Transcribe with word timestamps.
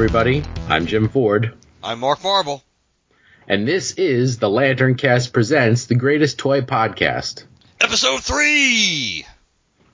Everybody. 0.00 0.42
I'm 0.66 0.86
Jim 0.86 1.10
Ford, 1.10 1.52
I'm 1.84 2.00
Mark 2.00 2.22
Marble. 2.22 2.62
and 3.46 3.68
this 3.68 3.92
is 3.92 4.38
the 4.38 4.48
LanternCast 4.48 5.30
Presents 5.30 5.84
the 5.84 5.94
Greatest 5.94 6.38
Toy 6.38 6.62
Podcast. 6.62 7.44
Episode 7.78 8.22
three. 8.22 9.26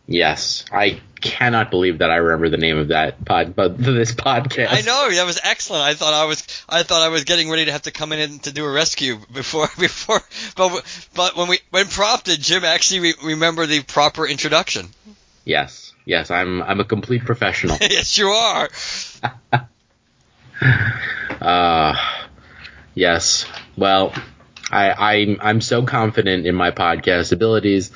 Yes, 0.06 0.64
I 0.70 1.00
cannot 1.20 1.72
believe 1.72 1.98
that 1.98 2.12
I 2.12 2.16
remember 2.18 2.50
the 2.50 2.56
name 2.56 2.78
of 2.78 2.88
that 2.88 3.24
pod, 3.24 3.56
but 3.56 3.76
this 3.82 4.12
podcast. 4.12 4.68
I 4.70 4.82
know 4.82 5.10
that 5.10 5.26
was 5.26 5.40
excellent. 5.42 5.82
I 5.82 5.94
thought 5.94 6.14
I 6.14 6.26
was, 6.26 6.46
I 6.68 6.84
thought 6.84 7.02
I 7.02 7.08
was 7.08 7.24
getting 7.24 7.50
ready 7.50 7.64
to 7.64 7.72
have 7.72 7.82
to 7.82 7.90
come 7.90 8.12
in 8.12 8.20
and 8.20 8.42
to 8.44 8.52
do 8.52 8.64
a 8.64 8.70
rescue 8.70 9.18
before, 9.34 9.66
before, 9.78 10.20
but 10.54 10.84
but 11.16 11.36
when 11.36 11.48
we 11.48 11.58
when 11.70 11.88
prompted, 11.88 12.40
Jim 12.40 12.64
actually 12.64 13.00
re- 13.00 13.14
remembered 13.24 13.70
the 13.70 13.82
proper 13.82 14.24
introduction. 14.24 14.86
Yes, 15.44 15.92
yes, 16.04 16.30
I'm 16.30 16.62
I'm 16.62 16.78
a 16.78 16.84
complete 16.84 17.24
professional. 17.24 17.76
yes, 17.80 18.16
you 18.16 18.28
are. 18.28 18.68
Uh, 20.60 21.94
yes. 22.94 23.46
Well, 23.76 24.14
I, 24.70 25.14
I'm 25.14 25.38
I'm 25.40 25.60
so 25.60 25.84
confident 25.84 26.46
in 26.46 26.54
my 26.54 26.70
podcast 26.70 27.32
abilities 27.32 27.90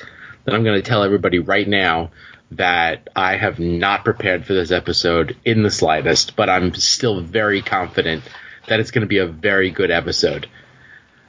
that 0.45 0.55
I'm 0.55 0.63
going 0.63 0.81
to 0.81 0.87
tell 0.87 1.03
everybody 1.03 1.39
right 1.39 1.67
now 1.67 2.11
that 2.51 3.09
I 3.15 3.37
have 3.37 3.59
not 3.59 4.03
prepared 4.03 4.45
for 4.45 4.53
this 4.53 4.71
episode 4.71 5.37
in 5.45 5.63
the 5.63 5.71
slightest, 5.71 6.35
but 6.35 6.49
I'm 6.49 6.73
still 6.75 7.21
very 7.21 7.61
confident 7.61 8.23
that 8.67 8.79
it's 8.79 8.91
going 8.91 9.01
to 9.01 9.07
be 9.07 9.19
a 9.19 9.27
very 9.27 9.71
good 9.71 9.91
episode. 9.91 10.47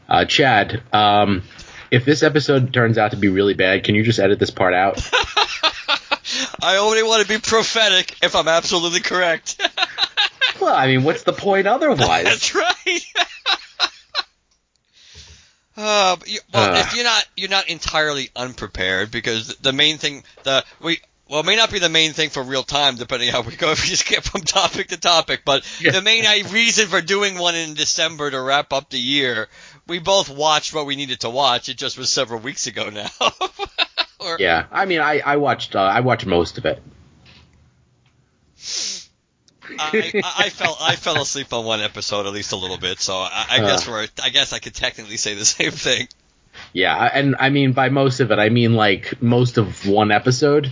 Uh, 0.08 0.24
Chad, 0.24 0.83
um, 0.92 1.42
if 1.91 2.05
this 2.05 2.22
episode 2.22 2.72
turns 2.72 2.98
out 2.98 3.12
to 3.12 3.17
be 3.17 3.28
really 3.28 3.55
bad, 3.55 3.84
can 3.84 3.94
you 3.94 4.02
just 4.02 4.19
edit 4.19 4.39
this 4.39 4.50
part 4.50 4.74
out? 4.74 5.08
I 6.62 6.77
only 6.78 7.02
want 7.02 7.22
to 7.22 7.28
be 7.28 7.39
prophetic 7.39 8.17
if 8.22 8.34
I'm 8.34 8.48
absolutely 8.48 9.00
correct. 9.00 9.61
well, 10.61 10.75
I 10.75 10.86
mean, 10.86 11.03
what's 11.05 11.22
the 11.25 11.33
point 11.33 11.67
otherwise? 11.67 12.25
That's 12.25 12.55
right. 12.55 13.00
Uh, 15.75 16.17
you, 16.27 16.39
well, 16.53 16.75
Uh. 16.75 16.81
if 16.81 16.95
you're 16.95 17.05
not 17.05 17.25
you're 17.34 17.48
not 17.48 17.69
entirely 17.70 18.28
unprepared 18.36 19.11
because 19.11 19.56
the 19.56 19.73
main 19.73 19.97
thing 19.97 20.23
the 20.42 20.62
we 20.83 21.00
well 21.30 21.41
it 21.41 21.47
may 21.47 21.56
not 21.56 21.70
be 21.73 21.78
the 21.78 21.89
main 21.89 22.12
thing 22.12 22.28
for 22.28 22.42
real 22.42 22.62
time 22.62 22.97
depending 22.97 23.30
how 23.30 23.41
we 23.41 23.56
go 23.56 23.70
if 23.73 23.83
we 23.83 23.89
just 23.89 24.06
get 24.06 24.23
from 24.23 24.42
topic 24.42 24.89
to 24.89 24.98
topic 25.00 25.41
but 25.47 25.64
Yeah. 25.80 25.92
the 25.92 26.03
main 26.03 26.25
reason 26.50 26.89
for 26.89 27.00
doing 27.00 27.39
one 27.39 27.55
in 27.55 27.73
December 27.73 28.30
to 28.30 28.39
wrap 28.39 28.75
up 28.75 28.91
the 28.91 28.98
year 28.98 29.48
we 29.86 29.98
both 29.98 30.28
watched 30.28 30.75
what 30.75 30.84
we 30.84 30.95
needed 30.95 31.20
to 31.20 31.30
watch 31.30 31.70
it 31.70 31.78
just 31.78 31.97
was 31.97 32.12
several 32.12 32.41
weeks 32.41 32.67
ago 32.67 32.91
now. 32.91 33.08
or, 34.19 34.36
Yeah, 34.39 34.67
I 34.70 34.84
mean, 34.84 35.00
I 35.00 35.20
I 35.20 35.36
watched 35.39 35.75
uh, 35.75 35.80
I 35.80 36.00
watched 36.00 36.27
most 36.27 36.58
of 36.58 36.67
it. 36.67 36.83
I, 39.78 40.11
I, 40.25 40.33
I 40.45 40.48
fell 40.51 40.77
I 40.81 40.97
fell 40.97 41.20
asleep 41.20 41.53
on 41.53 41.65
one 41.65 41.81
episode 41.81 42.27
at 42.27 42.33
least 42.33 42.53
a 42.53 42.56
little 42.56 42.78
bit 42.78 43.01
so 43.01 43.15
I, 43.17 43.47
I 43.51 43.59
Uh. 43.61 43.67
guess 43.69 43.89
we're 43.89 44.06
I 44.23 44.31
guess 44.31 44.53
I 44.53 44.59
could 44.59 44.75
technically 44.75 45.17
say 45.17 45.34
the 45.34 45.45
same 45.59 45.70
thing. 45.73 46.09
Yeah, 46.73 46.97
I- 46.97 47.09
and 47.09 47.37
I 47.39 47.51
mean 47.51 47.73
by 47.73 47.89
most 47.89 48.20
of 48.20 48.31
it, 48.31 48.39
I 48.39 48.48
mean 48.48 48.75
like 48.75 49.20
most 49.23 49.59
of 49.59 49.87
one 49.87 50.11
episode. 50.12 50.70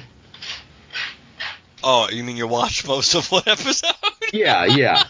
Oh, 1.82 2.08
you 2.10 2.22
mean 2.24 2.36
you 2.36 2.46
watched 2.46 2.86
most 2.86 3.14
of 3.14 3.30
one 3.32 3.42
episode? 3.46 3.90
Yeah, 4.32 4.64
yeah, 4.66 5.02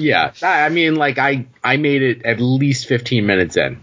yeah. 0.00 0.32
I 0.42 0.64
I 0.66 0.68
mean, 0.68 0.96
like 0.96 1.16
I 1.16 1.46
I 1.62 1.76
made 1.76 2.02
it 2.02 2.24
at 2.24 2.40
least 2.40 2.88
fifteen 2.88 3.24
minutes 3.24 3.56
in. 3.56 3.78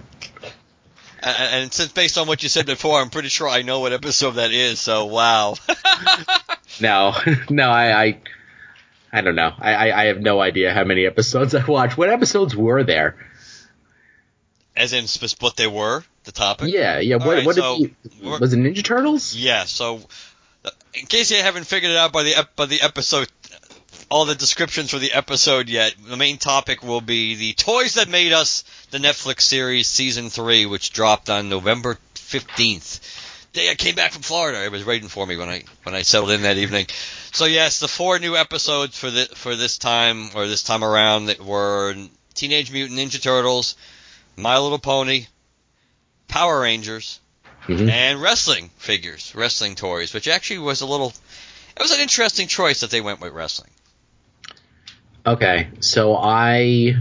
And, 1.23 1.37
and 1.63 1.73
since 1.73 1.93
based 1.93 2.17
on 2.17 2.27
what 2.27 2.43
you 2.43 2.49
said 2.49 2.65
before, 2.65 2.99
I'm 2.99 3.09
pretty 3.09 3.29
sure 3.29 3.47
I 3.47 3.61
know 3.61 3.79
what 3.79 3.93
episode 3.93 4.31
that 4.31 4.51
is. 4.51 4.81
So 4.81 5.05
wow. 5.05 5.55
No, 6.81 7.13
no, 7.49 7.69
I 7.69 8.03
I, 8.03 8.17
I 9.11 9.21
don't 9.21 9.35
know. 9.35 9.51
I, 9.57 9.73
I 9.73 10.01
I 10.01 10.05
have 10.05 10.21
no 10.21 10.39
idea 10.39 10.73
how 10.73 10.83
many 10.83 11.05
episodes 11.05 11.53
I 11.55 11.65
watched. 11.65 11.97
What 11.97 12.09
episodes 12.09 12.55
were 12.55 12.83
there? 12.83 13.17
As 14.75 14.93
in 14.93 15.05
what 15.39 15.57
they 15.57 15.67
were, 15.67 16.03
the 16.23 16.31
topic. 16.31 16.73
Yeah, 16.73 16.99
yeah. 16.99 17.17
What 17.17 17.27
right, 17.27 17.45
what 17.45 17.55
so 17.55 17.77
you, 17.77 17.95
was 18.21 18.53
it? 18.53 18.57
Ninja 18.57 18.83
Turtles? 18.83 19.35
Yeah. 19.35 19.65
So, 19.65 19.99
in 20.93 21.05
case 21.07 21.29
you 21.29 21.37
haven't 21.37 21.65
figured 21.65 21.91
it 21.91 21.97
out 21.97 22.13
by 22.13 22.23
the 22.23 22.47
by 22.55 22.67
the 22.67 22.81
episode, 22.81 23.27
all 24.09 24.23
the 24.23 24.35
descriptions 24.35 24.91
for 24.91 24.97
the 24.97 25.11
episode 25.11 25.67
yet, 25.67 25.93
the 26.07 26.15
main 26.15 26.37
topic 26.37 26.83
will 26.83 27.01
be 27.01 27.35
the 27.35 27.53
toys 27.53 27.95
that 27.95 28.07
made 28.07 28.31
us 28.31 28.63
the 28.91 28.97
Netflix 28.97 29.41
series 29.41 29.87
season 29.87 30.29
three, 30.29 30.65
which 30.65 30.93
dropped 30.93 31.29
on 31.29 31.49
November 31.49 31.97
fifteenth. 32.15 33.01
Day 33.53 33.69
I 33.69 33.75
came 33.75 33.95
back 33.95 34.13
from 34.13 34.21
Florida. 34.21 34.63
It 34.63 34.71
was 34.71 34.85
waiting 34.85 35.09
for 35.09 35.27
me 35.27 35.35
when 35.35 35.49
I 35.49 35.63
when 35.83 35.93
I 35.93 36.03
settled 36.03 36.31
in 36.31 36.43
that 36.43 36.57
evening. 36.57 36.85
So 37.33 37.45
yes, 37.45 37.79
the 37.79 37.87
four 37.87 38.17
new 38.19 38.35
episodes 38.37 38.97
for 38.97 39.11
the 39.11 39.25
for 39.35 39.55
this 39.55 39.77
time 39.77 40.29
or 40.35 40.47
this 40.47 40.63
time 40.63 40.83
around 40.83 41.25
that 41.25 41.41
were 41.41 41.95
Teenage 42.33 42.71
Mutant 42.71 42.97
Ninja 42.97 43.21
Turtles, 43.21 43.75
My 44.37 44.57
Little 44.57 44.79
Pony, 44.79 45.25
Power 46.29 46.61
Rangers, 46.61 47.19
Mhm. 47.67 47.89
and 47.91 48.21
wrestling 48.21 48.71
figures, 48.77 49.33
wrestling 49.35 49.75
toys, 49.75 50.13
which 50.13 50.27
actually 50.29 50.59
was 50.59 50.79
a 50.81 50.85
little. 50.85 51.13
It 51.75 51.81
was 51.81 51.91
an 51.91 51.99
interesting 51.99 52.47
choice 52.47 52.79
that 52.79 52.89
they 52.89 53.01
went 53.01 53.19
with 53.19 53.33
wrestling. 53.33 53.69
Okay, 55.25 55.67
so 55.81 56.15
I 56.15 56.95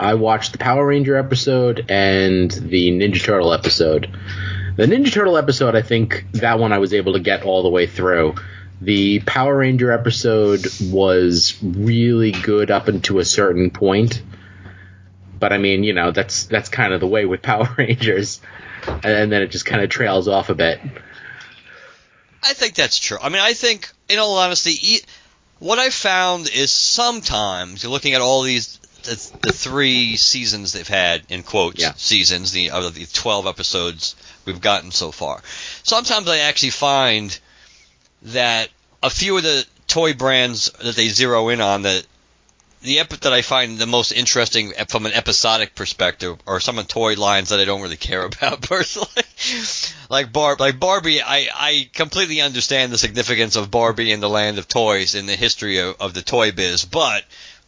I 0.00 0.14
watched 0.14 0.52
the 0.52 0.58
Power 0.58 0.86
Ranger 0.86 1.16
episode 1.16 1.84
and 1.90 2.50
the 2.50 2.90
Ninja 2.92 3.22
Turtle 3.22 3.52
episode. 3.52 4.08
The 4.78 4.86
Ninja 4.86 5.12
Turtle 5.12 5.36
episode, 5.36 5.74
I 5.74 5.82
think 5.82 6.24
that 6.34 6.60
one 6.60 6.72
I 6.72 6.78
was 6.78 6.94
able 6.94 7.14
to 7.14 7.18
get 7.20 7.42
all 7.42 7.64
the 7.64 7.68
way 7.68 7.88
through. 7.88 8.36
The 8.80 9.18
Power 9.18 9.56
Ranger 9.56 9.90
episode 9.90 10.64
was 10.80 11.58
really 11.60 12.30
good 12.30 12.70
up 12.70 12.86
until 12.86 13.18
a 13.18 13.24
certain 13.24 13.70
point. 13.70 14.22
But 15.40 15.52
I 15.52 15.58
mean, 15.58 15.82
you 15.82 15.94
know, 15.94 16.12
that's 16.12 16.44
that's 16.46 16.68
kind 16.68 16.92
of 16.92 17.00
the 17.00 17.08
way 17.08 17.24
with 17.26 17.42
Power 17.50 17.68
Rangers. 17.76 18.40
And 18.86 19.32
then 19.32 19.42
it 19.42 19.48
just 19.48 19.66
kind 19.66 19.82
of 19.82 19.90
trails 19.90 20.28
off 20.28 20.48
a 20.48 20.54
bit. 20.54 20.80
I 22.44 22.52
think 22.52 22.74
that's 22.74 23.00
true. 23.00 23.18
I 23.20 23.30
mean, 23.30 23.42
I 23.42 23.54
think, 23.54 23.90
in 24.08 24.20
all 24.20 24.38
honesty, 24.38 24.76
e- 24.80 25.00
what 25.58 25.80
I 25.80 25.90
found 25.90 26.48
is 26.54 26.70
sometimes 26.70 27.82
you're 27.82 27.90
looking 27.90 28.14
at 28.14 28.20
all 28.20 28.42
these 28.42 28.78
the, 29.02 29.38
the 29.42 29.52
three 29.52 30.16
seasons 30.16 30.72
they've 30.72 30.86
had 30.86 31.22
in 31.30 31.42
quotes 31.42 31.80
Yeah. 31.82 31.94
seasons 31.96 32.52
the 32.52 32.70
of 32.70 32.94
the 32.94 33.06
12 33.06 33.46
episodes 33.48 34.14
we've 34.48 34.60
gotten 34.60 34.90
so 34.90 35.12
far. 35.12 35.40
Sometimes 35.84 36.28
I 36.28 36.38
actually 36.38 36.70
find 36.70 37.38
that 38.22 38.68
a 39.02 39.10
few 39.10 39.36
of 39.36 39.44
the 39.44 39.64
toy 39.86 40.14
brands 40.14 40.70
that 40.82 40.96
they 40.96 41.08
zero 41.08 41.48
in 41.50 41.60
on 41.60 41.82
that 41.82 42.04
the 42.82 43.00
ep 43.00 43.08
that 43.08 43.32
I 43.32 43.42
find 43.42 43.78
the 43.78 43.86
most 43.86 44.12
interesting 44.12 44.72
from 44.88 45.06
an 45.06 45.12
episodic 45.12 45.74
perspective 45.74 46.38
are 46.46 46.60
some 46.60 46.78
of 46.78 46.86
the 46.86 46.92
toy 46.92 47.14
lines 47.14 47.48
that 47.48 47.58
I 47.58 47.64
don't 47.64 47.82
really 47.82 47.96
care 47.96 48.24
about 48.24 48.62
personally. 48.62 49.08
like 50.08 50.32
Bar 50.32 50.56
like 50.58 50.78
Barbie, 50.78 51.22
I, 51.22 51.48
I 51.54 51.90
completely 51.92 52.40
understand 52.40 52.92
the 52.92 52.98
significance 52.98 53.56
of 53.56 53.70
Barbie 53.70 54.12
in 54.12 54.20
the 54.20 54.28
land 54.28 54.58
of 54.58 54.68
toys 54.68 55.14
in 55.14 55.26
the 55.26 55.36
history 55.36 55.78
of, 55.78 55.96
of 56.00 56.14
the 56.14 56.22
toy 56.22 56.52
biz, 56.52 56.84
but 56.84 57.24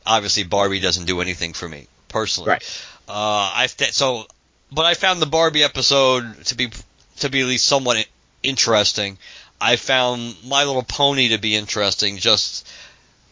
obviously 0.06 0.44
Barbie 0.44 0.80
doesn't 0.80 1.06
do 1.06 1.20
anything 1.20 1.52
for 1.52 1.68
me 1.68 1.86
personally. 2.08 2.50
Right. 2.50 2.84
Uh, 3.08 3.50
I 3.54 3.66
so, 3.66 4.26
but 4.72 4.86
I 4.86 4.94
found 4.94 5.20
the 5.20 5.26
Barbie 5.26 5.64
episode 5.64 6.44
to 6.46 6.54
be 6.54 6.70
to 7.18 7.28
be 7.28 7.40
at 7.40 7.46
least 7.46 7.66
somewhat 7.66 8.06
interesting. 8.42 9.18
I 9.60 9.76
found 9.76 10.36
My 10.44 10.64
Little 10.64 10.82
Pony 10.82 11.28
to 11.28 11.38
be 11.38 11.56
interesting, 11.56 12.18
just 12.18 12.66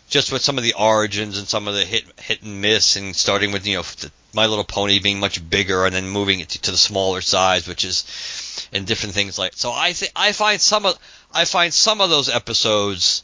just 0.08 0.32
with 0.32 0.42
some 0.42 0.58
of 0.58 0.64
the 0.64 0.74
origins 0.74 1.38
and 1.38 1.46
some 1.46 1.68
of 1.68 1.74
the 1.74 1.84
hit 1.84 2.04
hit 2.20 2.42
and 2.42 2.60
miss, 2.60 2.96
and 2.96 3.14
starting 3.14 3.52
with 3.52 3.66
you 3.66 3.76
know 3.76 3.82
the, 3.82 4.10
My 4.34 4.46
Little 4.46 4.64
Pony 4.64 4.98
being 4.98 5.20
much 5.20 5.48
bigger 5.48 5.86
and 5.86 5.94
then 5.94 6.08
moving 6.08 6.40
it 6.40 6.50
to, 6.50 6.62
to 6.62 6.70
the 6.70 6.76
smaller 6.76 7.20
size, 7.20 7.66
which 7.66 7.84
is 7.84 8.68
and 8.72 8.86
different 8.86 9.14
things 9.14 9.38
like. 9.38 9.52
So 9.54 9.70
I 9.72 9.92
think 9.92 10.12
I 10.16 10.32
find 10.32 10.60
some 10.60 10.86
of 10.86 10.98
I 11.32 11.44
find 11.44 11.72
some 11.72 12.00
of 12.00 12.10
those 12.10 12.28
episodes 12.28 13.22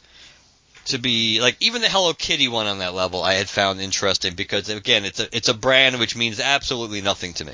to 0.85 0.99
be 0.99 1.41
like 1.41 1.57
even 1.59 1.81
the 1.81 1.89
Hello 1.89 2.13
Kitty 2.13 2.47
one 2.47 2.67
on 2.67 2.79
that 2.79 2.93
level 2.93 3.23
I 3.23 3.33
had 3.33 3.49
found 3.49 3.81
interesting 3.81 4.35
because 4.35 4.69
again 4.69 5.03
it's 5.05 5.19
a 5.19 5.35
it's 5.35 5.49
a 5.49 5.53
brand 5.53 5.99
which 5.99 6.15
means 6.15 6.39
absolutely 6.39 7.01
nothing 7.01 7.33
to 7.33 7.45
me. 7.45 7.53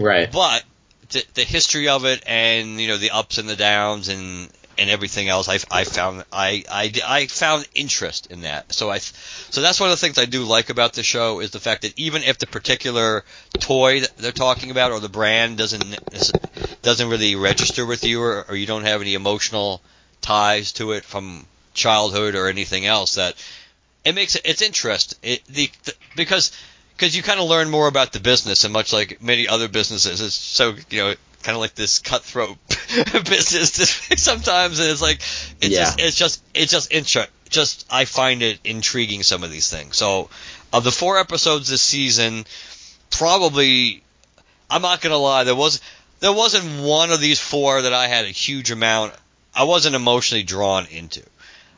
Right. 0.00 0.32
But 0.32 0.64
the, 1.10 1.24
the 1.34 1.44
history 1.44 1.88
of 1.88 2.04
it 2.04 2.22
and 2.26 2.80
you 2.80 2.88
know 2.88 2.96
the 2.96 3.10
ups 3.10 3.38
and 3.38 3.48
the 3.48 3.56
downs 3.56 4.08
and 4.08 4.48
and 4.78 4.88
everything 4.88 5.28
else 5.28 5.48
I, 5.48 5.58
I 5.70 5.84
found 5.84 6.24
I, 6.32 6.64
I, 6.70 6.92
I 7.06 7.26
found 7.26 7.68
interest 7.74 8.28
in 8.30 8.42
that 8.42 8.72
so 8.72 8.90
I 8.90 8.98
so 8.98 9.60
that's 9.60 9.78
one 9.78 9.90
of 9.90 9.98
the 9.98 10.00
things 10.00 10.18
I 10.18 10.24
do 10.24 10.44
like 10.44 10.70
about 10.70 10.94
the 10.94 11.02
show 11.02 11.40
is 11.40 11.50
the 11.50 11.60
fact 11.60 11.82
that 11.82 11.98
even 11.98 12.22
if 12.22 12.38
the 12.38 12.46
particular 12.46 13.24
toy 13.58 14.00
that 14.00 14.16
they're 14.16 14.32
talking 14.32 14.70
about 14.70 14.92
or 14.92 15.00
the 15.00 15.08
brand 15.08 15.58
doesn't 15.58 15.84
doesn't 16.82 17.08
really 17.08 17.36
register 17.36 17.84
with 17.84 18.04
you 18.04 18.22
or, 18.22 18.46
or 18.48 18.56
you 18.56 18.66
don't 18.66 18.84
have 18.84 19.02
any 19.02 19.14
emotional 19.14 19.82
ties 20.22 20.72
to 20.72 20.92
it 20.92 21.04
from 21.04 21.44
childhood 21.74 22.34
or 22.34 22.48
anything 22.48 22.86
else 22.86 23.16
that 23.16 23.34
it 24.04 24.14
makes 24.14 24.34
it 24.34 24.42
it's 24.44 24.62
interest 24.62 25.18
it 25.22 25.44
the, 25.46 25.70
the 25.84 25.94
because 26.16 26.52
because 26.96 27.16
you 27.16 27.22
kind 27.22 27.40
of 27.40 27.48
learn 27.48 27.70
more 27.70 27.88
about 27.88 28.12
the 28.12 28.20
business 28.20 28.64
and 28.64 28.72
much 28.72 28.92
like 28.92 29.22
many 29.22 29.48
other 29.48 29.68
businesses 29.68 30.20
it's 30.20 30.34
so 30.34 30.74
you 30.90 30.98
know 31.02 31.14
kind 31.42 31.54
of 31.56 31.60
like 31.60 31.74
this 31.74 31.98
cutthroat 32.00 32.56
business 33.24 33.72
sometimes 34.22 34.78
and 34.78 34.90
it's 34.90 35.00
like 35.02 35.20
it's 35.60 35.68
Yeah. 35.68 35.84
just 35.84 36.00
it's 36.00 36.16
just 36.16 36.42
it's 36.54 36.72
just 36.72 36.92
inter- 36.92 37.26
just 37.48 37.86
I 37.90 38.04
find 38.04 38.42
it 38.42 38.60
intriguing 38.62 39.24
some 39.24 39.42
of 39.42 39.50
these 39.50 39.68
things. 39.68 39.96
So, 39.96 40.30
of 40.72 40.84
the 40.84 40.92
four 40.92 41.18
episodes 41.18 41.68
this 41.68 41.82
season, 41.82 42.44
probably 43.10 44.02
I'm 44.70 44.82
not 44.82 45.00
gonna 45.00 45.16
lie, 45.18 45.44
there 45.44 45.54
was 45.56 45.80
there 46.20 46.32
wasn't 46.32 46.82
one 46.84 47.10
of 47.10 47.20
these 47.20 47.40
four 47.40 47.82
that 47.82 47.92
I 47.92 48.06
had 48.06 48.24
a 48.24 48.28
huge 48.28 48.70
amount. 48.70 49.14
I 49.54 49.64
wasn't 49.64 49.96
emotionally 49.96 50.44
drawn 50.44 50.86
into. 50.86 51.22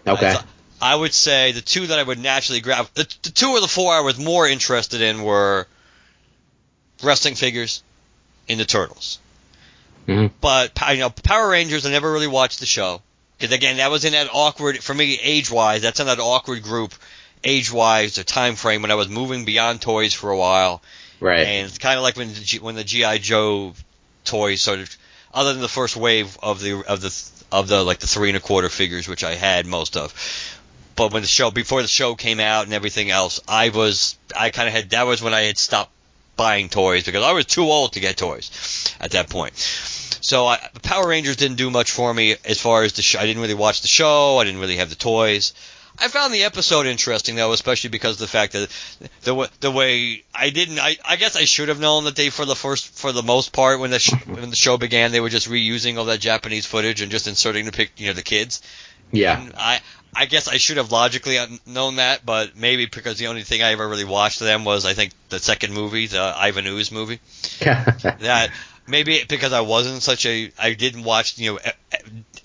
Okay. 0.07 0.29
I, 0.29 0.33
th- 0.33 0.45
I 0.83 0.95
would 0.95 1.15
say 1.15 1.53
the 1.53 1.61
two 1.61 1.87
that 1.87 1.99
I 1.99 2.03
would 2.03 2.19
naturally 2.19 2.61
grab, 2.61 2.89
the, 2.95 3.05
the 3.23 3.31
two 3.31 3.55
of 3.55 3.63
the 3.63 3.69
four 3.69 3.95
I 3.95 4.01
was 4.01 4.19
more 4.19 4.47
interested 4.49 5.01
in 5.01 5.23
were 5.23 5.67
wrestling 7.03 7.35
figures 7.37 7.83
in 8.49 8.59
the 8.59 8.65
Turtles. 8.65 9.19
Mhm. 10.09 10.31
But 10.41 10.73
you 10.91 10.97
know, 10.99 11.11
Power 11.11 11.49
Rangers, 11.49 11.87
I 11.87 11.91
never 11.91 12.11
really 12.11 12.27
watched 12.27 12.61
the 12.61 12.67
show 12.67 13.01
because 13.39 13.55
again, 13.55 13.77
that 13.77 13.91
was 13.91 14.05
in 14.05 14.13
that 14.13 14.29
awkward 14.33 14.83
for 14.83 14.93
me 14.95 15.19
age 15.23 15.51
wise. 15.51 15.83
That's 15.83 16.01
in 16.01 16.07
that 16.07 16.19
awkward 16.19 16.63
group 16.63 16.93
age 17.45 17.71
wise, 17.73 18.17
the 18.17 18.25
time 18.25 18.57
frame 18.57 18.83
when 18.83 18.91
I 18.91 18.97
was 18.97 19.09
moving 19.09 19.45
beyond 19.45 19.81
toys 19.81 20.13
for 20.15 20.31
a 20.31 20.37
while. 20.37 20.83
Right. 21.21 21.47
And 21.47 21.67
it's 21.69 21.79
kind 21.79 21.97
of 21.97 22.03
like 22.03 22.17
when 22.17 22.29
the, 22.35 22.41
G- 22.41 22.59
when 22.59 22.75
the 22.75 22.83
GI 22.85 23.21
Joe 23.21 23.75
toys 24.25 24.61
sort 24.61 24.81
of, 24.81 24.97
other 25.33 25.53
than 25.53 25.63
the 25.63 25.69
first 25.69 25.97
wave 25.97 26.37
of 26.43 26.61
the 26.61 26.85
of 26.85 27.01
the 27.01 27.31
of 27.53 27.69
the 27.69 27.83
like 27.85 27.99
the 28.01 28.07
three 28.09 28.29
and 28.31 28.37
a 28.37 28.41
quarter 28.41 28.69
figures, 28.69 29.07
which 29.07 29.23
I 29.23 29.35
had 29.37 29.67
most 29.67 29.97
of. 29.97 30.13
But 30.95 31.13
when 31.13 31.23
the 31.23 31.29
show 31.29 31.51
before 31.51 31.83
the 31.83 31.89
show 31.89 32.15
came 32.15 32.41
out 32.41 32.65
and 32.65 32.75
everything 32.75 33.11
else, 33.11 33.41
I 33.49 33.71
was 33.71 34.17
I 34.39 34.51
kind 34.51 34.69
of 34.69 34.75
had 34.75 34.91
that 34.91 35.07
was 35.07 35.23
when 35.23 35.35
I 35.35 35.43
had 35.43 35.59
stopped 35.59 35.91
buying 36.37 36.69
toys 36.69 37.05
because 37.05 37.23
I 37.23 37.33
was 37.33 37.47
too 37.47 37.65
old 37.65 37.95
to 37.95 38.01
get 38.01 38.17
toys 38.17 38.95
at 39.01 39.13
that 39.13 39.29
point. 39.29 39.55
So 39.57 40.47
I, 40.47 40.59
the 40.73 40.81
Power 40.81 41.09
Rangers 41.09 41.37
didn't 41.37 41.57
do 41.57 41.71
much 41.71 41.91
for 41.91 42.13
me 42.13 42.37
as 42.45 42.61
far 42.61 42.85
as 42.85 42.93
the 42.93 43.03
show. 43.03 43.19
I 43.19 43.27
didn't 43.27 43.43
really 43.43 43.55
watch 43.55 43.83
the 43.83 43.89
show. 43.89 44.39
I 44.39 44.45
didn't 44.45 44.61
really 44.61 44.77
have 44.77 44.89
the 44.89 44.97
toys. 44.97 45.53
I 45.99 46.09
found 46.09 46.33
the 46.33 46.45
episode 46.45 46.87
interesting 46.87 47.35
though, 47.35 47.53
especially 47.53 47.91
because 47.91 48.17
of 48.17 48.21
the 48.21 48.27
fact 48.27 48.55
that 48.55 48.69
the 49.23 49.51
the 49.61 49.71
way 49.71 50.25
I 50.35 50.51
didn't. 50.51 50.79
I, 50.79 50.97
I 51.05 51.17
guess 51.17 51.37
I 51.37 51.45
should 51.45 51.69
have 51.69 51.81
known 51.81 52.05
that 52.05 52.17
they 52.17 52.31
for 52.31 52.45
the 52.45 52.57
first 52.57 52.89
for 52.95 53.13
the 53.13 53.23
most 53.23 53.53
part 53.53 53.79
when 53.79 53.91
the 53.91 53.99
sh- 53.99 54.15
when 54.27 54.51
the 54.51 54.57
show 54.57 54.79
began 54.79 55.13
they 55.13 55.21
were 55.21 55.29
just 55.29 55.49
reusing 55.49 55.99
all 55.99 56.07
that 56.07 56.21
Japanese 56.21 56.67
footage 56.67 57.03
and 57.03 57.11
just 57.11 57.29
inserting 57.29 57.67
the 57.67 57.73
pic 57.73 57.93
you 57.99 58.07
know 58.07 58.15
the 58.15 58.23
kids. 58.23 58.63
yeah. 59.11 59.41
And 59.41 59.53
I 59.57 59.81
I 60.15 60.27
guess 60.27 60.47
I 60.47 60.59
should 60.59 60.77
have 60.77 60.93
logically 60.93 61.39
known 61.67 61.97
that, 61.97 62.25
but 62.27 62.57
maybe 62.57 62.87
because 62.87 63.19
the 63.19 63.29
only 63.29 63.43
thing 63.43 63.63
I 63.63 63.73
ever 63.73 63.89
really 63.89 64.05
watched 64.05 64.41
of 64.41 64.47
them 64.47 64.65
was 64.65 64.85
I 64.85 64.93
think 64.93 65.13
the 65.31 65.39
second 65.39 65.73
movie, 65.73 66.07
the 66.07 66.21
Ivan 66.21 66.67
Ooze 66.67 66.93
movie. 66.93 67.21
That 67.61 68.51
maybe 68.87 69.25
because 69.29 69.53
I 69.53 69.61
wasn't 69.61 70.03
such 70.03 70.27
a 70.27 70.53
I 70.59 70.75
didn't 70.75 71.05
watch 71.05 71.39
you 71.39 71.53
know 71.53 71.59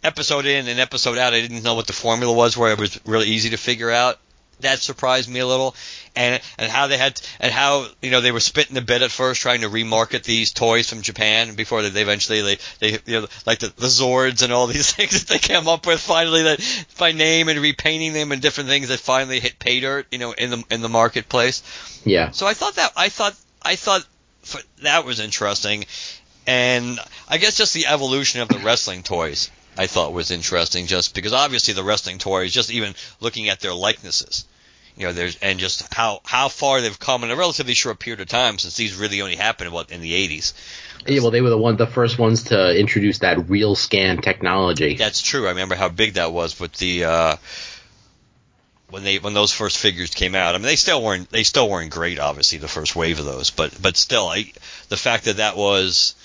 episode 0.03 0.45
in 0.45 0.67
and 0.67 0.79
episode 0.79 1.17
out. 1.17 1.33
I 1.33 1.41
didn't 1.41 1.63
know 1.63 1.75
what 1.75 1.87
the 1.87 1.93
formula 1.93 2.33
was 2.33 2.55
where 2.57 2.71
it 2.71 2.79
was 2.79 2.99
really 3.05 3.27
easy 3.27 3.49
to 3.49 3.57
figure 3.57 3.91
out. 3.91 4.19
That 4.61 4.79
surprised 4.79 5.29
me 5.29 5.39
a 5.39 5.45
little, 5.47 5.75
and 6.15 6.41
and 6.57 6.71
how 6.71 6.87
they 6.87 6.97
had 6.97 7.21
and 7.39 7.51
how 7.51 7.87
you 8.01 8.09
know 8.09 8.21
they 8.21 8.31
were 8.31 8.39
spitting 8.39 8.75
a 8.77 8.81
bit 8.81 9.03
at 9.03 9.11
first, 9.11 9.41
trying 9.41 9.61
to 9.61 9.69
remarket 9.69 10.23
these 10.23 10.51
toys 10.51 10.89
from 10.89 11.03
Japan 11.03 11.55
before 11.55 11.83
they 11.83 12.01
eventually 12.01 12.41
they 12.41 12.57
they 12.79 12.99
you 13.05 13.21
know 13.21 13.27
like 13.45 13.59
the, 13.59 13.67
the 13.67 13.87
Zords 13.87 14.41
and 14.41 14.51
all 14.51 14.67
these 14.67 14.91
things 14.95 15.25
that 15.25 15.27
they 15.27 15.39
came 15.39 15.67
up 15.67 15.85
with 15.85 15.99
finally 15.99 16.43
that 16.43 16.87
by 16.97 17.11
name 17.11 17.49
and 17.49 17.59
repainting 17.59 18.13
them 18.13 18.31
and 18.31 18.41
different 18.41 18.69
things 18.69 18.89
that 18.89 18.99
finally 18.99 19.39
hit 19.39 19.59
pay 19.59 19.79
dirt 19.79 20.07
you 20.11 20.17
know 20.17 20.31
in 20.31 20.49
the 20.49 20.63
in 20.71 20.81
the 20.81 20.89
marketplace. 20.89 21.61
yeah. 22.03 22.31
So 22.31 22.47
I 22.47 22.53
thought 22.53 22.75
that 22.75 22.93
I 22.97 23.09
thought 23.09 23.35
I 23.61 23.75
thought 23.75 24.05
that 24.81 25.05
was 25.05 25.19
interesting, 25.19 25.85
and 26.47 26.99
I 27.29 27.37
guess 27.37 27.57
just 27.57 27.73
the 27.73 27.87
evolution 27.87 28.41
of 28.41 28.47
the 28.47 28.59
wrestling 28.59 29.03
toys 29.03 29.51
I 29.77 29.87
thought 29.87 30.13
was 30.13 30.31
interesting, 30.31 30.87
just 30.87 31.13
because 31.13 31.33
obviously 31.33 31.73
the 31.73 31.83
wrestling 31.83 32.17
toys, 32.17 32.53
just 32.53 32.71
even 32.71 32.95
looking 33.19 33.49
at 33.49 33.59
their 33.59 33.73
likenesses, 33.73 34.45
you 34.97 35.05
know, 35.05 35.13
there's 35.13 35.37
and 35.37 35.59
just 35.59 35.93
how 35.93 36.21
how 36.25 36.49
far 36.49 36.81
they've 36.81 36.99
come 36.99 37.23
in 37.23 37.29
a 37.29 37.35
relatively 37.35 37.75
short 37.75 37.99
period 37.99 38.19
of 38.19 38.27
time 38.27 38.57
since 38.57 38.75
these 38.75 38.95
really 38.95 39.21
only 39.21 39.35
happened 39.35 39.71
what 39.71 39.91
in 39.91 40.01
the 40.01 40.13
80s. 40.27 40.53
Yeah, 41.05 41.21
well, 41.21 41.31
they 41.31 41.41
were 41.41 41.51
the 41.51 41.57
one, 41.57 41.77
the 41.77 41.85
first 41.85 42.17
ones 42.17 42.43
to 42.45 42.77
introduce 42.77 43.19
that 43.19 43.49
real 43.49 43.75
scan 43.75 44.17
technology. 44.21 44.95
That's 44.95 45.21
true. 45.21 45.45
I 45.45 45.49
remember 45.49 45.75
how 45.75 45.89
big 45.89 46.13
that 46.13 46.33
was 46.33 46.59
with 46.59 46.73
the. 46.73 47.05
Uh, 47.05 47.35
when 48.89 49.03
they 49.03 49.19
when 49.19 49.33
those 49.33 49.51
first 49.51 49.77
figures 49.77 50.09
came 50.11 50.33
out, 50.33 50.55
I 50.55 50.57
mean 50.57 50.65
they 50.65 50.77
still 50.77 51.03
weren't 51.03 51.29
they 51.29 51.43
still 51.43 51.69
weren't 51.69 51.91
great, 51.91 52.19
obviously 52.19 52.57
the 52.57 52.67
first 52.67 52.95
wave 52.95 53.19
of 53.19 53.25
those, 53.25 53.51
but 53.51 53.79
but 53.81 53.97
still, 53.97 54.27
I, 54.27 54.51
the 54.89 54.97
fact 54.97 55.25
that 55.25 55.37
that 55.37 55.57
was 55.57 56.15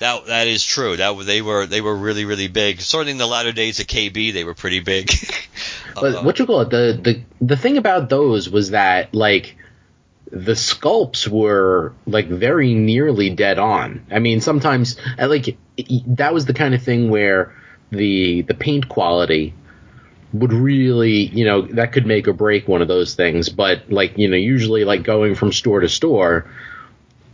that 0.00 0.26
that 0.26 0.48
is 0.48 0.64
true. 0.64 0.96
That 0.96 1.16
they 1.24 1.42
were 1.42 1.66
they 1.66 1.80
were 1.80 1.94
really 1.94 2.24
really 2.24 2.48
big. 2.48 2.80
Certainly 2.80 3.12
in 3.12 3.18
the 3.18 3.26
latter 3.26 3.52
days 3.52 3.80
of 3.80 3.86
KB, 3.86 4.32
they 4.32 4.44
were 4.44 4.54
pretty 4.54 4.80
big. 4.80 5.10
But 5.92 6.14
Uh, 6.14 6.22
what 6.22 6.38
you 6.38 6.46
call 6.46 6.60
it? 6.60 6.70
The 6.70 6.98
the 7.02 7.22
the 7.44 7.56
thing 7.56 7.76
about 7.76 8.08
those 8.08 8.48
was 8.48 8.70
that 8.70 9.12
like 9.12 9.56
the 10.30 10.52
sculpts 10.52 11.26
were 11.26 11.94
like 12.06 12.28
very 12.28 12.74
nearly 12.74 13.30
dead 13.30 13.58
on. 13.58 14.06
I 14.10 14.20
mean, 14.20 14.40
sometimes 14.40 14.96
I 15.18 15.26
like 15.26 15.56
that 16.06 16.32
was 16.32 16.46
the 16.46 16.54
kind 16.54 16.74
of 16.74 16.82
thing 16.82 17.10
where 17.10 17.54
the 17.90 18.42
the 18.42 18.54
paint 18.54 18.88
quality 18.88 19.52
would 20.32 20.52
really, 20.52 21.26
you 21.26 21.44
know, 21.44 21.62
that 21.62 21.92
could 21.92 22.06
make 22.06 22.28
or 22.28 22.32
break 22.32 22.68
one 22.68 22.82
of 22.82 22.88
those 22.88 23.14
things. 23.14 23.48
But 23.48 23.90
like, 23.90 24.16
you 24.16 24.28
know, 24.28 24.36
usually 24.36 24.84
like 24.84 25.02
going 25.02 25.34
from 25.34 25.52
store 25.52 25.80
to 25.80 25.88
store, 25.88 26.46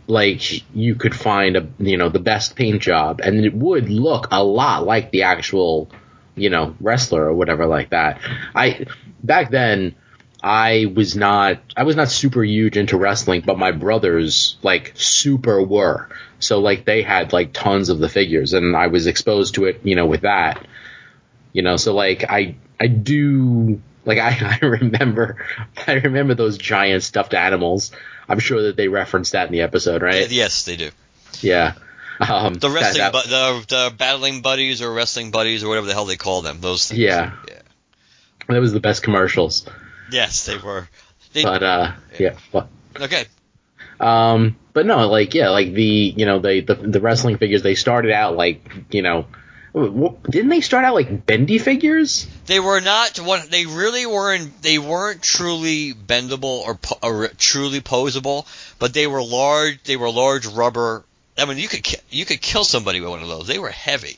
like 0.07 0.63
you 0.73 0.95
could 0.95 1.13
find 1.13 1.57
a 1.57 1.67
you 1.79 1.97
know 1.97 2.09
the 2.09 2.19
best 2.19 2.55
paint 2.55 2.81
job 2.81 3.19
and 3.21 3.45
it 3.45 3.53
would 3.53 3.89
look 3.89 4.29
a 4.31 4.43
lot 4.43 4.85
like 4.85 5.11
the 5.11 5.23
actual 5.23 5.89
you 6.35 6.49
know 6.49 6.75
wrestler 6.79 7.25
or 7.25 7.33
whatever 7.33 7.65
like 7.65 7.89
that. 7.89 8.21
I 8.55 8.85
back 9.21 9.51
then 9.51 9.95
i 10.43 10.85
was 10.95 11.15
not 11.15 11.59
i 11.75 11.81
was 11.81 11.95
not 11.95 12.09
super 12.09 12.43
huge 12.43 12.77
into 12.77 12.95
wrestling 12.95 13.41
but 13.43 13.57
my 13.57 13.71
brothers 13.71 14.57
like 14.63 14.93
super 14.95 15.61
were. 15.61 16.07
So 16.39 16.59
like 16.59 16.85
they 16.85 17.01
had 17.01 17.33
like 17.33 17.53
tons 17.53 17.89
of 17.89 17.99
the 17.99 18.09
figures 18.09 18.53
and 18.53 18.75
i 18.75 18.87
was 18.87 19.07
exposed 19.07 19.55
to 19.55 19.65
it 19.65 19.81
you 19.83 19.95
know 19.95 20.05
with 20.05 20.21
that. 20.21 20.65
You 21.53 21.63
know 21.63 21.75
so 21.75 21.93
like 21.93 22.23
i 22.29 22.55
i 22.79 22.87
do 22.87 23.81
like 24.07 24.17
i, 24.17 24.57
I 24.61 24.65
remember 24.65 25.45
i 25.85 25.93
remember 25.93 26.33
those 26.33 26.57
giant 26.57 27.03
stuffed 27.03 27.35
animals 27.35 27.91
i'm 28.27 28.39
sure 28.39 28.63
that 28.63 28.75
they 28.75 28.87
referenced 28.87 29.33
that 29.33 29.45
in 29.47 29.51
the 29.51 29.61
episode 29.61 30.01
right 30.01 30.29
yes, 30.31 30.65
they 30.65 30.75
do. 30.77 30.89
yeah 31.41 31.73
um 32.19 32.55
The 32.55 32.69
wrestling, 32.71 32.97
that- 32.97 33.11
bu- 33.13 33.29
the 33.29 33.65
the 33.67 33.95
battling 33.95 34.41
buddies 34.41 34.81
or 34.81 34.91
wrestling 34.91 35.29
buddies 35.29 35.63
or 35.63 35.67
whatever 35.69 35.85
the 35.85 35.93
hell 35.93 36.05
they 36.05 36.17
call 36.17 36.41
them. 36.41 36.61
Those 36.61 36.87
things. 36.87 36.99
Yeah. 36.99 37.33
yeah. 37.47 37.59
that 38.47 38.59
was 38.59 38.73
the 38.73 38.79
best 38.79 39.03
commercials 39.03 39.65
Yes, 40.11 40.45
they 40.47 40.57
were. 40.57 40.87
They, 41.33 41.43
but 41.43 41.61
uh 41.61 41.91
yeah 42.17 42.37
but, 42.51 42.69
okay. 42.99 43.25
um 43.99 44.55
but 44.73 44.85
no 44.87 45.07
like 45.09 45.33
yeah 45.35 45.49
like 45.49 45.73
the 45.73 46.13
you 46.17 46.25
know 46.25 46.39
the 46.39 46.61
the, 46.61 46.73
the 46.75 46.99
wrestling 47.01 47.37
figures 47.37 47.61
they 47.61 47.75
started 47.75 48.11
out 48.11 48.35
like 48.35 48.61
you 48.89 49.01
know 49.03 49.27
didn't 50.29 50.49
they 50.49 50.61
start 50.61 50.85
out 50.85 50.95
like 50.95 51.25
bendy 51.25 51.57
figures 51.59 52.27
They 52.45 52.59
were 52.59 52.81
not 52.81 53.19
what 53.19 53.49
they 53.51 53.65
really 53.65 54.05
weren't. 54.05 54.61
They 54.61 54.77
weren't 54.79 55.21
truly 55.21 55.93
bendable 55.93 56.43
or, 56.65 56.75
po- 56.75 56.97
or 57.03 57.27
truly 57.37 57.81
posable, 57.81 58.45
but 58.79 58.93
they 58.93 59.07
were 59.07 59.23
large. 59.23 59.83
They 59.83 59.97
were 59.97 60.09
large 60.09 60.47
rubber. 60.47 61.03
I 61.37 61.45
mean, 61.45 61.57
you 61.57 61.67
could 61.67 61.83
ki- 61.83 61.97
you 62.09 62.25
could 62.25 62.41
kill 62.41 62.63
somebody 62.63 62.99
with 63.01 63.09
one 63.09 63.21
of 63.21 63.27
those. 63.27 63.47
They 63.47 63.59
were 63.59 63.69
heavy. 63.69 64.17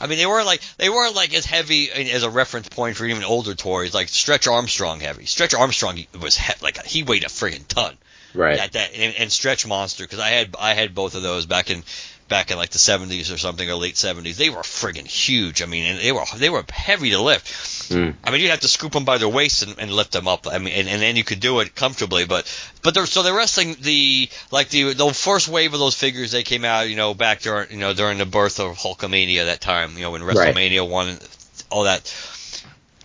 I 0.00 0.06
mean, 0.06 0.18
they 0.18 0.26
weren't 0.26 0.46
like 0.46 0.60
they 0.78 0.88
weren't 0.88 1.14
like 1.16 1.34
as 1.34 1.44
heavy 1.44 1.90
as 1.90 2.22
a 2.22 2.30
reference 2.30 2.68
point 2.68 2.96
for 2.96 3.04
even 3.06 3.24
older 3.24 3.54
toys, 3.54 3.94
like 3.94 4.08
Stretch 4.08 4.46
Armstrong 4.46 5.00
heavy. 5.00 5.26
Stretch 5.26 5.54
Armstrong 5.54 5.98
was 6.20 6.36
he- 6.36 6.52
like 6.62 6.82
he 6.84 7.02
weighed 7.02 7.24
a 7.24 7.28
friggin' 7.28 7.66
ton. 7.66 7.96
right 8.34 8.58
That, 8.58 8.72
that 8.72 8.94
and, 8.94 9.14
and 9.18 9.32
Stretch 9.32 9.66
Monster 9.66 10.04
because 10.04 10.18
I 10.20 10.28
had 10.28 10.54
I 10.60 10.74
had 10.74 10.94
both 10.94 11.14
of 11.14 11.22
those 11.22 11.46
back 11.46 11.70
in 11.70 11.82
back 12.28 12.50
in 12.50 12.56
like 12.56 12.70
the 12.70 12.78
70s 12.78 13.32
or 13.32 13.38
something 13.38 13.68
or 13.68 13.74
late 13.74 13.94
70s. 13.94 14.36
They 14.36 14.50
were 14.50 14.62
friggin' 14.62 15.06
huge. 15.06 15.62
I 15.62 15.66
mean, 15.66 15.84
and 15.84 15.98
they 16.00 16.12
were 16.12 16.24
they 16.36 16.50
were 16.50 16.64
heavy 16.70 17.10
to 17.10 17.20
lift. 17.20 17.46
Mm. 17.90 18.14
I 18.24 18.30
mean, 18.30 18.40
you'd 18.40 18.50
have 18.50 18.60
to 18.60 18.68
scoop 18.68 18.92
them 18.92 19.04
by 19.04 19.18
their 19.18 19.28
waist 19.28 19.62
and, 19.62 19.78
and 19.78 19.92
lift 19.92 20.12
them 20.12 20.26
up. 20.28 20.46
I 20.46 20.58
mean, 20.58 20.74
and, 20.74 20.88
and 20.88 21.00
then 21.00 21.16
you 21.16 21.24
could 21.24 21.40
do 21.40 21.60
it 21.60 21.74
comfortably. 21.74 22.26
But 22.26 22.46
but 22.82 22.94
they're 22.94 23.06
so 23.06 23.22
they're 23.22 23.34
wrestling 23.34 23.76
the 23.80 24.28
like 24.50 24.68
the 24.70 24.94
the 24.94 25.12
first 25.12 25.48
wave 25.48 25.72
of 25.72 25.78
those 25.78 25.94
figures. 25.94 26.32
They 26.32 26.42
came 26.42 26.64
out, 26.64 26.88
you 26.88 26.96
know, 26.96 27.14
back 27.14 27.40
during 27.40 27.70
you 27.70 27.78
know 27.78 27.94
during 27.94 28.18
the 28.18 28.26
birth 28.26 28.60
of 28.60 28.76
Hulkamania 28.76 29.46
that 29.46 29.60
time. 29.60 29.94
You 29.96 30.02
know, 30.02 30.10
when 30.10 30.22
Right. 30.22 30.54
WrestleMania 30.54 30.88
one, 30.88 31.08
and 31.08 31.28
all 31.70 31.84
that. 31.84 32.12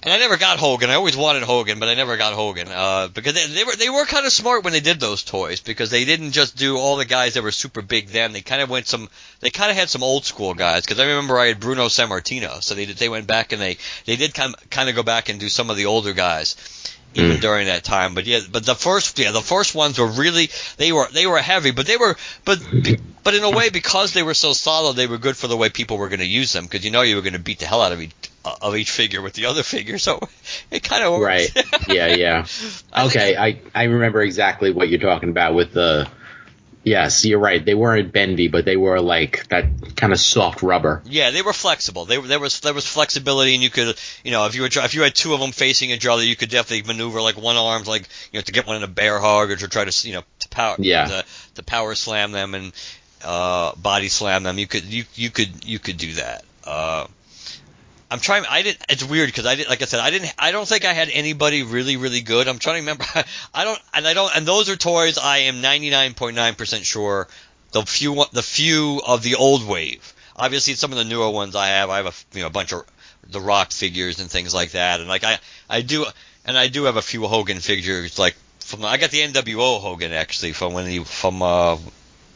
And 0.03 0.11
I 0.11 0.17
never 0.17 0.37
got 0.37 0.57
Hogan. 0.57 0.89
I 0.89 0.95
always 0.95 1.15
wanted 1.15 1.43
Hogan, 1.43 1.79
but 1.79 1.87
I 1.87 1.93
never 1.93 2.17
got 2.17 2.33
Hogan 2.33 2.67
uh, 2.69 3.07
because 3.09 3.33
they, 3.35 3.45
they 3.45 3.63
were 3.63 3.75
they 3.75 3.89
were 3.89 4.05
kind 4.05 4.25
of 4.25 4.31
smart 4.31 4.63
when 4.63 4.73
they 4.73 4.79
did 4.79 4.99
those 4.99 5.23
toys 5.23 5.61
because 5.61 5.91
they 5.91 6.05
didn't 6.05 6.31
just 6.31 6.57
do 6.57 6.77
all 6.77 6.95
the 6.95 7.05
guys 7.05 7.35
that 7.35 7.43
were 7.43 7.51
super 7.51 7.83
big 7.83 8.07
then. 8.07 8.31
They 8.33 8.41
kind 8.41 8.63
of 8.63 8.69
went 8.69 8.87
some. 8.87 9.09
They 9.41 9.51
kind 9.51 9.69
of 9.69 9.77
had 9.77 9.89
some 9.89 10.01
old 10.01 10.25
school 10.25 10.55
guys 10.55 10.83
because 10.83 10.99
I 10.99 11.05
remember 11.05 11.37
I 11.37 11.47
had 11.47 11.59
Bruno 11.59 11.85
Sammartino, 11.85 12.63
so 12.63 12.73
they 12.73 12.87
did, 12.87 12.97
they 12.97 13.09
went 13.09 13.27
back 13.27 13.51
and 13.51 13.61
they 13.61 13.77
they 14.05 14.15
did 14.15 14.33
kind 14.33 14.55
kind 14.71 14.89
of 14.89 14.95
go 14.95 15.03
back 15.03 15.29
and 15.29 15.39
do 15.39 15.49
some 15.49 15.69
of 15.69 15.77
the 15.77 15.85
older 15.85 16.13
guys 16.13 16.55
even 17.13 17.37
Mm. 17.37 17.41
during 17.41 17.67
that 17.67 17.83
time. 17.83 18.15
But 18.15 18.25
yeah, 18.25 18.39
but 18.51 18.65
the 18.65 18.73
first 18.73 19.19
yeah 19.19 19.29
the 19.29 19.41
first 19.41 19.75
ones 19.75 19.99
were 19.99 20.07
really 20.07 20.49
they 20.77 20.91
were 20.91 21.09
they 21.13 21.27
were 21.27 21.37
heavy, 21.37 21.69
but 21.71 21.85
they 21.85 21.97
were 21.97 22.15
but 22.43 22.57
but 23.23 23.35
in 23.35 23.43
a 23.43 23.51
way 23.51 23.69
because 23.69 24.13
they 24.13 24.23
were 24.23 24.33
so 24.33 24.53
solid, 24.53 24.95
they 24.95 25.05
were 25.05 25.19
good 25.19 25.37
for 25.37 25.47
the 25.47 25.57
way 25.57 25.69
people 25.69 25.97
were 25.99 26.09
going 26.09 26.21
to 26.21 26.25
use 26.25 26.53
them 26.53 26.63
because 26.63 26.83
you 26.83 26.89
know 26.89 27.03
you 27.03 27.17
were 27.17 27.21
going 27.21 27.33
to 27.33 27.39
beat 27.39 27.59
the 27.59 27.67
hell 27.67 27.81
out 27.81 27.91
of 27.91 28.01
each 28.01 28.30
of 28.43 28.75
each 28.75 28.89
figure 28.91 29.21
with 29.21 29.33
the 29.33 29.45
other 29.45 29.63
figure, 29.63 29.97
so 29.97 30.19
it 30.71 30.83
kind 30.83 31.03
of 31.03 31.13
works. 31.19 31.55
Right. 31.55 31.65
Yeah, 31.87 32.07
yeah. 32.15 32.45
Okay, 33.07 33.37
I, 33.37 33.61
I 33.73 33.83
remember 33.83 34.21
exactly 34.21 34.71
what 34.71 34.89
you're 34.89 34.99
talking 34.99 35.29
about 35.29 35.53
with 35.55 35.73
the. 35.73 36.09
Yes, 36.83 37.23
you're 37.25 37.37
right. 37.37 37.63
They 37.63 37.75
weren't 37.75 38.11
bendy, 38.11 38.47
but 38.47 38.65
they 38.65 38.75
were 38.75 38.99
like 38.99 39.47
that 39.49 39.65
kind 39.95 40.11
of 40.11 40.19
soft 40.19 40.63
rubber. 40.63 41.03
Yeah, 41.05 41.29
they 41.29 41.43
were 41.43 41.53
flexible. 41.53 42.05
They 42.05 42.19
there 42.19 42.39
was 42.39 42.59
there 42.61 42.73
was 42.73 42.87
flexibility, 42.87 43.53
and 43.53 43.61
you 43.61 43.69
could 43.69 43.95
you 44.23 44.31
know 44.31 44.47
if 44.47 44.55
you 44.55 44.63
were 44.63 44.67
if 44.73 44.95
you 44.95 45.03
had 45.03 45.13
two 45.13 45.35
of 45.35 45.39
them 45.39 45.51
facing 45.51 45.91
each 45.91 46.07
other, 46.07 46.23
you 46.23 46.35
could 46.35 46.49
definitely 46.49 46.91
maneuver 46.91 47.21
like 47.21 47.37
one 47.37 47.55
arm 47.55 47.83
like 47.83 48.09
you 48.31 48.39
know 48.39 48.41
to 48.41 48.51
get 48.51 48.65
one 48.65 48.77
in 48.77 48.83
a 48.83 48.87
bear 48.87 49.19
hug 49.19 49.51
or 49.51 49.55
to 49.57 49.67
try 49.67 49.85
to 49.85 50.07
you 50.07 50.15
know 50.15 50.23
to 50.39 50.49
power 50.49 50.75
Yeah. 50.79 51.05
to, 51.05 51.25
to 51.55 51.63
power 51.63 51.93
slam 51.93 52.31
them 52.31 52.55
and 52.55 52.73
uh, 53.23 53.75
body 53.75 54.07
slam 54.09 54.41
them. 54.41 54.57
You 54.57 54.65
could 54.65 54.83
you 54.85 55.03
you 55.13 55.29
could 55.29 55.63
you 55.63 55.77
could 55.77 55.97
do 55.97 56.13
that. 56.13 56.43
Uh, 56.65 57.05
I'm 58.11 58.19
trying. 58.19 58.43
I 58.49 58.61
didn't. 58.61 58.85
It's 58.89 59.03
weird 59.03 59.27
because 59.29 59.45
I 59.45 59.55
didn't. 59.55 59.69
Like 59.69 59.81
I 59.81 59.85
said, 59.85 60.01
I 60.01 60.11
didn't. 60.11 60.33
I 60.37 60.51
don't 60.51 60.67
think 60.67 60.83
I 60.85 60.91
had 60.91 61.09
anybody 61.09 61.63
really, 61.63 61.95
really 61.95 62.21
good. 62.21 62.47
I'm 62.49 62.59
trying 62.59 62.75
to 62.75 62.79
remember. 62.81 63.05
I 63.53 63.63
don't. 63.63 63.79
And 63.93 64.05
I 64.05 64.13
don't. 64.13 64.35
And 64.35 64.45
those 64.45 64.69
are 64.69 64.75
toys. 64.75 65.17
I 65.17 65.37
am 65.39 65.55
99.9 65.61 66.57
percent 66.57 66.85
sure. 66.85 67.27
The 67.71 67.83
few. 67.83 68.25
The 68.33 68.43
few 68.43 69.01
of 69.07 69.23
the 69.23 69.35
old 69.35 69.65
wave. 69.65 70.13
Obviously, 70.35 70.73
some 70.73 70.91
of 70.91 70.97
the 70.97 71.05
newer 71.05 71.29
ones 71.29 71.55
I 71.55 71.67
have. 71.67 71.89
I 71.89 71.97
have 71.97 72.07
a 72.07 72.35
you 72.37 72.41
know 72.41 72.47
a 72.47 72.51
bunch 72.51 72.73
of 72.73 72.83
the 73.29 73.39
Rock 73.39 73.71
figures 73.71 74.19
and 74.19 74.29
things 74.29 74.53
like 74.53 74.71
that. 74.71 74.99
And 74.99 75.07
like 75.07 75.23
I 75.23 75.39
I 75.69 75.81
do. 75.81 76.05
And 76.43 76.57
I 76.57 76.67
do 76.67 76.83
have 76.83 76.97
a 76.97 77.01
few 77.01 77.25
Hogan 77.27 77.59
figures. 77.59 78.19
Like 78.19 78.35
from 78.59 78.83
I 78.83 78.97
got 78.97 79.11
the 79.11 79.19
NWO 79.21 79.79
Hogan 79.79 80.11
actually 80.11 80.51
from 80.51 80.73
when 80.73 80.85
he 80.85 81.03
from 81.03 81.41
uh 81.41 81.77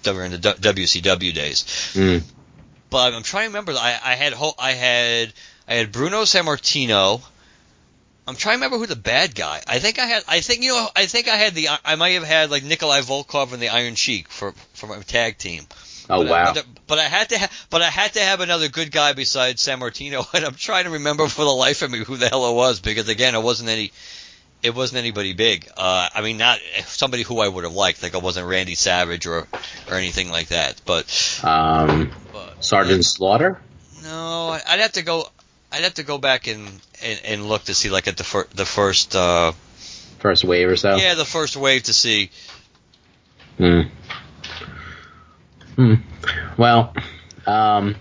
during 0.04 0.32
the 0.32 0.38
WCW 0.38 1.34
days 1.34 1.64
Mm. 1.96 2.22
but 2.90 3.14
I'm 3.14 3.24
trying 3.24 3.46
to 3.46 3.50
remember. 3.50 3.74
I, 3.74 4.00
I 4.04 4.16
had 4.16 4.34
I 4.60 4.72
had 4.72 5.34
I 5.68 5.76
had 5.76 5.92
Bruno 5.92 6.24
Sammartino. 6.24 7.22
I'm 8.28 8.36
trying 8.36 8.56
to 8.60 8.66
remember 8.66 8.78
who 8.80 8.88
the 8.88 8.96
bad 8.96 9.36
guy. 9.36 9.62
I 9.68 9.80
think 9.80 10.00
I 10.00 10.06
had. 10.06 10.24
I 10.28 10.40
think 10.42 10.64
you 10.64 10.70
know. 10.70 10.88
I 10.96 11.06
think 11.06 11.28
I 11.28 11.36
had 11.36 11.54
the. 11.54 11.70
I 11.84 11.96
might 11.96 12.14
have 12.14 12.24
had 12.24 12.50
like 12.50 12.64
Nikolai 12.64 13.02
Volkov 13.02 13.54
and 13.54 13.62
the 13.62 13.70
Iron 13.70 13.96
Sheik 13.96 14.30
for 14.30 14.54
for 14.74 14.88
my 14.88 15.00
tag 15.00 15.38
team. 15.38 15.64
Oh 16.10 16.22
but 16.24 16.30
wow. 16.30 16.54
I, 16.56 16.62
but, 16.88 17.00
I 17.00 17.04
had 17.04 17.30
to. 17.30 17.40
Ha- 17.40 17.50
but 17.70 17.82
I 17.82 17.90
had 17.90 18.14
to 18.14 18.20
have 18.20 18.40
another 18.42 18.68
good 18.68 18.92
guy 18.92 19.14
besides 19.14 19.64
Sammartino, 19.64 20.26
and 20.34 20.46
I'm 20.46 20.56
trying 20.56 20.86
to 20.86 20.92
remember 20.92 21.28
for 21.28 21.44
the 21.44 21.52
life 21.52 21.82
of 21.84 21.92
me 21.92 22.00
who 22.00 22.18
the 22.18 22.30
hell 22.30 22.50
it 22.52 22.56
was 22.56 22.80
because 22.80 23.10
again, 23.10 23.36
it 23.36 23.44
wasn't 23.44 23.70
any. 23.70 23.92
It 24.64 24.74
wasn't 24.74 24.98
anybody 24.98 25.34
big. 25.34 25.70
Uh, 25.78 26.10
I 26.12 26.22
mean, 26.22 26.38
not 26.38 26.60
somebody 26.86 27.22
who 27.22 27.40
I 27.40 27.48
would 27.48 27.64
have 27.66 27.74
liked. 27.76 28.02
Like 28.02 28.16
it 28.16 28.24
wasn't 28.24 28.48
Randy 28.48 28.74
Savage 28.74 29.28
or 29.28 29.48
or 29.88 29.94
anything 29.96 30.32
like 30.32 30.48
that. 30.48 30.82
But, 30.86 31.40
Um, 31.44 32.12
but 32.34 32.64
Sergeant 32.66 33.06
Slaughter. 33.06 33.62
no, 34.02 34.50
I'd 34.68 34.80
have 34.80 34.94
to 34.94 35.04
go. 35.04 35.28
I'd 35.76 35.84
have 35.84 35.96
to 35.96 36.04
go 36.04 36.18
back 36.18 36.48
and, 36.48 36.66
and, 37.04 37.22
and 37.26 37.46
look 37.50 37.66
to 37.66 37.74
see 37.74 37.90
like 37.90 38.08
at 38.08 38.16
the 38.16 38.24
fir- 38.24 38.48
the 38.56 38.64
first 38.66 39.14
uh, 39.14 39.52
First 40.20 40.46
wave 40.46 40.70
or 40.70 40.78
so. 40.78 40.96
yeah 40.96 41.16
the 41.16 41.26
first 41.26 41.58
wave 41.58 41.84
to 41.84 41.94
see. 41.94 42.32
Hmm. 43.58 43.82
Hmm. 45.76 45.94
Well, 46.58 46.94
um, 47.46 47.98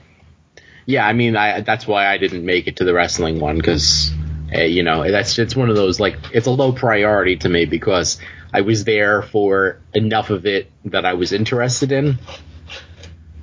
yeah. 0.87 1.05
I 1.05 1.15
mean, 1.15 1.35
I 1.37 1.63
that's 1.63 1.85
why 1.85 2.07
I 2.07 2.17
didn't 2.19 2.47
make 2.47 2.69
it 2.69 2.77
to 2.77 2.85
the 2.85 2.95
wrestling 2.95 3.41
one 3.41 3.57
because, 3.57 4.13
uh, 4.55 4.61
you 4.61 4.85
know, 4.85 5.11
that's 5.11 5.37
it's 5.41 5.57
one 5.57 5.69
of 5.69 5.75
those 5.75 5.99
like 5.99 6.17
it's 6.33 6.47
a 6.47 6.53
low 6.53 6.73
priority 6.73 7.37
to 7.39 7.49
me 7.49 7.65
because 7.65 8.21
I 8.53 8.61
was 8.61 8.85
there 8.85 9.21
for 9.23 9.81
enough 9.93 10.31
of 10.31 10.47
it 10.47 10.71
that 10.85 11.05
I 11.05 11.15
was 11.15 11.33
interested 11.33 11.91
in. 11.91 12.21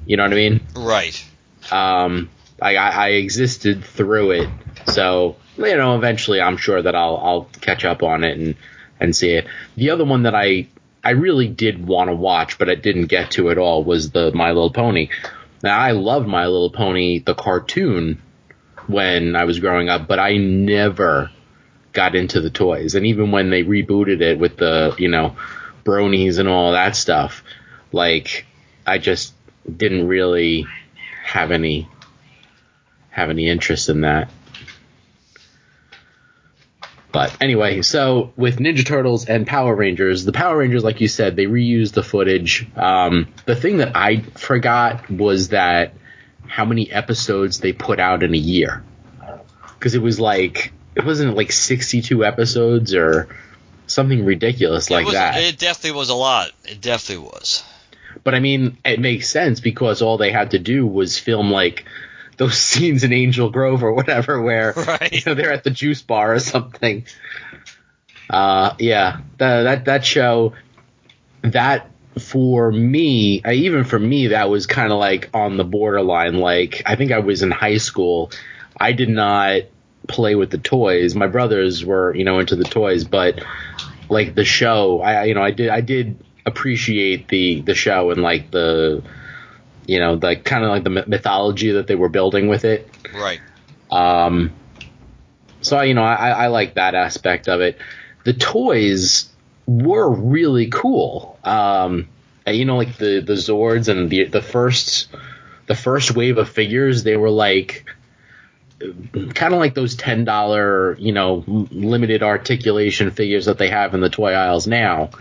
You 0.06 0.16
know 0.16 0.24
what 0.24 0.32
I 0.32 0.36
mean? 0.36 0.62
Right. 0.74 1.26
Um, 1.70 2.30
I, 2.62 2.76
I, 2.76 3.08
existed 3.10 3.84
through 3.84 4.32
it, 4.32 4.50
so 4.88 5.38
you 5.58 5.76
know, 5.76 5.96
eventually, 5.96 6.40
I'm 6.40 6.58
sure 6.58 6.82
that 6.82 6.96
I'll 6.96 7.18
I'll 7.18 7.44
catch 7.60 7.86
up 7.86 8.04
on 8.04 8.24
it 8.24 8.38
and 8.38 8.56
and 9.00 9.16
see 9.16 9.32
it. 9.32 9.48
The 9.76 9.90
other 9.90 10.06
one 10.06 10.24
that 10.24 10.36
I 10.36 10.68
I 11.04 11.12
really 11.12 11.48
did 11.48 11.86
want 11.86 12.10
to 12.10 12.16
watch, 12.16 12.60
but 12.60 12.70
I 12.70 12.76
didn't 12.76 13.08
get 13.08 13.32
to 13.32 13.50
at 13.50 13.58
all 13.58 13.84
was 13.84 14.12
the 14.12 14.32
My 14.34 14.50
Little 14.50 14.72
Pony. 14.72 15.10
Now 15.64 15.78
I 15.78 15.92
loved 15.92 16.28
My 16.28 16.46
Little 16.46 16.70
Pony 16.70 17.20
the 17.20 17.34
cartoon 17.34 18.22
when 18.88 19.36
I 19.36 19.46
was 19.46 19.60
growing 19.60 19.90
up, 19.90 20.08
but 20.08 20.20
I 20.20 20.38
never 20.38 21.32
got 21.94 22.16
into 22.16 22.42
the 22.42 22.50
toys. 22.50 22.96
And 22.96 23.06
even 23.06 23.32
when 23.32 23.50
they 23.50 23.64
rebooted 23.64 24.22
it 24.22 24.40
with 24.40 24.58
the 24.58 24.96
you 24.98 25.10
know 25.10 25.36
bronies 25.84 26.38
and 26.40 26.48
all 26.48 26.74
that 26.74 26.96
stuff, 26.96 27.44
like 27.92 28.46
I 28.86 29.00
just 29.00 29.34
didn't 29.76 30.08
really 30.08 30.68
have 31.24 31.52
any 31.52 31.88
have 33.12 33.30
any 33.30 33.48
interest 33.48 33.90
in 33.90 34.02
that. 34.02 34.32
But 37.12 37.36
anyway, 37.42 37.82
so 37.82 38.32
with 38.38 38.58
Ninja 38.58 38.86
Turtles 38.86 39.26
and 39.26 39.46
Power 39.46 39.76
Rangers, 39.76 40.24
the 40.24 40.32
Power 40.32 40.58
Rangers, 40.58 40.84
like 40.84 41.02
you 41.02 41.10
said, 41.10 41.36
they 41.36 41.46
reused 41.46 41.94
the 41.94 42.04
footage. 42.04 42.66
Um, 42.76 43.28
the 43.46 43.56
thing 43.56 43.78
that 43.78 43.96
I 43.96 44.22
forgot 44.22 45.10
was 45.12 45.50
that 45.50 45.94
how 46.48 46.64
many 46.64 46.90
episodes 46.90 47.60
they 47.60 47.74
put 47.74 48.00
out 48.00 48.24
in 48.24 48.34
a 48.34 48.38
year. 48.38 48.84
Because 49.74 49.94
it 49.94 50.02
was 50.02 50.20
like, 50.20 50.72
it 50.96 51.06
wasn't 51.06 51.36
like 51.36 51.52
62 51.52 52.24
episodes 52.24 52.94
or 52.96 53.28
something 53.88 54.24
ridiculous 54.24 54.90
like 54.90 55.04
it 55.04 55.06
was, 55.06 55.14
that. 55.16 55.38
It 55.38 55.58
definitely 55.58 55.98
was 55.98 56.10
a 56.10 56.16
lot. 56.16 56.52
It 56.64 56.80
definitely 56.80 57.26
was. 57.26 57.64
But 58.24 58.36
I 58.36 58.40
mean, 58.40 58.78
it 58.86 59.00
makes 59.00 59.30
sense 59.30 59.60
because 59.60 60.02
all 60.02 60.18
they 60.18 60.32
had 60.32 60.52
to 60.52 60.60
do 60.60 60.86
was 60.86 61.18
film 61.18 61.52
like 61.52 61.86
those 62.42 62.58
scenes 62.72 63.04
in 63.04 63.14
Angel 63.14 63.52
Grove 63.52 63.84
or 63.84 63.94
whatever, 63.94 64.42
where 64.42 64.74
Right. 64.76 65.12
you 65.12 65.22
know 65.26 65.36
they're 65.36 65.54
at 65.54 65.64
the 65.64 65.70
juice 65.70 66.02
bar 66.02 66.34
or 66.34 66.40
something. 66.40 67.06
Uh, 68.30 68.76
yeah, 68.80 69.20
that 69.38 69.64
that 69.64 69.86
that 69.86 70.06
show, 70.06 70.54
that 71.44 71.92
for 72.18 72.72
me, 72.72 73.42
I, 73.46 73.54
even 73.54 73.84
for 73.84 74.00
me, 74.00 74.28
that 74.28 74.50
was 74.50 74.66
kind 74.66 74.92
of 74.92 74.98
like 74.98 75.30
on 75.34 75.58
the 75.58 75.64
borderline. 75.64 76.36
Like 76.40 76.82
I 76.86 76.96
think 76.96 77.12
I 77.12 77.20
was 77.20 77.44
in 77.44 77.52
high 77.52 77.78
school. 77.78 78.32
I 78.80 78.94
did 78.94 79.10
not 79.10 79.62
play 80.08 80.34
with 80.34 80.50
the 80.50 80.58
toys. 80.58 81.14
My 81.14 81.28
brothers 81.28 81.86
were, 81.86 82.16
you 82.16 82.24
know, 82.24 82.40
into 82.40 82.56
the 82.56 82.64
toys, 82.64 83.04
but 83.04 83.44
like 84.10 84.34
the 84.34 84.46
show, 84.46 85.02
I 85.02 85.26
you 85.26 85.36
know, 85.36 85.44
I 85.44 85.52
did 85.52 85.70
I 85.70 85.82
did 85.82 86.18
appreciate 86.46 87.28
the 87.28 87.62
the 87.62 87.76
show 87.76 88.10
and 88.10 88.24
like 88.24 88.50
the 88.50 89.04
you 89.88 90.00
know, 90.00 90.16
the 90.16 90.36
kind 90.36 90.64
of 90.64 90.70
like 90.70 90.84
the 90.84 90.90
mythology 90.90 91.72
that 91.74 91.88
they 91.88 91.96
were 91.96 92.10
building 92.10 92.48
with 92.48 92.66
it. 92.66 92.90
Right. 93.14 93.40
Um, 93.90 94.52
so 95.62 95.82
you 95.82 95.94
know, 95.94 96.04
I, 96.04 96.30
I 96.30 96.48
like 96.48 96.76
that 96.76 96.96
aspect 96.96 97.48
of 97.48 97.62
it. 97.62 97.78
The 98.24 98.34
toys 98.34 99.30
were 99.68 100.10
really 100.10 100.68
cool. 100.68 101.40
Um, 101.44 102.08
you 102.48 102.66
know, 102.66 102.78
like 102.78 102.98
the 102.98 103.22
the 103.22 103.34
Zords 103.34 103.88
and 103.88 104.10
the 104.10 104.26
the 104.26 104.42
first 104.42 105.08
the 105.68 105.76
first 105.76 106.16
wave 106.16 106.38
of 106.38 106.50
figures, 106.50 107.04
they 107.04 107.18
were 107.18 107.30
like 107.30 107.86
kind 108.80 109.54
of 109.54 109.60
like 109.60 109.76
those 109.76 109.96
ten 109.96 110.26
dollar 110.26 110.98
you 110.98 111.12
know 111.12 111.44
limited 111.48 112.24
articulation 112.24 113.12
figures 113.12 113.46
that 113.46 113.60
they 113.60 113.70
have 113.70 113.94
in 113.94 114.02
the 114.02 114.10
toy 114.10 114.34
aisles 114.34 114.68
now. 114.68 115.12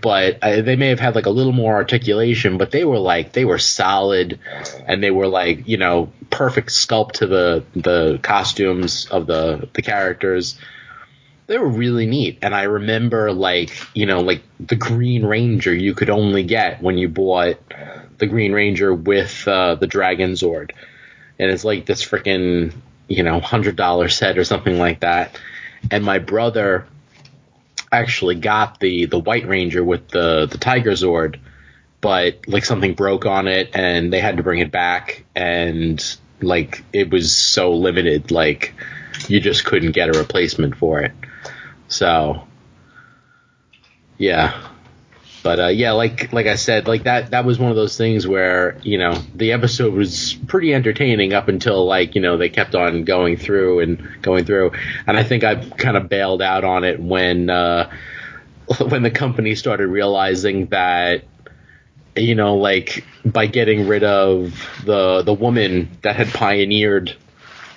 But 0.00 0.40
they 0.40 0.76
may 0.76 0.88
have 0.88 1.00
had 1.00 1.14
like 1.14 1.26
a 1.26 1.30
little 1.30 1.52
more 1.52 1.74
articulation, 1.74 2.56
but 2.56 2.70
they 2.70 2.84
were 2.84 2.98
like 2.98 3.32
they 3.32 3.44
were 3.44 3.58
solid, 3.58 4.38
and 4.86 5.02
they 5.02 5.10
were 5.10 5.26
like 5.26 5.66
you 5.68 5.76
know 5.76 6.12
perfect 6.30 6.70
sculpt 6.70 7.12
to 7.12 7.26
the 7.26 7.64
the 7.74 8.18
costumes 8.22 9.06
of 9.06 9.26
the 9.26 9.68
the 9.74 9.82
characters. 9.82 10.58
They 11.48 11.58
were 11.58 11.68
really 11.68 12.06
neat, 12.06 12.38
and 12.42 12.54
I 12.54 12.62
remember 12.62 13.32
like 13.32 13.70
you 13.94 14.06
know 14.06 14.20
like 14.20 14.42
the 14.60 14.76
Green 14.76 15.26
Ranger 15.26 15.74
you 15.74 15.94
could 15.94 16.10
only 16.10 16.44
get 16.44 16.80
when 16.80 16.96
you 16.96 17.08
bought 17.08 17.58
the 18.18 18.26
Green 18.26 18.52
Ranger 18.52 18.94
with 18.94 19.46
uh, 19.48 19.74
the 19.74 19.86
Dragon 19.86 20.32
Zord, 20.32 20.70
and 21.38 21.50
it's 21.50 21.64
like 21.64 21.86
this 21.86 22.04
freaking 22.04 22.72
you 23.08 23.22
know 23.24 23.40
hundred 23.40 23.76
dollar 23.76 24.08
set 24.08 24.38
or 24.38 24.44
something 24.44 24.78
like 24.78 25.00
that. 25.00 25.38
And 25.90 26.04
my 26.04 26.20
brother 26.20 26.86
actually 27.92 28.36
got 28.36 28.80
the 28.80 29.04
the 29.06 29.18
White 29.18 29.46
Ranger 29.46 29.84
with 29.84 30.08
the 30.08 30.46
the 30.46 30.58
Tiger 30.58 30.92
Zord, 30.92 31.38
but 32.00 32.48
like 32.48 32.64
something 32.64 32.94
broke 32.94 33.26
on 33.26 33.46
it 33.46 33.70
and 33.74 34.12
they 34.12 34.20
had 34.20 34.38
to 34.38 34.42
bring 34.42 34.60
it 34.60 34.72
back 34.72 35.24
and 35.36 36.16
like 36.40 36.82
it 36.92 37.10
was 37.10 37.36
so 37.36 37.72
limited 37.74 38.30
like 38.30 38.74
you 39.28 39.40
just 39.40 39.64
couldn't 39.64 39.92
get 39.92 40.08
a 40.08 40.18
replacement 40.18 40.76
for 40.76 41.00
it. 41.00 41.12
So 41.88 42.48
yeah. 44.18 44.71
But 45.42 45.58
uh, 45.58 45.68
yeah, 45.68 45.92
like 45.92 46.32
like 46.32 46.46
I 46.46 46.54
said, 46.54 46.86
like 46.86 47.04
that 47.04 47.32
that 47.32 47.44
was 47.44 47.58
one 47.58 47.70
of 47.70 47.76
those 47.76 47.96
things 47.96 48.26
where 48.26 48.78
you 48.82 48.98
know 48.98 49.12
the 49.34 49.52
episode 49.52 49.92
was 49.92 50.34
pretty 50.46 50.72
entertaining 50.72 51.32
up 51.32 51.48
until 51.48 51.84
like 51.84 52.14
you 52.14 52.20
know 52.20 52.36
they 52.36 52.48
kept 52.48 52.74
on 52.74 53.04
going 53.04 53.36
through 53.36 53.80
and 53.80 54.22
going 54.22 54.44
through, 54.44 54.72
and 55.06 55.16
I 55.16 55.24
think 55.24 55.42
I 55.42 55.56
kind 55.56 55.96
of 55.96 56.08
bailed 56.08 56.42
out 56.42 56.62
on 56.64 56.84
it 56.84 57.00
when 57.00 57.50
uh, 57.50 57.90
when 58.88 59.02
the 59.02 59.10
company 59.10 59.56
started 59.56 59.88
realizing 59.88 60.66
that 60.66 61.24
you 62.14 62.36
know 62.36 62.56
like 62.56 63.04
by 63.24 63.46
getting 63.46 63.88
rid 63.88 64.04
of 64.04 64.54
the 64.84 65.22
the 65.22 65.34
woman 65.34 65.98
that 66.02 66.14
had 66.14 66.28
pioneered 66.28 67.16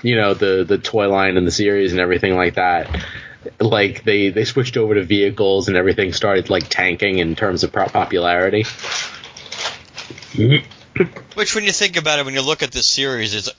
you 0.04 0.16
know 0.16 0.36
the 0.36 0.66
the 0.68 0.78
toy 0.78 1.10
line 1.10 1.38
and 1.38 1.48
the 1.48 1.52
series 1.52 1.94
and 1.94 2.02
everything 2.02 2.36
like 2.36 2.56
that 2.56 3.04
like 3.60 4.04
they 4.04 4.30
they 4.30 4.46
switched 4.46 4.78
over 4.78 4.96
to 4.96 5.04
vehicles 5.04 5.68
and 5.68 5.78
everything 5.78 6.14
started 6.14 6.50
like 6.50 6.68
tanking 6.70 7.20
in 7.20 7.36
terms 7.36 7.64
of 7.64 7.72
popularity 7.72 8.66
which 11.36 11.56
when 11.56 11.64
you 11.64 11.72
think 11.72 11.98
about 11.98 12.20
it 12.20 12.26
when 12.26 12.34
you 12.34 12.42
look 12.42 12.64
at 12.64 12.72
this 12.72 12.88
series 12.88 13.34
is 13.34 13.52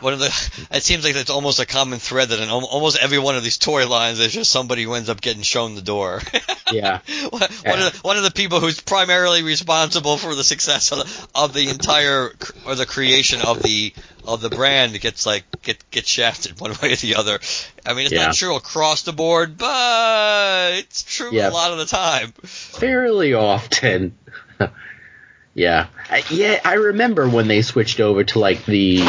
one 0.00 0.12
of 0.14 0.18
the 0.18 0.26
it 0.72 0.82
seems 0.82 1.04
like 1.04 1.14
it's 1.14 1.30
almost 1.30 1.60
a 1.60 1.66
common 1.66 1.98
thread 1.98 2.30
that 2.30 2.40
in 2.40 2.48
almost 2.48 2.98
every 2.98 3.18
one 3.18 3.36
of 3.36 3.44
these 3.44 3.58
toy 3.58 3.86
lines 3.86 4.18
there's 4.18 4.32
just 4.32 4.50
somebody 4.50 4.82
who 4.82 4.94
ends 4.94 5.08
up 5.08 5.20
getting 5.20 5.42
shown 5.42 5.74
the 5.74 5.82
door 5.82 6.20
yeah 6.72 7.00
one, 7.30 7.42
yeah. 7.64 7.86
Of 7.86 7.92
the, 7.92 7.98
one 8.02 8.16
of 8.16 8.22
the 8.22 8.30
people 8.30 8.60
who's 8.60 8.80
primarily 8.80 9.42
responsible 9.42 10.16
for 10.16 10.34
the 10.34 10.44
success 10.44 10.92
of 10.92 10.98
the, 10.98 11.28
of 11.34 11.52
the 11.52 11.68
entire 11.68 12.32
or 12.66 12.74
the 12.74 12.86
creation 12.86 13.40
of 13.42 13.62
the 13.62 13.92
of 14.26 14.40
the 14.40 14.50
brand 14.50 14.98
gets 15.00 15.26
like 15.26 15.44
get 15.62 15.90
gets 15.90 16.08
shafted 16.08 16.60
one 16.60 16.70
way 16.82 16.92
or 16.92 16.96
the 16.96 17.16
other 17.16 17.38
i 17.86 17.94
mean 17.94 18.04
it's 18.04 18.12
yeah. 18.12 18.26
not 18.26 18.34
true 18.34 18.56
across 18.56 19.02
the 19.02 19.12
board 19.12 19.56
but 19.56 20.72
it's 20.74 21.02
true 21.02 21.30
yeah. 21.32 21.48
a 21.48 21.50
lot 21.50 21.72
of 21.72 21.78
the 21.78 21.86
time 21.86 22.32
fairly 22.42 23.34
often 23.34 24.16
yeah 25.54 25.86
I, 26.08 26.22
yeah 26.30 26.60
i 26.64 26.74
remember 26.74 27.28
when 27.28 27.48
they 27.48 27.62
switched 27.62 28.00
over 28.00 28.24
to 28.24 28.38
like 28.38 28.64
the 28.66 29.04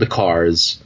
the 0.00 0.06
cars. 0.06 0.82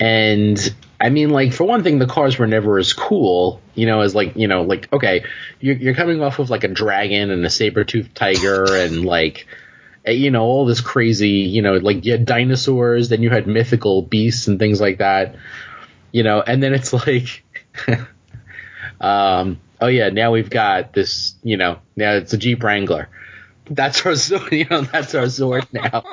And 0.00 0.58
I 0.98 1.10
mean, 1.10 1.30
like 1.30 1.52
for 1.52 1.64
one 1.64 1.82
thing, 1.82 1.98
the 1.98 2.06
cars 2.06 2.38
were 2.38 2.46
never 2.46 2.78
as 2.78 2.94
cool, 2.94 3.60
you 3.74 3.86
know, 3.86 4.00
as 4.00 4.14
like 4.14 4.36
you 4.36 4.48
know, 4.48 4.62
like 4.62 4.90
okay, 4.92 5.24
you're, 5.60 5.76
you're 5.76 5.94
coming 5.94 6.22
off 6.22 6.38
of 6.38 6.48
like 6.48 6.64
a 6.64 6.68
dragon 6.68 7.30
and 7.30 7.44
a 7.44 7.50
saber 7.50 7.84
toothed 7.84 8.14
tiger 8.14 8.64
and 8.74 9.04
like 9.04 9.46
you 10.06 10.30
know 10.30 10.44
all 10.44 10.66
this 10.66 10.80
crazy, 10.80 11.30
you 11.30 11.62
know, 11.62 11.74
like 11.74 12.04
you 12.04 12.12
had 12.12 12.24
dinosaurs, 12.24 13.08
then 13.08 13.22
you 13.22 13.30
had 13.30 13.46
mythical 13.46 14.02
beasts 14.02 14.46
and 14.46 14.58
things 14.58 14.80
like 14.80 14.98
that, 14.98 15.36
you 16.12 16.22
know, 16.22 16.40
and 16.40 16.62
then 16.62 16.74
it's 16.74 16.92
like, 17.06 17.44
um, 19.00 19.60
oh 19.80 19.88
yeah, 19.88 20.10
now 20.10 20.32
we've 20.32 20.50
got 20.50 20.92
this, 20.92 21.34
you 21.42 21.56
know, 21.56 21.78
now 21.96 22.14
it's 22.14 22.32
a 22.32 22.38
Jeep 22.38 22.62
Wrangler. 22.62 23.08
That's 23.68 24.06
our, 24.06 24.14
you 24.52 24.66
know, 24.70 24.82
that's 24.82 25.14
our 25.14 25.28
sword 25.28 25.66
now. 25.72 26.04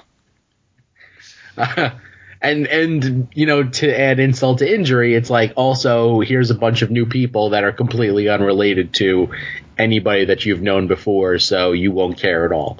and 2.43 2.67
and 2.67 3.29
you 3.33 3.45
know 3.45 3.63
to 3.63 3.99
add 3.99 4.19
insult 4.19 4.59
to 4.59 4.71
injury 4.71 5.15
it's 5.15 5.29
like 5.29 5.53
also 5.55 6.19
here's 6.19 6.51
a 6.51 6.55
bunch 6.55 6.81
of 6.81 6.91
new 6.91 7.05
people 7.05 7.51
that 7.51 7.63
are 7.63 7.71
completely 7.71 8.27
unrelated 8.27 8.93
to 8.93 9.29
anybody 9.77 10.25
that 10.25 10.45
you've 10.45 10.61
known 10.61 10.87
before 10.87 11.39
so 11.39 11.71
you 11.71 11.91
won't 11.91 12.17
care 12.17 12.45
at 12.45 12.51
all 12.51 12.79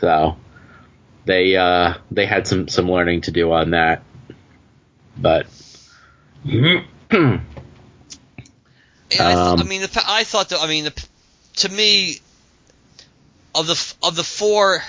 so 0.00 0.36
they 1.24 1.56
uh 1.56 1.94
they 2.10 2.26
had 2.26 2.46
some 2.46 2.68
some 2.68 2.90
learning 2.90 3.22
to 3.22 3.30
do 3.30 3.52
on 3.52 3.70
that 3.70 4.02
but 5.16 5.46
yeah, 6.44 6.82
I, 9.18 9.32
um, 9.32 9.60
I, 9.60 9.64
mean 9.64 9.80
the, 9.82 10.04
i 10.06 10.24
thought 10.24 10.50
that 10.50 10.60
i 10.60 10.66
mean 10.66 10.84
the, 10.84 11.06
to 11.56 11.68
me 11.68 12.20
of 13.54 13.66
the 13.66 13.94
of 14.02 14.14
the 14.14 14.24
four 14.24 14.82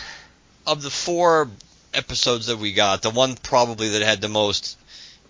of 0.68 0.84
the 0.84 0.90
four 0.90 1.50
episodes 1.94 2.48
that 2.48 2.58
we 2.58 2.74
got, 2.74 3.02
the 3.02 3.10
one 3.10 3.36
probably 3.36 3.90
that 3.90 4.02
had 4.02 4.22
the 4.22 4.28
most 4.28 4.78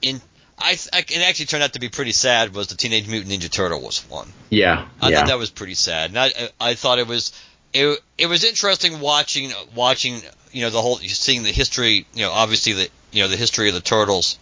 in 0.02 0.22
I, 0.60 0.76
I 0.92 1.00
it 1.00 1.22
actually 1.22 1.46
turned 1.46 1.64
out 1.64 1.74
to 1.74 1.80
be 1.80 1.90
pretty 1.90 2.12
sad 2.12 2.56
was 2.56 2.68
the 2.68 2.76
Teenage 2.76 3.08
Mutant 3.08 3.32
Ninja 3.32 3.50
Turtle 3.50 3.80
was 3.80 4.00
one. 4.10 4.28
Yeah, 4.50 4.88
I 5.00 5.10
yeah. 5.10 5.20
thought 5.20 5.28
that 5.28 5.38
was 5.38 5.52
pretty 5.52 5.76
sad. 5.76 6.10
And 6.10 6.20
I, 6.20 6.32
I 6.60 6.74
thought 6.74 6.98
it 6.98 7.08
was 7.08 7.32
it, 7.78 8.00
it 8.18 8.26
was 8.28 8.44
interesting 8.44 9.00
watching 9.00 9.52
watching 9.76 10.22
you 10.52 10.64
know 10.64 10.70
the 10.70 10.82
whole 10.82 10.98
seeing 10.98 11.44
the 11.44 11.52
history 11.52 12.06
you 12.14 12.22
know 12.24 12.32
obviously 12.32 12.74
the 12.74 12.90
you 13.12 13.24
know 13.24 13.28
the 13.28 13.38
history 13.38 13.68
of 13.70 13.74
the 13.74 13.82
turtles 13.82 14.38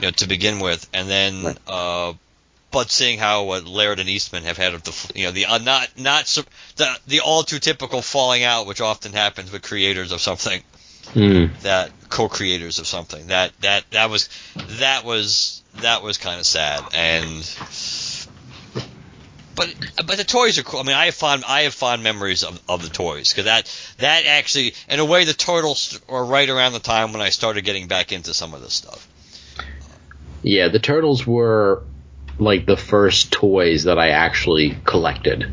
you 0.00 0.02
know 0.02 0.10
to 0.10 0.26
begin 0.26 0.60
with 0.60 0.88
and 0.92 1.08
then 1.08 1.44
right. 1.44 1.58
uh 1.66 2.12
but 2.70 2.90
seeing 2.90 3.18
how 3.18 3.50
uh, 3.50 3.60
Laird 3.60 4.00
and 4.00 4.08
Eastman 4.08 4.44
have 4.44 4.56
had 4.56 4.72
the 4.72 5.12
you 5.14 5.26
know 5.26 5.32
the 5.32 5.44
uh, 5.44 5.58
not 5.58 5.88
not 5.98 6.24
the 6.76 6.98
the 7.06 7.20
all 7.20 7.42
too 7.42 7.58
typical 7.58 8.00
falling 8.00 8.44
out 8.44 8.66
which 8.66 8.80
often 8.80 9.12
happens 9.12 9.52
with 9.52 9.62
creators 9.62 10.10
of 10.10 10.20
something 10.20 10.62
mm. 11.14 11.60
that 11.60 11.90
co-creators 12.08 12.78
of 12.78 12.86
something. 12.86 13.28
That 13.28 13.52
that 13.60 13.84
that 13.90 14.10
was 14.10 14.28
that 14.54 15.04
was 15.04 15.62
that 15.76 16.02
was 16.02 16.18
kind 16.18 16.40
of 16.40 16.46
sad. 16.46 16.84
And 16.94 17.42
but 19.54 19.74
but 20.06 20.16
the 20.16 20.24
toys 20.24 20.58
are 20.58 20.62
cool. 20.62 20.80
I 20.80 20.82
mean, 20.84 20.96
I 20.96 21.06
have 21.06 21.14
fond 21.14 21.44
I 21.46 21.62
have 21.62 21.74
fond 21.74 22.02
memories 22.02 22.42
of, 22.42 22.60
of 22.68 22.82
the 22.82 22.88
toys 22.88 23.30
because 23.30 23.44
that 23.44 23.94
that 23.98 24.26
actually, 24.26 24.74
in 24.88 25.00
a 25.00 25.04
way, 25.04 25.24
the 25.24 25.34
turtles 25.34 26.00
were 26.08 26.24
right 26.24 26.48
around 26.48 26.72
the 26.72 26.80
time 26.80 27.12
when 27.12 27.22
I 27.22 27.30
started 27.30 27.64
getting 27.64 27.88
back 27.88 28.12
into 28.12 28.34
some 28.34 28.54
of 28.54 28.62
this 28.62 28.74
stuff. 28.74 29.08
Yeah, 30.42 30.68
the 30.68 30.78
turtles 30.78 31.26
were 31.26 31.84
like 32.38 32.66
the 32.66 32.76
first 32.76 33.32
toys 33.32 33.84
that 33.84 33.98
I 33.98 34.10
actually 34.10 34.76
collected. 34.84 35.52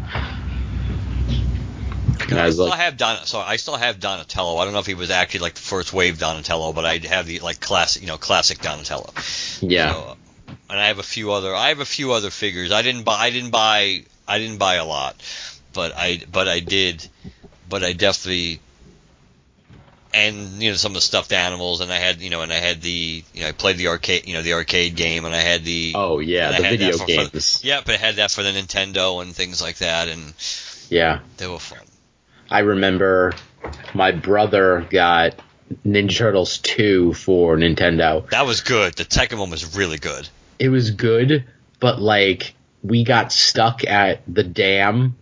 I 2.31 2.49
still 2.51 2.67
like, 2.67 2.79
have 2.79 2.97
Don. 2.97 3.25
So 3.25 3.39
I 3.39 3.55
still 3.55 3.75
have 3.75 3.99
Donatello. 3.99 4.57
I 4.57 4.65
don't 4.65 4.73
know 4.73 4.79
if 4.79 4.85
he 4.85 4.93
was 4.93 5.09
actually 5.09 5.41
like 5.41 5.55
the 5.55 5.61
first 5.61 5.93
wave 5.93 6.19
Donatello, 6.19 6.73
but 6.73 6.85
I 6.85 6.97
have 6.97 7.25
the 7.25 7.39
like 7.39 7.59
classic, 7.59 8.01
you 8.01 8.07
know, 8.07 8.17
classic 8.17 8.59
Donatello. 8.59 9.13
Yeah. 9.61 9.93
So, 9.93 10.17
and 10.69 10.79
I 10.79 10.87
have 10.87 10.99
a 10.99 11.03
few 11.03 11.31
other. 11.31 11.55
I 11.55 11.69
have 11.69 11.79
a 11.79 11.85
few 11.85 12.11
other 12.13 12.29
figures. 12.29 12.71
I 12.71 12.81
didn't 12.81 13.03
buy. 13.03 13.15
I 13.15 13.29
didn't 13.29 13.51
buy. 13.51 14.03
I 14.27 14.39
didn't 14.39 14.57
buy 14.57 14.75
a 14.75 14.85
lot, 14.85 15.15
but 15.73 15.93
I. 15.95 16.21
But 16.31 16.47
I 16.47 16.59
did. 16.59 17.07
But 17.67 17.83
I 17.83 17.93
definitely. 17.93 18.59
And 20.11 20.61
you 20.61 20.71
know 20.71 20.75
some 20.75 20.91
of 20.91 20.95
the 20.95 21.01
stuffed 21.01 21.31
animals, 21.33 21.81
and 21.81 21.91
I 21.91 21.97
had 21.97 22.19
you 22.19 22.31
know, 22.31 22.41
and 22.41 22.51
I 22.51 22.55
had 22.55 22.81
the 22.81 23.23
you 23.33 23.41
know 23.41 23.47
I 23.47 23.51
played 23.51 23.77
the 23.77 23.89
arcade 23.89 24.27
you 24.27 24.33
know 24.33 24.41
the 24.41 24.53
arcade 24.53 24.95
game, 24.95 25.25
and 25.25 25.35
I 25.35 25.41
had 25.41 25.63
the 25.63 25.93
oh 25.95 26.17
yeah 26.17 26.57
the 26.57 26.63
video 26.63 26.97
for, 26.97 27.05
games. 27.05 27.59
For, 27.59 27.67
yeah, 27.67 27.81
but 27.85 27.93
I 27.93 27.97
had 27.97 28.15
that 28.15 28.31
for 28.31 28.41
the 28.41 28.49
Nintendo 28.49 29.21
and 29.21 29.35
things 29.35 29.61
like 29.61 29.77
that, 29.77 30.07
and 30.07 30.33
yeah, 30.89 31.19
they 31.37 31.47
were 31.47 31.59
fun. 31.59 31.85
I 32.49 32.59
remember 32.59 33.33
my 33.93 34.11
brother 34.11 34.87
got 34.89 35.39
Ninja 35.85 36.17
Turtles 36.17 36.57
2 36.59 37.13
for 37.13 37.55
Nintendo. 37.57 38.27
That 38.29 38.45
was 38.45 38.61
good. 38.61 38.95
The 38.95 39.05
second 39.07 39.39
one 39.39 39.49
was 39.49 39.75
really 39.75 39.97
good. 39.97 40.27
It 40.59 40.69
was 40.69 40.91
good, 40.91 41.45
but 41.79 42.01
like 42.01 42.53
we 42.83 43.03
got 43.03 43.31
stuck 43.31 43.83
at 43.85 44.21
the 44.27 44.43
dam 44.43 45.15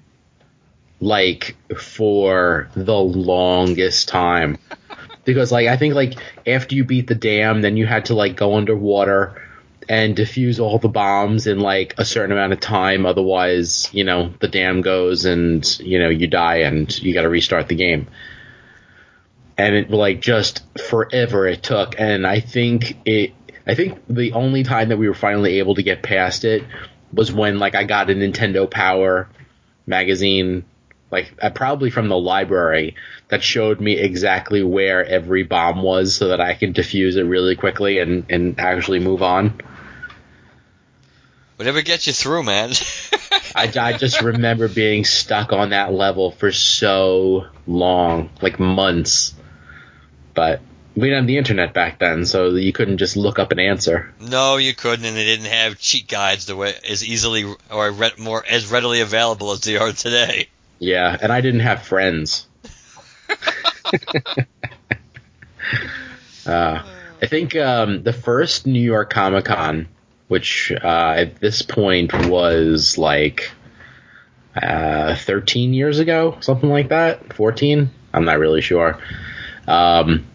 like 0.99 1.55
for 1.77 2.69
the 2.75 2.97
longest 2.97 4.09
time. 4.09 4.57
because 5.25 5.51
like 5.51 5.67
I 5.67 5.77
think 5.77 5.93
like 5.93 6.15
after 6.45 6.75
you 6.75 6.83
beat 6.83 7.07
the 7.07 7.15
dam 7.15 7.61
then 7.61 7.77
you 7.77 7.85
had 7.85 8.05
to 8.05 8.15
like 8.15 8.35
go 8.35 8.55
underwater 8.55 9.47
and 9.89 10.15
defuse 10.15 10.59
all 10.59 10.79
the 10.79 10.89
bombs 10.89 11.47
in 11.47 11.59
like 11.59 11.95
a 11.97 12.05
certain 12.05 12.31
amount 12.31 12.53
of 12.53 12.59
time. 12.59 13.05
Otherwise, 13.05 13.89
you 13.93 14.03
know, 14.03 14.33
the 14.39 14.47
dam 14.47 14.81
goes 14.81 15.25
and 15.25 15.79
you 15.79 15.99
know 15.99 16.09
you 16.09 16.27
die 16.27 16.57
and 16.57 16.97
you 17.01 17.13
got 17.13 17.21
to 17.21 17.29
restart 17.29 17.67
the 17.67 17.75
game. 17.75 18.07
And 19.57 19.75
it 19.75 19.89
like 19.89 20.21
just 20.21 20.61
forever 20.79 21.47
it 21.47 21.63
took, 21.63 21.99
and 21.99 22.27
I 22.27 22.41
think 22.41 22.97
it. 23.05 23.33
I 23.67 23.75
think 23.75 23.99
the 24.07 24.31
only 24.31 24.63
time 24.63 24.89
that 24.89 24.97
we 24.97 25.09
were 25.09 25.13
finally 25.13 25.59
able 25.59 25.75
to 25.75 25.83
get 25.83 26.01
past 26.01 26.45
it 26.45 26.63
was 27.11 27.31
when 27.31 27.59
like 27.59 27.75
I 27.75 27.83
got 27.83 28.09
a 28.09 28.13
Nintendo 28.13 28.69
Power 28.69 29.27
magazine, 29.85 30.63
like 31.11 31.33
uh, 31.41 31.49
probably 31.49 31.89
from 31.89 32.07
the 32.07 32.17
library, 32.17 32.95
that 33.27 33.43
showed 33.43 33.81
me 33.81 33.97
exactly 33.97 34.63
where 34.63 35.03
every 35.05 35.43
bomb 35.43 35.81
was, 35.81 36.15
so 36.15 36.29
that 36.29 36.39
I 36.39 36.53
could 36.53 36.75
defuse 36.75 37.17
it 37.17 37.23
really 37.23 37.55
quickly 37.55 37.99
and 37.99 38.25
and 38.29 38.59
actually 38.59 38.99
move 38.99 39.21
on. 39.21 39.59
Whatever 41.57 41.81
gets 41.81 42.07
you 42.07 42.13
through, 42.13 42.43
man. 42.43 42.71
I, 43.55 43.71
I 43.75 43.93
just 43.93 44.21
remember 44.21 44.67
being 44.67 45.03
stuck 45.03 45.51
on 45.51 45.71
that 45.71 45.91
level 45.91 46.29
for 46.29 46.51
so 46.51 47.47
long, 47.65 48.29
like 48.41 48.59
months. 48.59 49.33
But 50.35 50.61
we 50.97 51.07
didn't 51.07 51.19
have 51.23 51.27
the 51.27 51.37
internet 51.37 51.73
back 51.73 51.99
then, 51.99 52.25
so 52.25 52.49
you 52.55 52.73
couldn't 52.73 52.97
just 52.97 53.15
look 53.15 53.39
up 53.39 53.51
an 53.51 53.59
answer. 53.59 54.13
No, 54.19 54.57
you 54.57 54.73
couldn't, 54.73 55.05
and 55.05 55.15
they 55.15 55.23
didn't 55.23 55.45
have 55.45 55.79
cheat 55.79 56.07
guides 56.07 56.47
the 56.47 56.55
way 56.55 56.73
as 56.89 57.05
easily 57.05 57.45
or 57.71 57.95
more 58.17 58.43
as 58.49 58.71
readily 58.71 59.01
available 59.01 59.51
as 59.51 59.61
they 59.61 59.77
are 59.77 59.91
today. 59.91 60.47
Yeah, 60.79 61.15
and 61.19 61.31
I 61.31 61.41
didn't 61.41 61.61
have 61.61 61.83
friends. 61.83 62.47
uh, 66.45 66.83
I 67.21 67.25
think 67.27 67.55
um, 67.55 68.03
the 68.03 68.13
first 68.13 68.67
New 68.67 68.81
York 68.81 69.09
Comic 69.09 69.45
Con 69.45 69.87
which 70.27 70.71
uh, 70.71 71.13
at 71.17 71.39
this 71.39 71.61
point 71.61 72.13
was 72.27 72.97
like 72.97 73.51
uh, 74.55 75.15
13 75.15 75.73
years 75.73 75.99
ago, 75.99 76.37
something 76.41 76.69
like 76.69 76.89
that, 76.89 77.33
14. 77.33 77.89
I'm 78.13 78.25
not 78.25 78.39
really 78.39 78.61
sure. 78.61 78.99
Um, 79.67 80.25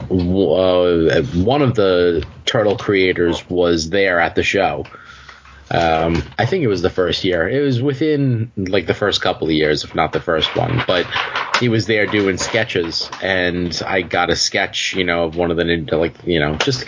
uh, 0.00 1.22
one 1.42 1.62
of 1.62 1.74
the 1.74 2.24
turtle 2.44 2.76
creators 2.76 3.48
was 3.48 3.90
there 3.90 4.20
at 4.20 4.34
the 4.34 4.42
show, 4.42 4.84
Um, 5.70 6.22
I 6.38 6.46
think 6.46 6.64
it 6.64 6.68
was 6.68 6.80
the 6.80 6.88
first 6.90 7.24
year. 7.24 7.46
It 7.46 7.60
was 7.60 7.82
within 7.82 8.50
like 8.56 8.86
the 8.86 8.94
first 8.94 9.20
couple 9.20 9.48
of 9.48 9.52
years, 9.52 9.84
if 9.84 9.94
not 9.94 10.12
the 10.14 10.20
first 10.20 10.56
one. 10.56 10.82
But 10.86 11.06
he 11.60 11.68
was 11.68 11.84
there 11.86 12.06
doing 12.06 12.38
sketches, 12.38 13.10
and 13.22 13.78
I 13.86 14.00
got 14.00 14.30
a 14.30 14.36
sketch, 14.36 14.94
you 14.94 15.04
know, 15.04 15.24
of 15.24 15.36
one 15.36 15.50
of 15.50 15.58
the 15.58 15.64
like 15.92 16.14
you 16.24 16.40
know, 16.40 16.54
just 16.56 16.84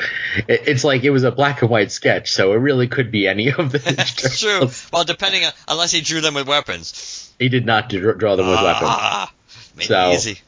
it, 0.48 0.62
it's 0.66 0.82
like 0.82 1.04
it 1.04 1.10
was 1.10 1.24
a 1.24 1.30
black 1.30 1.60
and 1.60 1.70
white 1.70 1.92
sketch, 1.92 2.32
so 2.32 2.52
it 2.52 2.56
really 2.56 2.88
could 2.88 3.10
be 3.10 3.28
any 3.28 3.52
of 3.52 3.70
the. 3.70 3.78
That's 3.96 4.40
true. 4.40 4.70
Well, 4.92 5.04
depending 5.04 5.44
on 5.44 5.52
unless 5.68 5.90
he 5.92 6.00
drew 6.00 6.22
them 6.22 6.32
with 6.34 6.48
weapons. 6.48 7.34
He 7.38 7.50
did 7.50 7.66
not 7.66 7.90
draw 7.90 8.36
them 8.36 8.46
with 8.48 8.62
weapons. 8.62 8.90
Ah, 8.90 9.30
made 9.76 9.86
So- 9.88 10.10
it 10.10 10.14
easy. 10.14 10.38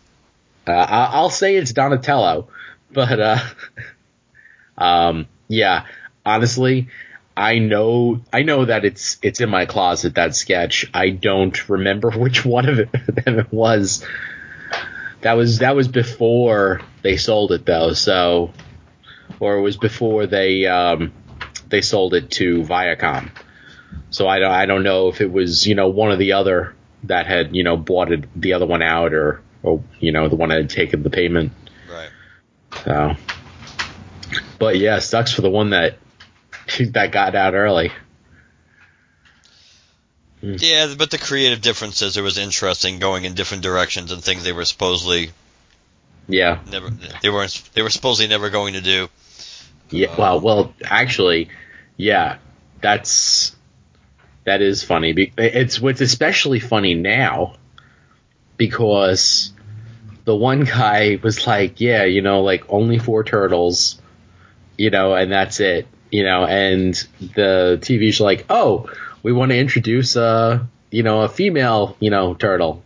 Uh, 0.66 0.86
I'll 0.88 1.30
say 1.30 1.56
it's 1.56 1.72
Donatello, 1.72 2.48
but 2.92 3.20
uh, 3.20 3.38
um, 4.78 5.26
yeah, 5.48 5.86
honestly, 6.24 6.88
I 7.36 7.58
know 7.58 8.20
I 8.32 8.42
know 8.42 8.64
that 8.66 8.84
it's 8.84 9.18
it's 9.22 9.40
in 9.40 9.48
my 9.48 9.66
closet 9.66 10.14
that 10.14 10.36
sketch. 10.36 10.88
I 10.94 11.10
don't 11.10 11.68
remember 11.68 12.10
which 12.16 12.44
one 12.44 12.68
of 12.68 12.78
it, 12.78 12.92
them 13.24 13.38
it 13.38 13.52
was. 13.52 14.04
That 15.22 15.34
was 15.34 15.58
that 15.58 15.76
was 15.76 15.88
before 15.88 16.80
they 17.02 17.16
sold 17.16 17.52
it 17.52 17.64
though, 17.64 17.92
so 17.92 18.52
or 19.40 19.56
it 19.56 19.62
was 19.62 19.76
before 19.76 20.26
they 20.26 20.66
um, 20.66 21.12
they 21.68 21.80
sold 21.80 22.14
it 22.14 22.30
to 22.32 22.62
Viacom. 22.62 23.30
So 24.10 24.28
I 24.28 24.38
don't 24.40 24.50
I 24.50 24.66
don't 24.66 24.82
know 24.82 25.08
if 25.08 25.20
it 25.20 25.32
was 25.32 25.66
you 25.66 25.74
know 25.74 25.88
one 25.88 26.10
or 26.10 26.16
the 26.16 26.32
other 26.32 26.74
that 27.04 27.26
had 27.26 27.54
you 27.54 27.64
know 27.64 27.76
bought 27.76 28.12
it 28.12 28.24
the 28.40 28.52
other 28.52 28.66
one 28.66 28.82
out 28.82 29.14
or 29.14 29.42
or 29.62 29.82
you 30.00 30.12
know 30.12 30.28
the 30.28 30.36
one 30.36 30.48
that 30.50 30.58
had 30.58 30.70
taken 30.70 31.02
the 31.02 31.10
payment. 31.10 31.52
Right. 31.90 32.10
So, 32.84 33.14
but 34.58 34.76
yeah, 34.78 34.98
sucks 34.98 35.32
for 35.32 35.42
the 35.42 35.50
one 35.50 35.70
that 35.70 35.98
that 36.92 37.12
got 37.12 37.34
out 37.34 37.54
early. 37.54 37.92
Hmm. 40.40 40.56
Yeah, 40.58 40.94
but 40.98 41.10
the 41.10 41.18
creative 41.18 41.60
differences 41.60 42.16
it 42.16 42.22
was 42.22 42.36
interesting 42.38 42.98
going 42.98 43.24
in 43.24 43.34
different 43.34 43.62
directions 43.62 44.10
and 44.10 44.22
things 44.22 44.42
they 44.42 44.52
were 44.52 44.64
supposedly 44.64 45.30
Yeah, 46.26 46.58
never 46.70 46.90
they 47.22 47.30
weren't 47.30 47.62
they 47.74 47.82
were 47.82 47.90
supposedly 47.90 48.28
never 48.28 48.50
going 48.50 48.74
to 48.74 48.80
do. 48.80 49.08
yeah. 49.90 50.08
Uh, 50.08 50.16
well, 50.18 50.40
well, 50.40 50.74
actually, 50.84 51.48
yeah, 51.96 52.38
that's 52.80 53.54
that 54.44 54.62
is 54.62 54.82
funny. 54.82 55.32
It's 55.38 55.80
what's 55.80 56.00
especially 56.00 56.58
funny 56.58 56.94
now 56.94 57.54
because 58.56 59.52
the 60.24 60.36
one 60.36 60.64
guy 60.64 61.18
was 61.22 61.46
like, 61.46 61.80
yeah, 61.80 62.04
you 62.04 62.22
know, 62.22 62.42
like 62.42 62.64
only 62.68 62.98
four 62.98 63.24
turtles, 63.24 64.00
you 64.76 64.90
know, 64.90 65.14
and 65.14 65.32
that's 65.32 65.60
it, 65.60 65.86
you 66.10 66.24
know, 66.24 66.44
and 66.44 66.94
the 67.20 67.78
TV's 67.80 68.20
like, 68.20 68.46
oh, 68.48 68.90
we 69.22 69.32
want 69.32 69.50
to 69.50 69.58
introduce 69.58 70.16
a, 70.16 70.68
you 70.90 71.02
know, 71.02 71.22
a 71.22 71.28
female, 71.28 71.96
you 72.00 72.10
know, 72.10 72.34
turtle. 72.34 72.84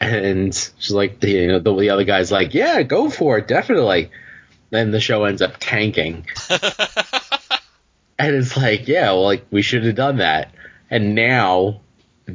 And 0.00 0.54
she's 0.78 0.92
like, 0.92 1.22
you 1.22 1.48
know, 1.48 1.58
the, 1.58 1.76
the 1.76 1.90
other 1.90 2.04
guy's 2.04 2.32
like, 2.32 2.54
yeah, 2.54 2.82
go 2.82 3.10
for 3.10 3.38
it, 3.38 3.46
definitely. 3.46 4.10
Then 4.70 4.92
the 4.92 5.00
show 5.00 5.24
ends 5.24 5.42
up 5.42 5.56
tanking. 5.58 6.26
And 8.20 8.36
it's 8.36 8.54
like, 8.54 8.86
yeah, 8.86 9.06
well, 9.12 9.24
like 9.24 9.46
we 9.50 9.62
should 9.62 9.84
have 9.84 9.94
done 9.94 10.18
that. 10.18 10.52
And 10.90 11.14
now 11.14 11.80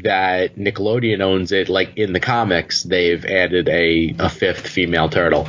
that 0.03 0.55
Nickelodeon 0.55 1.21
owns 1.21 1.51
it, 1.51 1.69
like 1.69 1.97
in 1.97 2.13
the 2.13 2.19
comics, 2.19 2.83
they've 2.83 3.23
added 3.25 3.69
a, 3.69 4.15
a 4.19 4.29
fifth 4.29 4.67
female 4.67 5.09
turtle. 5.09 5.47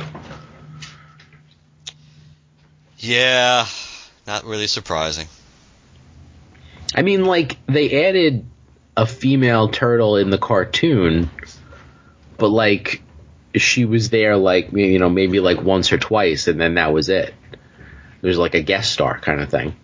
yeah, 2.97 3.65
not 4.25 4.43
really 4.45 4.67
surprising. 4.67 5.27
I 6.95 7.01
mean, 7.01 7.25
like 7.25 7.57
they 7.67 8.07
added 8.07 8.45
a 8.95 9.05
female 9.05 9.69
turtle 9.69 10.17
in 10.17 10.29
the 10.29 10.37
cartoon, 10.37 11.29
but 12.37 12.49
like 12.49 13.01
she 13.55 13.85
was 13.85 14.09
there, 14.09 14.37
like 14.37 14.71
you 14.71 14.99
know, 14.99 15.09
maybe 15.09 15.39
like 15.39 15.61
once 15.61 15.91
or 15.91 15.97
twice, 15.97 16.47
and 16.47 16.59
then 16.59 16.75
that 16.75 16.93
was 16.93 17.09
it. 17.09 17.33
There's 18.21 18.37
like 18.37 18.55
a 18.55 18.61
guest 18.61 18.91
star 18.91 19.19
kind 19.19 19.41
of 19.41 19.49
thing. 19.49 19.75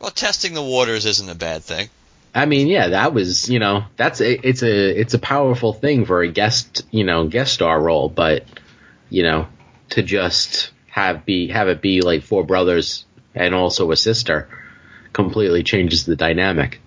Well, 0.00 0.10
testing 0.10 0.54
the 0.54 0.62
waters 0.62 1.06
isn't 1.06 1.28
a 1.28 1.34
bad 1.34 1.62
thing. 1.62 1.88
I 2.36 2.44
mean, 2.44 2.66
yeah, 2.66 2.88
that 2.88 3.14
was 3.14 3.48
you 3.48 3.58
know 3.58 3.86
that's 3.96 4.20
a, 4.20 4.46
it's 4.46 4.62
a 4.62 5.00
it's 5.00 5.14
a 5.14 5.18
powerful 5.18 5.72
thing 5.72 6.04
for 6.04 6.20
a 6.20 6.30
guest 6.30 6.84
you 6.90 7.02
know 7.02 7.26
guest 7.26 7.54
star 7.54 7.80
role, 7.80 8.10
but 8.10 8.44
you 9.08 9.22
know 9.22 9.48
to 9.90 10.02
just 10.02 10.70
have 10.86 11.24
be 11.24 11.48
have 11.48 11.68
it 11.68 11.80
be 11.80 12.02
like 12.02 12.22
four 12.22 12.44
brothers 12.44 13.06
and 13.34 13.54
also 13.54 13.90
a 13.90 13.96
sister 13.96 14.50
completely 15.14 15.62
changes 15.62 16.04
the 16.04 16.14
dynamic. 16.14 16.78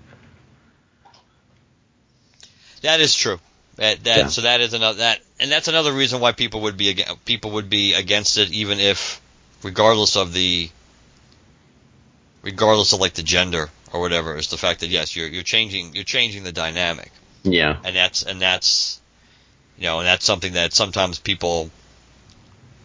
That 2.81 3.01
is 3.01 3.15
true. 3.15 3.39
That, 3.77 4.03
that 4.03 4.17
Yeah. 4.17 4.27
so 4.27 4.41
that 4.41 4.61
is 4.61 4.75
another 4.75 4.99
that 4.99 5.19
and 5.39 5.51
that's 5.51 5.67
another 5.67 5.91
reason 5.91 6.19
why 6.19 6.31
people 6.33 6.61
would 6.61 6.77
be 6.77 6.89
aga- 6.89 7.15
people 7.25 7.51
would 7.51 7.71
be 7.71 7.95
against 7.95 8.37
it 8.37 8.51
even 8.51 8.79
if 8.79 9.19
regardless 9.63 10.15
of 10.15 10.31
the 10.31 10.69
regardless 12.43 12.93
of 12.93 12.99
like 12.99 13.15
the 13.15 13.23
gender 13.23 13.69
or 13.93 13.99
whatever 14.01 14.35
is 14.35 14.47
the 14.49 14.57
fact 14.57 14.81
that 14.81 14.87
yes 14.87 15.15
you're 15.15 15.27
you're 15.27 15.43
changing 15.43 15.93
you're 15.95 16.03
changing 16.03 16.43
the 16.43 16.51
dynamic 16.51 17.11
Yeah, 17.43 17.77
and 17.83 17.95
that's 17.95 18.23
and 18.23 18.41
that's 18.41 18.99
you 19.77 19.85
know 19.85 19.99
and 19.99 20.07
that's 20.07 20.25
something 20.25 20.53
that 20.53 20.73
sometimes 20.73 21.19
people 21.19 21.69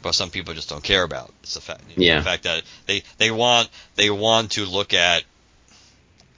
but 0.02 0.14
some 0.14 0.30
people 0.30 0.54
just 0.54 0.68
don't 0.68 0.84
care 0.84 1.02
about 1.02 1.32
it's 1.42 1.54
the 1.54 1.60
fact 1.60 1.82
Yeah. 1.96 2.18
the 2.18 2.24
fact 2.24 2.44
that 2.44 2.62
they 2.86 3.02
they 3.18 3.30
want 3.30 3.68
they 3.96 4.10
want 4.10 4.52
to 4.52 4.64
look 4.64 4.94
at 4.94 5.24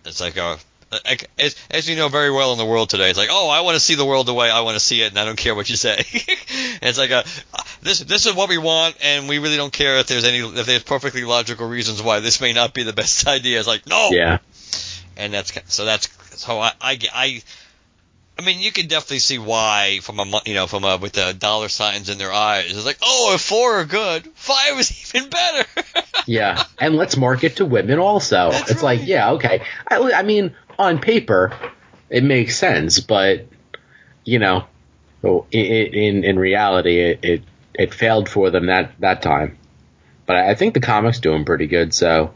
it's 0.04 0.20
like 0.20 0.36
a 0.36 0.58
as, 1.38 1.56
as 1.70 1.88
you 1.88 1.96
know 1.96 2.08
very 2.08 2.30
well 2.30 2.52
in 2.52 2.58
the 2.58 2.64
world 2.64 2.88
today, 2.88 3.08
it's 3.10 3.18
like, 3.18 3.28
oh, 3.30 3.48
I 3.48 3.62
want 3.62 3.74
to 3.74 3.80
see 3.80 3.96
the 3.96 4.04
world 4.04 4.26
the 4.26 4.34
way 4.34 4.50
I 4.50 4.60
want 4.60 4.76
to 4.76 4.80
see 4.80 5.02
it, 5.02 5.08
and 5.08 5.18
I 5.18 5.24
don't 5.24 5.36
care 5.36 5.54
what 5.54 5.68
you 5.68 5.76
say. 5.76 5.96
it's 6.80 6.96
like 6.96 7.10
a 7.10 7.24
this 7.82 7.98
this 8.00 8.26
is 8.26 8.34
what 8.34 8.48
we 8.48 8.56
want, 8.56 8.96
and 9.02 9.28
we 9.28 9.38
really 9.38 9.56
don't 9.56 9.72
care 9.72 9.98
if 9.98 10.06
there's 10.06 10.24
any 10.24 10.38
if 10.38 10.66
there's 10.66 10.84
perfectly 10.84 11.24
logical 11.24 11.68
reasons 11.68 12.02
why 12.02 12.20
this 12.20 12.40
may 12.40 12.52
not 12.52 12.72
be 12.72 12.84
the 12.84 12.92
best 12.92 13.26
idea. 13.36 13.58
It's 13.58 13.66
like 13.68 13.86
no, 13.86 14.10
yeah, 14.12 14.38
and 15.16 15.32
that's 15.32 15.52
so 15.72 15.84
that's 15.84 16.08
so 16.40 16.58
I 16.58 16.72
I 16.80 16.98
I, 17.12 17.42
I 18.38 18.42
mean 18.42 18.60
you 18.60 18.72
can 18.72 18.86
definitely 18.88 19.20
see 19.20 19.38
why 19.38 20.00
from 20.02 20.18
a 20.20 20.40
you 20.44 20.54
know 20.54 20.66
from 20.66 20.84
a 20.84 20.96
with 20.96 21.12
the 21.12 21.34
dollar 21.38 21.68
signs 21.68 22.08
in 22.10 22.18
their 22.18 22.32
eyes 22.32 22.66
it's 22.76 22.86
like 22.86 22.98
oh 23.02 23.32
if 23.34 23.40
four 23.40 23.80
are 23.80 23.84
good 23.84 24.26
five 24.34 24.78
is 24.78 25.14
even 25.14 25.30
better 25.30 25.64
yeah. 26.28 26.64
And 26.80 26.96
let's 26.96 27.16
market 27.16 27.56
to 27.56 27.64
women 27.64 28.00
also. 28.00 28.50
That's 28.50 28.70
it's 28.72 28.82
like, 28.82 29.06
yeah, 29.06 29.32
okay. 29.34 29.62
I, 29.88 30.12
I 30.12 30.22
mean, 30.24 30.56
on 30.76 30.98
paper, 31.00 31.52
it 32.10 32.24
makes 32.24 32.58
sense, 32.58 32.98
but 32.98 33.46
you 34.24 34.40
know, 34.40 34.64
so 35.22 35.46
i- 35.54 35.56
i- 35.56 35.90
in 35.92 36.24
in 36.24 36.36
reality, 36.36 36.98
it, 36.98 37.20
it 37.22 37.42
it 37.74 37.94
failed 37.94 38.28
for 38.28 38.50
them 38.50 38.66
that 38.66 38.94
that 38.98 39.22
time. 39.22 39.56
But 40.26 40.34
I 40.36 40.56
think 40.56 40.74
the 40.74 40.80
comic's 40.80 41.20
doing 41.20 41.44
pretty 41.44 41.68
good. 41.68 41.94
So 41.94 42.34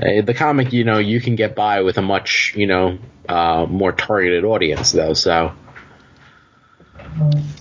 the 0.00 0.34
comic, 0.34 0.72
you 0.72 0.84
know, 0.84 0.98
you 0.98 1.20
can 1.20 1.36
get 1.36 1.54
by 1.54 1.82
with 1.82 1.98
a 1.98 2.02
much 2.02 2.54
you 2.56 2.66
know 2.66 2.98
uh, 3.28 3.66
more 3.68 3.92
targeted 3.92 4.44
audience 4.44 4.92
though. 4.92 5.14
So 5.14 5.52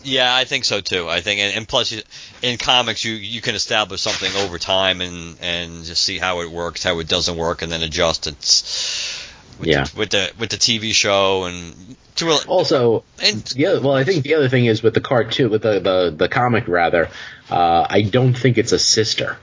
yeah 0.04 0.34
I 0.36 0.45
think 0.45 0.63
so 0.65 0.80
too 0.80 1.08
I 1.10 1.21
think 1.21 1.39
and, 1.39 1.56
and 1.56 1.67
plus 1.67 1.93
in 2.41 2.58
comics 2.58 3.04
you 3.04 3.13
you 3.13 3.41
can 3.41 3.56
establish 3.56 4.02
something 4.02 4.32
over 4.43 4.58
time 4.58 5.02
and 5.02 5.38
and 5.41 5.84
just 5.84 6.04
see 6.04 6.17
how 6.17 6.41
it 6.41 6.52
works 6.52 6.84
how 6.84 6.99
it 6.99 7.08
doesn't 7.08 7.36
work 7.38 7.62
and 7.62 7.71
then 7.71 7.82
adjust 7.82 8.28
it's 8.28 9.28
with 9.60 9.67
Yeah. 9.67 9.84
the, 9.86 9.97
with 9.97 10.10
the 10.12 10.32
with 10.39 10.49
the 10.49 10.58
TV 10.58 10.93
show 10.93 11.45
and 11.45 11.95
to 12.15 12.30
a, 12.30 12.38
also 12.47 13.04
and 13.21 13.41
the 13.43 13.65
other, 13.67 13.82
well, 13.82 13.95
I 13.95 14.04
think 14.04 14.23
the 14.23 14.36
other 14.36 14.49
thing 14.49 14.65
is 14.65 14.84
with 14.84 14.93
the 14.93 15.02
cartoon, 15.02 15.49
with 15.49 15.62
the 15.63 15.80
the, 15.80 16.13
the 16.15 16.30
comic 16.30 16.67
rather. 16.67 17.10
Uh, 17.49 17.86
I 17.89 18.02
don't 18.02 18.34
think 18.34 18.58
it's 18.58 18.71
a 18.73 18.80
sister. 18.80 19.38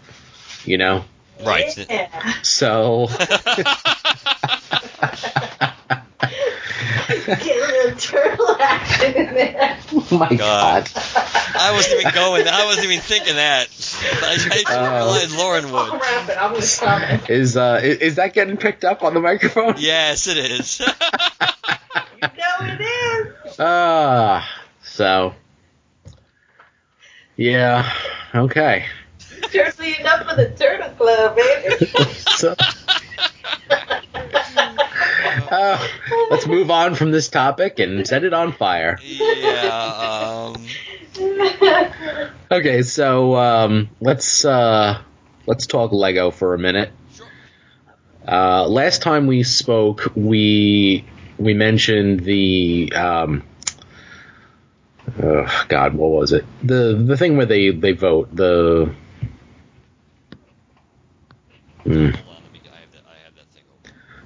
You 0.65 0.79
know, 0.79 1.05
right 1.45 1.77
Yeah. 1.91 2.33
so 2.43 3.09
Get 7.09 7.41
a 7.41 7.67
little 7.67 7.99
turtle 7.99 8.57
action 8.61 9.15
in 9.15 9.35
there. 9.35 9.79
oh 9.93 10.07
my 10.19 10.35
god. 10.37 10.89
I 10.95 11.73
wasn't 11.75 12.01
even 12.01 12.15
going. 12.15 12.47
I 12.49 12.65
wasn't 12.67 12.87
even 12.87 13.01
thinking 13.01 13.35
that. 13.37 13.69
I, 14.23 14.33
I 14.33 14.37
didn't 14.57 14.67
Oh. 14.71 14.95
realize 14.95 15.37
Lauren 15.37 15.65
I'm 15.67 15.73
would. 15.73 16.01
rapping. 16.01 16.37
I'm 16.39 16.55
just 16.55 16.81
coming. 16.81 17.21
Is 17.29 17.57
uh 17.57 17.81
is, 17.83 17.99
is 17.99 18.15
that 18.17 18.33
getting 18.35 18.57
picked 18.57 18.85
up 18.85 19.03
on 19.03 19.15
the 19.15 19.21
microphone? 19.21 19.75
Yes, 19.79 20.27
it 20.27 20.37
is. 20.39 20.81
You 22.17 22.29
know 22.29 22.75
it 22.75 22.81
is. 22.81 23.57
Ah, 23.59 24.49
so 24.83 25.35
yeah, 27.37 27.93
okay. 28.35 28.87
Jersey 29.57 29.97
enough 30.01 30.29
for 30.29 30.37
the 30.37 30.51
Turtle 30.51 30.91
Club, 30.91 31.37
baby. 31.37 31.93
So, 32.37 32.55
uh, 35.51 35.89
let's 36.31 36.47
move 36.47 36.71
on 36.71 36.95
from 36.95 37.11
this 37.13 37.29
topic 37.29 37.79
and 37.79 38.07
set 38.07 38.25
it 38.25 38.35
on 38.35 38.53
fire. 38.53 38.99
yeah. 39.03 40.53
Um, 40.53 40.67
Okay, 42.51 42.83
so 42.83 43.35
um, 43.37 43.91
let's 44.01 44.45
uh, 44.45 45.03
let's 45.47 45.67
talk 45.67 45.93
Lego 45.93 46.31
for 46.31 46.55
a 46.55 46.59
minute. 46.59 46.93
Uh, 48.27 48.67
last 48.69 49.03
time 49.03 49.27
we 49.27 49.43
spoke, 49.43 50.13
we 50.15 51.05
we 51.39 51.55
mentioned 51.55 52.21
the 52.21 52.93
um, 52.95 53.43
oh 55.23 55.65
God, 55.69 55.95
what 55.95 56.11
was 56.11 56.33
it? 56.33 56.45
The 56.63 56.95
the 56.95 57.17
thing 57.17 57.37
where 57.37 57.47
they 57.47 57.71
they 57.71 57.93
vote 57.93 58.35
the. 58.35 58.95
Hmm. 58.95 58.95
Hold 58.95 58.95
on, 58.95 58.95
let 58.95 59.05
me, 59.05 59.35
I 59.41 59.45
have 61.01 61.25
that, 61.27 61.41
I 61.41 61.43
have 61.43 61.45
that 61.45 61.65
thing 61.65 61.76
open. 61.87 62.19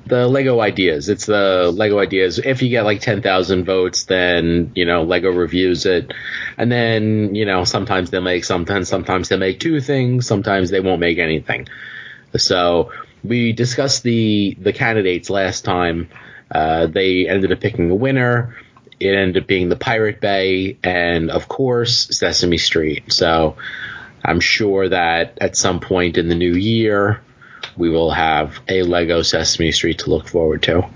the 0.07 0.27
Lego 0.27 0.61
ideas. 0.61 1.09
It's 1.09 1.27
the 1.27 1.73
Lego 1.75 2.01
ideas. 2.01 2.39
If 2.39 2.63
you 2.63 2.69
get 2.69 2.85
like 2.85 3.01
10,000 3.01 3.65
votes, 3.65 4.05
then, 4.05 4.73
you 4.75 4.85
know, 4.85 5.05
Lego 5.05 5.31
reviews 5.31 5.87
it. 5.87 6.13
And 6.59 6.71
then, 6.71 7.35
you 7.35 7.47
know, 7.47 7.65
sometimes 7.65 8.11
they'll 8.11 8.21
make 8.21 8.45
something, 8.45 8.85
sometimes 8.85 9.29
they'll 9.29 9.39
make 9.39 9.61
two 9.61 9.81
things, 9.81 10.27
sometimes 10.27 10.71
they 10.71 10.81
won't 10.81 11.01
make 11.01 11.19
anything. 11.19 11.69
So 12.37 12.93
we 13.23 13.53
discussed 13.53 14.03
the, 14.03 14.57
the 14.61 14.73
candidates 14.73 15.31
last 15.31 15.65
time. 15.65 16.09
Uh, 16.51 16.87
they 16.87 17.29
ended 17.29 17.53
up 17.53 17.61
picking 17.61 17.91
a 17.91 17.95
winner. 17.95 18.57
It 18.99 19.15
ended 19.15 19.45
up 19.45 19.49
being 19.49 19.69
the 19.69 19.77
Pirate 19.77 20.21
Bay 20.21 20.77
and 20.83 21.31
of 21.31 21.49
course 21.49 22.19
Sesame 22.19 22.59
Street. 22.59 23.13
So 23.13 23.57
I'm 24.25 24.41
sure 24.41 24.89
that 24.89 25.39
at 25.41 25.57
some 25.57 25.81
point 25.81 26.19
in 26.19 26.29
the 26.29 26.35
new 26.35 26.53
year, 26.53 27.23
we 27.77 27.89
will 27.91 28.11
have 28.11 28.61
a 28.69 28.83
Lego 28.83 29.23
Sesame 29.23 29.73
Street 29.73 30.01
to 30.01 30.11
look 30.11 30.29
forward 30.29 30.63
to. 30.65 30.89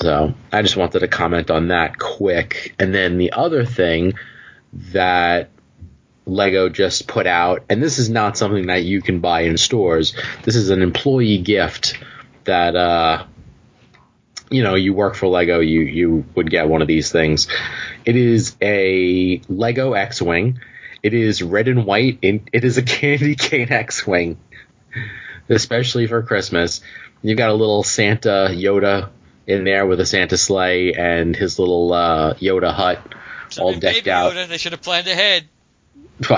So 0.00 0.34
I 0.52 0.62
just 0.62 0.76
wanted 0.76 1.00
to 1.00 1.08
comment 1.08 1.50
on 1.50 1.68
that 1.68 1.98
quick. 1.98 2.74
And 2.78 2.94
then 2.94 3.18
the 3.18 3.32
other 3.32 3.64
thing 3.64 4.14
that 4.92 5.50
Lego 6.26 6.68
just 6.68 7.06
put 7.06 7.26
out, 7.26 7.64
and 7.68 7.82
this 7.82 7.98
is 7.98 8.08
not 8.08 8.36
something 8.36 8.66
that 8.66 8.82
you 8.84 9.02
can 9.02 9.20
buy 9.20 9.42
in 9.42 9.56
stores. 9.56 10.14
This 10.42 10.56
is 10.56 10.70
an 10.70 10.82
employee 10.82 11.38
gift 11.38 11.98
that 12.44 12.74
uh, 12.74 13.26
you 14.50 14.62
know 14.62 14.74
you 14.74 14.94
work 14.94 15.14
for 15.14 15.26
Lego, 15.26 15.60
you 15.60 15.80
you 15.80 16.24
would 16.34 16.50
get 16.50 16.68
one 16.68 16.82
of 16.82 16.88
these 16.88 17.12
things. 17.12 17.46
It 18.04 18.16
is 18.16 18.56
a 18.62 19.40
Lego 19.48 19.92
X-wing. 19.92 20.60
It 21.02 21.12
is 21.12 21.42
red 21.42 21.68
and 21.68 21.84
white. 21.84 22.18
It 22.22 22.64
is 22.64 22.78
a 22.78 22.82
candy 22.96 23.36
cane 23.36 23.70
X-wing 23.70 24.38
especially 25.48 26.06
for 26.06 26.22
Christmas. 26.22 26.80
You've 27.22 27.38
got 27.38 27.50
a 27.50 27.54
little 27.54 27.82
Santa 27.82 28.48
Yoda 28.50 29.10
in 29.46 29.64
there 29.64 29.86
with 29.86 30.00
a 30.00 30.06
Santa 30.06 30.36
sleigh 30.36 30.94
and 30.94 31.34
his 31.36 31.58
little 31.58 31.92
uh, 31.92 32.34
Yoda 32.34 32.72
hut 32.72 33.00
all 33.58 33.72
Something 33.72 33.80
decked 33.80 34.08
out. 34.08 34.32
Yoda, 34.32 34.48
they 34.48 34.58
should 34.58 34.72
have 34.72 34.82
planned 34.82 35.06
ahead. 35.06 35.48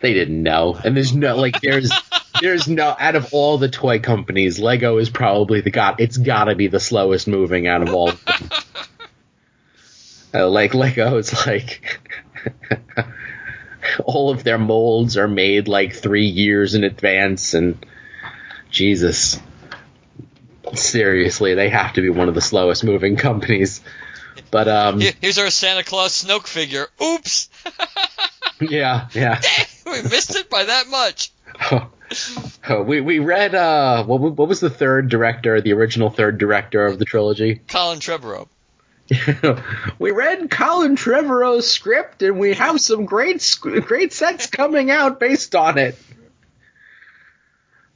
they 0.00 0.14
didn't 0.14 0.42
know, 0.42 0.78
and 0.82 0.96
there's 0.96 1.14
no 1.14 1.36
like 1.36 1.60
there's 1.60 1.90
there's 2.40 2.68
no 2.68 2.94
out 2.98 3.16
of 3.16 3.32
all 3.32 3.58
the 3.58 3.68
toy 3.68 3.98
companies, 3.98 4.58
Lego 4.58 4.98
is 4.98 5.10
probably 5.10 5.60
the 5.60 5.70
got 5.70 6.00
it's 6.00 6.16
got 6.16 6.44
to 6.44 6.54
be 6.54 6.68
the 6.68 6.80
slowest 6.80 7.28
moving 7.28 7.66
out 7.66 7.82
of 7.82 7.94
all. 7.94 8.10
Of 8.10 8.24
them. 8.24 8.48
Uh, 10.36 10.48
like 10.48 10.74
Lego, 10.74 11.18
it's 11.18 11.46
like 11.46 12.00
all 14.04 14.30
of 14.30 14.44
their 14.44 14.58
molds 14.58 15.16
are 15.16 15.28
made 15.28 15.68
like 15.68 15.94
three 15.94 16.26
years 16.26 16.74
in 16.74 16.84
advance, 16.84 17.54
and 17.54 17.84
Jesus, 18.70 19.38
seriously, 20.74 21.54
they 21.54 21.68
have 21.70 21.94
to 21.94 22.02
be 22.02 22.10
one 22.10 22.28
of 22.28 22.34
the 22.34 22.40
slowest 22.40 22.84
moving 22.84 23.16
companies. 23.16 23.80
But 24.50 24.68
um, 24.68 25.00
Here's 25.00 25.38
our 25.38 25.50
Santa 25.50 25.84
Claus 25.84 26.24
Snoke 26.24 26.46
figure. 26.46 26.86
Oops! 27.02 27.48
yeah, 28.60 29.08
yeah. 29.12 29.40
we 29.86 30.02
missed 30.02 30.36
it 30.36 30.50
by 30.50 30.64
that 30.64 30.88
much. 30.88 31.32
Oh, 32.68 32.82
we 32.82 33.00
we 33.00 33.18
read 33.18 33.54
uh 33.54 34.04
what 34.04 34.20
what 34.20 34.48
was 34.48 34.60
the 34.60 34.70
third 34.70 35.08
director, 35.08 35.60
the 35.60 35.72
original 35.72 36.10
third 36.10 36.38
director 36.38 36.84
of 36.84 36.98
the 36.98 37.04
trilogy? 37.04 37.60
Colin 37.68 37.98
Trevorrow. 37.98 38.48
We 39.98 40.10
read 40.10 40.50
Colin 40.50 40.96
Trevorrow's 40.96 41.68
script, 41.70 42.22
and 42.22 42.38
we 42.38 42.54
have 42.54 42.80
some 42.80 43.04
great 43.04 43.56
great 43.60 44.12
sets 44.12 44.46
coming 44.46 44.90
out 44.90 45.20
based 45.20 45.54
on 45.54 45.78
it. 45.78 45.98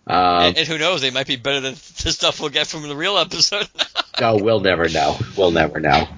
Um, 0.07 0.42
and, 0.42 0.59
and 0.59 0.68
who 0.68 0.79
knows, 0.79 1.03
they 1.03 1.11
might 1.11 1.27
be 1.27 1.37
better 1.37 1.61
than 1.61 1.75
the 2.03 2.12
stuff 2.12 2.40
we'll 2.40 2.51
get 2.51 2.66
from 2.66 2.83
the 2.83 2.97
real 2.97 3.18
episode. 3.18 3.68
no, 4.21 4.37
we'll 4.37 4.61
never 4.61 4.88
know. 4.88 5.18
We'll 5.37 5.51
never 5.51 5.81
know. 5.81 6.09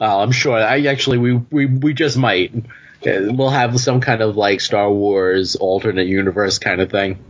Uh, 0.00 0.22
I'm 0.22 0.32
sure. 0.32 0.56
I 0.56 0.82
actually 0.86 1.18
we 1.18 1.34
we 1.34 1.66
we 1.66 1.94
just 1.94 2.16
might. 2.16 2.54
Uh, 2.54 3.30
We'll 3.30 3.50
have 3.50 3.78
some 3.78 4.00
kind 4.00 4.22
of 4.22 4.36
like 4.36 4.60
Star 4.60 4.90
Wars 4.90 5.54
alternate 5.54 6.08
universe 6.08 6.58
kind 6.58 6.80
of 6.80 6.90
thing. 6.90 7.24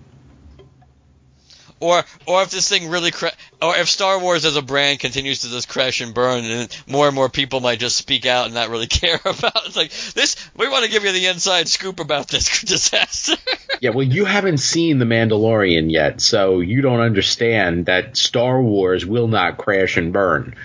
Or 1.80 2.04
or 2.26 2.42
if 2.42 2.50
this 2.50 2.68
thing 2.68 2.90
really 2.90 3.10
cra- 3.10 3.32
or 3.62 3.76
if 3.76 3.88
Star 3.88 4.18
Wars 4.18 4.44
as 4.44 4.56
a 4.56 4.62
brand 4.62 5.00
continues 5.00 5.40
to 5.40 5.48
just 5.48 5.68
crash 5.68 6.00
and 6.00 6.14
burn, 6.14 6.44
and 6.44 6.76
more 6.86 7.06
and 7.06 7.14
more 7.14 7.28
people 7.28 7.60
might 7.60 7.78
just 7.78 7.96
speak 7.96 8.26
out 8.26 8.46
and 8.46 8.54
not 8.54 8.68
really 8.68 8.86
care 8.88 9.20
about 9.24 9.56
it. 9.56 9.66
It's 9.66 9.76
like 9.76 9.92
this. 10.14 10.36
We 10.56 10.68
want 10.68 10.84
to 10.84 10.90
give 10.90 11.04
you 11.04 11.12
the 11.12 11.26
inside 11.26 11.68
scoop 11.68 12.00
about 12.00 12.28
this 12.28 12.62
disaster. 12.64 13.36
Yeah, 13.80 13.90
well, 13.90 14.06
you 14.06 14.24
haven't 14.24 14.58
seen 14.58 14.98
The 14.98 15.04
Mandalorian 15.04 15.90
yet, 15.90 16.20
so 16.20 16.60
you 16.60 16.80
don't 16.80 17.00
understand 17.00 17.86
that 17.86 18.16
Star 18.16 18.60
Wars 18.60 19.06
will 19.06 19.28
not 19.28 19.56
crash 19.56 19.96
and 19.96 20.12
burn. 20.12 20.56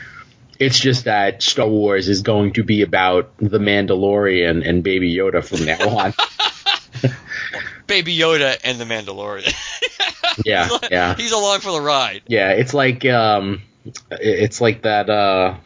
It's 0.59 0.79
just 0.79 1.05
that 1.05 1.43
Star 1.43 1.67
Wars 1.67 2.07
is 2.09 2.21
going 2.21 2.53
to 2.53 2.63
be 2.63 2.83
about 2.83 3.37
The 3.37 3.59
Mandalorian 3.59 4.67
and 4.67 4.83
Baby 4.83 5.13
Yoda 5.13 5.43
from 5.43 5.65
now 5.65 5.97
on. 5.97 6.13
Baby 7.87 8.17
Yoda 8.17 8.57
and 8.63 8.79
the 8.79 8.85
Mandalorian. 8.85 9.53
Yeah, 10.45 10.69
yeah. 10.91 11.15
he's 11.15 11.31
along 11.31 11.59
for 11.59 11.71
the 11.71 11.81
ride. 11.81 12.21
yeah, 12.27 12.51
it's 12.51 12.73
like 12.73 13.05
um, 13.05 13.61
it's 14.11 14.61
like 14.61 14.83
that 14.83 15.09
uh, 15.09 15.57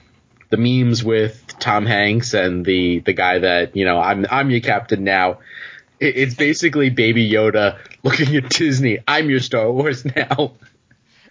the 0.49 0.57
memes 0.57 1.03
with 1.03 1.43
Tom 1.59 1.85
Hanks 1.85 2.33
and 2.33 2.65
the 2.65 2.99
the 2.99 3.13
guy 3.13 3.39
that 3.39 3.75
you 3.75 3.85
know 3.85 3.99
I'm 3.99 4.25
I'm 4.29 4.49
your 4.49 4.61
captain 4.61 5.03
now. 5.03 5.39
It, 5.99 6.15
it's 6.17 6.35
basically 6.35 6.89
Baby 6.89 7.29
Yoda 7.29 7.77
looking 8.03 8.35
at 8.35 8.49
Disney. 8.49 8.99
I'm 9.07 9.29
your 9.29 9.39
Star 9.39 9.71
Wars 9.71 10.05
now. 10.15 10.53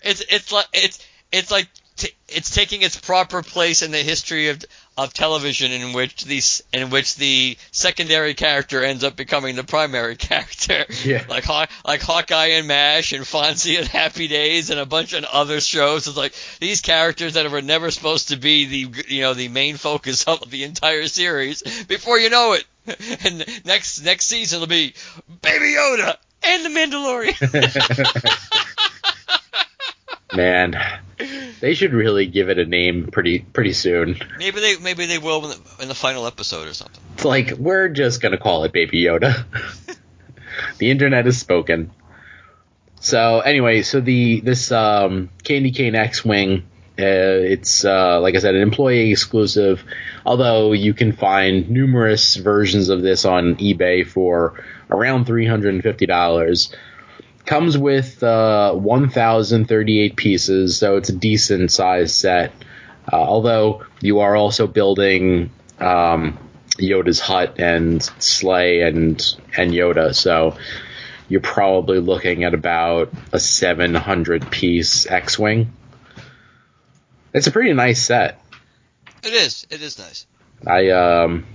It's 0.03 0.23
it's 0.29 0.53
like 0.53 0.67
it's 0.73 1.07
it's 1.33 1.51
like 1.51 1.69
t- 1.97 2.15
it's 2.29 2.55
taking 2.55 2.83
its 2.83 2.97
proper 2.99 3.43
place 3.43 3.83
in 3.83 3.91
the 3.91 3.99
history 4.03 4.49
of 4.49 4.65
of 4.97 5.13
television, 5.13 5.73
in 5.73 5.93
which 5.93 6.25
these 6.25 6.63
in 6.73 6.91
which 6.91 7.17
the 7.17 7.57
secondary 7.71 8.35
character 8.35 8.83
ends 8.83 9.05
up 9.05 9.17
becoming 9.17 9.57
the 9.57 9.65
primary 9.65 10.17
character. 10.17 10.87
Yeah. 11.05 11.25
Like 11.29 11.45
Haw- 11.45 11.67
like 11.87 12.01
Hawkeye 12.03 12.47
and 12.53 12.67
Mash 12.67 13.13
and 13.13 13.25
Fonzie 13.25 13.79
and 13.79 13.87
Happy 13.87 14.29
Days 14.29 14.71
and 14.71 14.81
a 14.81 14.87
bunch 14.87 15.13
of 15.13 15.25
other 15.25 15.61
shows. 15.61 16.07
It's 16.07 16.17
like 16.17 16.35
these 16.61 16.81
characters 16.81 17.35
that 17.35 17.51
were 17.51 17.63
never 17.63 17.91
supposed 17.91 18.29
to 18.29 18.37
be 18.37 18.65
the 18.67 19.05
you 19.09 19.21
know 19.23 19.35
the 19.35 19.49
main 19.49 19.77
focus 19.77 20.25
of 20.25 20.51
the 20.51 20.65
entire 20.65 21.07
series. 21.07 21.63
Before 21.85 22.19
you 22.19 22.31
know 22.31 22.55
it, 22.55 22.65
and 23.25 23.45
next 23.65 24.03
next 24.03 24.27
season 24.27 24.61
will 24.61 24.67
be 24.67 24.95
Baby 25.43 25.75
Yoda 25.77 26.17
and 26.45 26.65
the 26.65 26.69
Mandalorian. 26.71 27.37
Man, 30.37 30.73
they 31.61 31.75
should 31.75 31.93
really 31.93 32.27
give 32.27 32.49
it 32.49 32.59
a 32.59 32.67
name 32.67 33.09
pretty 33.11 33.41
pretty 33.41 33.73
soon. 33.73 34.19
Maybe 34.39 34.61
they 34.61 34.77
maybe 34.79 35.07
they 35.07 35.19
will 35.19 35.45
in 35.45 35.51
the, 35.51 35.83
in 35.83 35.89
the 35.89 35.95
final 35.95 36.27
episode 36.27 36.69
or 36.69 36.75
something. 36.75 37.01
It's 37.15 37.25
like 37.25 37.53
we're 37.53 37.89
just 37.89 38.21
gonna 38.21 38.39
call 38.39 38.65
it 38.65 38.73
Baby 38.73 39.05
Yoda. 39.05 39.45
the 40.79 40.91
internet 40.91 41.25
has 41.25 41.39
spoken. 41.39 41.91
So 43.01 43.41
anyway, 43.41 43.83
so 43.83 44.01
the 44.01 44.41
this 44.41 44.73
um, 44.73 45.31
Candy 45.45 45.71
Cane 45.71 45.95
X-wing, 45.95 46.65
uh, 46.99 47.45
it's 47.45 47.85
uh, 47.85 48.21
like 48.21 48.35
I 48.35 48.39
said, 48.39 48.55
an 48.55 48.63
employee 48.63 49.11
exclusive. 49.11 49.85
Although 50.25 50.73
you 50.73 50.95
can 50.95 51.13
find 51.13 51.71
numerous 51.71 52.37
versions 52.37 52.89
of 52.89 53.03
this 53.03 53.25
on 53.25 53.57
eBay 53.57 54.07
for 54.07 54.63
around 54.91 55.27
three 55.27 55.47
hundred 55.47 55.75
and 55.75 55.83
fifty 55.83 56.07
dollars. 56.07 56.75
Comes 57.47 57.79
with 57.79 58.23
uh, 58.23 58.75
1,038 58.75 60.17
pieces, 60.17 60.77
so 60.77 60.97
it's 60.97 61.09
a 61.09 61.15
decent 61.15 61.71
sized 61.71 62.15
set. 62.15 62.53
Uh, 63.11 63.17
although 63.17 63.85
you 64.01 64.19
are 64.19 64.35
also 64.35 64.67
building 64.67 65.51
um, 65.79 66.39
Yoda's 66.77 67.21
hut 67.21 67.61
and 67.61 68.03
sleigh 68.19 68.83
and 68.83 69.23
and 69.57 69.71
Yoda, 69.71 70.13
so 70.15 70.57
you're 71.29 71.41
probably 71.41 72.01
looking 72.01 72.45
at 72.45 72.53
about 72.53 73.13
a 73.33 73.39
700 73.39 74.51
piece 74.51 75.07
X-wing. 75.07 75.73
It's 77.33 77.47
a 77.47 77.53
pretty 77.53 77.73
nice 77.73 78.03
set. 78.03 78.41
It 79.23 79.33
is. 79.33 79.67
It 79.71 79.83
is 79.83 79.99
nice. 79.99 80.27
I 80.67 80.91
um, 80.91 81.47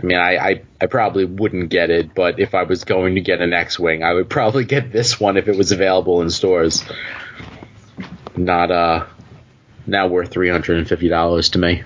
I 0.00 0.06
mean, 0.06 0.18
I, 0.18 0.36
I 0.36 0.62
I 0.80 0.86
probably 0.86 1.24
wouldn't 1.24 1.70
get 1.70 1.90
it, 1.90 2.14
but 2.14 2.38
if 2.38 2.54
I 2.54 2.62
was 2.62 2.84
going 2.84 3.16
to 3.16 3.20
get 3.20 3.40
an 3.40 3.52
X-wing, 3.52 4.04
I 4.04 4.12
would 4.12 4.30
probably 4.38 4.64
get 4.64 4.92
this 4.92 5.18
one 5.18 5.36
if 5.36 5.48
it 5.48 5.56
was 5.56 5.72
available 5.72 6.22
in 6.22 6.30
stores. 6.30 6.84
Not 8.36 8.70
uh, 8.70 9.06
now 9.86 10.06
worth 10.06 10.30
three 10.30 10.50
hundred 10.50 10.78
and 10.78 10.88
fifty 10.88 11.08
dollars 11.08 11.50
to 11.50 11.58
me. 11.58 11.82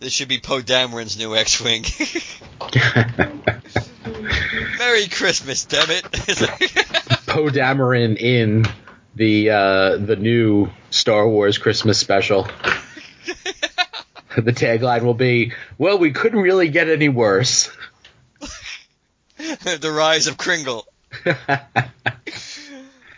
This 0.00 0.12
should 0.12 0.28
be 0.28 0.38
Poe 0.38 0.60
Dameron's 0.60 1.16
new 1.16 1.34
X-wing. 1.34 1.84
Merry 4.78 5.08
Christmas, 5.08 5.64
damn 5.64 5.90
it! 5.90 6.04
Poe 7.26 7.48
Dameron 7.48 8.18
in 8.18 8.66
the 9.14 9.50
uh, 9.50 9.96
the 9.96 10.16
new 10.16 10.68
Star 10.90 11.26
Wars 11.26 11.56
Christmas 11.56 11.98
special. 11.98 12.46
the 14.44 14.52
tagline 14.52 15.02
will 15.02 15.14
be, 15.14 15.52
"Well, 15.78 15.98
we 15.98 16.12
couldn't 16.12 16.40
really 16.40 16.68
get 16.68 16.88
any 16.88 17.08
worse." 17.08 17.70
the 19.38 19.90
rise 19.92 20.26
of 20.26 20.36
Kringle. 20.36 20.86
Uh, 21.24 21.58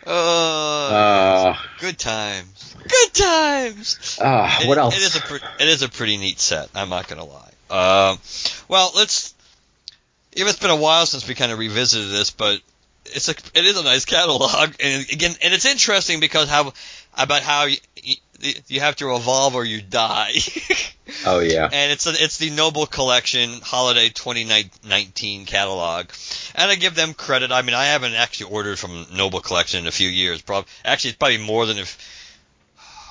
Uh, 0.05 1.55
good 1.79 1.99
times. 1.99 2.75
Good 2.87 3.13
times. 3.13 4.17
uh, 4.19 4.57
It- 4.61 4.67
what 4.67 4.77
else? 4.79 4.95
It 4.97 5.03
is 5.03 5.15
a 5.15 5.21
pre- 5.21 5.39
it 5.59 5.67
is 5.67 5.81
a 5.83 5.89
pretty 5.89 6.17
neat 6.17 6.39
set. 6.39 6.69
I'm 6.73 6.89
not 6.89 7.07
gonna 7.07 7.25
lie. 7.25 7.51
Um, 7.69 8.19
well, 8.67 8.91
let's. 8.95 9.35
Even 10.33 10.49
it's 10.49 10.57
been 10.59 10.71
a 10.71 10.75
while 10.75 11.05
since 11.05 11.27
we 11.27 11.35
kind 11.35 11.51
of 11.51 11.59
revisited 11.59 12.09
this, 12.09 12.31
but 12.31 12.59
it's 13.05 13.27
a 13.29 13.31
it 13.53 13.65
is 13.65 13.77
a 13.79 13.83
nice 13.83 14.05
catalog, 14.05 14.73
and 14.79 15.05
again, 15.11 15.35
and 15.43 15.53
it's 15.53 15.65
interesting 15.65 16.19
because 16.19 16.49
how 16.49 16.73
about 17.15 17.43
how 17.43 17.67
you, 18.67 18.79
have 18.79 18.95
to 18.97 19.15
evolve 19.15 19.55
or 19.55 19.65
you 19.65 19.81
die. 19.81 20.31
oh 21.25 21.39
yeah. 21.39 21.65
and 21.71 21.91
it's 21.91 22.07
a, 22.07 22.11
it's 22.11 22.37
the 22.37 22.49
Noble 22.51 22.85
Collection 22.85 23.49
Holiday 23.61 24.09
2019 24.09 25.45
catalog, 25.45 26.07
and 26.55 26.71
I 26.71 26.75
give 26.75 26.95
them 26.95 27.13
credit. 27.13 27.51
I 27.51 27.61
mean, 27.61 27.75
I 27.75 27.85
haven't 27.85 28.13
actually 28.13 28.51
ordered 28.51 28.79
from 28.79 29.05
Noble 29.15 29.41
Collection 29.41 29.81
in 29.81 29.87
a 29.87 29.91
few 29.91 30.09
years. 30.09 30.41
Prob- 30.41 30.67
actually, 30.85 31.09
it's 31.11 31.17
probably 31.17 31.39
more 31.39 31.65
than 31.65 31.77
if 31.77 31.97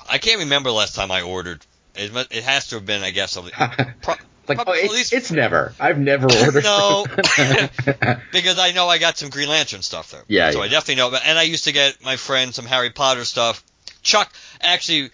I 0.09 0.17
can't 0.17 0.39
remember 0.39 0.69
the 0.69 0.75
last 0.75 0.95
time 0.95 1.11
I 1.11 1.21
ordered. 1.21 1.65
It, 1.95 2.11
it 2.31 2.43
has 2.43 2.67
to 2.69 2.75
have 2.75 2.85
been, 2.85 3.03
I 3.03 3.11
guess, 3.11 3.35
of 3.37 3.49
pro- 4.01 4.15
like, 4.47 4.57
probably 4.57 4.73
oh, 4.73 4.77
at 4.79 4.83
it's, 4.85 4.93
least- 4.93 5.13
it's 5.13 5.31
never. 5.31 5.73
I've 5.79 5.99
never 5.99 6.25
ordered. 6.45 6.63
No. 6.63 7.05
because 8.31 8.57
I 8.57 8.71
know 8.73 8.87
I 8.87 8.97
got 8.97 9.17
some 9.17 9.29
Green 9.29 9.49
Lantern 9.49 9.81
stuff 9.81 10.11
there. 10.11 10.23
Yeah, 10.27 10.51
So 10.51 10.59
yeah. 10.59 10.63
I 10.65 10.67
definitely 10.69 10.95
know. 10.95 11.15
And 11.23 11.37
I 11.37 11.43
used 11.43 11.65
to 11.65 11.71
get 11.71 12.03
my 12.03 12.15
friend 12.15 12.53
some 12.55 12.65
Harry 12.65 12.89
Potter 12.89 13.25
stuff. 13.25 13.63
Chuck 14.09 14.33
actually, 14.61 15.11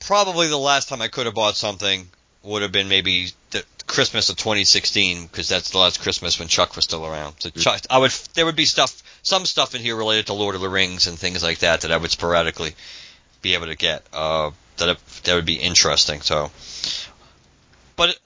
probably 0.00 0.48
the 0.48 0.58
last 0.58 0.88
time 0.88 1.00
I 1.00 1.08
could 1.08 1.26
have 1.26 1.34
bought 1.34 1.56
something 1.56 2.06
would 2.42 2.62
have 2.62 2.72
been 2.72 2.88
maybe 2.88 3.30
the 3.52 3.64
Christmas 3.86 4.28
of 4.28 4.36
2016 4.36 5.26
because 5.26 5.48
that's 5.48 5.70
the 5.70 5.78
last 5.78 6.00
Christmas 6.00 6.38
when 6.38 6.48
Chuck 6.48 6.76
was 6.76 6.84
still 6.84 7.06
around. 7.06 7.36
So 7.38 7.50
Chuck, 7.50 7.80
I 7.88 7.98
would 7.98 8.10
there 8.34 8.44
would 8.44 8.56
be 8.56 8.66
stuff, 8.66 9.02
some 9.22 9.46
stuff 9.46 9.74
in 9.74 9.80
here 9.80 9.96
related 9.96 10.26
to 10.26 10.34
Lord 10.34 10.54
of 10.54 10.60
the 10.60 10.68
Rings 10.68 11.06
and 11.06 11.18
things 11.18 11.42
like 11.42 11.60
that 11.60 11.82
that 11.82 11.92
I 11.92 11.96
would 11.96 12.10
sporadically 12.10 12.74
be 13.40 13.54
able 13.54 13.66
to 13.66 13.76
get. 13.76 14.02
Uh, 14.12 14.50
that 14.76 14.98
that 15.24 15.34
would 15.34 15.46
be 15.46 15.54
interesting. 15.54 16.20
So, 16.20 16.50
but 17.96 18.18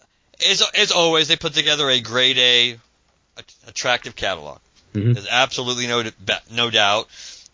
as 0.48 0.62
as 0.74 0.90
always, 0.92 1.28
they 1.28 1.36
put 1.36 1.54
together 1.54 1.88
a 1.88 2.00
grade 2.00 2.38
A 2.38 2.78
attractive 3.66 4.16
catalog. 4.16 4.58
Mhm. 4.94 5.14
There's 5.14 5.28
absolutely 5.30 5.86
no 5.86 6.04
no 6.50 6.70
doubt. 6.70 7.08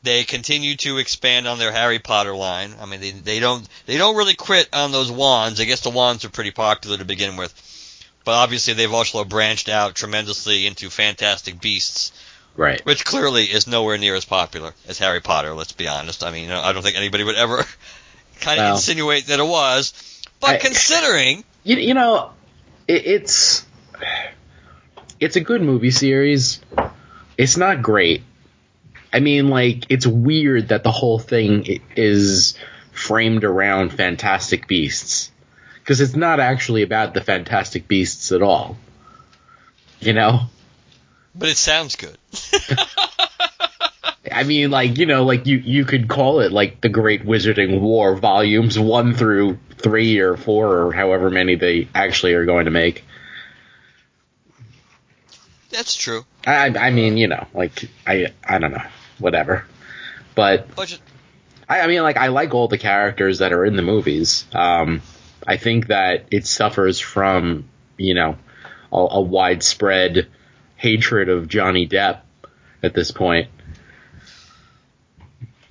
They 0.05 0.25
continue 0.25 0.77
to 0.77 0.99
expand 0.99 1.49
on 1.49 1.59
their 1.59 1.73
Harry 1.73 1.99
Potter 1.99 2.35
line. 2.37 2.75
I 2.79 2.85
mean, 2.85 3.01
they, 3.01 3.11
they 3.11 3.41
don't 3.41 3.67
they 3.87 3.97
don't 3.97 4.17
really 4.17 4.35
quit 4.35 4.69
on 4.75 4.93
those 4.93 5.11
wands. 5.11 5.61
I 5.61 5.65
guess 5.65 5.81
the 5.81 5.89
wands 5.91 6.25
are 6.27 6.29
pretty 6.31 6.51
popular 6.51 6.99
to 6.99 7.07
begin 7.07 7.37
with, 7.37 7.55
but 8.25 8.33
obviously 8.33 8.75
they've 8.75 8.93
also 8.93 9.25
branched 9.25 9.71
out 9.71 9.95
tremendously 9.95 10.67
into 10.67 10.91
Fantastic 10.91 11.59
Beasts, 11.59 12.13
right. 12.55 12.85
which 12.85 13.07
clearly 13.07 13.45
is 13.45 13.67
nowhere 13.67 13.97
near 13.97 14.15
as 14.15 14.27
popular 14.27 14.75
as 14.87 14.99
Harry 14.99 15.23
Potter. 15.23 15.55
Let's 15.55 15.73
be 15.73 15.89
honest. 15.89 16.23
I 16.23 16.31
mean, 16.31 16.51
I 16.51 16.73
don't 16.75 16.83
think 16.83 16.99
anybody 16.99 17.25
would 17.25 17.37
ever 17.37 17.65
kind 18.41 18.61
of 18.61 18.65
Well, 18.65 18.75
insinuate 18.75 19.29
that 19.29 19.41
it 19.41 19.47
was. 19.47 19.95
But 20.39 20.51
I- 20.51 20.59
considering, 20.59 21.45
You, 21.65 21.77
you 21.77 21.95
know, 21.95 22.31
it, 22.87 23.07
it's 23.07 23.65
it's 25.19 25.37
a 25.37 25.41
good 25.41 25.63
movie 25.63 25.91
series. 25.91 26.61
It's 27.39 27.57
not 27.57 27.81
great. 27.81 28.23
I 29.15 29.21
mean, 29.21 29.49
like, 29.49 29.87
it's 29.91 30.07
weird 30.07 30.69
that 30.69 30.83
the 30.83 30.91
whole 30.91 31.21
thing 31.21 31.81
is 31.95 32.59
framed 32.91 33.45
around 33.45 33.93
Fantastic 33.93 34.67
Beasts. 34.67 35.31
Because 35.75 36.01
it's 36.01 36.17
not 36.17 36.41
actually 36.41 36.83
about 36.83 37.15
the 37.15 37.21
Fantastic 37.21 37.87
Beasts 37.87 38.33
at 38.33 38.43
all. 38.43 38.77
You 40.01 40.15
know? 40.15 40.41
but 41.33 41.49
it 41.49 41.57
sounds 41.57 41.95
good. 41.95 42.19
I 44.33 44.43
mean, 44.43 44.73
like, 44.73 44.99
you 44.99 45.07
know, 45.07 45.25
like, 45.25 45.47
you, 45.47 45.59
you 45.59 45.85
could 45.85 46.09
call 46.09 46.41
it, 46.41 46.51
like, 46.51 46.81
the 46.81 46.89
Great 46.89 47.25
Wizarding 47.25 47.81
War, 47.81 48.17
volumes 48.17 48.77
1 48.77 49.15
through 49.15 49.61
3 49.79 50.19
or 50.19 50.37
4 50.37 50.73
or 50.73 50.93
however 50.93 51.31
many 51.31 51.55
they 51.55 51.89
actually 51.95 52.35
are 52.35 52.47
going 52.47 52.65
to 52.65 52.73
make. 52.73 53.05
That's 55.71 55.95
true. 55.95 56.25
I, 56.47 56.67
I 56.69 56.91
mean, 56.91 57.17
you 57.17 57.29
know, 57.29 57.47
like 57.53 57.89
I, 58.07 58.29
I 58.45 58.59
don't 58.59 58.73
know, 58.73 58.85
whatever. 59.19 59.67
But 60.35 60.75
Budget. 60.75 61.01
I, 61.69 61.81
I 61.81 61.87
mean, 61.87 62.03
like 62.03 62.17
I 62.17 62.29
like 62.29 62.55
all 62.55 62.69
the 62.69 62.79
characters 62.79 63.39
that 63.39 63.53
are 63.53 63.65
in 63.65 63.77
the 63.77 63.83
movies. 63.83 64.45
Um, 64.53 65.03
I 65.47 65.57
think 65.57 65.89
that 65.89 66.27
it 66.31 66.47
suffers 66.47 67.01
from, 67.01 67.69
you 67.97 68.15
know, 68.15 68.37
a, 68.93 68.97
a 68.97 69.21
widespread 69.21 70.29
hatred 70.77 71.29
of 71.29 71.49
Johnny 71.49 71.87
Depp 71.89 72.21
at 72.83 72.95
this 72.95 73.11
point. 73.11 73.49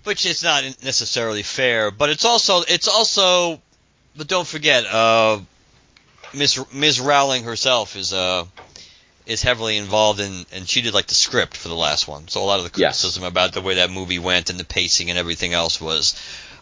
which 0.03 0.25
is 0.25 0.43
not 0.43 0.63
necessarily 0.83 1.43
fair, 1.43 1.91
but 1.91 2.09
it's 2.09 2.25
also 2.25 2.61
it's 2.67 2.87
also, 2.87 3.61
but 4.15 4.27
don't 4.27 4.47
forget, 4.47 4.85
uh, 4.85 5.39
Miss 6.33 6.59
Ms. 6.73 6.99
Rowling 6.99 7.43
herself 7.43 7.95
is 7.95 8.13
uh 8.13 8.45
is 9.25 9.41
heavily 9.41 9.77
involved 9.77 10.19
in, 10.19 10.45
and 10.51 10.67
she 10.67 10.81
did 10.81 10.93
like 10.93 11.07
the 11.07 11.13
script 11.15 11.55
for 11.57 11.69
the 11.69 11.75
last 11.75 12.07
one. 12.07 12.27
So 12.27 12.41
a 12.41 12.45
lot 12.45 12.59
of 12.59 12.71
the 12.71 12.79
Yes. 12.79 13.01
criticism 13.01 13.23
about 13.23 13.53
the 13.53 13.61
way 13.61 13.75
that 13.75 13.89
movie 13.89 14.19
went 14.19 14.49
and 14.49 14.59
the 14.59 14.65
pacing 14.65 15.09
and 15.09 15.17
everything 15.19 15.53
else 15.53 15.79
was, 15.79 16.13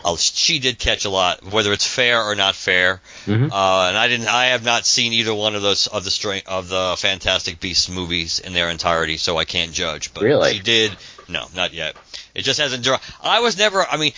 uh, 0.06 0.16
she 0.18 0.60
did 0.60 0.78
catch 0.80 1.06
a 1.06 1.10
lot, 1.10 1.44
whether 1.44 1.74
it's 1.74 1.86
fair 1.86 2.24
or 2.24 2.36
not 2.36 2.56
fair. 2.56 3.02
Mhm. 3.28 3.52
Uh, 3.52 3.88
and 3.90 3.98
I 3.98 4.08
didn't, 4.08 4.28
I 4.28 4.48
have 4.48 4.64
not 4.64 4.86
seen 4.86 5.14
either 5.14 5.34
one 5.34 5.56
of 5.56 5.62
those 5.62 5.88
of 5.88 6.04
the 6.04 6.12
string 6.12 6.42
of 6.46 6.70
the 6.70 6.96
Fantastic 6.98 7.60
Beasts 7.60 7.90
movies 7.90 8.40
in 8.40 8.54
their 8.54 8.70
entirety, 8.70 9.18
so 9.18 9.38
I 9.38 9.46
can't 9.46 9.74
judge. 9.74 10.14
But 10.14 10.24
Really? 10.24 10.54
she 10.54 10.60
did. 10.60 10.96
No, 11.28 11.48
not 11.56 11.74
yet. 11.74 11.96
It 12.36 12.44
just 12.44 12.60
hasn't 12.60 12.84
drawn. 12.84 13.00
I 13.22 13.40
was 13.40 13.58
never. 13.58 13.86
I 13.88 13.98
mean, 13.98 14.14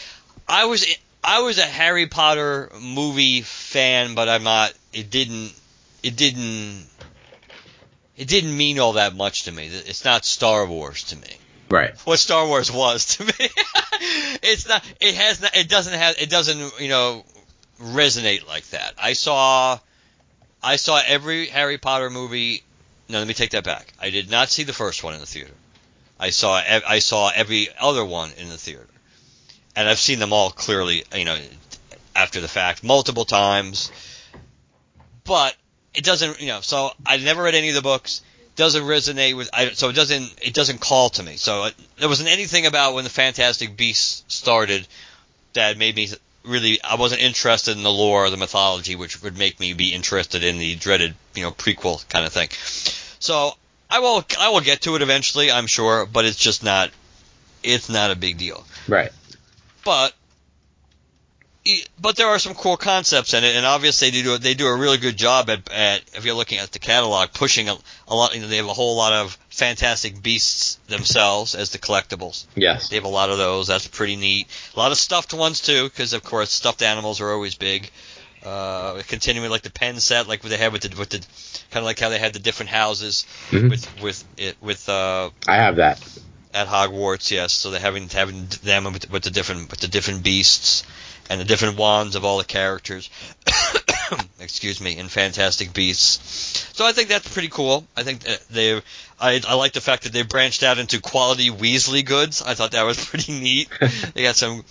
I 0.47 0.65
was 0.65 0.85
I 1.23 1.39
was 1.39 1.57
a 1.57 1.61
Harry 1.65 2.05
Potter 2.07 2.69
movie 2.79 3.41
fan, 3.41 4.13
but 4.15 4.27
I'm 4.27 4.43
not. 4.43 4.73
It 4.91 5.09
didn't. 5.09 5.51
It 6.01 6.15
didn't. 6.17 6.85
It 8.15 8.27
didn't 8.27 8.55
mean 8.55 8.79
all 8.79 8.93
that 8.93 9.15
much 9.15 9.43
to 9.43 9.51
me. 9.51 9.67
It's 9.67 10.05
not 10.05 10.25
Star 10.25 10.65
Wars 10.65 11.03
to 11.05 11.15
me. 11.15 11.37
Right. 11.69 11.97
What 12.05 12.19
Star 12.19 12.45
Wars 12.45 12.71
was 12.71 13.17
to 13.17 13.25
me. 13.25 13.33
it's 14.43 14.67
not. 14.67 14.83
It 14.99 15.15
has 15.15 15.41
not. 15.41 15.55
It 15.55 15.67
doesn't 15.67 15.93
have. 15.93 16.15
It 16.19 16.29
doesn't. 16.29 16.79
You 16.79 16.89
know, 16.89 17.25
resonate 17.81 18.47
like 18.47 18.67
that. 18.69 18.93
I 19.01 19.13
saw. 19.13 19.79
I 20.61 20.75
saw 20.75 21.01
every 21.05 21.47
Harry 21.47 21.77
Potter 21.79 22.09
movie. 22.09 22.63
No, 23.09 23.17
let 23.17 23.27
me 23.27 23.33
take 23.33 23.51
that 23.51 23.63
back. 23.63 23.91
I 23.99 24.11
did 24.11 24.29
not 24.29 24.49
see 24.49 24.63
the 24.63 24.73
first 24.73 25.03
one 25.03 25.13
in 25.15 25.19
the 25.19 25.25
theater. 25.25 25.53
I 26.19 26.29
saw 26.29 26.61
I 26.87 26.99
saw 26.99 27.31
every 27.33 27.69
other 27.79 28.05
one 28.05 28.31
in 28.37 28.49
the 28.49 28.57
theater, 28.57 28.87
and 29.75 29.89
I've 29.89 29.99
seen 29.99 30.19
them 30.19 30.31
all 30.31 30.51
clearly, 30.51 31.03
you 31.15 31.25
know, 31.25 31.37
after 32.15 32.39
the 32.39 32.47
fact, 32.47 32.83
multiple 32.83 33.25
times. 33.25 33.91
But 35.23 35.55
it 35.93 36.03
doesn't, 36.03 36.41
you 36.41 36.47
know. 36.47 36.61
So 36.61 36.91
I 37.05 37.17
never 37.17 37.43
read 37.43 37.55
any 37.55 37.69
of 37.69 37.75
the 37.75 37.81
books. 37.81 38.21
Doesn't 38.55 38.83
resonate 38.83 39.35
with. 39.35 39.49
I, 39.51 39.71
so 39.71 39.89
it 39.89 39.93
doesn't. 39.95 40.35
It 40.41 40.53
doesn't 40.53 40.79
call 40.79 41.09
to 41.09 41.23
me. 41.23 41.37
So 41.37 41.65
it, 41.65 41.75
there 41.97 42.09
wasn't 42.09 42.29
anything 42.29 42.67
about 42.67 42.93
when 42.93 43.03
the 43.03 43.09
Fantastic 43.09 43.75
Beasts 43.75 44.23
started 44.27 44.87
that 45.53 45.77
made 45.77 45.95
me 45.95 46.07
really. 46.45 46.79
I 46.83 46.95
wasn't 46.95 47.21
interested 47.21 47.75
in 47.75 47.81
the 47.81 47.91
lore 47.91 48.25
or 48.25 48.29
the 48.29 48.37
mythology, 48.37 48.95
which 48.95 49.23
would 49.23 49.37
make 49.37 49.59
me 49.59 49.73
be 49.73 49.93
interested 49.93 50.43
in 50.43 50.59
the 50.59 50.75
dreaded, 50.75 51.15
you 51.33 51.41
know, 51.41 51.51
prequel 51.51 52.07
kind 52.09 52.27
of 52.27 52.33
thing. 52.33 52.49
So 53.19 53.53
I 53.89 53.99
will 53.99 54.23
I 54.39 54.49
will 54.49 54.61
get 54.61 54.81
to 54.81 54.95
it 54.95 55.01
eventually, 55.01 55.51
I'm 55.51 55.67
sure, 55.67 56.05
but 56.05 56.25
it's 56.25 56.37
just 56.37 56.63
not 56.63 56.91
it's 57.63 57.89
not 57.89 58.11
a 58.11 58.15
big 58.15 58.37
deal. 58.37 58.65
Right. 58.87 59.11
But 59.83 60.13
but 62.01 62.15
there 62.17 62.27
are 62.27 62.39
some 62.39 62.53
cool 62.55 62.77
concepts 62.77 63.33
in 63.33 63.43
it, 63.43 63.55
and 63.55 63.65
obviously 63.65 64.09
they 64.09 64.21
do 64.21 64.37
they 64.37 64.53
do 64.53 64.67
a 64.67 64.75
really 64.75 64.97
good 64.97 65.15
job 65.17 65.49
at, 65.49 65.71
at 65.71 66.01
if 66.15 66.25
you're 66.25 66.35
looking 66.35 66.59
at 66.59 66.71
the 66.71 66.79
catalog, 66.79 67.29
pushing 67.33 67.69
a, 67.69 67.75
a 68.07 68.15
lot. 68.15 68.35
You 68.35 68.41
know, 68.41 68.47
they 68.47 68.57
have 68.57 68.67
a 68.67 68.73
whole 68.73 68.95
lot 68.97 69.13
of 69.13 69.37
fantastic 69.49 70.21
beasts 70.21 70.75
themselves 70.87 71.55
as 71.55 71.69
the 71.69 71.77
collectibles. 71.77 72.45
Yes. 72.55 72.89
They 72.89 72.95
have 72.97 73.05
a 73.05 73.09
lot 73.09 73.29
of 73.29 73.37
those. 73.37 73.67
That's 73.67 73.87
pretty 73.87 74.15
neat. 74.15 74.47
A 74.75 74.79
lot 74.79 74.91
of 74.91 74.97
stuffed 74.97 75.33
ones 75.33 75.61
too, 75.61 75.85
because 75.85 76.13
of 76.13 76.23
course 76.23 76.51
stuffed 76.51 76.81
animals 76.81 77.21
are 77.21 77.31
always 77.31 77.55
big. 77.55 77.89
Uh, 78.45 79.01
continuing 79.07 79.49
like 79.49 79.61
the 79.61 79.71
pen 79.71 80.01
set, 80.01 80.27
like 80.27 80.43
what 80.43 80.49
they 80.49 80.57
had 80.57 80.73
with 80.73 80.81
the 80.81 80.93
with 80.99 81.07
the 81.09 81.19
kind 81.71 81.81
of 81.81 81.85
like 81.85 81.97
how 81.99 82.09
they 82.09 82.19
had 82.19 82.33
the 82.33 82.39
different 82.39 82.69
houses 82.71 83.25
Mhm. 83.51 83.69
with 83.69 84.01
with 84.01 84.25
it 84.35 84.57
with 84.59 84.89
uh 84.89 85.29
I 85.47 85.55
have 85.55 85.77
that. 85.77 86.01
at 86.53 86.67
Hogwarts. 86.67 87.31
Yes, 87.31 87.53
so 87.53 87.71
they're 87.71 87.79
having 87.79 88.09
having 88.09 88.47
them 88.63 88.83
with, 88.91 89.09
with 89.09 89.23
the 89.23 89.29
different 89.31 89.71
with 89.71 89.79
the 89.79 89.87
different 89.87 90.23
beasts 90.23 90.83
and 91.29 91.39
the 91.39 91.45
different 91.45 91.77
wands 91.77 92.15
of 92.15 92.25
all 92.25 92.37
the 92.37 92.43
characters. 92.43 93.09
excuse 94.39 94.81
me, 94.81 94.97
in 94.97 95.07
Fantastic 95.07 95.73
Beasts. 95.73 96.67
So 96.73 96.85
I 96.85 96.91
think 96.91 97.09
that's 97.09 97.31
pretty 97.31 97.47
cool. 97.47 97.85
I 97.95 98.03
think 98.03 98.21
they, 98.49 98.75
I, 99.19 99.41
I 99.47 99.53
like 99.55 99.73
the 99.73 99.81
fact 99.81 100.03
that 100.03 100.13
they 100.13 100.23
branched 100.23 100.63
out 100.63 100.77
into 100.77 101.01
quality 101.01 101.49
Weasley 101.49 102.05
goods. 102.05 102.41
I 102.41 102.53
thought 102.53 102.71
that 102.71 102.83
was 102.83 103.03
pretty 103.09 103.31
neat. 103.31 103.69
they 104.13 104.23
got 104.23 104.35
some, 104.35 104.63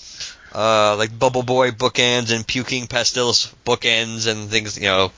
uh, 0.54 0.96
like 0.96 1.18
Bubble 1.18 1.42
Boy 1.42 1.70
bookends 1.70 2.34
and 2.34 2.46
Puking 2.46 2.86
Pastilles 2.86 3.52
bookends 3.64 4.26
and 4.26 4.48
things, 4.48 4.76
you 4.76 4.84
know, 4.84 5.12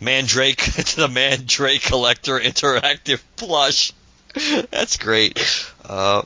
Mandrake 0.00 0.60
the 0.96 1.08
Mandrake 1.08 1.82
Collector 1.82 2.38
interactive 2.38 3.20
plush. 3.36 3.92
That's 4.70 4.96
great. 4.96 5.38
Uh, 5.84 6.22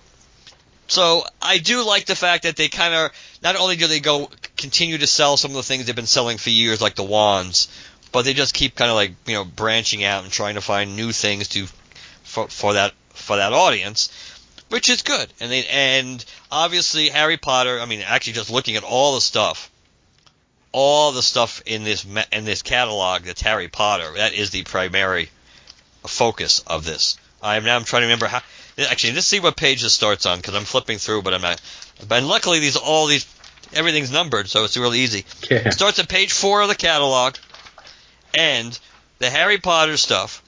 so 0.87 1.24
I 1.41 1.59
do 1.59 1.85
like 1.85 2.07
the 2.07 2.16
fact 2.16 2.45
that 2.45 2.57
they 2.57 2.68
kind 2.68 2.95
of 2.95 3.11
not 3.43 3.57
only 3.57 3.76
do 3.76 3.87
they 3.87 4.01
go 4.01 4.30
continue 4.57 4.99
to 4.99 5.07
sell 5.07 5.37
some 5.37 5.51
of 5.53 5.57
the 5.57 5.62
things 5.62 5.87
they've 5.87 5.97
been 5.97 6.07
selling 6.07 6.39
for 6.39 6.51
years, 6.51 6.80
like 6.80 6.95
the 6.95 7.03
wands, 7.03 7.68
but 8.12 8.24
they 8.24 8.35
just 8.35 8.55
keep 8.55 8.74
kind 8.74 8.91
of 8.91 8.95
like 8.95 9.12
you 9.26 9.35
know 9.35 9.45
branching 9.45 10.05
out 10.05 10.24
and 10.24 10.32
trying 10.32 10.55
to 10.55 10.61
find 10.61 10.97
new 10.97 11.12
things 11.12 11.49
to 11.49 11.66
for, 12.22 12.49
for 12.49 12.74
that 12.74 12.93
for 13.11 13.37
that 13.37 13.53
audience, 13.53 14.11
which 14.68 14.89
is 14.89 15.03
good. 15.03 15.32
And 15.41 15.51
they 15.51 15.64
and 15.66 16.24
obviously 16.51 17.09
Harry 17.09 17.37
Potter. 17.37 17.80
I 17.80 17.87
mean, 17.87 18.03
actually, 18.07 18.35
just 18.35 18.51
looking 18.51 18.76
at 18.76 18.85
all 18.85 19.14
the 19.14 19.20
stuff, 19.20 19.70
all 20.72 21.12
the 21.12 21.22
stuff 21.22 21.62
in 21.66 21.85
this 21.85 22.07
in 22.30 22.45
this 22.45 22.62
catalog 22.62 23.22
that's 23.22 23.43
Harry 23.43 23.68
Potter. 23.68 24.12
That 24.16 24.35
is 24.35 24.51
the 24.51 24.64
primary 24.64 25.30
focus 26.07 26.62
of 26.66 26.85
this. 26.85 27.18
I'm 27.43 27.64
now 27.64 27.76
I'm 27.76 27.85
trying 27.85 28.03
to 28.03 28.07
remember 28.07 28.26
how 28.26 28.43
Actually, 28.79 29.14
let's 29.14 29.27
see 29.27 29.41
what 29.41 29.57
page 29.57 29.83
this 29.83 29.93
starts 29.93 30.27
on 30.27 30.39
because 30.39 30.55
I'm 30.55 30.64
flipping 30.64 30.99
through, 30.99 31.22
but 31.22 31.35
I'm 31.35 31.43
not. 31.43 31.61
And 32.11 32.27
luckily, 32.27 32.59
these 32.59 32.77
all 32.77 33.07
these 33.07 33.27
everything's 33.72 34.11
numbered, 34.11 34.49
so 34.49 34.64
it's 34.64 34.77
really 34.77 35.01
easy. 35.01 35.25
Yeah. 35.51 35.68
It 35.68 35.72
starts 35.72 35.99
at 35.99 36.09
page 36.09 36.33
four 36.33 36.62
of 36.62 36.68
the 36.68 36.75
catalog, 36.75 37.37
and 38.35 38.79
the 39.18 39.31
Harry 39.31 39.59
Potter 39.59 39.97
stuff 39.97 40.43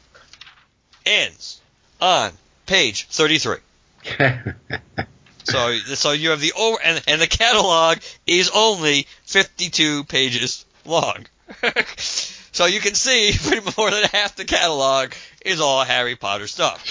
ends 1.04 1.60
on 2.00 2.32
page 2.66 3.06
33. 3.08 3.58
So, 5.48 5.76
so 5.76 6.10
you 6.10 6.30
have 6.30 6.40
the 6.40 6.52
over, 6.58 6.78
and, 6.82 7.00
and 7.06 7.20
the 7.20 7.28
catalog 7.28 7.98
is 8.26 8.50
only 8.52 9.06
52 9.26 10.04
pages 10.04 10.64
long. 10.84 11.24
so 11.96 12.66
you 12.66 12.80
can 12.80 12.94
see 12.94 13.32
pretty 13.46 13.70
more 13.76 13.90
than 13.90 14.04
half 14.12 14.34
the 14.34 14.44
catalog 14.44 15.12
is 15.44 15.60
all 15.60 15.84
Harry 15.84 16.16
Potter 16.16 16.48
stuff. 16.48 16.84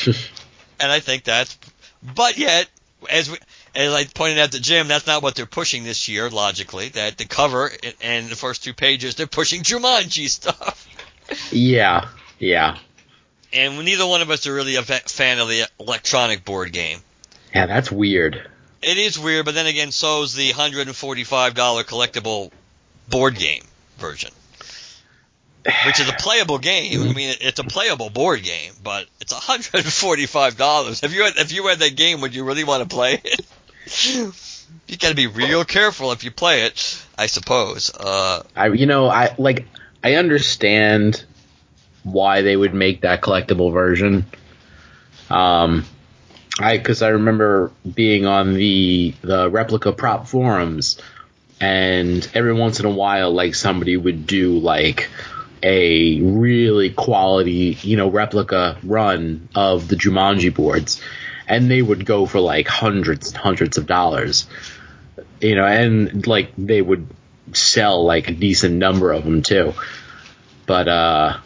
And 0.80 0.92
I 0.92 1.00
think 1.00 1.24
that's, 1.24 1.58
but 2.02 2.38
yet, 2.38 2.68
as 3.10 3.30
we, 3.30 3.38
as 3.76 3.94
I 3.94 4.06
pointed 4.06 4.40
out 4.40 4.52
to 4.54 4.62
Jim, 4.62 4.88
that's 4.88 5.08
not 5.08 5.22
what 5.24 5.36
they're 5.36 5.46
pushing 5.46 5.84
this 5.84 6.08
year. 6.08 6.30
Logically, 6.30 6.90
that 6.90 7.18
the 7.18 7.26
cover 7.26 7.72
and 8.02 8.30
the 8.30 8.36
first 8.36 8.64
two 8.64 8.74
pages, 8.74 9.16
they're 9.16 9.28
pushing 9.28 9.62
Jumanji 9.62 10.30
stuff. 10.30 10.88
yeah, 11.52 12.08
yeah, 12.40 12.78
And 13.54 13.84
neither 13.84 14.06
one 14.06 14.22
of 14.22 14.30
us 14.30 14.46
are 14.48 14.54
really 14.54 14.76
a 14.76 14.84
fan 14.84 15.40
of 15.40 15.48
the 15.48 15.68
electronic 15.80 16.46
board 16.46 16.72
game. 16.72 17.00
yeah. 17.54 17.66
That's 17.66 17.92
weird. 17.92 18.50
It 18.82 18.98
is 18.98 19.18
weird, 19.18 19.46
but 19.46 19.56
then 19.56 19.66
again, 19.66 19.92
so 19.92 20.22
is 20.24 20.36
the 20.36 20.52
hundred 20.52 20.88
and 20.88 20.96
forty-five 20.96 21.56
dollar 21.56 21.84
collectible 21.84 22.52
board 23.10 23.36
game 23.36 23.64
version, 23.98 24.32
which 25.86 26.00
is 26.00 26.10
a 26.10 26.14
playable 26.14 26.60
game. 26.60 27.02
I 27.02 27.14
mean, 27.14 27.36
it's 27.42 27.60
a 27.60 27.64
playable 27.64 28.10
board 28.10 28.44
game, 28.44 28.74
but 28.84 29.08
it's 29.20 29.34
hundred 29.34 29.74
and 29.74 29.86
forty-five 29.86 30.58
dollars. 30.58 31.04
If 31.04 31.14
you 31.14 31.24
had, 31.24 31.38
if 31.38 31.52
you 31.52 31.68
had 31.68 31.80
that 31.80 31.96
game, 31.96 32.22
would 32.22 32.36
you 32.36 32.44
really 32.44 32.64
want 32.64 32.88
to 32.88 32.94
play 32.94 33.20
it? 33.24 33.46
you 34.88 34.98
got 34.98 35.10
to 35.10 35.16
be 35.16 35.28
real 35.28 35.66
careful 35.66 36.12
if 36.12 36.24
you 36.24 36.32
play 36.32 36.64
it, 36.64 37.04
I 37.18 37.26
suppose. 37.26 37.92
Uh, 37.94 38.44
I, 38.56 38.68
you 38.68 38.86
know, 38.86 39.08
I 39.08 39.34
like. 39.38 39.66
I 40.04 40.16
understand 40.16 41.24
why 42.04 42.44
they 42.44 42.56
would 42.56 42.76
make 42.76 43.02
that 43.02 43.22
collectible 43.22 43.74
version. 43.74 44.26
Um, 45.32 45.86
I 46.60 46.78
because 46.78 47.02
I 47.02 47.10
remember 47.10 47.72
being 47.92 48.28
on 48.28 48.54
the 48.54 49.16
the 49.22 49.50
replica 49.50 49.92
prop 49.92 50.28
forums, 50.28 51.02
and 51.60 52.30
every 52.36 52.54
once 52.54 52.80
in 52.80 52.86
a 52.86 52.92
while, 52.92 53.32
like 53.32 53.56
somebody 53.56 53.98
would 53.98 54.28
do 54.28 54.60
like 54.60 55.10
a 55.66 56.22
really 56.22 56.92
quality, 56.92 57.76
you 57.82 57.98
know, 57.98 58.08
replica 58.08 58.78
run 58.84 59.50
of 59.56 59.88
the 59.88 59.96
Jumanji 59.96 60.54
boards, 60.54 61.02
and 61.48 61.72
they 61.72 61.82
would 61.82 62.06
go 62.06 62.28
for 62.28 62.40
like 62.40 62.68
hundreds 62.68 63.30
and 63.30 63.38
hundreds 63.38 63.80
of 63.80 63.88
dollars, 63.88 64.46
you 65.42 65.56
know, 65.56 65.66
and 65.66 66.28
like 66.28 66.52
they 66.56 66.84
would 66.84 67.08
sell 67.54 68.06
like 68.06 68.30
a 68.30 68.32
decent 68.32 68.76
number 68.76 69.12
of 69.12 69.24
them 69.24 69.42
too. 69.42 69.74
But 70.68 70.88
uh, 70.88 71.38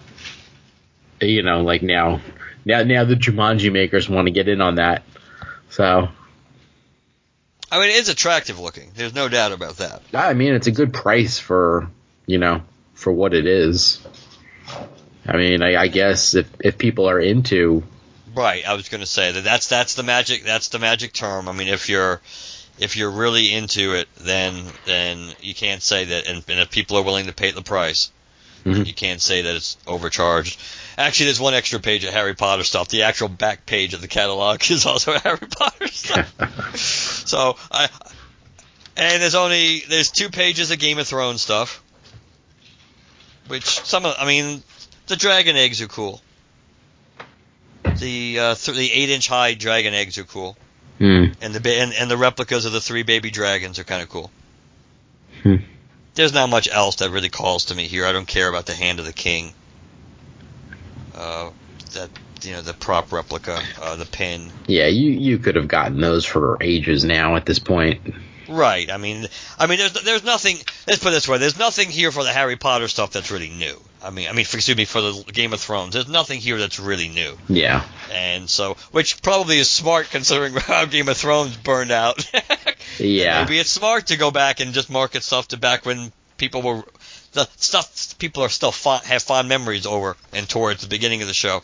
you 1.21 1.41
know, 1.41 1.61
like 1.61 1.81
now, 1.81 2.19
now, 2.65 2.83
now 2.83 3.05
the 3.05 3.15
Jumanji 3.15 3.71
makers 3.71 4.09
want 4.09 4.27
to 4.27 4.31
get 4.31 4.49
in 4.49 4.59
on 4.59 4.75
that. 4.75 5.03
So 5.69 6.09
I 7.71 7.79
mean, 7.79 7.91
it 7.91 7.95
is 7.95 8.09
attractive 8.09 8.59
looking. 8.59 8.91
There's 8.95 9.15
no 9.15 9.29
doubt 9.29 9.53
about 9.53 9.77
that. 9.77 10.01
I 10.13 10.33
mean, 10.33 10.55
it's 10.55 10.67
a 10.67 10.71
good 10.71 10.93
price 10.93 11.39
for 11.39 11.89
you 12.25 12.37
know 12.37 12.63
for 12.99 13.11
what 13.13 13.33
it 13.33 13.47
is. 13.47 14.05
I 15.25 15.37
mean, 15.37 15.61
I, 15.63 15.75
I 15.83 15.87
guess 15.87 16.35
if 16.35 16.47
if 16.59 16.77
people 16.77 17.09
are 17.09 17.19
into, 17.19 17.83
Right, 18.35 18.65
I 18.67 18.73
was 18.75 18.89
going 18.89 19.01
to 19.01 19.07
say 19.07 19.31
that 19.31 19.43
that's 19.43 19.67
that's 19.67 19.95
the 19.95 20.03
magic 20.03 20.43
that's 20.43 20.67
the 20.69 20.79
magic 20.79 21.13
term. 21.13 21.47
I 21.47 21.53
mean, 21.53 21.67
if 21.67 21.89
you're 21.89 22.21
if 22.77 22.95
you're 22.97 23.11
really 23.11 23.53
into 23.53 23.93
it, 23.95 24.07
then 24.19 24.63
then 24.85 25.33
you 25.41 25.55
can't 25.55 25.81
say 25.81 26.05
that. 26.05 26.27
And, 26.27 26.43
and 26.47 26.59
if 26.59 26.71
people 26.71 26.97
are 26.97 27.03
willing 27.03 27.25
to 27.27 27.33
pay 27.33 27.51
the 27.51 27.61
price, 27.61 28.11
Mhm. 28.65 28.85
you 28.85 28.93
can't 28.93 29.21
say 29.21 29.41
that 29.43 29.55
it's 29.55 29.77
overcharged. 29.87 30.59
Actually, 30.97 31.27
there's 31.27 31.39
one 31.39 31.53
extra 31.53 31.79
page 31.79 32.03
of 32.03 32.13
Harry 32.13 32.35
Potter 32.35 32.63
stuff. 32.63 32.89
The 32.89 33.03
actual 33.03 33.29
back 33.29 33.65
page 33.65 33.93
of 33.93 34.01
the 34.01 34.07
catalog 34.09 34.61
is 34.69 34.85
also 34.85 35.13
Harry 35.23 35.37
Potter 35.57 35.87
stuff. 35.87 36.75
so 36.75 37.55
I 37.71 37.87
and 38.97 39.21
there's 39.21 39.35
only 39.35 39.83
there's 39.89 40.11
two 40.11 40.29
pages 40.29 40.71
of 40.71 40.79
Game 40.79 40.97
of 40.99 41.07
Thrones 41.07 41.41
stuff, 41.41 41.81
which 43.49 43.81
some 43.81 44.05
of 44.05 44.15
I 44.17 44.25
mean 44.25 44.63
the 45.07 45.15
dragon 45.15 45.55
eggs 45.57 45.81
are 45.81 45.87
cool. 45.87 46.21
The 47.83 48.39
uh, 48.39 48.55
th- 48.55 48.77
the 48.77 48.91
eight 48.91 49.09
inch 49.09 49.27
high 49.27 49.55
dragon 49.55 49.93
eggs 49.93 50.17
are 50.17 50.23
cool, 50.23 50.55
hmm, 50.99 51.25
and 51.41 51.53
the 51.53 51.59
ba- 51.59 51.81
and, 51.81 51.93
and 51.93 52.09
the 52.09 52.17
replicas 52.17 52.65
of 52.65 52.71
the 52.71 52.81
three 52.81 53.03
baby 53.03 53.31
dragons 53.31 53.79
are 53.79 53.83
kind 53.83 54.01
of 54.01 54.09
cool. 54.09 54.31
Hmm. 55.43 55.55
There's 56.15 56.33
not 56.33 56.49
much 56.49 56.69
else 56.71 56.97
that 56.97 57.11
really 57.11 57.29
calls 57.29 57.65
to 57.65 57.75
me 57.75 57.87
here. 57.87 58.05
I 58.05 58.11
don't 58.11 58.27
care 58.27 58.49
about 58.49 58.65
the 58.65 58.73
hand 58.73 58.99
of 58.99 59.05
the 59.05 59.13
king. 59.13 59.53
Uh, 61.15 61.49
that 61.93 62.09
you 62.43 62.53
know 62.53 62.61
the 62.61 62.73
prop 62.73 63.11
replica, 63.11 63.61
uh, 63.81 63.95
the 63.95 64.05
pin. 64.05 64.51
yeah, 64.67 64.87
you 64.87 65.11
you 65.11 65.37
could 65.37 65.55
have 65.55 65.67
gotten 65.67 65.99
those 65.99 66.25
for 66.25 66.57
ages 66.61 67.03
now 67.03 67.35
at 67.35 67.45
this 67.45 67.59
point. 67.59 68.01
Right. 68.49 68.91
I 68.91 68.97
mean, 68.97 69.27
I 69.57 69.67
mean, 69.67 69.79
there's 69.79 69.93
there's 69.93 70.23
nothing. 70.23 70.57
Let's 70.87 71.01
put 71.01 71.09
it 71.09 71.11
this 71.11 71.27
way: 71.27 71.37
there's 71.37 71.57
nothing 71.57 71.89
here 71.89 72.11
for 72.11 72.23
the 72.23 72.31
Harry 72.31 72.55
Potter 72.55 72.87
stuff 72.87 73.11
that's 73.11 73.31
really 73.31 73.49
new. 73.49 73.79
I 74.01 74.11
mean, 74.11 74.29
I 74.29 74.31
mean, 74.31 74.41
excuse 74.41 74.75
me, 74.75 74.85
for 74.85 75.01
the 75.01 75.23
Game 75.31 75.51
of 75.51 75.59
Thrones, 75.59 75.93
there's 75.93 76.07
nothing 76.07 76.39
here 76.39 76.57
that's 76.57 76.79
really 76.79 77.09
new. 77.09 77.37
Yeah, 77.49 77.83
And 78.11 78.49
so, 78.49 78.75
which 78.91 79.21
probably 79.21 79.59
is 79.59 79.69
smart 79.69 80.09
considering 80.09 80.53
how 80.57 80.85
Game 80.85 81.09
of 81.09 81.17
Thrones 81.17 81.57
burned 81.57 81.91
out. 81.91 82.25
yeah, 82.99 83.43
Maybe 83.43 83.59
it's 83.59 83.69
smart 83.69 84.07
to 84.07 84.17
go 84.17 84.31
back 84.31 84.61
and 84.61 84.73
just 84.73 84.89
market 84.89 85.23
stuff 85.23 85.49
to 85.49 85.57
back 85.57 85.85
when 85.85 86.13
people 86.37 86.61
were 86.61 86.83
the 87.33 87.47
stuff 87.57 88.17
people 88.17 88.43
are 88.43 88.49
still 88.49 88.71
fond, 88.71 89.03
have 89.05 89.21
fond 89.21 89.49
memories 89.49 89.85
over 89.85 90.15
and 90.33 90.47
towards 90.47 90.81
the 90.81 90.87
beginning 90.87 91.21
of 91.21 91.27
the 91.27 91.33
show. 91.33 91.61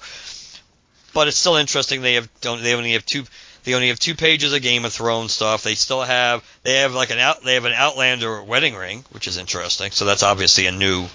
But 1.13 1.27
it's 1.27 1.37
still 1.37 1.55
interesting. 1.55 2.01
They 2.01 2.15
have 2.15 2.29
don't 2.41 2.61
they 2.61 2.75
only 2.75 2.93
have 2.93 3.05
two 3.05 3.23
they 3.65 3.73
only 3.73 3.89
have 3.89 3.99
two 3.99 4.15
pages 4.15 4.53
of 4.53 4.61
Game 4.61 4.85
of 4.85 4.93
Thrones 4.93 5.33
stuff. 5.33 5.63
They 5.63 5.75
still 5.75 6.01
have 6.01 6.43
they 6.63 6.79
have 6.79 6.93
like 6.93 7.09
an 7.09 7.19
out 7.19 7.43
they 7.43 7.55
have 7.55 7.65
an 7.65 7.73
Outlander 7.73 8.41
wedding 8.43 8.75
ring, 8.75 9.03
which 9.11 9.27
is 9.27 9.37
interesting. 9.37 9.91
So 9.91 10.05
that's 10.05 10.23
obviously 10.23 10.67
a 10.67 10.71
new 10.71 11.07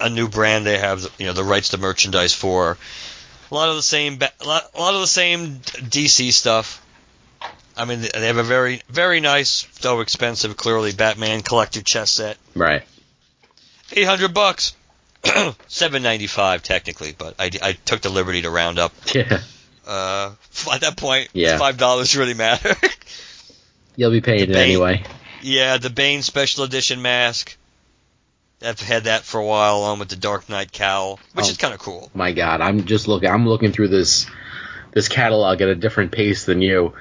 a 0.00 0.08
new 0.08 0.28
brand 0.28 0.64
they 0.64 0.78
have 0.78 1.06
you 1.18 1.26
know 1.26 1.32
the 1.32 1.44
rights 1.44 1.70
to 1.70 1.78
merchandise 1.78 2.32
for. 2.32 2.78
A 3.50 3.54
lot 3.54 3.68
of 3.68 3.76
the 3.76 3.82
same 3.82 4.18
a 4.40 4.46
lot, 4.46 4.70
a 4.74 4.80
lot 4.80 4.94
of 4.94 5.00
the 5.00 5.06
same 5.06 5.56
DC 5.56 6.32
stuff. 6.32 6.82
I 7.76 7.84
mean, 7.84 8.00
they 8.00 8.26
have 8.26 8.38
a 8.38 8.42
very, 8.42 8.80
very 8.88 9.20
nice, 9.20 9.64
though 9.82 10.00
expensive, 10.00 10.56
clearly 10.56 10.92
Batman 10.92 11.42
collector 11.42 11.82
chess 11.82 12.10
set. 12.10 12.38
right. 12.54 12.82
Eight 13.92 14.06
hundred 14.06 14.32
bucks, 14.32 14.74
seven 15.68 16.02
ninety 16.02 16.26
five 16.26 16.62
technically, 16.62 17.14
but 17.16 17.34
I, 17.38 17.50
I 17.62 17.72
took 17.72 18.00
the 18.00 18.08
liberty 18.08 18.42
to 18.42 18.50
round 18.50 18.78
up. 18.78 18.92
Yeah, 19.14 19.40
Uh, 19.86 20.32
at 20.72 20.80
that 20.82 20.96
point, 20.96 21.28
Yeah. 21.32 21.58
five 21.58 21.76
dollars 21.78 22.16
really 22.16 22.34
matter. 22.34 22.74
you'll 23.96 24.10
be 24.10 24.20
paying 24.20 24.50
it 24.50 24.56
anyway. 24.56 25.04
yeah, 25.42 25.76
the 25.78 25.90
Bane 25.90 26.22
special 26.22 26.64
edition 26.64 27.02
mask. 27.02 27.56
I've 28.62 28.80
had 28.80 29.04
that 29.04 29.22
for 29.22 29.38
a 29.38 29.44
while, 29.44 29.76
along 29.78 29.98
with 29.98 30.08
the 30.08 30.16
Dark 30.16 30.48
Knight 30.48 30.72
cowl, 30.72 31.20
which 31.34 31.46
Oh. 31.46 31.50
is 31.50 31.56
kind 31.58 31.74
of 31.74 31.80
cool. 31.80 32.10
My 32.14 32.32
God, 32.32 32.60
I'm 32.62 32.84
just 32.86 33.06
looking. 33.06 33.28
I'm 33.28 33.46
looking 33.46 33.72
through 33.72 33.88
this 33.88 34.26
this 34.92 35.08
catalog 35.08 35.60
at 35.60 35.68
a 35.68 35.74
different 35.74 36.10
pace 36.12 36.46
than 36.46 36.62
you, 36.62 36.94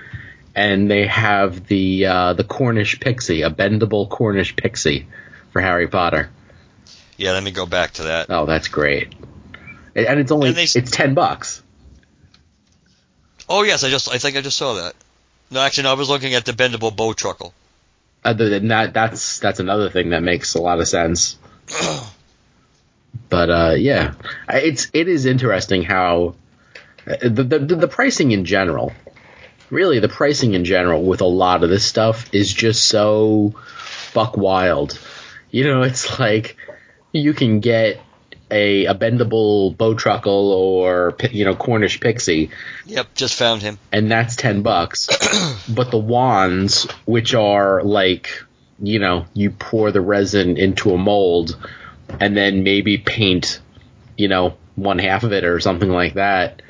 and 0.54 0.92
they 0.92 1.08
have 1.08 1.66
the 1.68 2.06
uh, 2.08 2.34
the 2.34 2.44
Cornish 2.44 3.00
pixie, 3.00 3.42
a 3.42 3.50
bendable 3.50 4.10
Cornish 4.10 4.56
pixie 4.58 5.08
for 5.54 5.62
Harry 5.62 5.88
Potter. 5.88 6.30
Yeah, 7.18 7.32
let 7.32 7.42
me 7.44 7.52
go 7.52 7.66
back 7.66 7.92
to 7.94 8.04
that. 8.04 8.28
Oh, 8.30 8.46
that's 8.46 8.68
great. 8.68 9.16
And 9.96 10.06
and 10.06 10.20
it's 10.20 10.32
only 10.34 10.50
And 10.50 10.58
they 10.58 10.64
it's 10.64 10.92
ten 10.92 11.14
bucks. 11.14 11.64
Oh 13.48 13.64
yes, 13.64 13.84
I 13.84 13.90
just 13.90 14.12
I 14.12 14.18
think 14.18 14.38
I 14.38 14.42
just 14.42 14.58
saw 14.58 14.76
that. 14.76 14.96
No, 15.52 15.62
actually, 15.62 15.84
no, 15.84 15.92
I 15.92 15.94
was 15.94 16.10
looking 16.10 16.34
at 16.34 16.46
the 16.46 16.54
bendable 16.54 16.96
bowtruckle. 16.96 17.52
Other 18.24 18.50
than 18.50 18.70
that, 18.70 18.94
that's 18.94 19.40
that's 19.40 19.60
another 19.60 19.90
thing 19.90 20.10
that 20.10 20.24
makes 20.24 20.56
a 20.56 20.62
lot 20.62 20.80
of 20.80 20.88
sense. 20.88 21.38
But 23.30 23.50
uh, 23.50 23.76
yeah, 23.78 24.14
it's 24.50 24.90
it 24.94 25.08
is 25.08 25.26
interesting 25.26 25.84
how 25.84 26.36
uh, 27.08 27.16
the, 27.22 27.44
the 27.44 27.60
the 27.60 27.88
pricing 27.88 28.32
in 28.32 28.46
general, 28.46 28.94
really 29.70 30.00
the 30.00 30.10
pricing 30.10 30.54
in 30.54 30.66
general 30.66 31.04
with 31.04 31.22
a 31.22 31.26
lot 31.26 31.64
of 31.64 31.70
this 31.70 31.86
stuff 31.86 32.34
is 32.34 32.54
just 32.54 32.88
so 32.88 33.56
buck 34.14 34.38
wild. 34.38 35.00
You 35.50 35.64
know, 35.64 35.84
it's 35.84 36.20
like 36.20 36.58
you 37.12 37.34
can 37.34 37.62
get 37.62 38.00
a 38.52 38.86
a 38.86 38.94
bendable 38.94 39.76
bowtruckle 39.76 40.28
or 40.52 41.16
you 41.32 41.46
know 41.46 41.56
Cornish 41.56 42.00
pixie, 42.00 42.52
Yep, 42.86 43.16
just 43.16 43.34
found 43.36 43.62
him. 43.62 43.80
and 43.92 44.10
that's 44.12 44.36
ten 44.36 44.62
bucks. 44.62 45.08
but 45.70 45.92
the 45.92 45.98
wands, 45.98 46.88
which 47.06 47.34
are 47.34 47.84
like 47.84 48.44
you 48.80 49.00
know 49.00 49.26
you 49.34 49.52
pour 49.52 49.92
the 49.92 50.02
resin 50.02 50.58
into 50.58 50.92
a 50.94 50.98
mold 50.98 51.58
and 52.20 52.36
then 52.38 52.64
maybe 52.64 52.98
paint 52.98 53.60
you 54.18 54.28
know 54.28 54.58
one 54.76 55.00
half 55.00 55.24
of 55.24 55.32
it 55.34 55.44
or 55.44 55.60
something 55.60 55.90
like 55.90 56.14
that. 56.16 56.62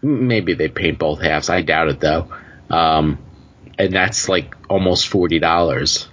Maybe 0.00 0.54
they 0.54 0.68
paint 0.68 0.98
both 0.98 1.20
halves. 1.20 1.50
I 1.50 1.62
doubt 1.62 1.88
it 1.88 2.00
though. 2.00 2.28
Um, 2.70 3.18
and 3.78 3.92
that's 3.92 4.28
like 4.28 4.54
almost 4.68 5.08
forty 5.08 5.38
dollars. 5.40 6.08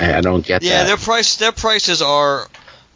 I, 0.00 0.20
don't 0.20 0.44
get 0.46 0.62
Yeah, 0.62 0.78
that. 0.84 0.86
their 0.86 0.96
price 0.96 1.36
their 1.36 1.50
prices 1.52 2.02
are 2.02 2.46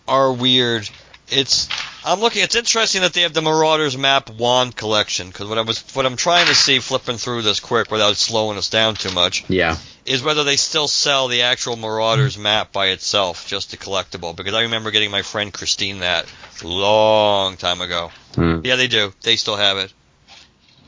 are 0.08 0.32
weird. 0.32 0.88
It's 1.28 1.68
I'm 2.04 2.20
looking. 2.20 2.42
It's 2.42 2.56
interesting 2.56 3.02
that 3.02 3.12
they 3.12 3.22
have 3.22 3.32
the 3.32 3.42
Marauders 3.42 3.96
map 3.96 4.30
wand 4.30 4.76
collection 4.76 5.28
because 5.28 5.48
what 5.48 5.58
I 5.58 5.62
was 5.62 5.80
what 5.94 6.04
I'm 6.04 6.16
trying 6.16 6.46
to 6.46 6.54
see 6.54 6.78
flipping 6.80 7.16
through 7.16 7.42
this 7.42 7.60
quick 7.60 7.90
without 7.90 8.16
slowing 8.16 8.58
us 8.58 8.68
down 8.68 8.94
too 8.94 9.12
much 9.12 9.48
yeah 9.48 9.76
is 10.04 10.22
whether 10.22 10.42
they 10.42 10.56
still 10.56 10.88
sell 10.88 11.28
the 11.28 11.42
actual 11.42 11.76
Marauders 11.76 12.36
map 12.36 12.72
by 12.72 12.88
itself, 12.88 13.46
just 13.46 13.72
a 13.72 13.76
collectible. 13.76 14.34
Because 14.34 14.52
I 14.52 14.62
remember 14.62 14.90
getting 14.90 15.12
my 15.12 15.22
friend 15.22 15.52
Christine 15.52 16.00
that 16.00 16.26
long 16.64 17.56
time 17.56 17.80
ago. 17.80 18.10
Hmm. 18.34 18.60
Yeah, 18.64 18.74
they 18.76 18.88
do. 18.88 19.12
They 19.22 19.36
still 19.36 19.56
have 19.56 19.78
it. 19.78 19.92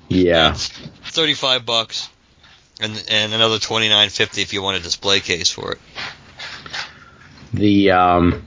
yeah 0.08 0.54
Thirty-five 0.54 1.64
bucks, 1.64 2.08
and 2.80 3.04
and 3.08 3.32
another 3.32 3.58
twenty-nine 3.60 4.10
fifty 4.10 4.42
if 4.42 4.52
you 4.52 4.62
want 4.62 4.78
a 4.78 4.82
display 4.82 5.20
case 5.20 5.48
for 5.48 5.72
it. 5.72 5.78
the 7.52 7.92
um 7.92 8.42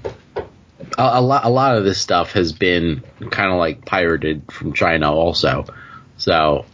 a, 0.98 1.20
a 1.20 1.22
lot 1.22 1.46
a 1.46 1.50
lot 1.50 1.78
of 1.78 1.84
this 1.84 2.00
stuff 2.00 2.34
has 2.34 2.54
been 2.54 3.04
kind 3.32 3.52
of 3.52 3.58
like 3.58 3.86
pirated 3.86 4.52
from 4.52 4.74
China 4.74 5.12
also. 5.12 5.66
So 6.18 6.66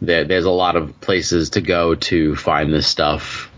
there, 0.00 0.24
there's 0.24 0.44
a 0.44 0.50
lot 0.50 0.76
of 0.76 1.00
places 1.00 1.50
to 1.50 1.60
go 1.60 1.94
to 1.94 2.36
find 2.36 2.72
this 2.72 2.86
stuff 2.86 3.50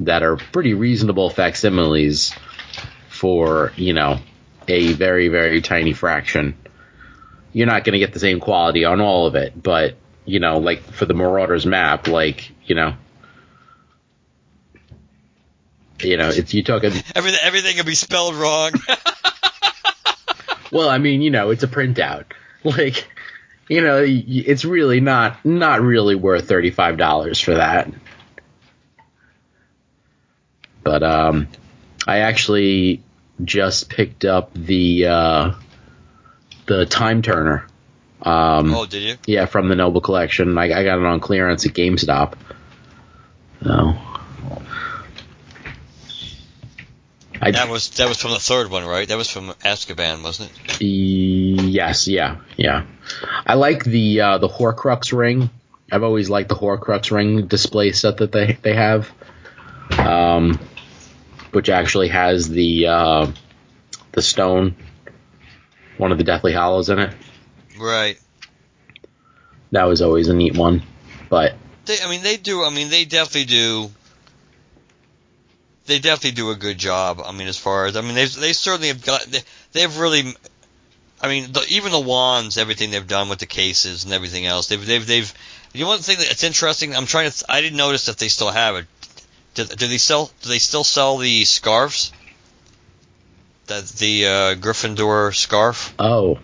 that 0.00 0.22
are 0.22 0.36
pretty 0.36 0.74
reasonable 0.74 1.30
facsimiles 1.30 2.32
for, 3.08 3.72
you 3.76 3.92
know, 3.92 4.18
a 4.68 4.92
very 4.92 5.28
very 5.28 5.60
tiny 5.60 5.92
fraction. 5.92 6.56
You're 7.52 7.66
not 7.66 7.84
going 7.84 7.94
to 7.94 7.98
get 7.98 8.12
the 8.12 8.20
same 8.20 8.40
quality 8.40 8.84
on 8.84 9.00
all 9.00 9.26
of 9.26 9.34
it, 9.34 9.60
but 9.60 9.96
you 10.24 10.40
know, 10.40 10.58
like 10.58 10.82
for 10.82 11.06
the 11.06 11.14
Marauders 11.14 11.64
map, 11.64 12.06
like, 12.06 12.52
you 12.66 12.74
know, 12.74 12.94
you 16.00 16.16
know, 16.16 16.28
it's 16.28 16.52
you 16.54 16.62
talking 16.62 16.92
Everything 17.14 17.40
everything 17.42 17.76
can 17.76 17.86
be 17.86 17.94
spelled 17.94 18.34
wrong. 18.34 18.72
Well, 20.70 20.88
I 20.88 20.98
mean, 20.98 21.22
you 21.22 21.30
know, 21.30 21.50
it's 21.50 21.62
a 21.62 21.68
printout. 21.68 22.24
Like, 22.64 23.08
you 23.68 23.82
know, 23.82 24.04
it's 24.04 24.64
really 24.64 24.98
not 24.98 25.44
not 25.44 25.80
really 25.80 26.16
worth 26.16 26.48
thirty 26.48 26.72
five 26.72 26.98
dollars 26.98 27.40
for 27.40 27.54
that. 27.54 27.88
But 30.82 31.04
um, 31.04 31.46
I 32.04 32.18
actually 32.18 33.04
just 33.44 33.88
picked 33.88 34.24
up 34.24 34.52
the 34.54 35.06
uh, 35.06 35.52
the 36.66 36.84
time 36.84 37.22
turner. 37.22 37.68
Um, 38.22 38.74
oh, 38.74 38.86
did 38.86 39.02
you? 39.02 39.16
yeah, 39.24 39.46
from 39.46 39.68
the 39.68 39.76
Noble 39.76 40.00
Collection. 40.00 40.58
I, 40.58 40.64
I 40.64 40.82
got 40.82 40.98
it 40.98 41.04
on 41.04 41.20
clearance 41.20 41.64
at 41.64 41.74
GameStop. 41.74 42.34
So. 43.62 43.94
I, 47.48 47.52
That 47.52 47.68
was 47.70 47.90
that 47.90 48.08
was 48.08 48.20
from 48.20 48.32
the 48.32 48.38
third 48.38 48.70
one, 48.70 48.84
right? 48.84 49.08
That 49.08 49.16
was 49.16 49.30
from 49.30 49.48
Azkaban, 49.64 50.22
wasn't 50.22 50.50
it? 50.64 50.84
Yes, 50.84 52.06
yeah, 52.08 52.36
yeah. 52.56 52.84
I 53.46 53.54
like 53.54 53.84
the 53.84 54.20
uh, 54.20 54.38
the 54.38 54.48
Horcrux 54.48 55.16
ring. 55.16 55.50
I've 55.90 56.02
always 56.02 56.28
liked 56.28 56.48
the 56.48 56.54
Horcrux 56.54 57.10
ring 57.10 57.46
display 57.46 57.92
set 57.92 58.18
that 58.18 58.32
they 58.32 58.58
they 58.60 58.74
have, 58.74 59.10
um, 59.98 60.60
which 61.52 61.68
actually 61.68 62.08
has 62.08 62.48
the 62.48 62.86
uh, 62.86 63.32
the 64.12 64.22
stone, 64.22 64.76
one 65.96 66.12
of 66.12 66.18
the 66.18 66.24
Deathly 66.24 66.52
Hallows 66.52 66.90
in 66.90 66.98
it. 66.98 67.14
Right. 67.78 68.18
That 69.72 69.84
was 69.84 70.02
always 70.02 70.28
a 70.28 70.34
neat 70.34 70.56
one. 70.56 70.82
But 71.28 71.54
They, 71.84 71.96
I 72.02 72.10
mean, 72.10 72.22
they 72.22 72.36
do. 72.36 72.64
I 72.64 72.70
mean, 72.70 72.90
they 72.90 73.04
definitely 73.04 73.44
do. 73.44 73.90
They 75.88 75.98
definitely 75.98 76.32
do 76.32 76.50
a 76.50 76.54
good 76.54 76.76
job. 76.76 77.22
I 77.24 77.32
mean, 77.32 77.48
as 77.48 77.56
far 77.56 77.86
as 77.86 77.96
I 77.96 78.02
mean, 78.02 78.14
they 78.14 78.26
they 78.26 78.52
certainly 78.52 78.88
have 78.88 79.02
got. 79.02 79.22
They, 79.22 79.40
they've 79.72 79.98
really. 79.98 80.34
I 81.20 81.28
mean, 81.28 81.50
the, 81.50 81.64
even 81.70 81.92
the 81.92 81.98
wands, 81.98 82.58
everything 82.58 82.90
they've 82.90 83.06
done 83.06 83.30
with 83.30 83.38
the 83.38 83.46
cases 83.46 84.04
and 84.04 84.12
everything 84.12 84.44
else, 84.44 84.66
they've 84.68 84.86
they've 84.86 85.06
they've. 85.06 85.32
You 85.72 85.84
know, 85.84 85.88
one 85.88 86.00
thing 86.00 86.18
that's 86.18 86.44
interesting. 86.44 86.94
I'm 86.94 87.06
trying 87.06 87.30
to. 87.30 87.44
I 87.48 87.62
didn't 87.62 87.78
notice 87.78 88.04
that 88.04 88.18
they 88.18 88.28
still 88.28 88.50
have 88.50 88.76
it. 88.76 88.86
Do, 89.54 89.64
do 89.64 89.88
they 89.88 89.96
sell? 89.96 90.30
Do 90.42 90.50
they 90.50 90.58
still 90.58 90.84
sell 90.84 91.16
the 91.16 91.46
scarves? 91.46 92.12
That 93.68 93.86
the 93.88 94.26
uh, 94.26 94.54
Gryffindor 94.56 95.34
scarf. 95.34 95.94
oh, 95.98 96.38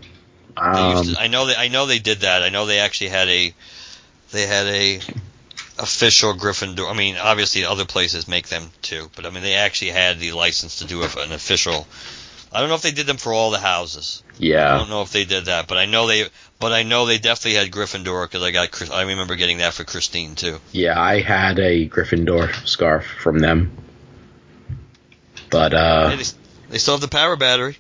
um, 0.57 1.05
to, 1.05 1.17
I 1.21 1.27
know 1.27 1.45
they 1.45 1.55
I 1.55 1.69
know 1.69 1.85
they 1.85 1.99
did 1.99 2.21
that. 2.21 2.43
I 2.43 2.49
know 2.49 2.65
they 2.65 2.79
actually 2.79 3.11
had 3.11 3.29
a 3.29 3.55
they 4.31 4.47
had 4.47 4.67
a 4.67 5.01
official 5.79 6.35
Gryffindor. 6.35 6.91
I 6.91 6.95
mean, 6.95 7.17
obviously 7.17 7.65
other 7.65 7.85
places 7.85 8.29
make 8.29 8.49
them 8.49 8.71
too, 8.83 9.11
but 9.17 9.27
I 9.27 9.31
mean 9.31 9.43
they 9.43 9.55
actually 9.55 9.91
had 9.91 10.19
the 10.21 10.33
license 10.33 10.79
to 10.79 10.85
do 10.87 11.03
an 11.03 11.33
official. 11.33 11.87
I 12.53 12.61
don't 12.61 12.69
know 12.69 12.77
if 12.77 12.83
they 12.83 12.93
did 12.93 13.07
them 13.07 13.17
for 13.17 13.33
all 13.33 13.51
the 13.51 13.59
houses. 13.59 14.23
Yeah. 14.39 14.73
I 14.73 14.79
don't 14.79 14.89
know 14.91 15.03
if 15.03 15.11
they 15.11 15.25
did 15.25 15.47
that, 15.47 15.67
but 15.67 15.77
I 15.79 15.87
know 15.87 16.07
they 16.07 16.27
but 16.61 16.73
I 16.73 16.85
know 16.85 17.07
they 17.07 17.19
definitely 17.19 17.59
had 17.59 17.71
Gryffindor 17.73 18.25
because 18.27 18.43
I 18.45 18.53
got 18.53 18.91
I 18.93 19.03
remember 19.03 19.35
getting 19.37 19.59
that 19.59 19.75
for 19.75 19.85
Christine 19.85 20.35
too. 20.37 20.59
yeah. 20.73 21.01
I 21.01 21.21
had 21.21 21.59
a 21.59 21.89
Gryffindor 21.89 22.67
scarf 22.67 23.05
from 23.05 23.41
them, 23.41 23.77
but 25.51 25.75
uh, 25.75 26.11
Hey, 26.11 26.17
they, 26.17 26.25
they 26.71 26.79
still 26.79 26.95
have 26.95 27.01
the 27.01 27.09
power 27.09 27.37
battery. 27.37 27.77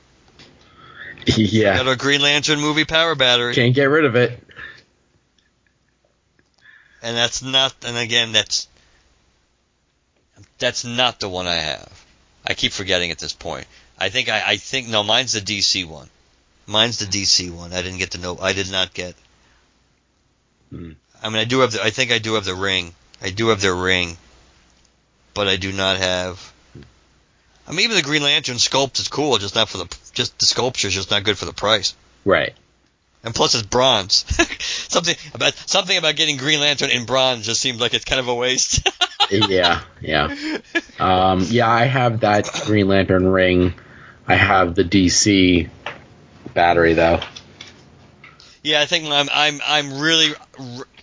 yeah, 1.26 1.76
Got 1.76 1.88
a 1.88 1.96
Green 1.96 2.20
Lantern 2.20 2.60
movie 2.60 2.84
power 2.84 3.14
battery. 3.14 3.54
can't 3.54 3.74
get 3.74 3.84
rid 3.84 4.04
of 4.04 4.14
it. 4.16 4.43
And 7.04 7.16
that's 7.16 7.42
not 7.42 7.74
and 7.86 7.96
again 7.96 8.32
that's 8.32 8.66
that's 10.58 10.84
not 10.84 11.20
the 11.20 11.28
one 11.28 11.46
I 11.46 11.54
have. 11.54 12.04
I 12.46 12.54
keep 12.54 12.72
forgetting 12.72 13.10
at 13.10 13.18
this 13.18 13.32
point. 13.32 13.66
I 13.98 14.08
think 14.08 14.28
I, 14.28 14.42
I 14.44 14.56
think 14.56 14.88
no, 14.88 15.02
mine's 15.02 15.32
the 15.32 15.40
DC 15.40 15.84
one. 15.84 16.08
Mine's 16.66 16.98
the 16.98 17.06
DC 17.06 17.50
one. 17.50 17.72
I 17.72 17.82
didn't 17.82 17.98
get 17.98 18.12
to 18.12 18.18
know. 18.18 18.38
I 18.40 18.52
did 18.54 18.70
not 18.70 18.94
get. 18.94 19.14
Hmm. 20.70 20.92
I 21.22 21.28
mean, 21.28 21.38
I 21.38 21.44
do 21.44 21.60
have 21.60 21.72
the. 21.72 21.82
I 21.82 21.90
think 21.90 22.10
I 22.10 22.18
do 22.18 22.34
have 22.34 22.44
the 22.44 22.54
ring. 22.54 22.94
I 23.22 23.30
do 23.30 23.48
have 23.48 23.60
their 23.60 23.74
ring, 23.74 24.16
but 25.34 25.46
I 25.46 25.56
do 25.56 25.72
not 25.72 25.98
have. 25.98 26.52
I 27.66 27.70
mean, 27.70 27.80
even 27.80 27.96
the 27.96 28.02
Green 28.02 28.22
Lantern 28.22 28.56
sculpt 28.56 28.98
is 28.98 29.08
cool, 29.08 29.38
just 29.38 29.54
not 29.54 29.68
for 29.68 29.78
the 29.78 29.96
just 30.12 30.38
the 30.38 30.46
sculpture 30.46 30.88
is 30.88 30.94
just 30.94 31.10
not 31.10 31.24
good 31.24 31.38
for 31.38 31.46
the 31.46 31.52
price. 31.52 31.94
Right. 32.24 32.54
And 33.24 33.34
plus, 33.34 33.54
it's 33.54 33.62
bronze. 33.62 34.24
something 34.88 35.16
about 35.34 35.54
something 35.54 35.96
about 35.96 36.14
getting 36.16 36.36
Green 36.36 36.60
Lantern 36.60 36.90
in 36.90 37.06
bronze 37.06 37.46
just 37.46 37.60
seems 37.60 37.80
like 37.80 37.94
it's 37.94 38.04
kind 38.04 38.20
of 38.20 38.28
a 38.28 38.34
waste. 38.34 38.86
yeah, 39.30 39.80
yeah. 40.00 40.34
Um, 40.98 41.40
yeah, 41.48 41.68
I 41.68 41.84
have 41.84 42.20
that 42.20 42.48
Green 42.66 42.86
Lantern 42.86 43.26
ring. 43.26 43.74
I 44.28 44.34
have 44.34 44.74
the 44.74 44.84
DC 44.84 45.68
battery 46.52 46.92
though. 46.94 47.20
yeah, 48.62 48.80
I 48.80 48.86
think 48.86 49.08
I'm 49.08 49.28
I'm 49.32 49.60
I'm 49.66 49.98
really 50.00 50.32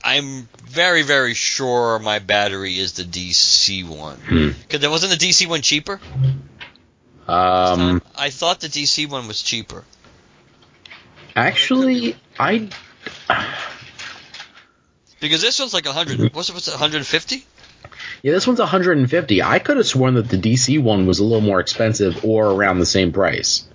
I'm 0.03 0.47
very 0.65 1.01
very 1.03 1.33
sure 1.33 1.99
my 1.99 2.19
battery 2.19 2.77
is 2.77 2.93
the 2.93 3.03
DC 3.03 3.87
one 3.87 4.17
Hmm. 4.17 4.49
because 4.61 4.79
there 4.79 4.89
wasn't 4.91 5.19
the 5.19 5.27
DC 5.27 5.47
one 5.47 5.61
cheaper. 5.61 5.99
Um, 7.27 8.01
I 8.15 8.29
thought 8.29 8.59
the 8.59 8.67
DC 8.67 9.09
one 9.09 9.27
was 9.27 9.41
cheaper. 9.41 9.83
Actually, 11.35 12.15
I 12.39 12.69
Because 15.19 15.41
this 15.41 15.59
one's 15.59 15.73
like 15.73 15.85
100. 15.85 16.33
What's 16.33 16.49
it? 16.49 16.53
What's 16.53 16.67
it? 16.67 16.71
150? 16.71 17.45
Yeah, 18.23 18.33
this 18.33 18.45
one's 18.45 18.59
150. 18.59 19.41
I 19.41 19.59
could 19.59 19.77
have 19.77 19.85
sworn 19.85 20.15
that 20.15 20.29
the 20.29 20.37
DC 20.37 20.81
one 20.81 21.05
was 21.05 21.19
a 21.19 21.23
little 21.23 21.41
more 21.41 21.59
expensive 21.59 22.25
or 22.25 22.47
around 22.47 22.79
the 22.79 22.85
same 22.85 23.11
price. 23.11 23.67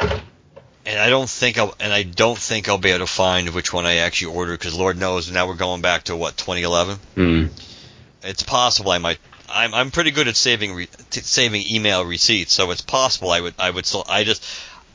And 0.00 0.98
I 0.98 1.10
don't 1.10 1.28
think 1.30 1.58
I'll 1.58 1.74
and 1.78 1.92
I 1.92 2.02
don't 2.02 2.38
think 2.38 2.68
I'll 2.68 2.78
be 2.78 2.90
able 2.90 3.06
to 3.06 3.12
find 3.12 3.50
which 3.50 3.72
one 3.72 3.86
I 3.86 3.96
actually 3.96 4.34
ordered 4.34 4.58
because 4.58 4.76
Lord 4.76 4.98
knows 4.98 5.30
now 5.30 5.46
we're 5.46 5.54
going 5.54 5.80
back 5.80 6.04
to 6.04 6.16
what 6.16 6.36
2011. 6.36 6.96
Hmm. 7.14 7.46
It's 8.22 8.42
possible 8.42 8.90
I 8.90 8.98
might. 8.98 9.18
I'm 9.48 9.74
I'm 9.74 9.90
pretty 9.90 10.10
good 10.10 10.28
at 10.28 10.36
saving 10.36 10.74
re, 10.74 10.88
t- 11.10 11.20
saving 11.20 11.62
email 11.70 12.04
receipts, 12.04 12.52
so 12.52 12.70
it's 12.70 12.80
possible 12.80 13.30
I 13.30 13.40
would 13.40 13.54
I 13.58 13.70
would 13.70 13.86
still 13.86 14.04
I 14.08 14.24
just 14.24 14.44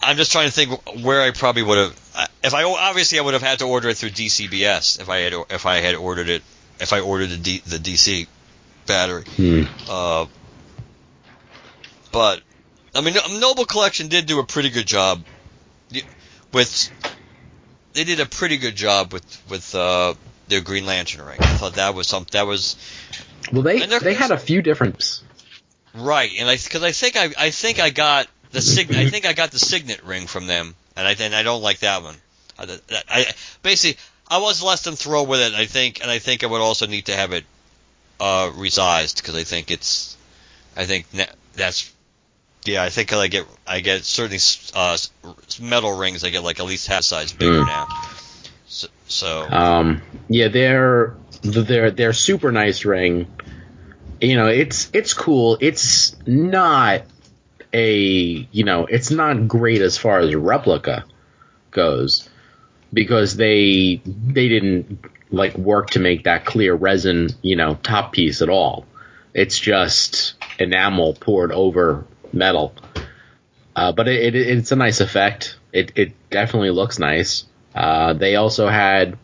I'm 0.01 0.17
just 0.17 0.31
trying 0.31 0.47
to 0.47 0.51
think 0.53 1.03
where 1.03 1.21
I 1.21 1.31
probably 1.31 1.63
would 1.63 1.77
have 1.77 2.07
if 2.43 2.53
I 2.53 2.63
obviously 2.63 3.19
I 3.19 3.21
would 3.21 3.33
have 3.33 3.43
had 3.43 3.59
to 3.59 3.65
order 3.65 3.89
it 3.89 3.97
through 3.97 4.11
DCBS 4.11 4.99
if 5.01 5.09
I 5.09 5.17
had 5.19 5.33
if 5.49 5.65
I 5.65 5.77
had 5.77 5.95
ordered 5.95 6.29
it 6.29 6.43
if 6.79 6.93
I 6.93 6.99
ordered 6.99 7.29
the 7.29 7.37
D, 7.37 7.61
the 7.65 7.77
DC 7.77 8.27
battery. 8.85 9.23
Hmm. 9.35 9.63
Uh, 9.89 10.25
but 12.11 12.41
I 12.95 13.01
mean, 13.01 13.15
Noble 13.39 13.65
Collection 13.65 14.07
did 14.07 14.25
do 14.25 14.39
a 14.39 14.45
pretty 14.45 14.69
good 14.69 14.87
job 14.87 15.23
with. 16.53 16.91
They 17.93 18.03
did 18.03 18.19
a 18.19 18.25
pretty 18.25 18.57
good 18.57 18.75
job 18.75 19.13
with 19.13 19.43
with 19.49 19.75
uh, 19.75 20.13
their 20.47 20.61
Green 20.61 20.85
Lantern 20.85 21.25
ring. 21.25 21.37
I 21.39 21.57
thought 21.57 21.75
that 21.75 21.95
was 21.95 22.07
something 22.07 22.29
that 22.33 22.47
was 22.47 22.75
Well, 23.51 23.63
they 23.63 23.79
they 23.85 24.13
had 24.13 24.31
a 24.31 24.37
few 24.37 24.61
different. 24.61 25.21
right, 25.93 26.31
and 26.39 26.47
I 26.47 26.55
because 26.55 26.83
I 26.83 26.91
think 26.91 27.17
I 27.17 27.29
I 27.37 27.49
think 27.51 27.79
I 27.79 27.89
got 27.89 28.27
the 28.57 28.61
sig 28.61 28.93
I 28.95 29.09
think 29.09 29.25
I 29.25 29.33
got 29.33 29.51
the 29.51 29.59
signet 29.59 30.03
ring 30.03 30.27
from 30.27 30.47
them, 30.47 30.75
and 30.95 31.07
I 31.07 31.15
and 31.19 31.35
I 31.35 31.43
don't 31.43 31.61
like 31.61 31.79
that 31.79 32.03
one. 32.03 32.15
I, 32.59 32.79
I, 33.09 33.25
basically 33.61 34.01
I 34.27 34.39
was 34.39 34.63
less 34.63 34.83
than 34.83 34.95
thrilled 34.95 35.29
with 35.29 35.39
it. 35.41 35.53
I 35.53 35.65
think, 35.67 36.01
and 36.01 36.09
I 36.09 36.19
think 36.19 36.43
I 36.43 36.47
would 36.47 36.61
also 36.61 36.87
need 36.87 37.05
to 37.05 37.15
have 37.15 37.33
it 37.33 37.45
uh, 38.19 38.49
resized 38.55 39.17
because 39.17 39.35
I 39.35 39.43
think 39.43 39.71
it's 39.71 40.17
I 40.75 40.85
think 40.85 41.05
that's 41.53 41.93
yeah. 42.65 42.83
I 42.83 42.89
think 42.89 43.13
I 43.13 43.27
get 43.27 43.45
I 43.65 43.79
get 43.79 44.03
certainly 44.03 44.39
uh, 44.73 44.97
metal 45.61 45.97
rings. 45.97 46.23
I 46.23 46.29
get 46.29 46.43
like 46.43 46.59
at 46.59 46.65
least 46.65 46.87
half 46.87 47.03
size 47.03 47.31
bigger 47.33 47.61
Mm. 47.61 47.67
now. 47.67 47.87
So, 48.67 48.87
so 49.07 49.47
Um, 49.49 50.01
yeah, 50.27 50.49
they're 50.49 51.15
they're 51.41 51.91
they're 51.91 52.13
super 52.13 52.51
nice 52.51 52.85
ring. 52.85 53.27
You 54.19 54.35
know, 54.35 54.47
it's 54.47 54.89
it's 54.93 55.13
cool. 55.13 55.57
It's 55.61 56.15
not 56.25 57.03
a 57.73 58.47
you 58.51 58.63
know, 58.63 58.85
it's 58.85 59.11
not 59.11 59.47
great 59.47 59.81
as 59.81 59.97
far 59.97 60.19
as 60.19 60.33
replica 60.35 61.05
goes 61.71 62.29
because 62.93 63.35
they 63.35 64.01
they 64.05 64.47
didn't 64.47 65.05
like 65.29 65.57
work 65.57 65.89
to 65.91 65.99
make 65.99 66.23
that 66.23 66.45
clear 66.45 66.73
resin, 66.73 67.29
you 67.41 67.55
know, 67.55 67.75
top 67.75 68.13
piece 68.13 68.41
at 68.41 68.49
all. 68.49 68.85
It's 69.33 69.59
just 69.59 70.35
enamel 70.57 71.13
poured 71.13 71.51
over 71.51 72.05
metal. 72.33 72.73
Uh, 73.75 73.91
but 73.91 74.07
it, 74.07 74.35
it, 74.35 74.57
it's 74.57 74.71
a 74.71 74.75
nice 74.75 75.01
effect. 75.01 75.57
It, 75.71 75.91
it 75.95 76.29
definitely 76.31 76.71
looks 76.71 76.97
nice. 76.97 77.45
Uh, 77.75 78.13
they 78.13 78.35
also 78.35 78.67
had 78.67 79.17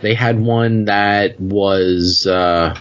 they 0.00 0.14
had 0.14 0.40
one 0.40 0.86
that 0.86 1.38
was 1.40 2.26
uh, 2.26 2.76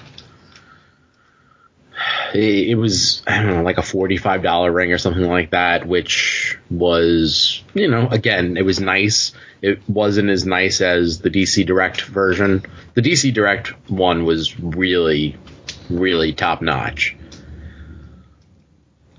it, 2.33 2.77
was 2.77 3.23
I 3.27 3.41
don't 3.41 3.55
know 3.55 3.63
like 3.63 3.77
a 3.77 3.83
forty 3.83 4.17
five 4.17 4.43
dollar 4.43 4.71
ring 4.71 4.91
or 4.91 4.97
something 4.97 5.27
like 5.27 5.51
that, 5.51 5.87
which 5.87 6.57
was 6.69 7.63
you 7.73 7.87
know 7.87 8.07
again 8.07 8.57
it 8.57 8.65
was 8.65 8.79
nice. 8.79 9.33
It 9.61 9.87
wasn't 9.87 10.29
as 10.29 10.45
nice 10.45 10.81
as 10.81 11.19
the 11.19 11.29
DC 11.29 11.65
Direct 11.65 12.01
version. 12.01 12.63
The 12.93 13.01
DC 13.01 13.33
Direct 13.33 13.69
one 13.89 14.25
was 14.25 14.59
really 14.59 15.37
really 15.89 16.33
top 16.33 16.61
notch. 16.61 17.15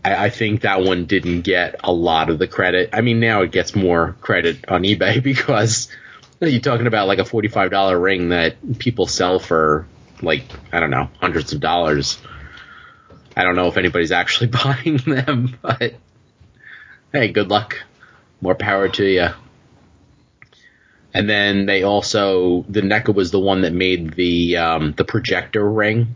I, 0.05 0.27
I 0.27 0.31
think 0.31 0.63
that 0.63 0.83
one 0.83 1.07
didn't 1.07 1.43
get 1.43 1.77
a 1.85 1.93
lot 1.93 2.31
of 2.31 2.39
the 2.39 2.49
credit. 2.49 2.91
I 2.93 3.01
mean, 3.01 3.21
now 3.21 3.43
it 3.43 3.53
gets 3.53 3.75
more 3.75 4.17
credit 4.21 4.69
on 4.69 4.83
eBay 4.83 5.23
because 5.23 5.89
you're 6.41 6.61
talking 6.61 6.87
about 6.87 7.09
like 7.09 7.19
a 7.19 7.25
forty-five 7.25 7.71
dollar 7.71 7.99
ring 7.99 8.31
that 8.31 8.79
people 8.79 9.07
sell 9.07 9.39
for 9.39 9.87
like 10.23 10.45
I 10.73 10.81
don't 10.81 10.91
know 10.91 11.09
hundreds 11.21 11.53
of 11.53 11.61
dollars. 11.61 12.19
I 13.37 13.45
don't 13.45 13.57
know 13.57 13.69
if 13.69 13.77
anybody's 13.77 14.13
actually 14.13 14.47
buying 14.65 14.97
them, 14.99 15.59
but 15.63 15.95
hey, 17.13 17.29
good 17.29 17.49
luck. 17.49 17.83
More 18.41 18.55
power 18.55 18.89
to 18.89 19.05
you. 19.05 19.29
And 21.15 21.29
then 21.29 21.67
they 21.67 21.83
also 21.83 22.65
the 22.69 22.81
NECA 22.81 23.15
was 23.15 23.31
the 23.31 23.41
one 23.41 23.63
that 23.63 23.73
made 23.73 24.15
the 24.15 24.57
um, 24.57 24.93
the 24.93 25.05
projector 25.05 25.69
ring. 25.69 26.15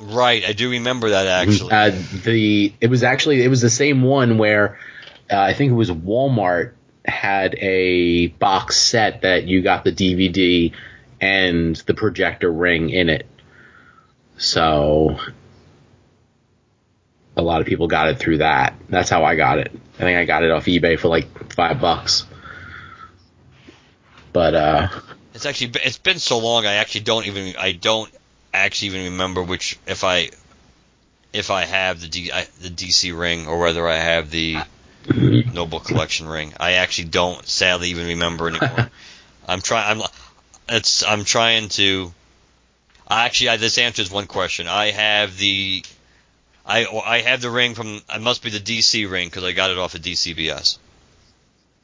right, 0.00 0.44
I 0.44 0.52
do 0.52 0.70
remember 0.70 1.10
that 1.10 1.26
actually. 1.26 1.72
Uh, 1.72 1.90
the 2.24 2.72
it 2.80 2.88
was 2.88 3.02
actually 3.02 3.42
it 3.42 3.48
was 3.48 3.60
the 3.60 3.70
same 3.70 4.02
one 4.02 4.38
where 4.38 4.78
uh, 5.30 5.38
I 5.38 5.52
think 5.52 5.72
it 5.72 5.74
was 5.74 5.90
Walmart 5.90 6.72
had 7.04 7.56
a 7.56 8.28
box 8.28 8.76
set 8.76 9.22
that 9.22 9.44
you 9.44 9.62
got 9.62 9.82
the 9.82 9.92
DVD 9.92 10.72
and 11.20 11.74
the 11.74 11.94
projector 11.94 12.52
ring 12.52 12.90
in 12.90 13.08
it. 13.08 13.26
So 14.36 15.18
a 17.36 17.42
lot 17.42 17.60
of 17.60 17.66
people 17.66 17.86
got 17.88 18.08
it 18.08 18.18
through 18.18 18.38
that. 18.38 18.74
That's 18.88 19.10
how 19.10 19.24
I 19.24 19.36
got 19.36 19.58
it. 19.58 19.72
I 19.96 19.98
think 19.98 20.18
I 20.18 20.24
got 20.24 20.42
it 20.42 20.50
off 20.50 20.66
eBay 20.66 20.98
for 20.98 21.08
like 21.08 21.52
five 21.54 21.80
bucks. 21.80 22.26
But 24.32 24.54
uh, 24.54 24.88
It's 25.34 25.46
actually 25.46 25.72
it's 25.84 25.98
been 25.98 26.18
so 26.18 26.38
long. 26.38 26.66
I 26.66 26.74
actually 26.74 27.02
don't 27.02 27.26
even 27.26 27.54
I 27.56 27.72
don't 27.72 28.10
actually 28.52 28.88
even 28.88 29.12
remember 29.12 29.42
which 29.42 29.78
if 29.86 30.04
I 30.04 30.30
if 31.32 31.50
I 31.50 31.64
have 31.64 32.00
the 32.00 32.08
D, 32.08 32.32
I, 32.32 32.46
the 32.60 32.68
DC 32.68 33.18
ring 33.18 33.46
or 33.46 33.58
whether 33.58 33.86
I 33.86 33.96
have 33.96 34.30
the 34.30 34.58
Noble 35.06 35.80
Collection 35.80 36.28
ring. 36.28 36.52
I 36.60 36.72
actually 36.72 37.08
don't 37.08 37.46
sadly 37.46 37.90
even 37.90 38.06
remember 38.08 38.48
anymore. 38.48 38.90
I'm 39.48 39.60
trying. 39.60 40.00
I'm 40.00 40.08
it's 40.68 41.04
I'm 41.04 41.24
trying 41.24 41.68
to. 41.70 42.12
I 43.06 43.24
actually 43.26 43.50
I, 43.50 43.56
this 43.56 43.78
answers 43.78 44.10
one 44.10 44.26
question. 44.26 44.68
I 44.68 44.90
have 44.90 45.36
the 45.36 45.84
I 46.64 46.86
I 46.86 47.18
have 47.20 47.40
the 47.40 47.50
ring 47.50 47.74
from. 47.74 48.00
It 48.14 48.20
must 48.20 48.42
be 48.42 48.50
the 48.50 48.60
DC 48.60 49.10
ring 49.10 49.28
because 49.28 49.44
I 49.44 49.52
got 49.52 49.70
it 49.70 49.78
off 49.78 49.94
of 49.94 50.02
DCBS. 50.02 50.78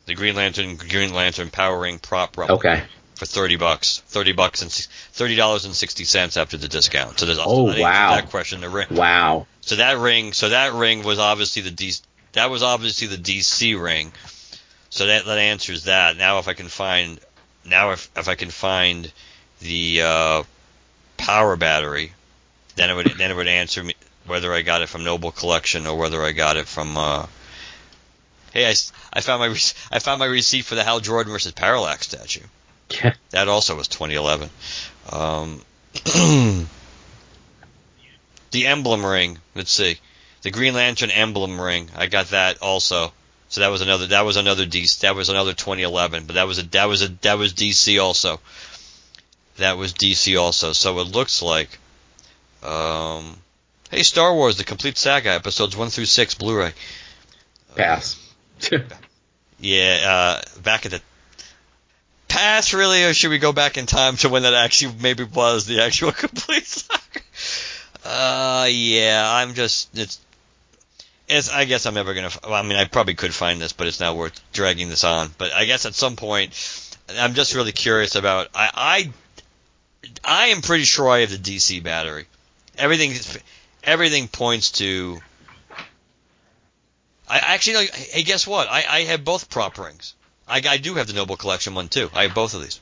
The 0.06 0.14
Green 0.14 0.36
Lantern 0.36 0.76
Green 0.76 1.12
Lantern 1.12 1.50
Power 1.50 1.80
Ring 1.80 1.98
prop 1.98 2.38
replica 2.38 2.54
okay. 2.54 2.82
for 3.16 3.26
thirty 3.26 3.56
bucks, 3.56 4.02
thirty 4.06 4.32
bucks 4.32 4.62
and 4.62 4.70
thirty 4.72 5.36
dollars 5.36 5.64
and 5.64 5.74
sixty 5.74 6.04
cents 6.04 6.36
after 6.36 6.56
the 6.56 6.68
discount. 6.68 7.18
So 7.18 7.26
there's 7.26 7.38
Oh, 7.40 7.66
I 7.66 7.70
answered 7.70 7.82
wow. 7.82 8.14
that 8.14 8.30
question. 8.30 8.60
The 8.60 8.70
ring. 8.70 8.86
Wow. 8.90 9.46
So 9.60 9.76
that 9.76 9.98
ring, 9.98 10.32
so 10.32 10.48
that 10.48 10.72
ring 10.72 11.02
was 11.02 11.18
obviously 11.18 11.62
the 11.62 11.70
D, 11.70 11.92
that 12.32 12.48
was 12.50 12.62
obviously 12.62 13.08
the 13.08 13.16
DC 13.16 13.80
ring. 13.80 14.12
So 14.90 15.06
that 15.06 15.26
that 15.26 15.38
answers 15.38 15.84
that. 15.84 16.16
Now 16.16 16.38
if 16.38 16.48
I 16.48 16.54
can 16.54 16.68
find, 16.68 17.20
now 17.66 17.90
if 17.90 18.08
if 18.16 18.28
I 18.28 18.36
can 18.36 18.50
find 18.50 19.12
the 19.60 20.02
uh, 20.02 20.42
power 21.18 21.56
battery, 21.56 22.12
then 22.76 22.88
it 22.88 22.94
would 22.94 23.06
then 23.18 23.30
it 23.30 23.36
would 23.36 23.48
answer 23.48 23.84
me 23.84 23.94
whether 24.26 24.52
I 24.52 24.62
got 24.62 24.82
it 24.82 24.88
from 24.88 25.04
Noble 25.04 25.32
Collection 25.32 25.86
or 25.86 25.96
whether 25.96 26.22
I 26.22 26.32
got 26.32 26.56
it 26.56 26.66
from. 26.66 26.96
Uh, 26.96 27.26
hey, 28.52 28.66
I, 28.66 28.74
I 29.12 29.20
found 29.20 29.40
my 29.40 29.48
I 29.90 29.98
found 29.98 30.20
my 30.20 30.26
receipt 30.26 30.64
for 30.64 30.74
the 30.74 30.84
Hal 30.84 31.00
Jordan 31.00 31.32
versus 31.32 31.52
Parallax 31.52 32.06
statue. 32.06 32.46
Yeah. 32.90 33.14
That 33.30 33.48
also 33.48 33.76
was 33.76 33.88
2011. 33.88 34.48
Um, 35.12 35.60
the 38.50 38.66
emblem 38.66 39.04
ring. 39.04 39.38
Let's 39.54 39.72
see, 39.72 39.98
the 40.42 40.50
Green 40.50 40.74
Lantern 40.74 41.10
emblem 41.10 41.60
ring. 41.60 41.90
I 41.96 42.06
got 42.06 42.28
that 42.28 42.62
also. 42.62 43.12
So 43.50 43.62
that 43.62 43.68
was 43.68 43.80
another. 43.80 44.06
That 44.08 44.24
was 44.24 44.36
another 44.36 44.66
DC. 44.66 45.00
That 45.00 45.16
was 45.16 45.30
another 45.30 45.54
2011. 45.54 46.24
But 46.26 46.34
that 46.34 46.46
was 46.46 46.58
a. 46.58 46.62
That 46.68 46.88
was 46.88 47.02
a. 47.02 47.08
That 47.22 47.38
was 47.38 47.54
DC 47.54 48.00
also. 48.02 48.40
That 49.58 49.76
was 49.76 49.92
DC 49.92 50.40
also. 50.40 50.72
So 50.72 50.98
it 51.00 51.08
looks 51.08 51.42
like. 51.42 51.68
Um, 52.62 53.36
hey, 53.90 54.02
Star 54.02 54.34
Wars: 54.34 54.56
The 54.56 54.64
Complete 54.64 54.98
Saga, 54.98 55.30
episodes 55.30 55.76
one 55.76 55.90
through 55.90 56.06
six, 56.06 56.34
Blu-ray. 56.34 56.72
Pass. 57.76 58.16
Yeah, 59.60 59.98
uh, 60.40 60.60
back 60.60 60.86
at 60.86 60.92
the 60.92 61.00
past, 62.28 62.72
really, 62.72 63.04
or 63.04 63.12
should 63.12 63.30
we 63.30 63.38
go 63.38 63.52
back 63.52 63.76
in 63.76 63.86
time 63.86 64.16
to 64.18 64.28
when 64.28 64.42
that 64.42 64.54
actually 64.54 64.94
maybe 65.00 65.24
was 65.24 65.66
the 65.66 65.82
actual 65.82 66.12
complete 66.12 66.64
saga? 66.64 67.02
Uh, 68.04 68.68
yeah, 68.70 69.24
I'm 69.28 69.54
just 69.54 69.96
it's. 69.98 70.20
It's, 71.30 71.50
I 71.50 71.66
guess 71.66 71.84
I'm 71.84 71.94
never 71.94 72.14
gonna. 72.14 72.30
Well, 72.42 72.54
I 72.54 72.62
mean, 72.62 72.78
I 72.78 72.84
probably 72.84 73.14
could 73.14 73.34
find 73.34 73.60
this, 73.60 73.72
but 73.72 73.86
it's 73.86 74.00
not 74.00 74.16
worth 74.16 74.40
dragging 74.52 74.88
this 74.88 75.04
on. 75.04 75.28
But 75.36 75.52
I 75.52 75.66
guess 75.66 75.84
at 75.84 75.94
some 75.94 76.16
point, 76.16 76.54
I'm 77.18 77.34
just 77.34 77.54
really 77.54 77.72
curious 77.72 78.14
about. 78.14 78.48
I, 78.54 78.70
I, 78.74 79.12
I 80.24 80.46
am 80.46 80.62
pretty 80.62 80.84
sure 80.84 81.08
I 81.08 81.20
have 81.20 81.30
the 81.30 81.36
DC 81.38 81.82
battery. 81.82 82.26
Everything, 82.76 83.12
everything 83.82 84.28
points 84.28 84.72
to 84.72 85.20
I 87.28 87.38
actually, 87.38 87.74
know- 87.74 87.92
hey, 87.92 88.22
guess 88.22 88.46
what? 88.46 88.68
I, 88.68 88.84
I 88.88 89.00
have 89.04 89.24
both 89.24 89.50
prop 89.50 89.78
rings. 89.78 90.14
I, 90.46 90.62
I 90.66 90.78
do 90.78 90.94
have 90.94 91.06
the 91.06 91.12
Noble 91.12 91.36
Collection 91.36 91.74
one 91.74 91.88
too. 91.88 92.10
I 92.14 92.22
have 92.22 92.34
both 92.34 92.54
of 92.54 92.62
these. 92.62 92.80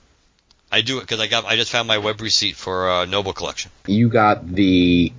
I 0.70 0.80
do 0.82 0.98
it 0.98 1.02
because 1.02 1.20
I 1.20 1.26
got 1.26 1.44
I 1.44 1.56
just 1.56 1.70
found 1.70 1.88
my 1.88 1.98
web 1.98 2.20
receipt 2.20 2.56
for 2.56 2.90
uh, 2.90 3.04
Noble 3.04 3.32
Collection. 3.32 3.70
You 3.86 4.08
got 4.08 4.46
the 4.46 5.12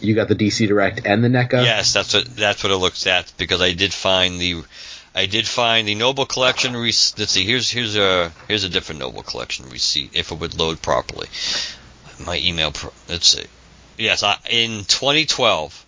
you 0.00 0.14
got 0.14 0.28
the 0.28 0.34
DC 0.34 0.66
Direct 0.68 1.02
and 1.04 1.22
the 1.22 1.28
NECA. 1.28 1.64
Yes, 1.64 1.92
that's 1.92 2.14
what 2.14 2.36
that's 2.36 2.62
what 2.62 2.72
it 2.72 2.76
looks 2.76 3.06
at 3.06 3.32
because 3.36 3.60
I 3.60 3.72
did 3.72 3.92
find 3.92 4.40
the 4.40 4.62
I 5.18 5.26
did 5.26 5.48
find 5.48 5.88
the 5.88 5.96
Noble 5.96 6.26
Collection 6.26 6.76
receipt. 6.76 7.18
Let's 7.18 7.32
see, 7.32 7.44
here's 7.44 7.68
here's 7.68 7.96
a 7.96 8.30
here's 8.46 8.62
a 8.62 8.68
different 8.68 9.00
Noble 9.00 9.24
Collection 9.24 9.68
receipt 9.68 10.10
if 10.12 10.30
it 10.30 10.38
would 10.38 10.56
load 10.56 10.80
properly. 10.80 11.26
My 12.24 12.38
email. 12.38 12.70
Pro, 12.70 12.92
let's 13.08 13.26
see. 13.26 13.46
Yes, 13.96 14.22
I, 14.22 14.38
in 14.48 14.84
2012, 14.84 15.86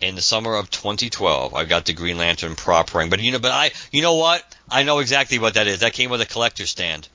in 0.00 0.16
the 0.16 0.20
summer 0.20 0.56
of 0.56 0.68
2012, 0.68 1.54
I 1.54 1.64
got 1.64 1.84
the 1.84 1.92
Green 1.92 2.18
Lantern 2.18 2.56
prop 2.56 2.92
ring. 2.92 3.08
But 3.08 3.20
you 3.20 3.30
know, 3.30 3.38
but 3.38 3.52
I 3.52 3.70
you 3.92 4.02
know 4.02 4.14
what? 4.14 4.42
I 4.68 4.82
know 4.82 4.98
exactly 4.98 5.38
what 5.38 5.54
that 5.54 5.68
is. 5.68 5.78
That 5.80 5.92
came 5.92 6.10
with 6.10 6.20
a 6.20 6.26
collector 6.26 6.66
stand. 6.66 7.06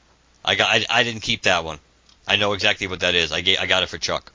I 0.45 0.55
got 0.55 0.69
I, 0.69 0.85
I 0.89 1.03
didn't 1.03 1.21
keep 1.21 1.41
that 1.41 1.65
one. 1.65 1.79
I 2.25 2.37
know 2.37 2.53
exactly 2.53 2.87
what 2.87 3.01
that 3.01 3.13
is. 3.13 3.33
I 3.33 3.41
get, 3.41 3.59
I 3.59 3.65
got 3.65 3.83
it 3.83 3.89
for 3.89 3.97
Chuck. 3.97 4.31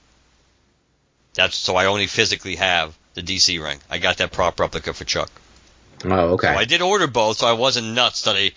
That's 1.33 1.57
so 1.57 1.77
I 1.77 1.87
only 1.87 2.09
physically 2.09 2.57
have 2.57 2.95
the 3.14 3.23
DC 3.23 3.59
ring. 3.62 3.79
I 3.89 3.97
got 3.97 4.19
that 4.19 4.33
prop 4.33 4.61
replica 4.61 4.93
for 4.93 5.05
Chuck. 5.05 5.31
Oh, 6.13 6.35
okay. 6.35 6.49
So 6.49 6.55
I 6.55 6.65
did 6.65 6.83
order 6.83 7.07
both, 7.07 7.39
so 7.39 7.47
I 7.47 7.53
wasn't 7.53 7.89
nuts 7.89 8.23
that 8.23 8.37
I 8.37 8.53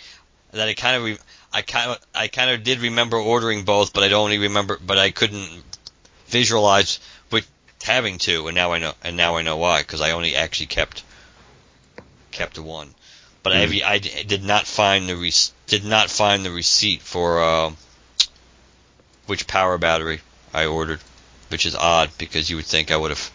that 0.52 0.68
I 0.68 0.74
kind 0.74 0.96
of 0.98 1.04
re, 1.04 1.18
I 1.54 1.62
kind 1.62 1.92
of 1.92 2.00
I 2.14 2.28
kind 2.28 2.52
of 2.52 2.64
did 2.64 2.80
remember 2.80 3.18
ordering 3.18 3.64
both, 3.64 3.94
but 3.94 4.04
I 4.04 4.08
don't 4.08 4.24
only 4.24 4.38
remember, 4.40 4.78
but 4.86 4.98
I 4.98 5.12
couldn't 5.12 5.50
visualize 6.28 7.00
with 7.32 7.48
having 7.84 8.18
to, 8.20 8.48
and 8.48 8.56
now 8.56 8.74
I 8.74 8.80
know, 8.80 8.94
and 9.04 9.18
now 9.18 9.38
I 9.38 9.42
know 9.42 9.58
why, 9.58 9.82
because 9.82 10.02
I 10.02 10.12
only 10.12 10.36
actually 10.36 10.68
kept 10.68 11.04
kept 12.32 12.60
one. 12.60 12.94
But 13.42 13.54
Mm. 13.54 13.84
I, 13.84 13.94
I 13.94 13.98
did 14.00 14.44
not 14.44 14.68
find 14.68 15.08
the 15.08 15.16
re, 15.16 15.32
did 15.68 15.86
not 15.86 16.10
find 16.10 16.46
the 16.46 16.52
receipt 16.52 17.02
for 17.02 17.42
uh, 17.42 17.72
which 19.28 19.48
power 19.48 19.78
battery 19.78 20.20
I 20.54 20.66
ordered, 20.66 21.00
which 21.50 21.66
is 21.66 21.76
odd 21.76 22.10
because 22.18 22.50
you 22.50 22.58
would 22.58 22.66
think 22.66 22.92
I 22.92 22.98
would 22.98 23.12
have. 23.12 23.32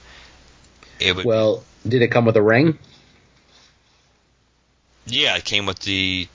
It 1.01 1.17
would. 1.17 1.25
well, 1.25 1.65
did 1.89 2.03
it 2.03 2.09
come 2.09 2.25
with 2.25 2.37
a 2.37 2.43
ring? 2.43 2.79
Yeah, 5.07 5.37
it 5.37 5.45
came 5.45 5.67
with 5.67 5.79
the. 5.81 6.29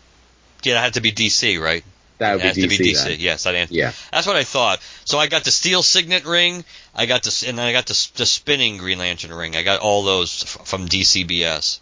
Yeah, 0.63 0.77
it 0.77 0.81
had 0.81 0.93
to 0.95 1.01
be 1.01 1.11
DC, 1.11 1.61
right? 1.61 1.83
That 2.17 2.31
it 2.31 2.35
would 2.35 2.41
has 2.43 2.55
be 2.55 2.61
to 2.63 2.67
DC. 2.67 2.77
be 2.77 2.91
DC. 2.93 3.03
then. 3.05 3.19
Yes, 3.19 3.43
that 3.43 3.55
answer. 3.55 3.73
Yeah. 3.73 3.93
That's 4.11 4.27
what 4.27 4.35
I 4.35 4.43
thought. 4.43 4.79
So 5.05 5.17
I 5.17 5.27
got 5.27 5.45
the 5.45 5.51
steel 5.51 5.81
signet 5.83 6.25
ring. 6.25 6.65
I 6.93 7.05
got 7.05 7.23
the 7.23 7.45
and 7.47 7.57
then 7.57 7.65
I 7.65 7.71
got 7.71 7.85
the 7.85 8.09
the 8.15 8.25
spinning 8.25 8.77
Green 8.77 8.99
Lantern 8.99 9.33
ring. 9.33 9.55
I 9.55 9.63
got 9.63 9.79
all 9.79 10.03
those 10.03 10.43
f- 10.43 10.67
from 10.67 10.87
DCBS. 10.87 11.79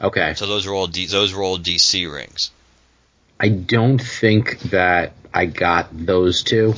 Okay. 0.00 0.34
So 0.34 0.46
those 0.46 0.66
were 0.66 0.72
all 0.72 0.86
D, 0.86 1.06
those 1.06 1.34
were 1.34 1.42
all 1.42 1.58
DC 1.58 2.10
rings. 2.12 2.50
I 3.38 3.48
don't 3.48 3.98
think 3.98 4.58
that 4.70 5.12
I 5.32 5.46
got 5.46 5.88
those 5.92 6.42
two. 6.42 6.74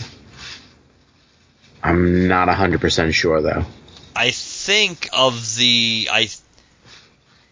I'm 1.83 2.27
not 2.27 2.49
100% 2.49 3.13
sure 3.13 3.41
though. 3.41 3.65
I 4.17 4.31
think 4.33 5.09
of 5.13 5.55
the 5.57 6.09
I 6.11 6.29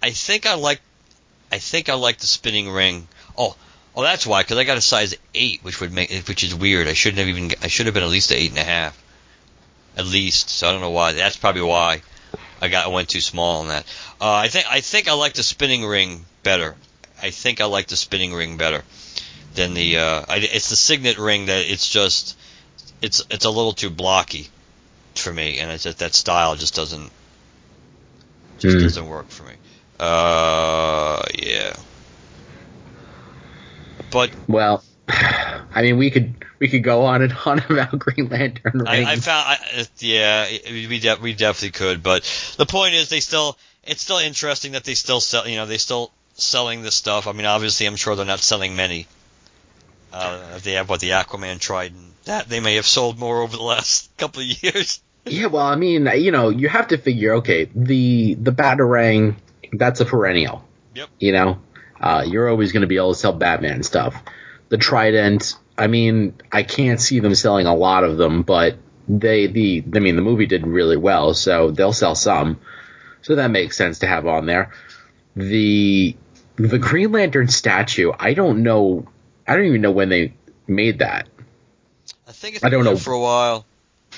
I 0.02 0.10
think 0.10 0.46
I 0.46 0.54
like 0.54 0.80
I 1.54 1.58
think 1.58 1.88
I 1.88 1.94
like 1.94 2.18
the 2.18 2.26
spinning 2.26 2.68
ring. 2.68 3.06
Oh, 3.38 3.54
oh, 3.94 4.02
that's 4.02 4.26
why 4.26 4.42
because 4.42 4.58
I 4.58 4.64
got 4.64 4.76
a 4.76 4.80
size 4.80 5.14
eight, 5.36 5.62
which 5.62 5.80
would 5.80 5.92
make 5.92 6.10
which 6.26 6.42
is 6.42 6.52
weird. 6.52 6.88
I 6.88 6.94
shouldn't 6.94 7.20
have 7.20 7.28
even 7.28 7.52
I 7.62 7.68
should 7.68 7.86
have 7.86 7.94
been 7.94 8.02
at 8.02 8.08
least 8.08 8.32
an 8.32 8.38
eight 8.38 8.50
and 8.50 8.58
a 8.58 8.64
half, 8.64 9.00
at 9.96 10.04
least. 10.04 10.50
So 10.50 10.68
I 10.68 10.72
don't 10.72 10.80
know 10.80 10.90
why. 10.90 11.12
That's 11.12 11.36
probably 11.36 11.62
why 11.62 12.02
I 12.60 12.66
got 12.66 12.86
I 12.86 12.88
went 12.88 13.08
too 13.08 13.20
small 13.20 13.60
on 13.60 13.68
that. 13.68 13.86
Uh, 14.20 14.34
I 14.34 14.48
think 14.48 14.66
I 14.68 14.80
think 14.80 15.06
I 15.06 15.12
like 15.12 15.34
the 15.34 15.44
spinning 15.44 15.84
ring 15.84 16.24
better. 16.42 16.74
I 17.22 17.30
think 17.30 17.60
I 17.60 17.66
like 17.66 17.86
the 17.86 17.96
spinning 17.96 18.34
ring 18.34 18.56
better 18.56 18.82
than 19.54 19.74
the. 19.74 19.98
Uh, 19.98 20.24
I, 20.28 20.38
it's 20.38 20.70
the 20.70 20.76
signet 20.76 21.18
ring 21.18 21.46
that 21.46 21.70
it's 21.70 21.88
just 21.88 22.36
it's 23.00 23.22
it's 23.30 23.44
a 23.44 23.50
little 23.50 23.74
too 23.74 23.90
blocky 23.90 24.48
for 25.14 25.32
me, 25.32 25.60
and 25.60 25.70
it's 25.70 25.84
just 25.84 26.00
that 26.00 26.14
style 26.14 26.56
just 26.56 26.74
doesn't 26.74 27.12
just 28.58 28.76
Hmm. 28.76 28.82
doesn't 28.82 29.06
work 29.06 29.28
for 29.30 29.44
me. 29.44 29.52
Uh, 30.04 31.22
yeah. 31.38 31.74
But 34.10 34.30
Well, 34.46 34.84
I 35.08 35.80
mean, 35.80 35.96
we 35.96 36.10
could 36.10 36.44
we 36.58 36.68
could 36.68 36.84
go 36.84 37.06
on 37.06 37.22
and 37.22 37.32
on 37.46 37.60
about 37.60 37.98
Green 37.98 38.28
Lantern. 38.28 38.86
I, 38.86 39.04
I 39.12 39.16
found, 39.16 39.46
I, 39.48 39.80
uh, 39.80 39.84
yeah, 39.98 40.46
we 40.68 40.98
de- 41.00 41.18
we 41.22 41.32
definitely 41.32 41.70
could. 41.70 42.02
But 42.02 42.22
the 42.58 42.66
point 42.66 42.94
is, 42.94 43.08
they 43.08 43.20
still, 43.20 43.56
it's 43.82 44.02
still 44.02 44.18
interesting 44.18 44.72
that 44.72 44.84
they 44.84 44.94
still 44.94 45.20
sell, 45.20 45.48
you 45.48 45.56
know, 45.56 45.64
they 45.64 45.78
still 45.78 46.12
selling 46.34 46.82
this 46.82 46.94
stuff. 46.94 47.26
I 47.26 47.32
mean, 47.32 47.46
obviously, 47.46 47.86
I'm 47.86 47.96
sure 47.96 48.14
they're 48.14 48.26
not 48.26 48.40
selling 48.40 48.76
many. 48.76 49.06
Uh, 50.12 50.58
they 50.58 50.72
have 50.72 50.88
what 50.88 51.00
the 51.00 51.10
Aquaman 51.10 51.58
Trident, 51.58 52.24
that 52.26 52.48
they 52.48 52.60
may 52.60 52.76
have 52.76 52.86
sold 52.86 53.18
more 53.18 53.40
over 53.40 53.56
the 53.56 53.62
last 53.62 54.14
couple 54.18 54.42
of 54.42 54.62
years. 54.62 55.00
Yeah, 55.24 55.46
well, 55.46 55.66
I 55.66 55.76
mean, 55.76 56.06
you 56.16 56.30
know, 56.30 56.50
you 56.50 56.68
have 56.68 56.88
to 56.88 56.98
figure, 56.98 57.36
okay, 57.36 57.70
the 57.74 58.34
the 58.34 58.52
batarang, 58.52 59.36
that's 59.78 60.00
a 60.00 60.04
perennial. 60.04 60.64
Yep. 60.94 61.08
You 61.18 61.32
know, 61.32 61.58
uh, 62.00 62.24
you're 62.26 62.48
always 62.48 62.72
going 62.72 62.82
to 62.82 62.86
be 62.86 62.96
able 62.96 63.14
to 63.14 63.18
sell 63.18 63.32
Batman 63.32 63.82
stuff. 63.82 64.22
The 64.68 64.78
Trident, 64.78 65.56
I 65.76 65.86
mean, 65.86 66.34
I 66.50 66.62
can't 66.62 67.00
see 67.00 67.20
them 67.20 67.34
selling 67.34 67.66
a 67.66 67.74
lot 67.74 68.04
of 68.04 68.16
them, 68.16 68.42
but 68.42 68.76
they 69.08 69.46
the 69.46 69.84
I 69.94 69.98
mean, 69.98 70.16
the 70.16 70.22
movie 70.22 70.46
did 70.46 70.66
really 70.66 70.96
well, 70.96 71.34
so 71.34 71.70
they'll 71.70 71.92
sell 71.92 72.14
some. 72.14 72.60
So 73.22 73.36
that 73.36 73.50
makes 73.50 73.76
sense 73.76 74.00
to 74.00 74.06
have 74.06 74.26
on 74.26 74.46
there. 74.46 74.72
The 75.36 76.16
the 76.56 76.78
Green 76.78 77.12
Lantern 77.12 77.48
statue, 77.48 78.12
I 78.18 78.34
don't 78.34 78.62
know, 78.62 79.06
I 79.46 79.56
don't 79.56 79.66
even 79.66 79.80
know 79.80 79.90
when 79.90 80.08
they 80.08 80.34
made 80.66 81.00
that. 81.00 81.28
I 82.28 82.32
think 82.32 82.56
it's 82.56 82.64
I 82.64 82.68
don't 82.68 82.84
know. 82.84 82.96
for 82.96 83.12
a 83.12 83.20
while. 83.20 83.66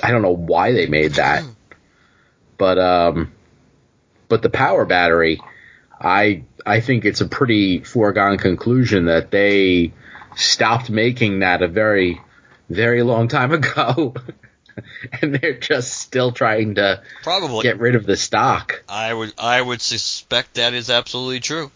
I 0.03 0.11
don't 0.11 0.23
know 0.23 0.35
why 0.35 0.73
they 0.73 0.87
made 0.87 1.13
that, 1.13 1.45
but 2.59 2.79
um, 2.79 3.33
but 4.29 4.43
the 4.43 4.51
power 4.51 4.85
battery, 4.85 5.41
I 6.01 6.43
I 6.65 6.81
think 6.81 7.05
it's 7.05 7.21
a 7.21 7.29
pretty 7.29 7.81
foregone 7.81 8.39
conclusion 8.39 9.07
that 9.07 9.31
they 9.31 9.93
stopped 10.37 10.91
making 10.91 11.41
that 11.41 11.63
a 11.63 11.69
very 11.69 12.21
very 12.69 13.03
long 13.03 13.29
time 13.29 13.53
ago, 13.53 14.15
and 15.21 15.35
they're 15.35 15.59
just 15.59 15.93
still 15.95 16.33
trying 16.33 16.75
to 16.77 17.03
Probably. 17.23 17.63
get 17.63 17.79
rid 17.79 17.95
of 17.95 18.07
the 18.07 18.17
stock. 18.17 18.83
I 18.89 19.13
would 19.13 19.33
I 19.39 19.61
would 19.61 19.81
suspect 19.81 20.55
that 20.55 20.75
is 20.75 20.91
absolutely 20.91 21.41
true. 21.41 21.71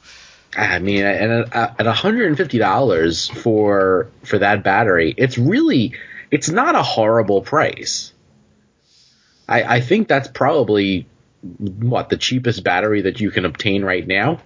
I 0.57 0.81
mean, 0.81 1.05
and 1.05 1.33
at, 1.55 1.81
at 1.81 1.87
$150 1.87 3.37
for 3.43 4.11
for 4.25 4.39
that 4.39 4.65
battery, 4.65 5.15
it's 5.17 5.39
really 5.39 5.95
it's 6.31 6.49
not 6.49 6.75
a 6.75 6.83
horrible 6.83 7.43
price. 7.43 8.13
I 9.49 9.63
I 9.77 9.81
think 9.81 10.09
that's 10.09 10.29
probably 10.29 11.07
what 11.43 12.09
the 12.09 12.17
cheapest 12.17 12.63
battery 12.65 13.03
that 13.03 13.21
you 13.21 13.31
can 13.31 13.45
obtain 13.45 13.85
right 13.85 14.07
now. 14.07 14.41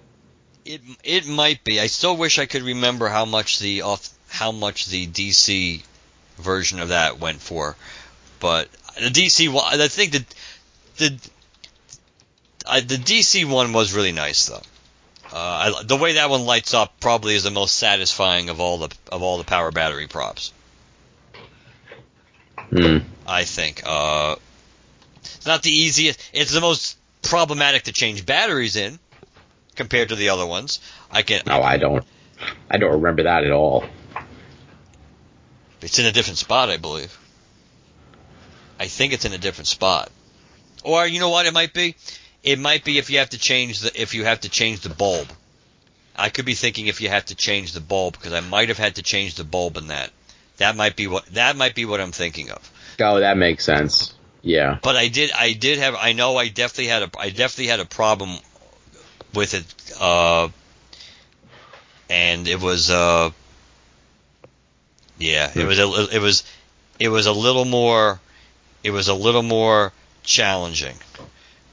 It 0.65 0.81
it 1.03 1.27
might 1.27 1.63
be. 1.63 1.79
I 1.79 1.87
still 1.87 2.17
wish 2.17 2.39
I 2.39 2.45
could 2.45 2.63
remember 2.63 3.07
how 3.07 3.25
much 3.25 3.59
the 3.59 3.81
off 3.81 4.09
how 4.29 4.51
much 4.51 4.87
the 4.87 5.05
DC 5.07 5.83
version 6.37 6.79
of 6.79 6.89
that 6.89 7.19
went 7.19 7.41
for, 7.41 7.75
but 8.39 8.69
the 8.95 9.09
DC 9.09 9.51
one. 9.51 9.79
I 9.79 9.87
think 9.87 10.13
that 10.13 10.35
the 10.97 11.19
I, 12.67 12.79
the 12.79 12.95
DC 12.95 13.45
one 13.45 13.73
was 13.73 13.93
really 13.93 14.11
nice 14.11 14.47
though. 14.47 14.61
Uh, 15.31 15.73
I, 15.79 15.83
the 15.83 15.97
way 15.97 16.13
that 16.13 16.29
one 16.29 16.45
lights 16.45 16.73
up 16.73 16.99
probably 16.99 17.35
is 17.35 17.43
the 17.43 17.51
most 17.51 17.75
satisfying 17.75 18.49
of 18.49 18.59
all 18.59 18.77
the 18.77 18.95
of 19.11 19.21
all 19.21 19.37
the 19.37 19.43
power 19.43 19.71
battery 19.71 20.07
props. 20.07 20.51
Hmm. 22.69 22.99
I 23.27 23.43
think. 23.43 23.83
Uh, 23.85 24.37
it's 25.45 25.47
not 25.51 25.61
the 25.61 25.69
easiest. 25.69 26.19
It's 26.33 26.51
the 26.51 26.59
most 26.59 26.97
problematic 27.21 27.83
to 27.83 27.91
change 27.91 28.25
batteries 28.25 28.75
in 28.75 28.97
compared 29.75 30.09
to 30.09 30.15
the 30.15 30.29
other 30.29 30.43
ones. 30.43 30.79
I 31.11 31.21
can. 31.21 31.43
No, 31.45 31.61
I 31.61 31.77
don't. 31.77 32.03
I 32.67 32.77
don't 32.77 32.93
remember 32.93 33.21
that 33.21 33.43
at 33.43 33.51
all. 33.51 33.85
It's 35.83 35.99
in 35.99 36.07
a 36.07 36.11
different 36.11 36.39
spot, 36.39 36.71
I 36.71 36.77
believe. 36.77 37.15
I 38.79 38.87
think 38.87 39.13
it's 39.13 39.25
in 39.25 39.33
a 39.33 39.37
different 39.37 39.67
spot. 39.67 40.11
Or 40.83 41.05
you 41.05 41.19
know 41.19 41.29
what 41.29 41.45
it 41.45 41.53
might 41.53 41.75
be? 41.75 41.95
It 42.41 42.57
might 42.57 42.83
be 42.83 42.97
if 42.97 43.11
you 43.11 43.19
have 43.19 43.29
to 43.29 43.37
change 43.37 43.81
the 43.81 44.01
if 44.01 44.15
you 44.15 44.25
have 44.25 44.39
to 44.39 44.49
change 44.49 44.79
the 44.79 44.89
bulb. 44.89 45.27
I 46.15 46.29
could 46.29 46.45
be 46.45 46.55
thinking 46.55 46.87
if 46.87 47.01
you 47.01 47.09
have 47.09 47.25
to 47.25 47.35
change 47.35 47.73
the 47.73 47.81
bulb 47.81 48.13
because 48.13 48.33
I 48.33 48.39
might 48.39 48.69
have 48.69 48.79
had 48.79 48.95
to 48.95 49.03
change 49.03 49.35
the 49.35 49.43
bulb 49.43 49.77
in 49.77 49.89
that. 49.89 50.09
That 50.57 50.75
might 50.75 50.95
be 50.95 51.05
what 51.05 51.27
that 51.35 51.55
might 51.55 51.75
be 51.75 51.85
what 51.85 52.01
I'm 52.01 52.13
thinking 52.13 52.49
of. 52.49 52.71
Oh, 52.99 53.19
that 53.19 53.37
makes 53.37 53.63
sense. 53.63 54.15
Yeah. 54.45 54.77
But 54.83 54.95
I 54.95 55.07
did 55.07 55.31
I 55.31 55.53
did 55.53 55.79
have 55.79 55.95
I 55.95 56.13
know 56.13 56.37
I 56.37 56.49
definitely 56.49 56.87
had 56.87 57.01
a 57.01 57.09
I 57.17 57.31
definitely 57.31 57.65
had 57.65 57.79
a 57.79 57.85
problem 57.85 58.37
with 59.33 59.55
it 59.55 59.65
uh 59.99 60.49
and 62.11 62.47
it 62.47 62.61
was 62.61 62.91
uh 62.91 63.31
yeah, 65.17 65.51
it 65.55 65.65
was 65.65 65.79
a, 65.79 66.15
it 66.15 66.21
was 66.21 66.43
it 66.99 67.09
was 67.09 67.25
a 67.25 67.33
little 67.33 67.65
more 67.65 68.19
it 68.83 68.91
was 68.91 69.07
a 69.07 69.15
little 69.15 69.41
more 69.41 69.91
challenging 70.21 70.97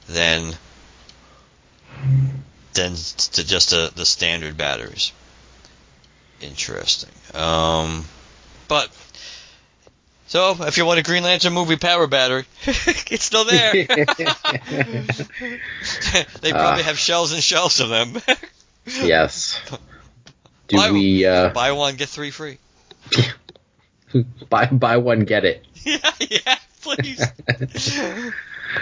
than 0.07 0.53
than 2.73 2.95
to 2.95 3.45
just 3.45 3.71
uh 3.71 3.91
the 3.95 4.05
standard 4.05 4.57
batteries. 4.57 5.11
Interesting. 6.41 7.11
Um 7.35 8.05
but 8.67 8.89
So 10.33 10.55
if 10.61 10.77
you 10.77 10.85
want 10.87 10.97
a 10.97 11.03
Green 11.03 11.21
Lantern 11.21 11.53
movie 11.53 11.75
power 11.75 12.07
battery, 12.07 12.45
it's 12.65 13.23
still 13.23 13.45
there. 13.45 13.71
they 13.85 13.85
probably 16.49 16.81
Ah. 16.81 16.81
have 16.85 16.97
shelves 16.97 17.33
and 17.33 17.43
shelves 17.43 17.79
of 17.79 17.89
them. 17.89 18.17
yes. 18.87 19.61
Do 20.69 20.77
Buy- 20.77 20.89
we 20.91 21.23
uh, 21.23 21.49
Buy 21.49 21.73
one 21.73 21.97
get 21.97 22.09
three 22.09 22.31
free. 22.31 22.57
buy 24.49 24.65
buy 24.65 24.97
one 24.97 25.19
get 25.25 25.45
it? 25.45 25.63
yeah, 25.85 25.97
yeah, 26.19 26.55
please. 26.81 27.23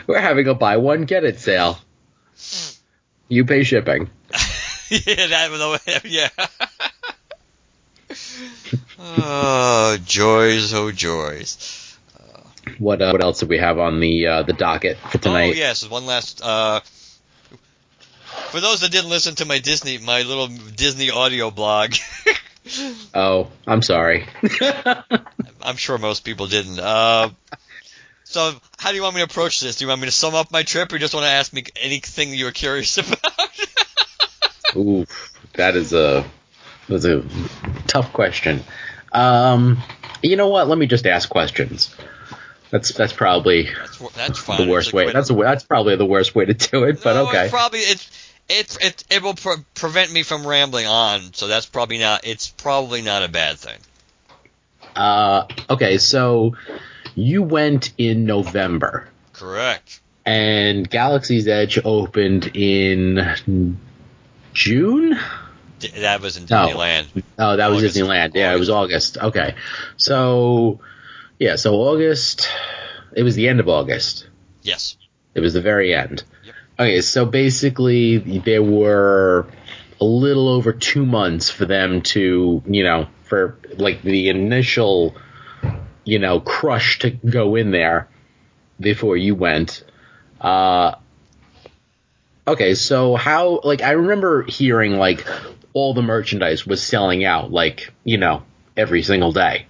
We're 0.08 0.22
having 0.22 0.48
a 0.48 0.54
buy 0.54 0.78
one 0.78 1.04
get 1.04 1.26
it 1.26 1.42
sale. 1.42 1.80
You 3.28 3.44
pay 3.44 3.64
shipping. 3.66 4.10
yeah, 4.90 5.28
that 5.28 5.50
was 5.52 6.02
yeah. 6.06 6.30
Oh 9.00 9.98
joys, 10.06 10.74
oh 10.74 10.92
joys. 10.92 11.98
What 12.78 13.02
uh, 13.02 13.12
what 13.12 13.24
else 13.24 13.40
do 13.40 13.48
we 13.48 13.58
have 13.58 13.80
on 13.80 14.00
the 14.00 14.28
uh, 14.28 14.44
the 14.44 14.54
docket 14.54 14.98
for 14.98 15.18
tonight? 15.18 15.50
Oh 15.50 15.54
yes, 15.54 15.90
one 15.90 16.06
last. 16.06 16.42
Uh, 16.44 16.82
for 18.50 18.60
those 18.60 18.82
that 18.82 18.92
didn't 18.92 19.10
listen 19.10 19.36
to 19.36 19.46
my 19.46 19.60
Disney, 19.60 19.98
my 19.98 20.22
little 20.22 20.48
Disney 20.48 21.10
audio 21.10 21.52
blog, 21.52 21.94
Oh, 23.14 23.48
I'm 23.66 23.82
sorry. 23.82 24.26
I'm 25.62 25.78
sure 25.78 25.98
most 25.98 26.24
people 26.24 26.48
didn't. 26.48 26.80
Uh, 26.80 27.30
so, 28.24 28.54
how 28.78 28.92
do 28.92 28.96
you 28.96 29.02
want 29.02 29.16
me 29.16 29.22
to 29.22 29.26
approach 29.26 29.60
this? 29.60 29.78
Do 29.78 29.86
you 29.86 29.90
want 29.90 30.02
me 30.02 30.08
to 30.08 30.12
sum 30.12 30.36
up 30.36 30.52
my 30.52 30.64
trip, 30.64 30.92
or 30.92 30.96
you 30.96 31.00
just 31.00 31.14
want 31.14 31.26
to 31.26 31.32
ask 31.32 31.52
me 31.54 31.64
anything 31.76 32.34
you 32.34 32.46
were 32.46 32.52
curious 32.52 32.98
about? 32.98 33.20
Ooh, 34.76 35.06
that 35.54 35.76
is 35.76 35.92
a 35.92 36.24
that's 36.92 37.06
a 37.06 37.24
tough 37.88 38.14
question. 38.14 38.64
Um, 39.12 39.80
you 40.22 40.36
know 40.36 40.48
what? 40.50 40.68
Let 40.68 40.78
me 40.78 40.86
just 40.88 41.06
ask 41.08 41.28
questions. 41.30 41.94
That's 42.70 42.94
that's 42.94 43.12
probably 43.14 43.64
that's, 43.64 43.98
that's 44.14 44.46
the 44.46 44.68
worst 44.70 44.88
It's 44.90 44.94
a 44.94 44.96
way. 44.96 45.04
great- 45.06 45.14
That's 45.14 45.30
a, 45.30 45.34
that's 45.34 45.64
probably 45.64 45.96
the 45.98 46.06
worst 46.06 46.34
way 46.36 46.46
to 46.46 46.54
do 46.54 46.84
it. 46.86 47.04
But 47.04 47.18
okay. 47.18 47.44
It's 47.46 47.52
probably 47.52 47.80
it 47.80 48.10
it 48.48 48.78
it, 48.80 49.04
it 49.10 49.22
will 49.24 49.34
pre- 49.34 49.58
prevent 49.74 50.12
me 50.14 50.24
from 50.24 50.46
rambling 50.48 50.88
on, 50.88 51.34
so 51.34 51.48
that's 51.48 51.66
probably 51.66 51.98
not. 51.98 52.26
It's 52.26 52.50
probably 52.50 53.02
not 53.02 53.24
a 53.24 53.28
bad 53.28 53.58
thing. 53.58 53.78
Uh, 54.96 55.46
okay. 55.70 55.98
So 55.98 56.56
you 57.16 57.44
went 57.44 57.92
in 57.98 58.26
November, 58.26 59.10
Correct. 59.34 60.00
and 60.26 60.90
Galaxy's 60.90 61.48
Edge 61.50 61.78
opened 61.84 62.56
in 62.56 63.78
June. 64.54 65.20
That 65.82 66.22
was 66.22 66.38
in 66.38 66.46
No. 66.50 66.68
Disneyland. 66.68 67.24
Oh, 67.38 67.58
that 67.58 67.68
was 67.70 67.80
August. 67.80 67.98
Disneyland. 67.98 68.32
Yeah, 68.36 68.54
it 68.54 68.60
was 68.60 68.70
August. 68.70 69.18
Okay. 69.18 69.56
So, 69.98 70.80
yeah, 71.40 71.56
so 71.56 71.76
August, 71.76 72.50
it 73.16 73.24
was 73.24 73.36
the 73.36 73.48
end 73.48 73.60
of 73.60 73.68
August. 73.68 74.28
Yes. 74.62 74.98
It 75.34 75.40
was 75.40 75.54
the 75.54 75.62
very 75.62 75.94
end. 75.94 76.24
Yep. 76.44 76.56
Okay, 76.80 77.02
so 77.02 77.26
basically, 77.26 78.18
there 78.18 78.64
were 78.64 79.48
a 80.00 80.06
little 80.06 80.50
over 80.50 80.74
two 80.74 81.06
months 81.06 81.50
for 81.50 81.66
them 81.66 82.02
to, 82.02 82.64
you 82.66 82.84
know, 82.84 83.08
for 83.24 83.58
like 83.78 84.02
the 84.02 84.30
initial, 84.30 85.16
you 86.04 86.20
know, 86.20 86.40
crush 86.40 87.00
to 87.00 87.12
go 87.12 87.56
in 87.56 87.72
there 87.72 88.08
before 88.80 89.16
you 89.16 89.36
went. 89.36 89.84
Uh, 90.40 90.96
okay, 92.48 92.74
so 92.74 93.16
how, 93.16 93.60
like, 93.64 93.82
I 93.82 93.92
remember 93.92 94.44
hearing, 94.44 94.96
like, 94.96 95.26
all 95.74 95.94
the 95.94 96.02
merchandise 96.02 96.66
was 96.66 96.82
selling 96.84 97.24
out, 97.24 97.52
like, 97.52 97.94
you 98.04 98.18
know, 98.18 98.44
every 98.76 99.04
single 99.04 99.32
day. 99.32 99.66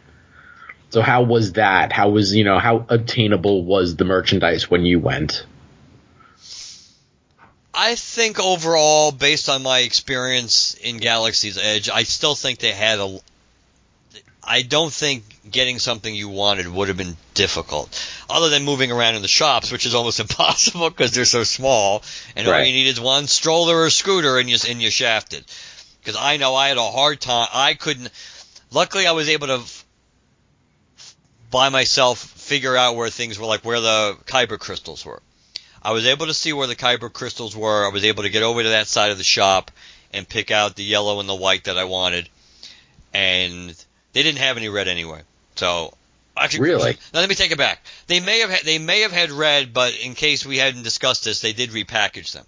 So 0.90 1.02
how 1.02 1.24
was 1.24 1.54
that? 1.54 1.94
How 1.94 2.10
was, 2.10 2.36
you 2.36 2.44
know, 2.44 2.60
how 2.60 2.86
obtainable 2.90 3.64
was 3.64 3.96
the 3.96 4.04
merchandise 4.06 4.70
when 4.70 4.84
you 4.84 5.00
went? 5.00 5.46
I 7.74 7.96
think 7.96 8.40
overall, 8.40 9.12
based 9.12 9.48
on 9.48 9.64
my 9.64 9.80
experience 9.80 10.76
in 10.76 10.98
Galaxy's 10.98 11.58
Edge, 11.58 11.90
I 11.90 12.04
still 12.04 12.36
think 12.36 12.60
they 12.60 12.74
had 12.74 13.00
a. 13.00 13.20
I 14.44 14.64
don't 14.64 14.92
think 14.92 15.24
getting 15.50 15.80
something 15.80 16.14
you 16.14 16.28
wanted 16.28 16.68
would 16.68 16.88
have 16.90 16.98
been 16.98 17.16
difficult, 17.36 17.90
other 18.30 18.50
than 18.50 18.64
moving 18.66 18.92
around 18.92 19.16
in 19.16 19.22
the 19.22 19.28
shops, 19.30 19.72
which 19.72 19.86
is 19.86 19.96
almost 19.96 20.20
impossible 20.26 20.90
because 20.90 21.12
they're 21.12 21.24
so 21.26 21.44
small, 21.44 22.04
and 22.36 22.46
all 22.48 22.54
Right. 22.54 22.68
you 22.68 22.74
need 22.74 22.88
is 22.88 23.00
one 23.00 23.28
stroller 23.28 23.84
or 23.84 23.90
scooter, 23.90 24.38
and 24.38 24.50
you 24.50 24.58
and 24.68 24.82
you're 24.82 24.92
shafted. 24.92 25.46
Because 26.02 26.18
I 26.20 26.38
know 26.38 26.56
I 26.56 26.70
had 26.70 26.78
a 26.78 26.92
hard 26.92 27.22
time. 27.22 27.48
I 27.54 27.76
couldn't. 27.76 28.10
Luckily, 28.72 29.06
I 29.06 29.12
was 29.12 29.30
able 29.30 29.48
to 29.48 29.54
f- 29.56 29.86
by 31.52 31.70
myself 31.70 32.20
figure 32.20 32.76
out 32.76 32.96
where 32.96 33.10
things 33.10 33.38
were, 33.38 33.46
like 33.46 33.64
where 33.64 33.80
the 33.80 34.18
kyber 34.26 34.58
crystals 34.58 35.06
were. 35.06 35.22
I 35.84 35.92
was 35.92 36.06
able 36.06 36.28
to 36.28 36.34
see 36.34 36.54
where 36.54 36.68
the 36.68 36.76
kyber 36.76 37.12
crystals 37.12 37.56
were. 37.56 37.86
I 37.86 37.90
was 37.90 38.04
able 38.04 38.24
to 38.24 38.30
get 38.30 38.44
over 38.44 38.64
to 38.64 38.70
that 38.70 38.88
side 38.88 39.12
of 39.12 39.18
the 39.18 39.24
shop 39.24 39.72
and 40.14 40.28
pick 40.28 40.52
out 40.52 40.76
the 40.76 40.84
yellow 40.84 41.20
and 41.20 41.30
the 41.30 41.36
white 41.36 41.66
that 41.66 41.78
I 41.78 41.86
wanted. 41.86 42.30
And 43.14 43.70
they 44.14 44.24
didn't 44.24 44.40
have 44.40 44.58
any 44.58 44.70
red 44.70 44.88
anyway. 44.88 45.22
So 45.56 45.94
actually, 46.38 46.62
Really? 46.62 46.98
Now 47.14 47.20
let 47.20 47.30
me 47.30 47.36
take 47.36 47.52
it 47.52 47.58
back. 47.58 47.84
They 48.08 48.20
may 48.20 48.40
have 48.40 48.50
had, 48.50 48.62
they 48.62 48.78
may 48.78 49.02
have 49.02 49.12
had 49.12 49.32
red, 49.32 49.74
but 49.74 49.96
in 50.00 50.16
case 50.16 50.46
we 50.46 50.58
hadn't 50.58 50.84
discussed 50.84 51.24
this, 51.26 51.42
they 51.42 51.54
did 51.54 51.72
repackage 51.72 52.32
them. 52.32 52.46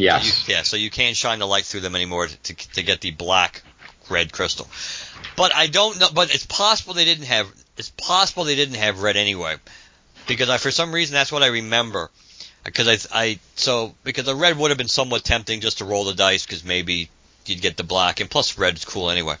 Yes. 0.00 0.48
You, 0.48 0.54
yeah, 0.54 0.62
so 0.62 0.76
you 0.76 0.90
can't 0.90 1.16
shine 1.16 1.38
the 1.38 1.46
light 1.46 1.64
through 1.64 1.80
them 1.80 1.94
anymore 1.94 2.26
to, 2.26 2.36
to, 2.36 2.54
to 2.74 2.82
get 2.82 3.00
the 3.00 3.10
black 3.10 3.62
red 4.08 4.32
crystal. 4.32 4.68
But 5.36 5.54
I 5.54 5.68
don't 5.68 5.98
know. 6.00 6.08
But 6.12 6.34
it's 6.34 6.46
possible 6.46 6.94
they 6.94 7.04
didn't 7.04 7.26
have. 7.26 7.48
It's 7.76 7.90
possible 7.90 8.44
they 8.44 8.56
didn't 8.56 8.74
have 8.74 9.02
red 9.02 9.16
anyway, 9.16 9.56
because 10.26 10.50
I 10.50 10.58
for 10.58 10.70
some 10.70 10.92
reason 10.92 11.14
that's 11.14 11.32
what 11.32 11.42
I 11.42 11.48
remember. 11.48 12.10
Because 12.64 13.08
I, 13.12 13.18
I 13.18 13.38
so 13.54 13.94
because 14.04 14.26
the 14.26 14.34
red 14.34 14.58
would 14.58 14.70
have 14.70 14.78
been 14.78 14.88
somewhat 14.88 15.24
tempting 15.24 15.60
just 15.60 15.78
to 15.78 15.84
roll 15.84 16.04
the 16.04 16.14
dice 16.14 16.44
because 16.44 16.64
maybe 16.64 17.08
you'd 17.46 17.62
get 17.62 17.76
the 17.76 17.84
black 17.84 18.20
and 18.20 18.28
plus 18.28 18.58
red 18.58 18.76
is 18.76 18.84
cool 18.84 19.10
anyway. 19.10 19.36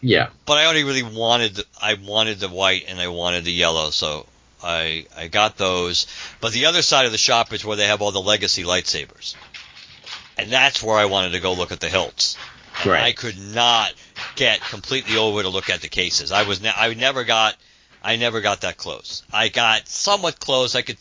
Yeah. 0.00 0.28
But 0.46 0.58
I 0.58 0.66
only 0.66 0.84
really 0.84 1.02
wanted 1.02 1.56
the, 1.56 1.64
I 1.80 1.94
wanted 1.94 2.38
the 2.38 2.48
white 2.48 2.84
and 2.88 3.00
I 3.00 3.08
wanted 3.08 3.44
the 3.44 3.52
yellow, 3.52 3.90
so 3.90 4.26
I 4.62 5.06
I 5.16 5.28
got 5.28 5.56
those. 5.56 6.06
But 6.40 6.52
the 6.52 6.66
other 6.66 6.82
side 6.82 7.06
of 7.06 7.12
the 7.12 7.18
shop 7.18 7.52
is 7.52 7.64
where 7.64 7.76
they 7.76 7.86
have 7.86 8.02
all 8.02 8.12
the 8.12 8.20
legacy 8.20 8.62
lightsabers, 8.62 9.34
and 10.42 10.50
that's 10.50 10.82
where 10.82 10.96
I 10.96 11.06
wanted 11.06 11.32
to 11.32 11.40
go 11.40 11.52
look 11.52 11.72
at 11.72 11.80
the 11.80 11.88
hilts. 11.88 12.36
Right. 12.84 13.02
I 13.02 13.12
could 13.12 13.38
not 13.38 13.92
get 14.36 14.60
completely 14.60 15.16
over 15.16 15.42
to 15.42 15.48
look 15.48 15.70
at 15.70 15.82
the 15.82 15.88
cases. 15.88 16.32
I 16.32 16.44
was 16.44 16.62
ne- 16.62 16.72
I 16.74 16.94
never 16.94 17.24
got 17.24 17.56
I 18.02 18.16
never 18.16 18.40
got 18.40 18.62
that 18.62 18.76
close. 18.76 19.22
I 19.32 19.48
got 19.48 19.86
somewhat 19.88 20.40
close. 20.40 20.74
I 20.74 20.82
could 20.82 20.96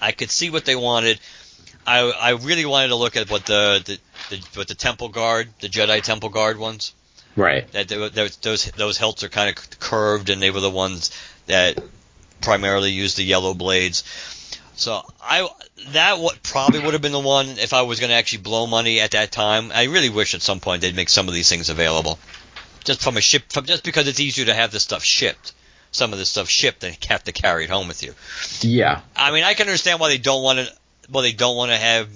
I 0.00 0.12
could 0.12 0.30
see 0.30 0.50
what 0.50 0.64
they 0.64 0.76
wanted. 0.76 1.18
I 1.86 2.00
I 2.00 2.30
really 2.30 2.66
wanted 2.66 2.88
to 2.88 2.96
look 2.96 3.16
at 3.16 3.30
what 3.30 3.46
the 3.46 3.82
the, 3.84 4.36
the 4.36 4.46
what 4.54 4.68
the 4.68 4.74
temple 4.74 5.08
guard, 5.08 5.48
the 5.60 5.68
Jedi 5.68 6.02
temple 6.02 6.28
guard 6.28 6.58
ones 6.58 6.94
Right. 7.34 7.70
that 7.72 7.88
they, 7.88 8.08
those 8.08 8.70
those 8.70 8.98
hilts 8.98 9.22
are 9.24 9.28
kind 9.28 9.50
of 9.50 9.78
curved, 9.78 10.30
and 10.30 10.40
they 10.40 10.50
were 10.50 10.60
the 10.60 10.70
ones 10.70 11.10
that 11.46 11.78
primarily 12.40 12.92
used 12.92 13.16
the 13.18 13.24
yellow 13.24 13.52
blades. 13.52 14.04
So 14.76 15.02
I 15.22 15.48
that 15.92 16.18
what 16.18 16.42
probably 16.42 16.80
would 16.80 16.92
have 16.92 17.02
been 17.02 17.12
the 17.12 17.18
one 17.18 17.46
if 17.48 17.72
I 17.72 17.82
was 17.82 17.98
going 17.98 18.10
to 18.10 18.16
actually 18.16 18.42
blow 18.42 18.66
money 18.66 19.00
at 19.00 19.12
that 19.12 19.32
time. 19.32 19.72
I 19.74 19.84
really 19.84 20.10
wish 20.10 20.34
at 20.34 20.42
some 20.42 20.60
point 20.60 20.82
they'd 20.82 20.94
make 20.94 21.08
some 21.08 21.28
of 21.28 21.34
these 21.34 21.48
things 21.48 21.70
available, 21.70 22.18
just 22.84 23.02
from 23.02 23.16
a 23.16 23.22
ship, 23.22 23.44
from, 23.50 23.64
just 23.64 23.84
because 23.84 24.06
it's 24.06 24.20
easier 24.20 24.44
to 24.46 24.54
have 24.54 24.70
this 24.70 24.82
stuff 24.82 25.02
shipped. 25.02 25.54
Some 25.92 26.12
of 26.12 26.18
this 26.18 26.28
stuff 26.28 26.50
shipped 26.50 26.84
and 26.84 26.96
have 27.08 27.24
to 27.24 27.32
carry 27.32 27.64
it 27.64 27.70
home 27.70 27.88
with 27.88 28.02
you. 28.02 28.12
Yeah. 28.60 29.00
I 29.16 29.30
mean, 29.32 29.44
I 29.44 29.54
can 29.54 29.66
understand 29.66 29.98
why 29.98 30.10
they 30.10 30.18
don't 30.18 30.42
want 30.42 30.58
to. 30.58 30.70
Well, 31.10 31.22
they 31.22 31.32
don't 31.32 31.56
want 31.56 31.70
to 31.70 31.76
have 31.78 32.08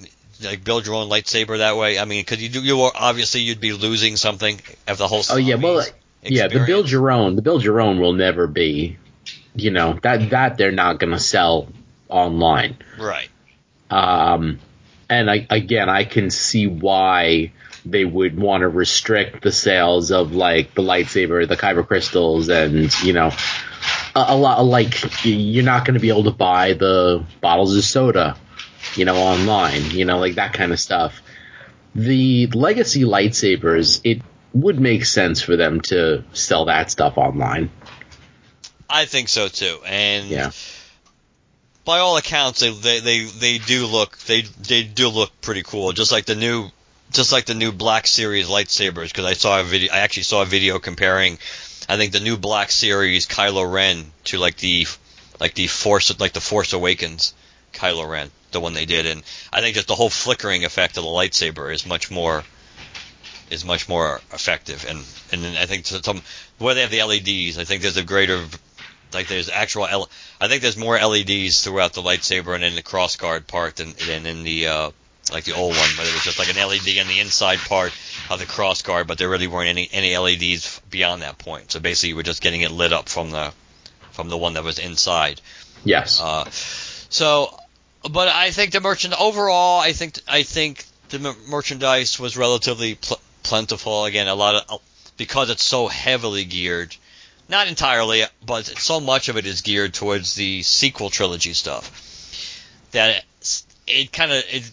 like 0.42 0.62
build 0.62 0.86
your 0.86 0.96
own 0.96 1.08
lightsaber 1.08 1.58
that 1.58 1.78
way. 1.78 1.98
I 1.98 2.04
mean, 2.04 2.20
because 2.20 2.42
you 2.42 2.50
do, 2.50 2.62
you 2.62 2.82
are, 2.82 2.92
obviously 2.94 3.40
you'd 3.40 3.60
be 3.60 3.72
losing 3.72 4.16
something 4.16 4.60
if 4.86 4.98
the 4.98 5.08
whole. 5.08 5.22
Oh 5.30 5.38
yeah. 5.38 5.54
Well, 5.54 5.82
yeah. 6.22 6.48
The 6.48 6.66
build 6.66 6.90
your 6.90 7.10
own. 7.10 7.36
The 7.36 7.42
build 7.42 7.64
your 7.64 7.80
own 7.80 8.00
will 8.00 8.12
never 8.12 8.46
be. 8.46 8.98
You 9.54 9.70
know 9.70 9.98
that 10.02 10.30
that 10.30 10.58
they're 10.58 10.72
not 10.72 10.98
going 10.98 11.12
to 11.12 11.18
sell 11.18 11.68
online. 12.10 12.76
right. 12.98 13.28
Um, 13.90 14.58
and 15.08 15.30
I, 15.30 15.46
again, 15.50 15.88
I 15.88 16.04
can 16.04 16.30
see 16.30 16.66
why 16.66 17.52
they 17.84 18.04
would 18.04 18.38
want 18.38 18.60
to 18.62 18.68
restrict 18.68 19.42
the 19.42 19.52
sales 19.52 20.12
of 20.12 20.32
like 20.32 20.74
the 20.74 20.82
lightsaber, 20.82 21.46
the 21.48 21.56
kyber 21.56 21.86
crystals, 21.86 22.48
and 22.48 22.92
you 23.02 23.12
know, 23.12 23.32
a, 24.14 24.24
a 24.28 24.36
lot 24.36 24.64
like 24.64 25.24
you're 25.24 25.64
not 25.64 25.84
going 25.84 25.94
to 25.94 26.00
be 26.00 26.10
able 26.10 26.24
to 26.24 26.30
buy 26.30 26.74
the 26.74 27.24
bottles 27.40 27.76
of 27.76 27.84
soda, 27.84 28.36
you 28.94 29.04
know, 29.04 29.16
online, 29.16 29.90
you 29.90 30.04
know, 30.04 30.18
like 30.18 30.36
that 30.36 30.52
kind 30.52 30.72
of 30.72 30.80
stuff. 30.80 31.20
The 31.94 32.46
legacy 32.48 33.02
lightsabers, 33.02 34.00
it 34.04 34.22
would 34.52 34.78
make 34.78 35.04
sense 35.04 35.42
for 35.42 35.56
them 35.56 35.80
to 35.82 36.24
sell 36.32 36.66
that 36.66 36.90
stuff 36.90 37.18
online. 37.18 37.70
I 38.88 39.06
think 39.06 39.28
so 39.28 39.48
too, 39.48 39.78
and 39.86 40.28
Yeah. 40.28 40.50
By 41.84 41.98
all 41.98 42.16
accounts, 42.16 42.60
they, 42.60 42.70
they 42.70 43.00
they 43.00 43.24
they 43.24 43.58
do 43.58 43.86
look 43.86 44.18
they 44.18 44.42
they 44.42 44.82
do 44.82 45.08
look 45.08 45.40
pretty 45.40 45.62
cool, 45.62 45.92
just 45.92 46.12
like 46.12 46.26
the 46.26 46.34
new 46.34 46.70
just 47.10 47.32
like 47.32 47.46
the 47.46 47.54
new 47.54 47.72
Black 47.72 48.06
Series 48.06 48.48
lightsabers. 48.48 49.08
Because 49.08 49.24
I 49.24 49.32
saw 49.32 49.60
a 49.60 49.64
video, 49.64 49.92
I 49.92 49.98
actually 49.98 50.24
saw 50.24 50.42
a 50.42 50.46
video 50.46 50.78
comparing. 50.78 51.38
I 51.88 51.96
think 51.96 52.12
the 52.12 52.20
new 52.20 52.36
Black 52.36 52.70
Series 52.70 53.26
Kylo 53.26 53.70
Ren 53.70 54.12
to 54.24 54.38
like 54.38 54.56
the 54.56 54.86
like 55.40 55.54
the 55.54 55.66
Force 55.66 56.18
like 56.20 56.32
the 56.32 56.40
Force 56.40 56.72
Awakens 56.72 57.34
Kylo 57.72 58.08
Ren, 58.08 58.30
the 58.52 58.60
one 58.60 58.74
they 58.74 58.86
did, 58.86 59.06
and 59.06 59.22
I 59.52 59.60
think 59.60 59.74
just 59.74 59.88
the 59.88 59.94
whole 59.94 60.10
flickering 60.10 60.64
effect 60.64 60.96
of 60.96 61.04
the 61.04 61.10
lightsaber 61.10 61.72
is 61.72 61.86
much 61.86 62.10
more 62.10 62.44
is 63.50 63.64
much 63.64 63.88
more 63.88 64.20
effective, 64.32 64.86
and 64.88 65.04
and 65.32 65.58
I 65.58 65.66
think 65.66 65.86
some 65.86 66.22
where 66.58 66.74
they 66.74 66.82
have 66.82 66.90
the 66.90 67.02
LEDs, 67.02 67.58
I 67.58 67.64
think 67.64 67.82
there's 67.82 67.96
a 67.96 68.04
greater 68.04 68.44
like 69.12 69.28
there's 69.28 69.48
actual 69.48 69.86
L, 69.86 70.08
I 70.40 70.48
think 70.48 70.62
there's 70.62 70.76
more 70.76 70.98
LEDs 70.98 71.62
throughout 71.62 71.92
the 71.92 72.02
lightsaber 72.02 72.54
and 72.54 72.64
in 72.64 72.74
the 72.74 72.82
crossguard 72.82 73.46
part 73.46 73.76
than 73.76 73.92
than 74.06 74.26
in 74.26 74.42
the 74.42 74.66
uh, 74.68 74.90
like 75.32 75.44
the 75.44 75.52
old 75.52 75.76
one, 75.76 75.88
but 75.96 76.06
it 76.06 76.12
was 76.12 76.24
just 76.24 76.38
like 76.38 76.48
an 76.48 76.56
LED 76.56 76.88
in 76.88 77.08
the 77.08 77.20
inside 77.20 77.58
part 77.58 77.92
of 78.30 78.38
the 78.38 78.46
crossguard, 78.46 79.06
but 79.06 79.18
there 79.18 79.28
really 79.28 79.46
weren't 79.46 79.68
any 79.68 79.88
any 79.92 80.16
LEDs 80.16 80.80
beyond 80.90 81.22
that 81.22 81.38
point. 81.38 81.72
So 81.72 81.80
basically, 81.80 82.10
you 82.10 82.16
were 82.16 82.22
just 82.22 82.42
getting 82.42 82.62
it 82.62 82.70
lit 82.70 82.92
up 82.92 83.08
from 83.08 83.30
the 83.30 83.52
from 84.12 84.28
the 84.28 84.36
one 84.36 84.54
that 84.54 84.64
was 84.64 84.78
inside. 84.78 85.40
Yes. 85.84 86.20
Uh, 86.20 86.44
so, 86.50 87.58
but 88.10 88.28
I 88.28 88.50
think 88.50 88.72
the 88.72 88.80
merchant 88.80 89.14
overall, 89.18 89.80
I 89.80 89.92
think 89.92 90.18
I 90.28 90.42
think 90.42 90.84
the 91.08 91.34
merchandise 91.48 92.18
was 92.18 92.36
relatively 92.36 92.94
pl- 92.96 93.20
plentiful. 93.42 94.04
Again, 94.04 94.28
a 94.28 94.34
lot 94.34 94.64
of 94.68 94.80
because 95.16 95.50
it's 95.50 95.64
so 95.64 95.86
heavily 95.86 96.44
geared. 96.44 96.96
Not 97.50 97.66
entirely, 97.68 98.22
but 98.46 98.64
so 98.66 99.00
much 99.00 99.28
of 99.28 99.36
it 99.36 99.44
is 99.44 99.62
geared 99.62 99.92
towards 99.92 100.34
the 100.36 100.62
sequel 100.62 101.10
trilogy 101.10 101.52
stuff 101.52 101.90
that 102.92 103.24
it, 103.40 103.62
it 103.86 104.12
kind 104.12 104.30
of 104.32 104.38
it 104.50 104.70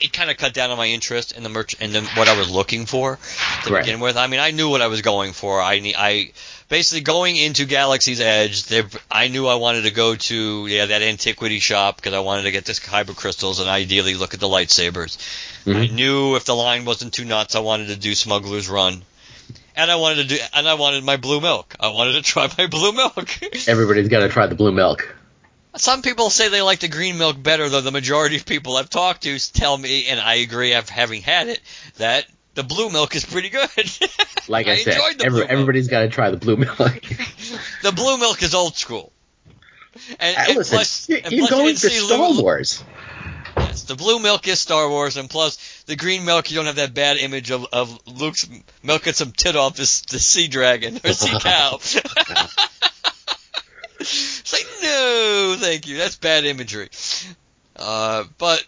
it 0.00 0.12
kind 0.12 0.30
of 0.30 0.36
cut 0.36 0.52
down 0.52 0.70
on 0.70 0.76
my 0.76 0.86
interest 0.86 1.30
in 1.32 1.44
the 1.44 1.48
merch 1.48 1.76
and 1.80 1.92
the, 1.94 2.00
what 2.16 2.26
I 2.28 2.36
was 2.36 2.50
looking 2.50 2.86
for 2.86 3.18
to 3.64 3.72
Right. 3.72 3.84
begin 3.84 4.00
with. 4.00 4.16
I 4.16 4.26
mean, 4.26 4.40
I 4.40 4.50
knew 4.50 4.68
what 4.68 4.80
I 4.82 4.88
was 4.88 5.00
going 5.02 5.32
for. 5.32 5.60
I 5.60 5.74
I 5.96 6.32
basically 6.68 7.02
going 7.02 7.36
into 7.36 7.66
Galaxy's 7.66 8.20
Edge. 8.20 8.64
There, 8.64 8.84
I 9.10 9.28
knew 9.28 9.46
I 9.46 9.54
wanted 9.56 9.82
to 9.82 9.90
go 9.92 10.14
to 10.16 10.66
yeah 10.66 10.86
that 10.86 11.02
antiquity 11.02 11.58
shop 11.60 11.96
because 11.96 12.14
I 12.14 12.20
wanted 12.20 12.42
to 12.44 12.50
get 12.52 12.64
this 12.64 12.80
kyber 12.80 13.14
crystals 13.16 13.60
and 13.60 13.68
ideally 13.68 14.14
look 14.14 14.34
at 14.34 14.40
the 14.40 14.48
lightsabers. 14.48 15.18
I 15.66 15.70
Mhm. 15.70 15.92
knew 15.92 16.36
if 16.36 16.44
the 16.44 16.54
line 16.56 16.84
wasn't 16.84 17.12
too 17.14 17.24
nuts, 17.24 17.54
I 17.54 17.60
wanted 17.60 17.88
to 17.88 17.96
do 17.96 18.14
Smuggler's 18.14 18.68
Run. 18.68 19.02
And 19.74 19.90
I 19.90 19.96
wanted 19.96 20.28
to 20.28 20.36
do, 20.36 20.38
and 20.54 20.68
I 20.68 20.74
wanted 20.74 21.04
my 21.04 21.16
blue 21.16 21.40
milk. 21.40 21.74
I 21.80 21.88
wanted 21.88 22.12
to 22.12 22.22
try 22.30 22.48
my 22.58 22.66
blue 22.66 22.92
milk. 22.92 23.38
Everybody's 23.68 24.08
got 24.08 24.20
to 24.20 24.28
try 24.28 24.46
the 24.46 24.54
blue 24.54 24.72
milk. 24.72 25.14
Some 25.74 26.02
people 26.02 26.28
say 26.28 26.50
they 26.50 26.60
like 26.60 26.80
the 26.80 26.88
green 26.88 27.16
milk 27.16 27.42
better, 27.42 27.68
though 27.68 27.80
the 27.80 27.92
majority 27.92 28.36
of 28.36 28.44
people 28.44 28.76
I've 28.76 28.90
talked 28.90 29.22
to 29.22 29.38
tell 29.52 29.76
me, 29.76 30.06
and 30.06 30.20
I 30.20 30.34
agree, 30.36 30.74
after 30.74 30.92
having 30.92 31.22
had 31.22 31.48
it, 31.48 31.60
that 31.96 32.26
the 32.54 32.62
blue 32.62 32.90
milk 32.90 33.16
is 33.16 33.24
pretty 33.24 33.48
good. 33.48 33.68
Like 34.48 34.66
I, 34.66 34.74
said, 34.74 34.94
enjoyed 34.94 35.18
the 35.20 35.24
every, 35.24 35.44
everybody's 35.44 35.86
got 35.86 36.00
to 36.00 36.08
try 36.08 36.30
the 36.30 36.36
blue 36.36 36.56
milk. 36.56 36.78
The 37.82 37.92
blue 37.92 38.18
milk 38.18 38.42
is 38.42 38.56
old 38.56 38.74
school. 38.76 39.12
And, 40.18 40.36
Hey, 40.36 40.44
and 40.48 40.56
Listen, 40.56 40.76
plus, 40.76 41.08
you're, 41.08 41.18
and 41.22 41.32
you're 41.32 41.46
plus 41.46 41.60
going 41.60 41.76
to 41.76 41.90
Star 41.90 42.42
Wars. 42.42 42.82
Yes, 43.72 43.84
the 43.84 43.96
blue 43.96 44.18
milk 44.18 44.46
is 44.48 44.60
Star 44.60 44.86
Wars, 44.86 45.16
and 45.16 45.30
plus 45.30 45.82
the 45.86 45.96
green 45.96 46.26
milk, 46.26 46.50
you 46.50 46.56
don't 46.56 46.66
have 46.66 46.76
that 46.76 46.92
bad 46.92 47.16
image 47.16 47.50
of, 47.50 47.64
of 47.72 47.98
Luke's 48.06 48.46
milking 48.82 49.14
some 49.14 49.32
tit 49.32 49.56
off 49.56 49.76
this 49.76 50.02
the 50.02 50.18
sea 50.18 50.46
dragon 50.46 51.00
or 51.02 51.12
sea 51.14 51.38
cow. 51.40 51.76
it's 53.98 54.52
like 54.52 54.66
no, 54.82 55.56
thank 55.58 55.86
you. 55.86 55.96
That's 55.96 56.16
bad 56.16 56.44
imagery. 56.44 56.90
Uh, 57.74 58.24
but 58.36 58.62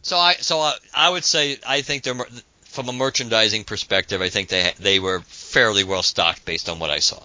so 0.00 0.16
I 0.16 0.32
so 0.34 0.60
I, 0.60 0.72
I 0.94 1.10
would 1.10 1.24
say 1.24 1.58
I 1.66 1.82
think 1.82 2.02
they're 2.02 2.16
from 2.62 2.88
a 2.88 2.92
merchandising 2.92 3.64
perspective, 3.64 4.22
I 4.22 4.30
think 4.30 4.48
they 4.48 4.72
they 4.78 4.98
were 4.98 5.20
fairly 5.26 5.84
well 5.84 6.02
stocked 6.02 6.46
based 6.46 6.70
on 6.70 6.78
what 6.78 6.88
I 6.88 7.00
saw. 7.00 7.22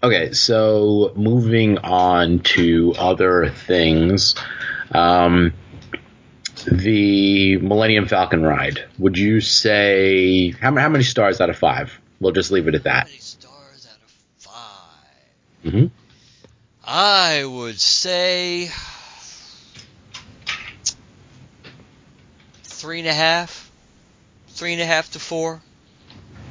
Okay, 0.00 0.32
so 0.32 1.12
moving 1.16 1.78
on 1.78 2.38
to 2.54 2.94
other 2.96 3.48
things. 3.48 4.36
Um, 4.92 5.52
the 6.66 7.56
Millennium 7.58 8.06
Falcon 8.06 8.42
ride. 8.42 8.84
Would 8.98 9.16
you 9.18 9.40
say 9.40 10.50
how, 10.50 10.74
how 10.76 10.88
many 10.88 11.04
stars 11.04 11.40
out 11.40 11.50
of 11.50 11.56
five? 11.58 11.98
We'll 12.20 12.32
just 12.32 12.50
leave 12.50 12.66
it 12.68 12.74
at 12.74 12.82
How 12.86 12.92
that. 12.94 13.06
many 13.06 13.18
stars 13.18 13.86
out 13.90 13.98
of 14.02 14.10
five? 14.38 15.72
hmm 15.72 15.86
I 16.84 17.44
would 17.44 17.78
say 17.78 18.70
three 22.64 23.00
and 23.00 23.08
a 23.08 23.12
half, 23.14 23.70
three 24.48 24.72
and 24.72 24.80
a 24.80 24.86
half 24.86 25.12
to 25.12 25.18
four. 25.18 25.60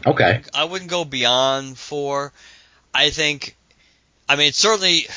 Okay. 0.06 0.42
I 0.54 0.66
wouldn't 0.66 0.90
go 0.90 1.04
beyond 1.06 1.78
four. 1.78 2.32
I 2.94 3.10
think, 3.10 3.56
I 4.30 4.36
mean, 4.36 4.54
certainly, 4.54 5.08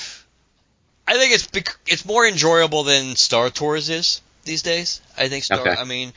I 1.10 1.14
think 1.14 1.34
it's 1.34 1.46
bec- 1.48 1.76
it's 1.88 2.04
more 2.04 2.24
enjoyable 2.24 2.84
than 2.84 3.16
Star 3.16 3.50
Tours 3.50 3.88
is 3.90 4.20
these 4.44 4.62
days. 4.62 5.00
I 5.18 5.28
think 5.28 5.42
Star, 5.42 5.58
Okay. 5.58 5.70
I 5.70 5.82
mean, 5.82 6.12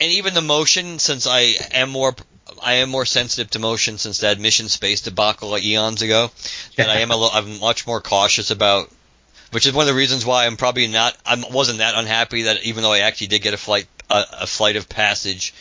and 0.00 0.12
even 0.12 0.32
the 0.32 0.40
motion, 0.40 0.98
since 0.98 1.26
I 1.26 1.54
am 1.72 1.90
more. 1.90 2.14
I 2.62 2.74
am 2.74 2.88
more 2.88 3.04
sensitive 3.04 3.50
to 3.50 3.58
motion 3.58 3.98
since 3.98 4.18
that 4.18 4.40
mission 4.40 4.68
space 4.68 5.02
debacle 5.02 5.58
eons 5.58 6.00
ago. 6.00 6.30
That 6.76 6.88
I 6.88 7.00
am 7.00 7.10
a 7.10 7.16
little, 7.18 7.30
I'm 7.36 7.60
much 7.60 7.86
more 7.86 8.00
cautious 8.00 8.50
about 8.50 8.90
which 9.50 9.66
is 9.66 9.74
one 9.74 9.82
of 9.82 9.88
the 9.88 9.98
reasons 9.98 10.24
why 10.24 10.46
I'm 10.46 10.56
probably 10.56 10.86
not 10.86 11.14
I 11.26 11.44
wasn't 11.50 11.78
that 11.78 11.94
unhappy 11.94 12.42
that 12.42 12.62
even 12.64 12.82
though 12.82 12.92
I 12.92 13.00
actually 13.00 13.26
did 13.28 13.42
get 13.42 13.52
a 13.52 13.58
flight 13.58 13.86
a, 14.10 14.24
a 14.40 14.46
flight 14.46 14.76
of 14.76 14.88
passage 14.88 15.52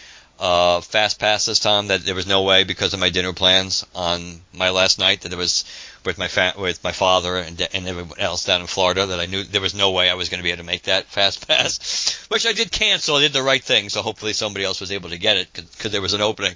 uh, 0.41 0.81
fast 0.81 1.19
pass 1.19 1.45
this 1.45 1.59
time 1.59 1.87
that 1.87 2.03
there 2.03 2.15
was 2.15 2.25
no 2.25 2.41
way 2.41 2.63
because 2.63 2.95
of 2.95 2.99
my 2.99 3.09
dinner 3.09 3.31
plans 3.31 3.85
on 3.93 4.41
my 4.53 4.71
last 4.71 4.97
night 4.97 5.21
that 5.21 5.29
there 5.29 5.37
was 5.37 5.65
with 6.03 6.17
my 6.17 6.27
fa- 6.27 6.55
with 6.57 6.83
my 6.83 6.91
father 6.91 7.37
and 7.37 7.61
and 7.73 7.87
everyone 7.87 8.19
else 8.19 8.43
down 8.43 8.59
in 8.59 8.65
Florida 8.65 9.05
that 9.05 9.19
I 9.19 9.27
knew 9.27 9.43
there 9.43 9.61
was 9.61 9.75
no 9.75 9.91
way 9.91 10.09
I 10.09 10.15
was 10.15 10.29
going 10.29 10.39
to 10.39 10.43
be 10.43 10.49
able 10.49 10.63
to 10.63 10.67
make 10.67 10.83
that 10.83 11.05
fast 11.05 11.47
pass 11.47 12.25
which 12.29 12.47
I 12.47 12.53
did 12.53 12.71
cancel 12.71 13.17
I 13.17 13.21
did 13.21 13.33
the 13.33 13.43
right 13.43 13.63
thing 13.63 13.89
so 13.89 14.01
hopefully 14.01 14.33
somebody 14.33 14.65
else 14.65 14.81
was 14.81 14.91
able 14.91 15.09
to 15.09 15.19
get 15.19 15.37
it 15.37 15.53
because 15.53 15.91
there 15.91 16.01
was 16.01 16.13
an 16.13 16.21
opening 16.21 16.55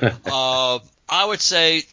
uh, 0.30 0.78
I 1.08 1.24
would 1.24 1.40
say 1.40 1.84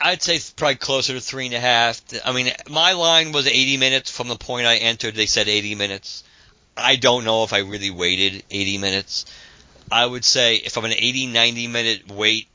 I'd 0.00 0.22
say 0.22 0.40
probably 0.56 0.74
closer 0.74 1.12
to 1.14 1.20
three 1.20 1.46
and 1.46 1.54
a 1.54 1.60
half. 1.60 2.02
I 2.26 2.32
mean, 2.32 2.50
my 2.68 2.92
line 2.92 3.32
was 3.32 3.46
80 3.46 3.78
minutes 3.78 4.10
from 4.10 4.28
the 4.28 4.36
point 4.36 4.66
I 4.66 4.76
entered. 4.76 5.14
They 5.14 5.24
said 5.24 5.48
80 5.48 5.76
minutes. 5.76 6.24
I 6.76 6.96
don't 6.96 7.24
know 7.24 7.44
if 7.44 7.52
I 7.52 7.58
really 7.58 7.90
waited 7.90 8.42
80 8.50 8.78
minutes. 8.78 9.26
I 9.92 10.04
would 10.04 10.24
say 10.24 10.56
if 10.56 10.76
I'm 10.76 10.84
an 10.84 10.92
80, 10.92 11.26
90 11.26 11.66
minute 11.68 12.10
wait 12.10 12.48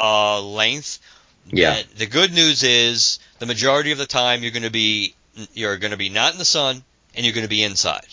uh, 0.00 0.40
length, 0.42 0.98
Yeah. 1.46 1.82
the 1.96 2.06
good 2.06 2.32
news 2.32 2.62
is 2.62 3.18
the 3.38 3.46
majority 3.46 3.92
of 3.92 3.98
the 3.98 4.06
time 4.06 4.42
you're 4.42 4.52
going 4.52 4.62
to 4.64 4.70
be 4.70 5.14
you're 5.54 5.78
going 5.78 5.92
to 5.92 5.96
be 5.96 6.08
not 6.08 6.32
in 6.32 6.38
the 6.38 6.44
sun 6.44 6.82
and 7.14 7.24
you're 7.24 7.34
going 7.34 7.44
to 7.44 7.48
be 7.48 7.62
inside. 7.62 8.06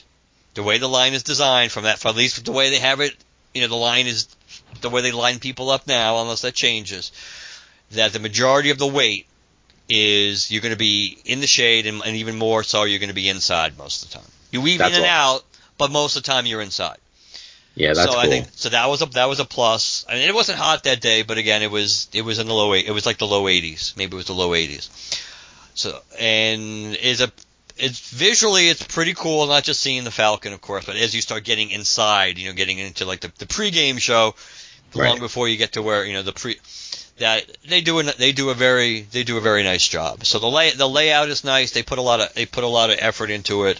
The 0.54 0.64
way 0.64 0.78
the 0.78 0.88
line 0.90 1.14
is 1.14 1.24
designed, 1.24 1.72
from 1.72 1.84
that, 1.84 2.00
for 2.00 2.10
at 2.10 2.16
least 2.16 2.44
the 2.46 2.52
way 2.52 2.70
they 2.70 2.80
have 2.80 3.00
it, 3.02 3.16
you 3.54 3.62
know, 3.62 3.68
the 3.68 3.76
line 3.76 4.08
is 4.08 4.28
the 4.82 4.90
way 4.90 5.02
they 5.02 5.12
line 5.12 5.40
people 5.40 5.70
up 5.70 5.88
now, 5.88 6.22
unless 6.22 6.42
that 6.42 6.54
changes. 6.54 7.12
That 7.92 8.14
the 8.14 8.20
majority 8.20 8.70
of 8.70 8.78
the 8.78 8.88
wait 8.88 9.26
is 9.88 10.52
you're 10.52 10.62
going 10.62 10.74
to 10.74 10.78
be 10.78 11.18
in 11.26 11.40
the 11.40 11.48
shade, 11.48 11.86
and, 11.88 12.02
and 12.06 12.16
even 12.18 12.38
more 12.38 12.64
so, 12.64 12.84
you're 12.84 13.00
going 13.00 13.10
to 13.10 13.16
be 13.16 13.30
inside 13.30 13.78
most 13.78 14.04
of 14.04 14.10
the 14.12 14.18
time. 14.20 14.32
You 14.52 14.62
weave 14.62 14.80
That's 14.80 14.98
in 14.98 15.04
and 15.04 15.12
all. 15.12 15.36
out, 15.36 15.46
but 15.78 15.92
most 15.92 16.16
of 16.16 16.24
the 16.24 16.28
time 16.28 16.46
you're 16.46 16.62
inside 16.62 16.98
Yeah, 17.76 17.94
that's 17.94 18.02
so 18.02 18.12
cool. 18.12 18.20
I 18.20 18.28
think 18.28 18.48
so 18.52 18.70
that 18.70 18.90
was 18.90 19.02
a 19.02 19.06
that 19.08 19.30
was 19.30 19.40
a 19.40 19.46
plus. 19.46 20.06
I 20.10 20.16
mean, 20.16 20.28
it 20.28 20.36
wasn't 20.36 20.58
hot 20.58 20.84
that 20.84 21.02
day, 21.02 21.24
but 21.24 21.38
again, 21.38 21.62
it 21.64 21.72
was 21.72 22.10
it 22.14 22.24
was 22.24 22.40
in 22.40 22.48
the 22.48 22.54
low 22.54 22.74
eight. 22.74 22.86
It 22.88 22.92
was 22.92 23.06
like 23.06 23.18
the 23.18 23.28
low 23.28 23.44
80s. 23.44 23.96
Maybe 23.98 24.14
it 24.14 24.18
was 24.18 24.26
the 24.26 24.34
low 24.34 24.52
80s. 24.52 24.90
So 25.76 26.00
and 26.20 26.96
is 26.96 27.22
a 27.22 27.32
it's 27.78 28.10
visually 28.10 28.68
it's 28.68 28.84
pretty 28.84 29.14
cool. 29.14 29.48
Not 29.48 29.64
just 29.64 29.82
seeing 29.82 30.04
the 30.04 30.12
Falcon, 30.12 30.54
of 30.54 30.62
course, 30.62 30.86
but 30.86 30.98
as 30.98 31.16
you 31.16 31.22
start 31.22 31.44
getting 31.44 31.72
inside, 31.72 32.38
you 32.38 32.50
know, 32.50 32.54
getting 32.54 32.78
into 32.78 33.06
like 33.06 33.22
the 33.22 33.32
the 33.38 33.46
pregame 33.46 34.00
show, 34.00 34.36
long 34.94 35.20
before 35.20 35.48
you 35.48 35.58
get 35.58 35.74
to 35.74 35.82
where 35.82 36.04
you 36.06 36.14
know 36.14 36.24
the 36.24 36.34
pre 36.34 36.58
that 37.20 37.46
they 37.68 37.82
do 37.82 38.00
a 38.00 38.04
they 38.04 38.32
do 38.32 38.50
a 38.50 38.54
very 38.54 39.02
they 39.02 39.24
do 39.24 39.38
a 39.38 39.42
very 39.42 39.64
nice 39.64 39.88
job. 39.88 40.26
So 40.26 40.40
the 40.40 40.48
lay 40.48 40.72
the 40.72 40.88
layout 40.88 41.30
is 41.30 41.44
nice. 41.44 41.72
They 41.72 41.84
put 41.84 42.00
a 42.00 42.02
lot 42.02 42.20
of 42.20 42.34
they 42.34 42.46
put 42.46 42.64
a 42.64 42.68
lot 42.68 42.90
of 42.90 42.98
effort 43.00 43.30
into 43.30 43.66
it. 43.66 43.80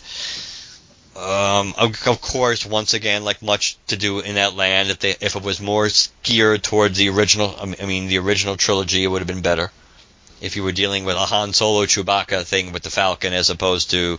Um, 1.20 1.74
of, 1.78 2.08
of 2.08 2.22
course, 2.22 2.66
once 2.66 2.94
again, 2.94 3.26
like 3.26 3.42
much 3.42 3.78
to 3.88 3.98
do 3.98 4.20
in 4.22 4.36
that 4.36 4.56
land, 4.56 4.90
if 4.90 5.00
they 5.00 5.16
if 5.20 5.36
it 5.36 5.44
was 5.44 5.60
more 5.60 5.90
geared 6.24 6.64
towards 6.64 6.98
the 6.98 7.10
original, 7.10 7.54
I 7.60 7.86
mean- 7.86 8.08
the 8.08 8.20
original 8.20 8.56
trilogy, 8.56 9.04
it 9.04 9.08
would 9.08 9.20
have 9.20 9.28
been 9.28 9.42
better. 9.42 9.70
If 10.40 10.56
you 10.56 10.64
were 10.64 10.72
dealing 10.72 11.04
with 11.04 11.18
a 11.18 11.26
Han 11.26 11.52
Solo 11.52 11.86
Chewbacca 11.86 12.44
thing 12.46 12.72
with 12.72 12.84
the 12.84 12.90
Falcon 12.90 13.34
as 13.34 13.50
opposed 13.50 13.92
to 13.92 14.18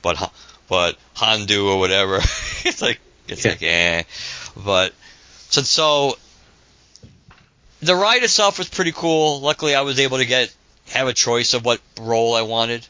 what 0.00 0.16
Han- 0.16 0.30
what 0.68 0.96
Handu 1.16 1.66
or 1.68 1.78
whatever, 1.78 2.16
it's 2.64 2.80
like 2.80 2.98
it's 3.28 3.44
Yeah. 3.44 3.50
like 3.50 3.62
eh. 3.62 4.02
But 4.56 4.94
so 5.50 5.60
so 5.62 6.18
the 7.82 7.94
ride 7.94 8.22
itself 8.22 8.56
was 8.58 8.68
pretty 8.70 8.92
cool. 8.92 9.40
Luckily, 9.42 9.74
I 9.74 9.82
was 9.82 10.00
able 10.00 10.16
to 10.18 10.24
get 10.24 10.54
have 10.90 11.08
a 11.08 11.12
choice 11.12 11.52
of 11.52 11.64
what 11.66 11.80
role 12.00 12.34
I 12.34 12.42
wanted. 12.42 12.86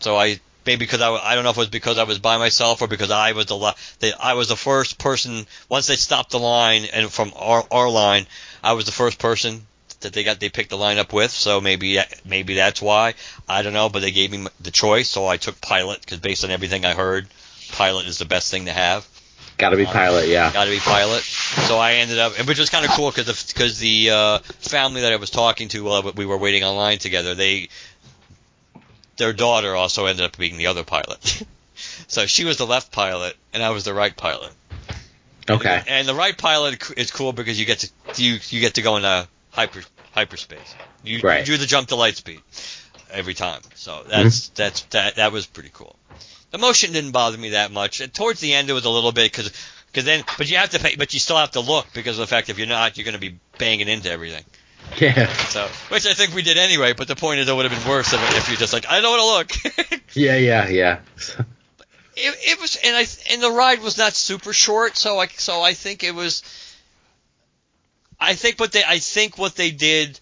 So 0.00 0.16
I 0.16 0.40
maybe 0.70 0.84
because 0.86 1.00
I, 1.00 1.10
I 1.10 1.34
don't 1.34 1.42
know 1.42 1.50
if 1.50 1.56
it 1.56 1.60
was 1.60 1.68
because 1.68 1.98
I 1.98 2.04
was 2.04 2.20
by 2.20 2.38
myself 2.38 2.80
or 2.80 2.86
because 2.86 3.10
I 3.10 3.32
was 3.32 3.46
the 3.46 3.56
la- 3.56 3.74
the 3.98 4.14
I 4.20 4.34
was 4.34 4.48
the 4.48 4.56
first 4.56 4.98
person 4.98 5.46
once 5.68 5.88
they 5.88 5.96
stopped 5.96 6.30
the 6.30 6.38
line 6.38 6.84
and 6.84 7.10
from 7.10 7.32
our, 7.34 7.66
our 7.72 7.90
line 7.90 8.26
I 8.62 8.74
was 8.74 8.86
the 8.86 8.92
first 8.92 9.18
person 9.18 9.66
that 10.00 10.12
they 10.12 10.22
got 10.22 10.38
they 10.38 10.48
picked 10.48 10.70
the 10.70 10.76
lineup 10.76 11.12
with, 11.12 11.32
so 11.32 11.60
maybe 11.60 11.98
maybe 12.24 12.54
that's 12.54 12.80
why. 12.80 13.14
I 13.48 13.62
don't 13.62 13.72
know, 13.72 13.88
but 13.88 14.00
they 14.00 14.12
gave 14.12 14.30
me 14.30 14.46
the 14.60 14.70
choice, 14.70 15.08
so 15.08 15.26
I 15.26 15.36
took 15.36 15.60
Pilot 15.60 16.00
because 16.00 16.20
based 16.20 16.44
on 16.44 16.50
everything 16.50 16.84
I 16.84 16.94
heard, 16.94 17.26
Pilot 17.72 18.06
is 18.06 18.18
the 18.18 18.24
best 18.24 18.50
thing 18.50 18.66
to 18.66 18.72
have. 18.72 19.06
Got 19.58 19.70
to 19.70 19.76
be 19.76 19.84
Pilot, 19.84 20.28
yeah. 20.28 20.50
Got 20.50 20.64
to 20.64 20.70
be 20.70 20.78
Pilot. 20.78 21.22
So 21.22 21.78
I 21.78 21.94
ended 21.94 22.18
up, 22.18 22.32
which 22.46 22.58
was 22.58 22.70
kind 22.70 22.86
of 22.86 22.92
cool 22.92 23.10
because 23.10 23.26
the 23.26 23.52
because 23.52 23.78
the 23.78 24.10
uh, 24.10 24.38
family 24.60 25.02
that 25.02 25.12
I 25.12 25.16
was 25.16 25.28
talking 25.28 25.68
to 25.68 25.84
while 25.84 26.12
we 26.12 26.24
were 26.24 26.38
waiting 26.38 26.64
online 26.64 26.98
together, 26.98 27.34
they 27.34 27.68
their 29.20 29.32
daughter 29.32 29.76
also 29.76 30.06
ended 30.06 30.24
up 30.24 30.36
being 30.36 30.56
the 30.56 30.66
other 30.66 30.82
pilot. 30.82 31.44
so 32.08 32.26
she 32.26 32.44
was 32.44 32.56
the 32.56 32.66
left 32.66 32.90
pilot, 32.90 33.36
and 33.52 33.62
I 33.62 33.70
was 33.70 33.84
the 33.84 33.94
right 33.94 34.16
pilot. 34.16 34.50
Okay. 35.48 35.76
And, 35.78 35.88
and 35.88 36.08
the 36.08 36.14
right 36.14 36.36
pilot 36.36 36.90
is 36.96 37.10
cool 37.10 37.32
because 37.32 37.60
you 37.60 37.66
get 37.66 37.80
to 37.80 38.22
you 38.22 38.38
you 38.48 38.60
get 38.60 38.74
to 38.74 38.82
go 38.82 38.96
into 38.96 39.28
hyper 39.50 39.82
hyperspace. 40.12 40.74
You, 41.04 41.20
Right. 41.20 41.40
you 41.40 41.54
do 41.54 41.58
the 41.58 41.66
jump 41.66 41.88
to 41.88 41.96
light 41.96 42.16
speed 42.16 42.40
every 43.10 43.34
time. 43.34 43.60
So 43.74 44.02
that's 44.08 44.40
mm-hmm. 44.40 44.54
that's 44.56 44.80
that 44.86 45.14
that 45.16 45.32
was 45.32 45.46
pretty 45.46 45.70
cool. 45.72 45.94
The 46.50 46.58
motion 46.58 46.92
didn't 46.92 47.12
bother 47.12 47.38
me 47.38 47.50
that 47.50 47.70
much. 47.70 48.00
And 48.00 48.12
towards 48.12 48.40
the 48.40 48.54
end, 48.54 48.70
it 48.70 48.72
was 48.72 48.84
a 48.84 48.90
little 48.90 49.12
bit 49.12 49.30
because 49.30 49.52
because 49.86 50.04
then 50.04 50.24
but 50.38 50.50
you 50.50 50.56
have 50.56 50.70
to 50.70 50.78
pay, 50.78 50.96
but 50.96 51.12
you 51.14 51.20
still 51.20 51.36
have 51.36 51.52
to 51.52 51.60
look 51.60 51.86
because 51.92 52.18
of 52.18 52.22
the 52.22 52.26
fact 52.26 52.48
if 52.48 52.58
you're 52.58 52.66
not, 52.66 52.96
you're 52.96 53.04
going 53.04 53.14
to 53.14 53.20
be 53.20 53.38
banging 53.58 53.88
into 53.88 54.10
everything. 54.10 54.44
Yeah. 54.98 55.32
So 55.48 55.66
which 55.88 56.06
I 56.06 56.14
think 56.14 56.34
we 56.34 56.42
did 56.42 56.58
anyway. 56.58 56.92
But 56.92 57.08
the 57.08 57.16
point 57.16 57.40
is, 57.40 57.48
it 57.48 57.54
would 57.54 57.70
have 57.70 57.80
been 57.80 57.90
worse 57.90 58.12
if, 58.12 58.36
if 58.36 58.48
you're 58.48 58.58
just 58.58 58.72
like 58.72 58.86
I 58.88 59.00
don't 59.00 59.10
want 59.10 59.48
to 59.50 59.56
look. 59.66 60.00
Yeah, 60.12 60.34
yeah, 60.34 60.68
yeah. 60.68 60.98
it, 62.16 62.36
it 62.42 62.60
was 62.60 62.76
and 62.82 62.96
I 62.96 63.06
and 63.32 63.40
the 63.40 63.50
ride 63.50 63.80
was 63.80 63.96
not 63.96 64.12
super 64.14 64.52
short, 64.52 64.96
so 64.96 65.18
I 65.18 65.28
so 65.28 65.62
I 65.62 65.74
think 65.74 66.02
it 66.02 66.14
was. 66.14 66.42
I 68.18 68.34
think 68.34 68.58
what 68.58 68.72
they 68.72 68.82
I 68.84 68.98
think 68.98 69.38
what 69.38 69.54
they 69.54 69.70
did, 69.70 70.18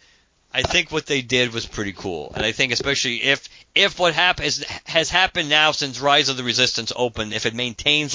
I 0.53 0.61
think 0.61 0.93
what 0.93 1.07
they 1.07 1.23
did 1.23 1.55
was 1.55 1.65
pretty 1.65 1.95
cool, 1.95 2.33
and 2.35 2.45
I 2.45 2.53
think 2.53 2.73
especially 2.73 3.23
if 3.23 3.49
if 3.75 3.99
what 3.99 4.13
happens 4.13 4.63
has 4.85 5.09
happened 5.09 5.49
now 5.49 5.73
since 5.73 6.01
Rise 6.01 6.29
of 6.29 6.37
the 6.37 6.45
Resistance 6.45 6.93
opened, 6.95 7.33
if 7.33 7.47
it 7.47 7.55
maintains 7.55 8.13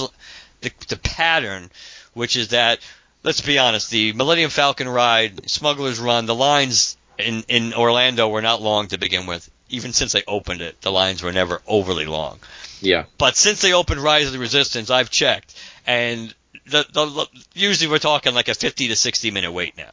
the 0.61 0.71
the 0.89 0.97
pattern, 0.97 1.71
which 2.13 2.37
is 2.37 2.49
that 2.49 2.79
let's 3.23 3.41
be 3.41 3.57
honest, 3.57 3.89
the 3.89 4.13
Millennium 4.13 4.49
Falcon 4.49 4.87
ride, 4.87 5.49
Smuggler's 5.49 5.99
Run, 5.99 6.25
the 6.25 6.35
lines 6.35 6.97
in 7.17 7.43
in 7.47 7.73
Orlando 7.73 8.27
were 8.27 8.41
not 8.41 8.61
long 8.61 8.87
to 8.87 8.97
begin 8.97 9.25
with. 9.25 9.49
Even 9.69 9.93
since 9.93 10.11
they 10.11 10.23
opened 10.27 10.61
it, 10.61 10.79
the 10.81 10.91
lines 10.91 11.23
were 11.23 11.31
never 11.31 11.61
overly 11.65 12.05
long. 12.05 12.39
Yeah. 12.81 13.05
But 13.17 13.35
since 13.35 13.61
they 13.61 13.73
opened 13.73 14.01
Rise 14.01 14.27
of 14.27 14.33
the 14.33 14.39
Resistance, 14.39 14.89
I've 14.89 15.09
checked, 15.09 15.55
and 15.87 16.33
the, 16.65 16.85
the 16.91 17.27
usually 17.53 17.89
we're 17.89 17.97
talking 17.97 18.33
like 18.33 18.49
a 18.49 18.53
50 18.53 18.89
to 18.89 18.95
60 18.95 19.31
minute 19.31 19.51
wait 19.51 19.77
now. 19.77 19.91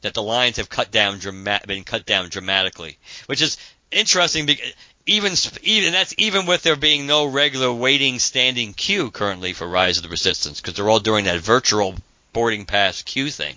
That 0.00 0.14
the 0.14 0.22
lines 0.22 0.56
have 0.56 0.68
cut 0.68 0.90
down 0.90 1.18
drama- 1.18 1.60
been 1.66 1.84
cut 1.84 2.04
down 2.04 2.28
dramatically, 2.28 2.98
which 3.26 3.40
is 3.40 3.56
interesting. 3.92 4.46
Because 4.46 4.72
even 5.06 5.32
even 5.62 5.92
that's 5.92 6.14
even 6.18 6.46
with 6.46 6.62
there 6.62 6.74
being 6.74 7.06
no 7.06 7.26
regular 7.26 7.72
waiting 7.72 8.18
standing 8.18 8.74
queue 8.74 9.10
currently 9.10 9.52
for 9.52 9.68
Rise 9.68 9.98
of 9.98 10.02
the 10.02 10.08
Resistance 10.08 10.60
because 10.60 10.74
they're 10.74 10.90
all 10.90 10.98
doing 10.98 11.26
that 11.26 11.40
virtual 11.40 11.94
boarding 12.32 12.64
pass 12.64 13.02
queue 13.02 13.30
thing. 13.30 13.56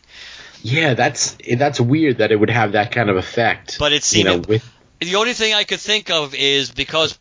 Yeah, 0.61 0.93
that's 0.93 1.37
that's 1.57 1.79
weird 1.79 2.17
that 2.19 2.31
it 2.31 2.39
would 2.39 2.49
have 2.49 2.73
that 2.73 2.91
kind 2.91 3.09
of 3.09 3.17
effect. 3.17 3.77
But 3.79 3.93
it 3.93 4.11
you 4.13 4.23
know, 4.23 4.37
with 4.39 4.67
the 4.99 5.15
only 5.15 5.33
thing 5.33 5.53
I 5.53 5.63
could 5.63 5.79
think 5.79 6.09
of 6.09 6.33
is 6.33 6.71
because 6.71 7.17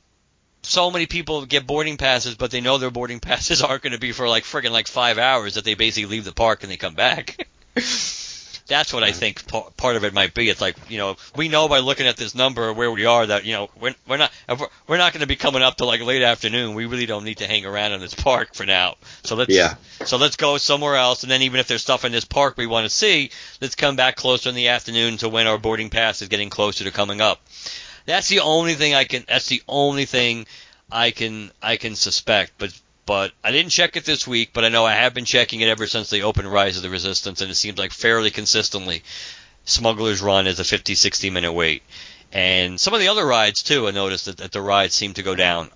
so 0.62 0.90
many 0.90 1.07
people 1.07 1.44
get 1.44 1.66
boarding 1.66 1.96
passes, 1.96 2.34
but 2.34 2.50
they 2.50 2.61
know 2.61 2.78
their 2.78 2.90
boarding 2.90 3.20
passes 3.28 3.62
aren't 3.62 3.82
going 3.82 3.92
to 3.92 3.98
be 3.98 4.12
for 4.12 4.28
like 4.28 4.44
friggin' 4.44 4.70
like 4.70 4.86
five 4.86 5.18
hours 5.18 5.55
that 5.55 5.64
they 5.64 5.74
basically 5.74 6.11
leave 6.11 6.24
the 6.24 6.32
park 6.32 6.62
and 6.62 6.72
they 6.72 6.76
come 6.76 6.94
back. 6.94 7.46
That's 8.66 8.94
what 8.94 9.02
I 9.02 9.12
think 9.12 9.46
pa- 9.46 9.68
part 9.76 9.96
of 9.96 10.04
it 10.04 10.14
might 10.14 10.32
be. 10.32 10.48
It's 10.48 10.60
like 10.60 10.76
you 10.88 10.96
know 10.98 11.16
we 11.36 11.48
know 11.48 11.68
by 11.68 11.80
looking 11.80 12.06
at 12.06 12.16
this 12.16 12.34
number 12.34 12.72
where 12.72 12.90
we 12.90 13.04
are 13.04 13.26
that 13.26 13.44
you 13.44 13.52
know 13.52 13.68
we're, 13.78 13.94
we're 14.08 14.16
not 14.16 14.32
we're 14.86 14.96
not 14.96 15.12
going 15.12 15.20
to 15.20 15.26
be 15.26 15.36
coming 15.36 15.62
up 15.62 15.76
to 15.76 15.84
like 15.84 16.00
late 16.00 16.22
afternoon. 16.22 16.74
We 16.74 16.86
really 16.86 17.06
don't 17.06 17.24
need 17.24 17.38
to 17.38 17.46
hang 17.46 17.66
around 17.66 17.92
in 17.92 18.00
this 18.00 18.14
park 18.14 18.54
for 18.54 18.64
now. 18.64 18.94
So 19.22 19.36
let's 19.36 19.54
Yeah. 19.54 19.74
so 20.06 20.16
let's 20.16 20.36
go 20.36 20.56
somewhere 20.56 20.96
else. 20.96 21.22
And 21.24 21.30
then 21.30 21.42
even 21.42 21.60
if 21.60 21.68
there's 21.68 21.82
stuff 21.82 22.04
in 22.06 22.12
this 22.12 22.24
park 22.24 22.56
we 22.56 22.66
want 22.66 22.84
to 22.84 22.90
see, 22.90 23.30
let's 23.60 23.74
come 23.74 23.96
back 23.96 24.16
closer 24.16 24.48
in 24.48 24.54
the 24.54 24.68
afternoon 24.68 25.18
to 25.18 25.28
when 25.28 25.46
our 25.46 25.58
boarding 25.58 25.90
pass 25.90 26.22
is 26.22 26.28
getting 26.28 26.48
closer 26.50 26.84
to 26.84 26.90
coming 26.90 27.20
up. 27.20 27.42
That's 28.06 28.28
the 28.28 28.40
only 28.40 28.74
thing 28.74 28.94
I 28.94 29.04
can. 29.04 29.24
That's 29.28 29.46
the 29.46 29.62
only 29.68 30.04
thing 30.06 30.46
I 30.90 31.10
can 31.10 31.50
I 31.62 31.76
can 31.76 31.96
suspect. 31.96 32.52
But 32.58 32.72
but 33.07 33.32
I 33.42 33.52
didn't 33.52 33.70
check 33.70 33.96
it 33.96 34.05
this 34.05 34.26
week. 34.26 34.50
But 34.52 34.64
I 34.64 34.68
know 34.68 34.84
I 34.84 34.94
have 34.94 35.14
been 35.14 35.24
checking 35.24 35.61
it 35.61 35.68
ever 35.68 35.86
since 35.86 36.11
they 36.11 36.22
opened 36.22 36.50
Rise 36.50 36.76
of 36.76 36.82
the 36.82 36.90
Resistance, 36.90 37.40
and 37.40 37.50
it 37.50 37.55
seems 37.55 37.78
like 37.78 37.92
fairly 37.92 38.30
consistently, 38.30 39.02
Smuggler's 39.64 40.22
Run 40.22 40.46
is 40.46 40.61
a 40.61 40.64
50 40.64 40.94
60 40.94 41.30
minute 41.30 41.52
wait. 41.52 41.82
And 42.32 42.80
some 42.80 42.94
of 42.94 43.00
the 43.00 43.09
other 43.09 43.24
rides 43.24 43.62
too, 43.62 43.86
I 43.86 43.92
noticed 43.92 44.26
that, 44.26 44.38
that 44.38 44.52
the 44.52 44.61
rides 44.61 44.94
seem 44.94 45.14
to 45.14 45.22
go 45.22 45.34
down. 45.34 45.70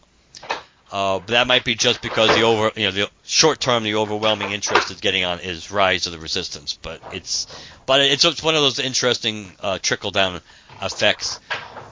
Uh, 0.91 1.19
but 1.19 1.29
that 1.29 1.47
might 1.47 1.65
be 1.65 1.75
just 1.75 2.01
because 2.01 2.35
the 2.35 2.43
over, 2.43 2.73
you 2.75 2.87
know, 2.87 2.91
the 2.91 3.11
short 3.25 3.61
term, 3.61 3.83
the 3.83 3.97
overwhelming 3.97 4.53
interest 4.53 4.91
is 4.91 5.01
getting 5.01 5.23
on 5.23 5.39
is 5.41 5.71
Rise 5.71 6.07
of 6.07 6.13
the 6.13 6.19
Resistance. 6.19 6.79
But 6.81 7.03
it's, 7.13 7.47
but 7.85 8.01
it's, 8.01 8.25
it's 8.25 8.43
one 8.43 8.55
of 8.55 8.63
those 8.63 8.79
interesting 8.79 9.53
uh, 9.61 9.79
trickle 9.81 10.11
down 10.11 10.41
effects 10.81 11.41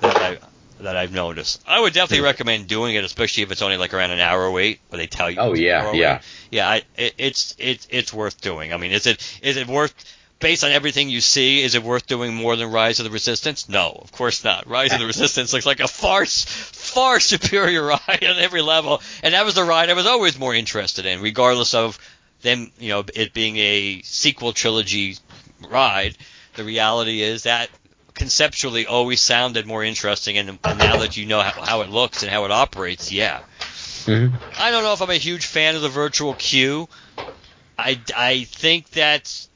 that 0.01 0.17
I 0.17 0.39
that 0.81 0.97
I've 0.97 1.13
noticed. 1.13 1.63
I 1.67 1.81
would 1.81 1.93
definitely 1.93 2.19
hmm. 2.19 2.25
recommend 2.25 2.69
doing 2.69 2.95
it, 2.95 3.05
especially 3.05 3.43
if 3.43 3.51
it's 3.51 3.63
only 3.63 3.77
like 3.77 3.95
around 3.95 4.11
an 4.11 4.21
hour 4.21 4.51
wait, 4.51 4.81
where 4.89 4.99
they 4.99 5.07
tell 5.07 5.31
you. 5.31 5.39
Oh, 5.39 5.55
yeah, 5.55 5.93
yeah. 5.93 6.15
wait. 6.15 6.23
yeah. 6.51 6.69
I, 6.69 6.83
it, 6.97 7.15
it's 7.19 7.55
it's 7.59 7.87
it's 7.91 8.13
worth 8.13 8.41
doing. 8.41 8.73
I 8.73 8.77
mean, 8.77 8.93
is 8.93 9.07
it 9.07 9.39
is 9.43 9.57
it 9.57 9.67
worth? 9.67 9.95
Based 10.39 10.65
on 10.65 10.71
everything 10.71 11.09
you 11.09 11.23
see, 11.23 11.63
is 11.63 11.75
it 11.75 11.83
worth 11.83 12.07
doing 12.07 12.35
more 12.35 12.57
than 12.57 12.71
Rise 12.71 13.01
of 13.01 13.05
the 13.05 13.11
Resistance? 13.11 13.71
No, 13.71 13.99
of 14.03 14.13
course 14.13 14.45
not. 14.45 14.67
Rise 14.69 14.93
of 14.93 15.01
the 15.01 15.07
Resistance 15.15 15.55
looks 15.55 15.65
like 15.65 15.81
a 15.81 15.89
far, 15.89 16.27
far 16.27 17.21
superior 17.21 17.83
ride 17.87 18.23
on 18.23 18.39
every 18.39 18.61
level, 18.61 19.01
and 19.23 19.33
that 19.33 19.47
was 19.47 19.55
the 19.55 19.65
ride 19.65 19.89
I 19.89 19.95
was 19.95 20.05
always 20.05 20.39
more 20.39 20.55
interested 20.55 21.07
in, 21.07 21.23
regardless 21.23 21.73
of 21.73 21.99
them, 22.43 22.71
you 22.79 22.91
know, 22.91 23.03
it 23.15 23.33
being 23.33 23.57
a 23.57 24.03
sequel 24.03 24.53
trilogy 24.53 25.17
ride. 25.71 26.19
The 26.55 26.65
reality 26.65 27.23
is 27.23 27.45
that 27.45 27.71
conceptually 28.17 28.87
always 28.87 29.21
sounded 29.21 29.67
more 29.67 29.85
interesting, 29.85 30.39
and, 30.39 30.59
and 30.67 30.79
now 30.79 30.99
that 30.99 31.17
you 31.17 31.27
know 31.27 31.41
how, 31.41 31.53
how 31.63 31.81
it 31.83 31.91
looks 31.91 32.23
and 32.23 32.33
how 32.33 32.45
it 32.45 32.51
operates, 32.51 33.13
yeah. 33.13 33.41
Mhm. 34.07 34.33
I 34.59 34.71
don't 34.71 34.83
know 34.83 34.93
if 34.93 35.03
I'm 35.03 35.11
a 35.11 35.15
huge 35.15 35.47
fan 35.47 35.77
of 35.77 35.83
the 35.83 35.89
virtual 35.89 36.35
queue. 36.35 36.89
I, 37.79 38.01
I 38.17 38.45
think 38.45 38.91
that's 38.91 39.49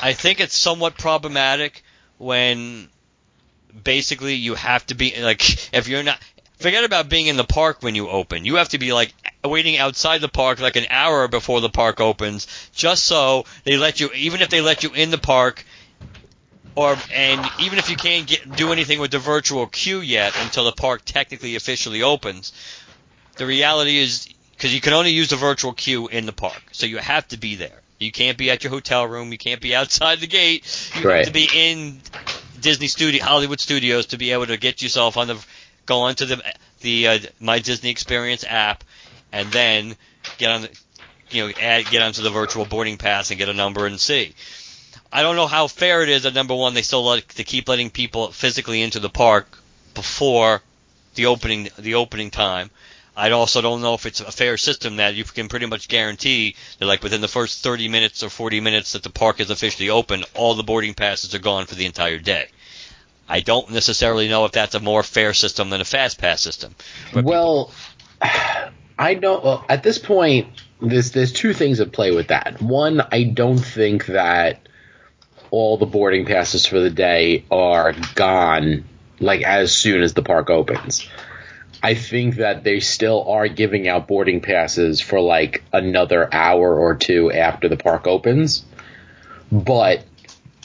I 0.00 0.14
think 0.14 0.40
it's 0.40 0.56
somewhat 0.56 0.96
problematic 0.96 1.82
when 2.16 2.88
basically 3.84 4.34
you 4.34 4.54
have 4.54 4.86
to 4.86 4.94
be 4.94 5.20
like 5.22 5.74
if 5.74 5.88
you're 5.88 6.02
not 6.02 6.18
forget 6.58 6.84
about 6.84 7.08
being 7.08 7.26
in 7.26 7.36
the 7.36 7.44
park 7.44 7.82
when 7.82 7.94
you 7.94 8.08
open. 8.08 8.44
You 8.44 8.56
have 8.56 8.70
to 8.70 8.78
be 8.78 8.92
like 8.92 9.14
waiting 9.44 9.76
outside 9.78 10.20
the 10.20 10.28
park 10.28 10.60
like 10.60 10.76
an 10.76 10.86
hour 10.90 11.28
before 11.28 11.60
the 11.60 11.70
park 11.70 12.00
opens 12.00 12.46
just 12.72 13.04
so 13.04 13.44
they 13.64 13.76
let 13.76 14.00
you 14.00 14.10
even 14.14 14.40
if 14.40 14.48
they 14.48 14.60
let 14.60 14.82
you 14.82 14.92
in 14.94 15.10
the 15.10 15.18
park 15.18 15.64
or 16.74 16.96
and 17.14 17.44
even 17.60 17.78
if 17.78 17.90
you 17.90 17.96
can't 17.96 18.26
get 18.26 18.54
do 18.56 18.72
anything 18.72 19.00
with 19.00 19.10
the 19.10 19.18
virtual 19.18 19.66
queue 19.66 20.00
yet 20.00 20.32
until 20.44 20.64
the 20.64 20.72
park 20.72 21.02
technically 21.04 21.56
officially 21.56 22.02
opens, 22.02 22.52
the 23.36 23.46
reality 23.46 23.98
is 23.98 24.28
because 24.52 24.74
you 24.74 24.80
can 24.80 24.92
only 24.92 25.10
use 25.10 25.30
the 25.30 25.36
virtual 25.36 25.72
queue 25.72 26.08
in 26.08 26.26
the 26.26 26.32
park, 26.32 26.62
so 26.72 26.86
you 26.86 26.98
have 26.98 27.26
to 27.28 27.38
be 27.38 27.54
there. 27.56 27.80
You 27.98 28.12
can't 28.12 28.38
be 28.38 28.50
at 28.50 28.64
your 28.64 28.70
hotel 28.70 29.06
room. 29.06 29.30
You 29.30 29.38
can't 29.38 29.60
be 29.60 29.74
outside 29.74 30.20
the 30.20 30.26
gate. 30.26 30.64
You 30.94 31.06
Right. 31.06 31.16
have 31.18 31.26
to 31.26 31.32
be 31.32 31.48
in 31.52 32.00
Disney 32.60 32.86
Studio, 32.86 33.22
Hollywood 33.22 33.60
Studios, 33.60 34.06
to 34.06 34.16
be 34.18 34.32
able 34.32 34.46
to 34.46 34.56
get 34.56 34.82
yourself 34.82 35.16
on 35.16 35.28
the 35.28 35.44
go 35.86 36.00
onto 36.00 36.24
the 36.24 36.42
the 36.80 37.08
uh, 37.08 37.18
My 37.40 37.58
Disney 37.58 37.90
Experience 37.90 38.44
app, 38.48 38.84
and 39.32 39.48
then 39.48 39.96
get 40.38 40.50
on 40.50 40.62
the 40.62 40.70
you 41.30 41.46
know 41.46 41.52
add, 41.60 41.86
get 41.90 42.02
onto 42.02 42.22
the 42.22 42.30
virtual 42.30 42.64
boarding 42.64 42.96
pass 42.96 43.30
and 43.30 43.38
get 43.38 43.48
a 43.48 43.54
number 43.54 43.86
and 43.86 44.00
see. 44.00 44.34
I 45.12 45.22
don't 45.22 45.36
know 45.36 45.46
how 45.46 45.66
fair 45.66 46.02
it 46.02 46.08
is 46.08 46.22
that 46.22 46.34
number 46.34 46.54
one 46.54 46.74
they 46.74 46.82
still 46.82 47.04
like 47.04 47.34
to 47.34 47.44
keep 47.44 47.68
letting 47.68 47.90
people 47.90 48.30
physically 48.30 48.82
into 48.82 49.00
the 49.00 49.10
park 49.10 49.58
before 49.94 50.62
the 51.14 51.26
opening 51.26 51.68
the 51.78 51.94
opening 51.94 52.30
time. 52.30 52.70
I 53.16 53.30
also 53.32 53.60
don't 53.60 53.82
know 53.82 53.94
if 53.94 54.06
it's 54.06 54.20
a 54.20 54.30
fair 54.30 54.56
system 54.56 54.96
that 54.96 55.14
you 55.14 55.24
can 55.24 55.48
pretty 55.48 55.66
much 55.66 55.88
guarantee 55.88 56.54
that 56.78 56.86
like 56.86 57.02
within 57.02 57.20
the 57.20 57.28
first 57.28 57.62
30 57.62 57.88
minutes 57.88 58.22
or 58.22 58.30
40 58.30 58.60
minutes 58.60 58.92
that 58.92 59.02
the 59.02 59.10
park 59.10 59.40
is 59.40 59.50
officially 59.50 59.90
open, 59.90 60.24
all 60.34 60.54
the 60.54 60.62
boarding 60.62 60.94
passes 60.94 61.34
are 61.34 61.40
gone 61.40 61.66
for 61.66 61.74
the 61.74 61.86
entire 61.86 62.18
day. 62.18 62.46
I 63.28 63.40
don't 63.40 63.70
necessarily 63.70 64.28
know 64.28 64.44
if 64.44 64.52
that's 64.52 64.74
a 64.74 64.80
more 64.80 65.02
fair 65.02 65.34
system 65.34 65.70
than 65.70 65.80
a 65.80 65.84
fast 65.84 66.18
pass 66.18 66.40
system. 66.40 66.74
But 67.12 67.24
Well, 67.24 67.72
I 68.22 69.14
don't. 69.14 69.44
Well, 69.44 69.64
at 69.68 69.82
this 69.82 69.98
point, 69.98 70.48
there's 70.80 71.12
there's 71.12 71.32
two 71.32 71.52
things 71.52 71.80
at 71.80 71.92
play 71.92 72.10
with 72.12 72.28
that. 72.28 72.60
One, 72.60 73.02
I 73.12 73.24
don't 73.24 73.58
think 73.58 74.06
that 74.06 74.68
all 75.50 75.76
the 75.76 75.86
boarding 75.86 76.26
passes 76.26 76.66
for 76.66 76.80
the 76.80 76.90
day 76.90 77.44
are 77.50 77.92
gone 78.14 78.84
like 79.20 79.42
as 79.42 79.74
soon 79.74 80.02
as 80.02 80.14
the 80.14 80.22
park 80.22 80.50
opens. 80.50 81.08
I 81.82 81.94
think 81.94 82.36
that 82.36 82.62
they 82.62 82.80
still 82.80 83.28
are 83.28 83.48
giving 83.48 83.88
out 83.88 84.06
boarding 84.06 84.40
passes 84.40 85.00
for 85.00 85.20
like 85.20 85.62
another 85.72 86.32
hour 86.32 86.78
or 86.78 86.94
two 86.94 87.32
after 87.32 87.68
the 87.68 87.76
park 87.76 88.06
opens. 88.06 88.64
But 89.50 90.04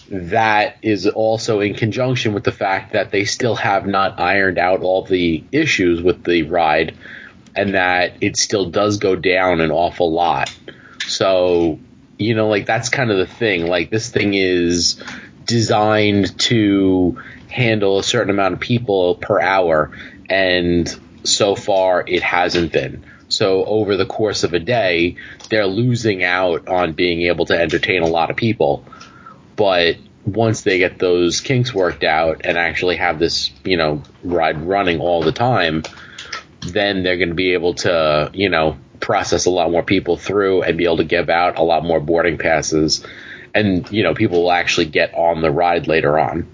that 0.09 0.77
is 0.81 1.07
also 1.07 1.61
in 1.61 1.73
conjunction 1.73 2.33
with 2.33 2.43
the 2.43 2.51
fact 2.51 2.93
that 2.93 3.11
they 3.11 3.25
still 3.25 3.55
have 3.55 3.87
not 3.87 4.19
ironed 4.19 4.59
out 4.59 4.81
all 4.81 5.03
the 5.03 5.43
issues 5.51 6.01
with 6.01 6.23
the 6.23 6.43
ride 6.43 6.95
and 7.55 7.73
that 7.73 8.17
it 8.21 8.37
still 8.37 8.69
does 8.69 8.97
go 8.97 9.15
down 9.15 9.61
an 9.61 9.71
awful 9.71 10.11
lot. 10.11 10.53
So, 11.07 11.79
you 12.17 12.35
know, 12.35 12.47
like 12.47 12.65
that's 12.65 12.89
kind 12.89 13.11
of 13.11 13.17
the 13.17 13.27
thing. 13.27 13.67
Like 13.67 13.89
this 13.89 14.09
thing 14.09 14.33
is 14.33 15.01
designed 15.45 16.37
to 16.39 17.21
handle 17.49 17.99
a 17.99 18.03
certain 18.03 18.29
amount 18.29 18.53
of 18.53 18.59
people 18.59 19.15
per 19.15 19.39
hour 19.39 19.91
and 20.29 20.99
so 21.23 21.55
far 21.55 22.03
it 22.07 22.23
hasn't 22.23 22.71
been. 22.71 23.03
So 23.27 23.65
over 23.65 23.97
the 23.97 24.05
course 24.05 24.43
of 24.43 24.53
a 24.53 24.59
day, 24.59 25.17
they're 25.49 25.67
losing 25.67 26.23
out 26.23 26.67
on 26.67 26.93
being 26.93 27.23
able 27.23 27.45
to 27.47 27.59
entertain 27.59 28.01
a 28.03 28.07
lot 28.07 28.29
of 28.29 28.37
people. 28.37 28.85
But 29.55 29.97
once 30.25 30.61
they 30.61 30.77
get 30.77 30.99
those 30.99 31.41
kinks 31.41 31.73
worked 31.73 32.03
out 32.03 32.41
and 32.43 32.57
actually 32.57 32.97
have 32.97 33.19
this, 33.19 33.51
you 33.63 33.77
know, 33.77 34.03
ride 34.23 34.61
running 34.61 34.99
all 34.99 35.21
the 35.21 35.31
time, 35.31 35.83
then 36.61 37.03
they're 37.03 37.17
going 37.17 37.29
to 37.29 37.35
be 37.35 37.53
able 37.53 37.75
to, 37.75 38.31
you 38.33 38.49
know, 38.49 38.77
process 39.05 39.45
a 39.45 39.51
lot 39.51 39.69
more 39.69 39.83
people 39.83 40.17
through 40.17 40.63
and 40.63 40.77
be 40.77 40.85
able 40.85 40.97
to 40.97 41.03
give 41.03 41.29
out 41.29 41.57
a 41.59 41.63
lot 41.63 41.83
more 41.83 41.99
boarding 41.99 42.37
passes. 42.37 43.05
And, 43.53 43.89
you 43.91 44.03
know, 44.03 44.15
people 44.15 44.41
will 44.41 44.51
actually 44.51 44.87
get 44.87 45.13
on 45.13 45.41
the 45.41 45.51
ride 45.51 45.87
later 45.87 46.17
on. 46.19 46.47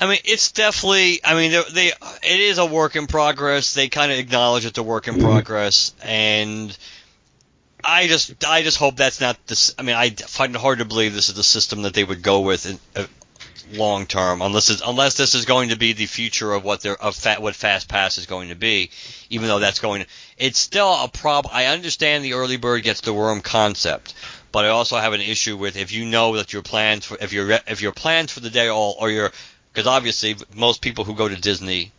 I 0.00 0.08
mean, 0.08 0.18
it's 0.24 0.50
definitely. 0.50 1.20
I 1.22 1.34
mean, 1.34 1.52
they, 1.52 1.62
they 1.72 1.86
it 1.88 2.40
is 2.40 2.58
a 2.58 2.66
work 2.66 2.96
in 2.96 3.06
progress. 3.06 3.72
They 3.74 3.88
kind 3.88 4.10
of 4.10 4.18
acknowledge 4.18 4.66
it's 4.66 4.76
a 4.76 4.82
work 4.82 5.06
in 5.06 5.20
progress, 5.20 5.94
and 6.02 6.76
I 7.84 8.08
just, 8.08 8.44
I 8.44 8.62
just 8.62 8.78
hope 8.78 8.96
that's 8.96 9.20
not 9.20 9.38
this. 9.46 9.72
I 9.78 9.82
mean, 9.82 9.94
I 9.94 10.10
find 10.10 10.56
it 10.56 10.60
hard 10.60 10.80
to 10.80 10.84
believe 10.84 11.14
this 11.14 11.28
is 11.28 11.36
the 11.36 11.44
system 11.44 11.82
that 11.82 11.94
they 11.94 12.02
would 12.02 12.20
go 12.20 12.40
with 12.40 12.66
in, 12.66 12.80
uh, 12.96 13.06
long 13.72 14.06
term, 14.06 14.42
unless 14.42 14.70
it's, 14.70 14.82
unless 14.84 15.16
this 15.16 15.34
is 15.34 15.44
going 15.44 15.70
to 15.70 15.76
be 15.76 15.92
the 15.92 16.06
future 16.06 16.52
of 16.52 16.64
what 16.64 16.80
their 16.80 17.00
of 17.00 17.14
fat, 17.14 17.42
what 17.42 17.54
Fast 17.54 17.88
Pass 17.88 18.18
is 18.18 18.26
going 18.26 18.48
to 18.48 18.54
be. 18.54 18.90
Even 19.30 19.48
though 19.48 19.58
that's 19.58 19.80
going, 19.80 20.02
to, 20.02 20.08
it's 20.38 20.58
still 20.58 20.92
a 20.92 21.08
problem. 21.08 21.54
I 21.54 21.66
understand 21.66 22.24
the 22.24 22.34
early 22.34 22.56
bird 22.56 22.82
gets 22.82 23.00
the 23.00 23.12
worm 23.12 23.40
concept, 23.40 24.14
but 24.50 24.64
I 24.64 24.68
also 24.68 24.96
have 24.96 25.12
an 25.12 25.20
issue 25.20 25.56
with 25.56 25.76
if 25.76 25.92
you 25.92 26.04
know 26.04 26.36
that 26.36 26.52
your 26.52 26.62
plans 26.62 27.06
for 27.06 27.16
if 27.20 27.32
your 27.32 27.50
if 27.66 27.80
your 27.80 27.92
plans 27.92 28.32
for 28.32 28.40
the 28.40 28.50
day 28.50 28.68
all 28.68 28.96
or 28.98 29.10
your 29.10 29.32
because 29.72 29.86
obviously 29.86 30.36
most 30.54 30.82
people 30.82 31.04
who 31.04 31.14
go 31.14 31.28
to 31.28 31.36
Disney 31.36 31.92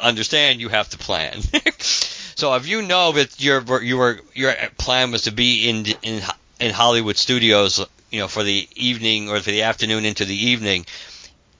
understand 0.00 0.60
you 0.60 0.68
have 0.68 0.88
to 0.90 0.98
plan. 0.98 1.40
so 1.78 2.54
if 2.54 2.68
you 2.68 2.82
know 2.82 3.12
that 3.12 3.40
your 3.40 3.82
your 3.82 4.20
your 4.34 4.54
plan 4.78 5.10
was 5.10 5.22
to 5.22 5.32
be 5.32 5.68
in 5.68 5.86
in 6.02 6.22
in 6.60 6.72
Hollywood 6.72 7.16
studios, 7.16 7.84
you 8.10 8.20
know, 8.20 8.28
for 8.28 8.42
the 8.42 8.68
evening 8.74 9.28
or 9.28 9.40
for 9.40 9.50
the 9.50 9.62
afternoon 9.62 10.04
into 10.04 10.24
the 10.24 10.46
evening, 10.50 10.86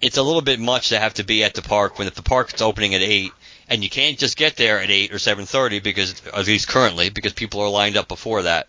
it's 0.00 0.16
a 0.16 0.22
little 0.22 0.42
bit 0.42 0.60
much 0.60 0.90
to 0.90 0.98
have 0.98 1.14
to 1.14 1.24
be 1.24 1.42
at 1.42 1.54
the 1.54 1.62
park 1.62 1.98
when 1.98 2.06
if 2.06 2.14
the 2.14 2.22
park's 2.22 2.60
opening 2.60 2.94
at 2.94 3.02
eight 3.02 3.32
and 3.68 3.82
you 3.82 3.90
can't 3.90 4.18
just 4.18 4.36
get 4.36 4.56
there 4.56 4.80
at 4.80 4.90
eight 4.90 5.12
or 5.12 5.18
seven 5.18 5.46
thirty 5.46 5.80
because 5.80 6.22
at 6.26 6.46
least 6.46 6.68
currently 6.68 7.08
because 7.08 7.32
people 7.32 7.60
are 7.60 7.68
lined 7.68 7.96
up 7.96 8.08
before 8.08 8.42
that. 8.42 8.68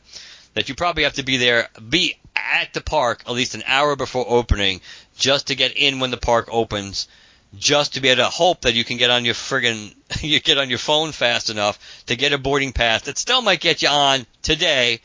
That 0.54 0.70
you 0.70 0.76
probably 0.76 1.04
have 1.04 1.14
to 1.14 1.24
be 1.24 1.38
there, 1.38 1.68
be 1.88 2.16
at 2.36 2.74
the 2.74 2.82
park 2.82 3.24
at 3.28 3.34
least 3.34 3.54
an 3.56 3.64
hour 3.68 3.96
before 3.96 4.26
opening 4.28 4.82
just 5.18 5.48
to 5.48 5.56
get 5.56 5.78
in 5.78 6.00
when 6.00 6.12
the 6.12 6.18
park 6.18 6.50
opens, 6.52 7.08
just 7.56 7.94
to 7.94 8.02
be 8.02 8.10
able 8.10 8.24
to 8.24 8.30
hope 8.30 8.62
that 8.62 8.74
you 8.74 8.84
can 8.84 8.98
get 8.98 9.12
on 9.12 9.24
your 9.26 9.36
friggin' 9.36 9.94
you 10.22 10.40
get 10.40 10.58
on 10.58 10.70
your 10.70 10.80
phone 10.80 11.12
fast 11.12 11.50
enough 11.50 11.78
to 12.08 12.16
get 12.16 12.34
a 12.34 12.38
boarding 12.38 12.74
pass 12.74 13.04
that 13.04 13.18
still 13.18 13.42
might 13.42 13.60
get 13.60 13.82
you 13.84 13.90
on 13.90 14.26
today 14.42 15.00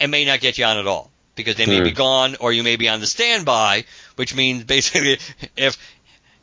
and 0.00 0.10
may 0.10 0.24
not 0.24 0.40
get 0.40 0.58
you 0.58 0.64
on 0.64 0.78
at 0.78 0.86
all 0.86 1.10
because 1.38 1.56
they 1.56 1.64
may 1.64 1.80
mm. 1.80 1.84
be 1.84 1.92
gone 1.92 2.36
or 2.40 2.52
you 2.52 2.62
may 2.62 2.76
be 2.76 2.88
on 2.88 3.00
the 3.00 3.06
standby, 3.06 3.84
which 4.16 4.34
means 4.34 4.64
basically 4.64 5.18
if 5.56 5.78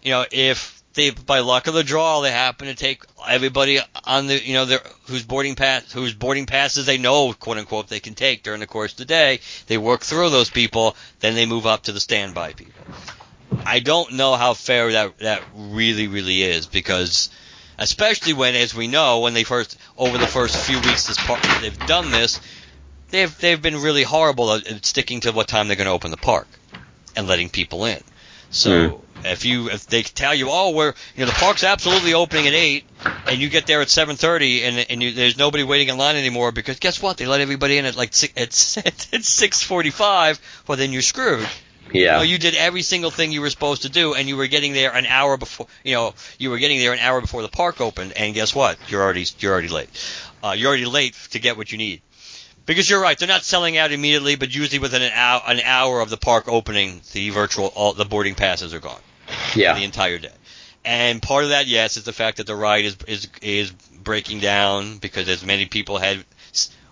you 0.01 0.09
know 0.11 0.25
if 0.31 0.81
they 0.95 1.11
by 1.11 1.39
luck 1.39 1.67
of 1.67 1.73
the 1.73 1.83
draw 1.83 2.21
they 2.21 2.31
happen 2.31 2.67
to 2.67 2.73
take 2.73 3.03
everybody 3.27 3.79
on 4.05 4.27
the 4.27 4.43
you 4.43 4.53
know 4.53 4.65
their 4.65 4.79
whose 5.07 5.23
boarding 5.23 5.55
pass 5.55 5.91
whose 5.91 6.13
boarding 6.13 6.45
passes 6.45 6.85
they 6.85 6.97
know 6.97 7.33
quote 7.33 7.57
unquote 7.57 7.87
they 7.87 7.99
can 7.99 8.15
take 8.15 8.41
during 8.41 8.61
the 8.61 8.67
course 8.67 8.93
of 8.93 8.97
the 8.97 9.05
day. 9.05 9.39
They 9.67 9.77
work 9.77 10.01
through 10.01 10.31
those 10.31 10.49
people, 10.49 10.95
then 11.19 11.35
they 11.35 11.45
move 11.45 11.67
up 11.67 11.83
to 11.83 11.91
the 11.91 11.99
standby 11.99 12.53
people. 12.53 12.73
I 13.65 13.79
don't 13.79 14.13
know 14.13 14.35
how 14.35 14.53
fair 14.53 14.91
that 14.93 15.19
that 15.19 15.43
really 15.55 16.07
really 16.07 16.41
is 16.41 16.65
because 16.65 17.29
especially 17.77 18.33
when 18.33 18.55
as 18.55 18.73
we 18.73 18.87
know 18.87 19.19
when 19.19 19.33
they 19.33 19.43
first 19.43 19.77
over 19.97 20.17
the 20.17 20.27
first 20.27 20.55
few 20.57 20.79
weeks 20.79 21.07
this 21.07 21.17
park 21.17 21.41
they've 21.61 21.85
done 21.87 22.11
this 22.11 22.39
they've 23.15 23.37
they've 23.39 23.61
been 23.61 23.81
really 23.81 24.03
horrible 24.03 24.53
at 24.53 24.85
sticking 24.85 25.21
to 25.21 25.31
what 25.31 25.47
time 25.47 25.67
they're 25.67 25.77
going 25.77 25.87
to 25.87 25.93
open 25.93 26.11
the 26.11 26.17
park 26.17 26.47
and 27.15 27.27
letting 27.27 27.49
people 27.49 27.85
in. 27.85 28.01
So 28.51 28.69
mm. 28.69 29.01
if 29.25 29.45
you 29.45 29.69
if 29.69 29.87
they 29.87 30.03
tell 30.03 30.33
you, 30.33 30.47
oh, 30.49 30.71
we're 30.71 30.93
you 31.15 31.25
know 31.25 31.25
the 31.25 31.37
park's 31.37 31.63
absolutely 31.63 32.13
opening 32.13 32.47
at 32.47 32.53
eight, 32.53 32.85
and 33.27 33.39
you 33.39 33.49
get 33.49 33.67
there 33.67 33.81
at 33.81 33.89
seven 33.89 34.15
thirty, 34.15 34.63
and 34.63 34.85
and 34.89 35.03
you, 35.03 35.11
there's 35.11 35.37
nobody 35.37 35.63
waiting 35.63 35.89
in 35.89 35.97
line 35.97 36.15
anymore 36.15 36.51
because 36.51 36.79
guess 36.79 37.01
what? 37.01 37.17
They 37.17 37.25
let 37.25 37.41
everybody 37.41 37.77
in 37.77 37.85
at 37.85 37.95
like 37.95 38.13
six, 38.13 38.77
at, 38.77 39.07
at 39.13 39.23
six 39.23 39.61
forty 39.61 39.89
five. 39.89 40.39
Well, 40.67 40.77
then 40.77 40.93
you're 40.93 41.01
screwed. 41.01 41.47
Yeah. 41.93 42.13
You, 42.13 42.17
know, 42.17 42.23
you 42.23 42.37
did 42.39 42.55
every 42.55 42.81
single 42.81 43.11
thing 43.11 43.31
you 43.31 43.41
were 43.41 43.49
supposed 43.49 43.83
to 43.83 43.89
do, 43.89 44.15
and 44.15 44.27
you 44.27 44.37
were 44.37 44.47
getting 44.47 44.73
there 44.73 44.91
an 44.91 45.05
hour 45.05 45.37
before. 45.37 45.67
You 45.83 45.95
know, 45.95 46.13
you 46.39 46.49
were 46.49 46.57
getting 46.57 46.79
there 46.79 46.93
an 46.93 46.99
hour 46.99 47.21
before 47.21 47.41
the 47.41 47.47
park 47.47 47.81
opened, 47.81 48.13
and 48.13 48.33
guess 48.33 48.55
what? 48.55 48.77
You're 48.89 49.01
already 49.01 49.25
you're 49.39 49.51
already 49.51 49.67
late. 49.67 49.89
Uh, 50.43 50.51
you're 50.51 50.67
already 50.67 50.85
late 50.85 51.15
to 51.31 51.39
get 51.39 51.57
what 51.57 51.71
you 51.71 51.77
need. 51.77 52.01
Because 52.65 52.89
you're 52.89 53.01
right, 53.01 53.17
they're 53.17 53.27
not 53.27 53.43
selling 53.43 53.77
out 53.77 53.91
immediately, 53.91 54.35
but 54.35 54.53
usually 54.53 54.79
within 54.79 55.01
an 55.01 55.11
hour, 55.13 55.41
an 55.47 55.59
hour 55.59 56.01
of 56.01 56.09
the 56.09 56.17
park 56.17 56.47
opening, 56.47 57.01
the 57.13 57.29
virtual, 57.29 57.67
all 57.67 57.93
the 57.93 58.05
boarding 58.05 58.35
passes 58.35 58.73
are 58.73 58.79
gone. 58.79 58.99
Yeah. 59.55 59.73
the 59.73 59.83
entire 59.83 60.17
day. 60.17 60.31
And 60.83 61.21
part 61.21 61.43
of 61.43 61.49
that, 61.49 61.65
yes, 61.65 61.97
is 61.97 62.03
the 62.03 62.13
fact 62.13 62.37
that 62.37 62.45
the 62.45 62.55
ride 62.55 62.85
is 62.85 62.97
is 63.07 63.27
is 63.41 63.71
breaking 63.71 64.39
down 64.39 64.99
because 64.99 65.27
as 65.27 65.43
many 65.43 65.65
people 65.65 65.97
had, 65.97 66.23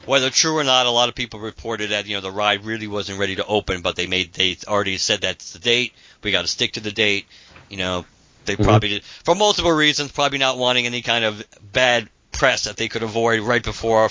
whether 0.05 0.31
true 0.31 0.57
or 0.57 0.63
not, 0.63 0.87
a 0.87 0.89
lot 0.89 1.09
of 1.09 1.15
people 1.15 1.39
reported 1.39 1.91
that 1.91 2.07
you 2.07 2.15
know 2.15 2.21
the 2.21 2.31
ride 2.31 2.65
really 2.65 2.87
wasn't 2.87 3.19
ready 3.19 3.35
to 3.35 3.45
open, 3.45 3.81
but 3.81 3.95
they 3.95 4.07
made 4.07 4.33
they 4.33 4.57
already 4.67 4.97
said 4.97 5.21
that's 5.21 5.53
the 5.53 5.59
date. 5.59 5.93
We 6.23 6.31
got 6.31 6.41
to 6.41 6.47
stick 6.47 6.73
to 6.73 6.79
the 6.79 6.91
date. 6.91 7.27
You 7.69 7.77
know, 7.77 8.05
they 8.45 8.53
mm-hmm. 8.53 8.63
probably 8.63 8.89
did 8.89 9.03
for 9.03 9.35
multiple 9.35 9.71
reasons, 9.71 10.11
probably 10.11 10.39
not 10.39 10.57
wanting 10.57 10.87
any 10.87 11.03
kind 11.03 11.23
of 11.23 11.45
bad 11.71 12.09
press 12.31 12.63
that 12.63 12.77
they 12.77 12.87
could 12.87 13.03
avoid 13.03 13.41
right 13.41 13.61
before 13.63 14.09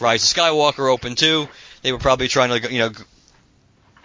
Rise 0.00 0.22
of 0.22 0.36
Skywalker 0.36 0.90
open 0.90 1.14
too. 1.14 1.48
They 1.82 1.92
were 1.92 1.98
probably 1.98 2.28
trying 2.28 2.60
to, 2.60 2.72
you 2.72 2.78
know, 2.80 2.90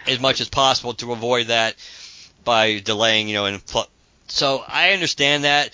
as 0.06 0.20
much 0.20 0.40
as 0.40 0.48
possible 0.48 0.94
to 0.94 1.12
avoid 1.12 1.48
that 1.48 1.76
by 2.44 2.80
delaying, 2.80 3.28
you 3.28 3.34
know, 3.34 3.46
and 3.46 3.64
pl- 3.64 3.88
so 4.28 4.64
I 4.66 4.92
understand 4.92 5.44
that, 5.44 5.70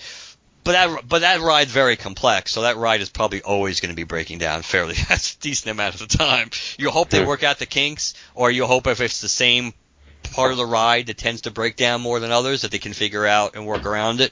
but 0.63 0.73
that 0.73 1.07
but 1.07 1.21
that 1.21 1.39
ride's 1.41 1.71
very 1.71 1.95
complex, 1.95 2.51
so 2.51 2.63
that 2.63 2.77
ride 2.77 3.01
is 3.01 3.09
probably 3.09 3.41
always 3.41 3.79
going 3.79 3.91
to 3.91 3.95
be 3.95 4.03
breaking 4.03 4.39
down 4.39 4.61
fairly 4.61 4.93
fast, 4.95 5.37
a 5.37 5.39
decent 5.39 5.71
amount 5.71 5.99
of 5.99 6.07
the 6.07 6.17
time. 6.17 6.49
You 6.77 6.89
hope 6.91 7.09
they 7.09 7.23
work 7.23 7.43
out 7.43 7.59
the 7.59 7.65
kinks, 7.65 8.13
or 8.35 8.51
you 8.51 8.65
hope 8.65 8.87
if 8.87 9.01
it's 9.01 9.21
the 9.21 9.29
same 9.29 9.73
part 10.33 10.51
of 10.51 10.57
the 10.57 10.65
ride 10.65 11.07
that 11.07 11.17
tends 11.17 11.41
to 11.41 11.51
break 11.51 11.75
down 11.75 12.01
more 12.01 12.19
than 12.19 12.31
others 12.31 12.61
that 12.61 12.71
they 12.71 12.77
can 12.77 12.93
figure 12.93 13.25
out 13.25 13.55
and 13.55 13.65
work 13.65 13.85
around 13.85 14.21
it. 14.21 14.31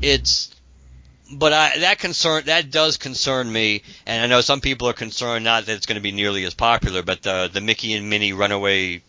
It's 0.00 0.50
but 1.30 1.52
I, 1.52 1.78
that 1.80 1.98
concern 1.98 2.44
that 2.46 2.70
does 2.70 2.96
concern 2.96 3.50
me, 3.50 3.82
and 4.06 4.22
I 4.22 4.26
know 4.26 4.40
some 4.40 4.60
people 4.60 4.88
are 4.88 4.94
concerned 4.94 5.44
not 5.44 5.66
that 5.66 5.72
it's 5.76 5.86
going 5.86 5.96
to 5.96 6.02
be 6.02 6.12
nearly 6.12 6.44
as 6.44 6.54
popular, 6.54 7.02
but 7.02 7.22
the 7.22 7.50
the 7.52 7.60
Mickey 7.60 7.94
and 7.94 8.08
Minnie 8.08 8.32
Runaway 8.32 9.02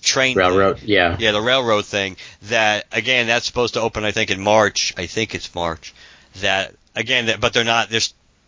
train 0.00 0.36
railroad, 0.36 0.78
thing, 0.78 0.88
yeah, 0.88 1.16
yeah, 1.18 1.32
the 1.32 1.40
railroad 1.40 1.84
thing. 1.84 2.16
That 2.42 2.86
again, 2.92 3.26
that's 3.26 3.46
supposed 3.46 3.74
to 3.74 3.80
open, 3.80 4.04
I 4.04 4.12
think, 4.12 4.30
in 4.30 4.40
March. 4.40 4.94
I 4.96 5.06
think 5.06 5.34
it's 5.34 5.54
March. 5.54 5.94
That 6.36 6.74
again, 6.94 7.26
that, 7.26 7.40
but 7.40 7.52
they're 7.52 7.64
not. 7.64 7.90
They're 7.90 8.00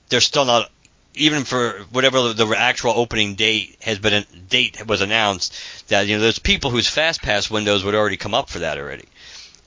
they're 0.09 0.21
still 0.21 0.45
not. 0.45 0.71
Even 1.15 1.43
for 1.43 1.85
whatever 1.91 2.33
the, 2.33 2.45
the 2.45 2.55
actual 2.57 2.93
opening 2.93 3.35
date 3.35 3.77
has 3.83 3.99
been 3.99 4.25
date 4.49 4.87
was 4.87 5.01
announced, 5.01 5.55
that 5.89 6.07
you 6.07 6.17
know 6.17 6.23
there's 6.23 6.39
people 6.39 6.71
whose 6.71 6.89
fast 6.89 7.23
pass 7.23 7.51
windows 7.51 7.83
would 7.83 7.95
already 7.95 8.17
come 8.17 8.35
up 8.35 8.49
for 8.49 8.61
that 8.61 8.79
already 8.79 9.07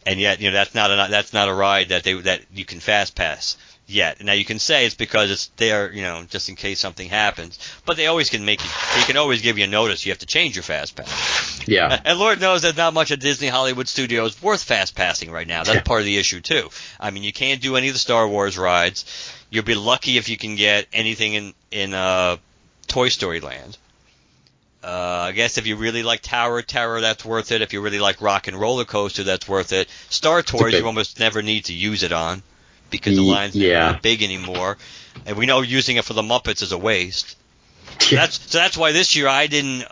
and 0.06 0.20
yet 0.20 0.42
you 0.42 0.50
know 0.50 0.54
that's 0.54 0.76
not 0.76 0.92
a 0.92 1.08
that's 1.10 1.34
not 1.34 1.50
a 1.50 1.54
ride 1.54 1.90
that 1.90 2.04
they 2.04 2.14
that 2.14 2.42
you 2.54 2.66
can 2.66 2.80
fast 2.80 3.16
pass 3.16 3.58
yet. 3.92 4.24
Now 4.24 4.34
you 4.34 4.46
can 4.46 4.60
say 4.60 4.86
it's 4.86 4.96
because 4.96 5.30
it's 5.30 5.48
there, 5.58 5.92
you 5.92 6.02
know, 6.02 6.24
just 6.30 6.50
in 6.50 6.56
case 6.56 6.80
something 6.80 7.10
happens. 7.10 7.60
But 7.86 7.98
they 7.98 8.08
always 8.08 8.30
can 8.30 8.46
make 8.46 8.64
you. 8.64 8.70
They 8.96 9.04
can 9.04 9.18
always 9.18 9.42
give 9.42 9.58
you 9.58 9.66
a 9.66 9.68
notice. 9.68 10.06
You 10.06 10.12
have 10.12 10.20
to 10.20 10.26
change 10.26 10.56
your 10.56 10.64
fast 10.64 10.96
pass. 10.96 11.68
Yeah. 11.68 12.00
And 12.12 12.18
Lord 12.18 12.42
knows 12.42 12.62
there's 12.62 12.78
not 12.78 12.94
much 12.94 13.12
of 13.12 13.20
Disney 13.20 13.48
Hollywood 13.48 13.88
Studios 13.88 14.42
worth 14.42 14.64
fast 14.64 14.96
passing 14.96 15.32
right 15.32 15.48
now. 15.48 15.64
That's 15.64 15.76
yeah. 15.76 15.82
part 15.82 16.00
of 16.00 16.06
the 16.06 16.18
issue 16.18 16.42
too. 16.42 16.70
I 17.00 17.12
mean, 17.12 17.24
you 17.24 17.34
can't 17.34 17.62
do 17.62 17.76
any 17.76 17.90
of 17.90 17.94
the 17.94 18.00
Star 18.00 18.28
Wars 18.28 18.58
rides. 18.58 19.06
You'll 19.50 19.64
be 19.64 19.76
lucky 19.76 20.18
if 20.18 20.30
you 20.30 20.38
can 20.38 20.56
get 20.56 20.88
anything 20.94 21.34
in 21.34 21.54
in 21.70 21.94
uh, 21.94 22.38
Toy 22.88 23.10
Story 23.10 23.40
Land. 23.40 23.78
Uh, 24.84 25.26
I 25.28 25.32
guess 25.34 25.58
if 25.58 25.68
you 25.68 25.76
really 25.76 26.02
like 26.02 26.22
Tower 26.22 26.62
Terror, 26.64 27.02
that's 27.02 27.24
worth 27.24 27.52
it. 27.52 27.62
If 27.62 27.72
you 27.72 27.82
really 27.82 28.00
like 28.00 28.20
Rock 28.20 28.48
and 28.48 28.58
Roller 28.58 28.86
Coaster, 28.86 29.24
that's 29.24 29.48
worth 29.48 29.74
it. 29.74 29.88
Star 30.10 30.42
Tours, 30.42 30.74
you 30.74 30.86
almost 30.86 31.20
never 31.20 31.44
need 31.44 31.66
to 31.66 31.74
use 31.74 32.02
it 32.02 32.12
on 32.12 32.42
because 32.90 33.16
the 33.16 33.22
lines 33.22 33.56
yeah. 33.56 33.88
aren't 33.88 34.02
big 34.02 34.24
anymore, 34.24 34.78
and 35.26 35.38
we 35.38 35.46
know 35.46 35.62
using 35.62 35.98
it 35.98 36.06
for 36.06 36.14
the 36.14 36.24
Muppets 36.24 36.64
is 36.64 36.72
a 36.72 36.78
waste. 36.78 37.38
So 38.00 38.16
that's 38.16 38.52
so 38.52 38.58
that's 38.58 38.76
why 38.76 38.92
this 38.92 39.16
year 39.16 39.28
I 39.28 39.48
didn't. 39.48 39.86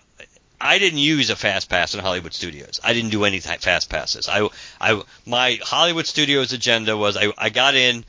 I 0.62 0.78
didn't 0.78 1.00
use 1.00 1.30
a 1.30 1.38
fast 1.38 1.70
pass 1.70 1.94
in 1.94 2.02
Hollywood 2.02 2.34
Studios. 2.34 2.82
I 2.84 2.94
didn't 2.94 3.12
do 3.12 3.24
any 3.24 3.40
fast 3.40 3.90
passes. 3.90 4.28
I, 4.28 4.50
I, 4.82 5.02
my 5.26 5.58
Hollywood 5.62 6.06
Studios 6.06 6.52
agenda 6.52 6.98
was 6.98 7.16
I, 7.16 7.32
I 7.38 7.50
got 7.50 7.76
in. 7.76 8.04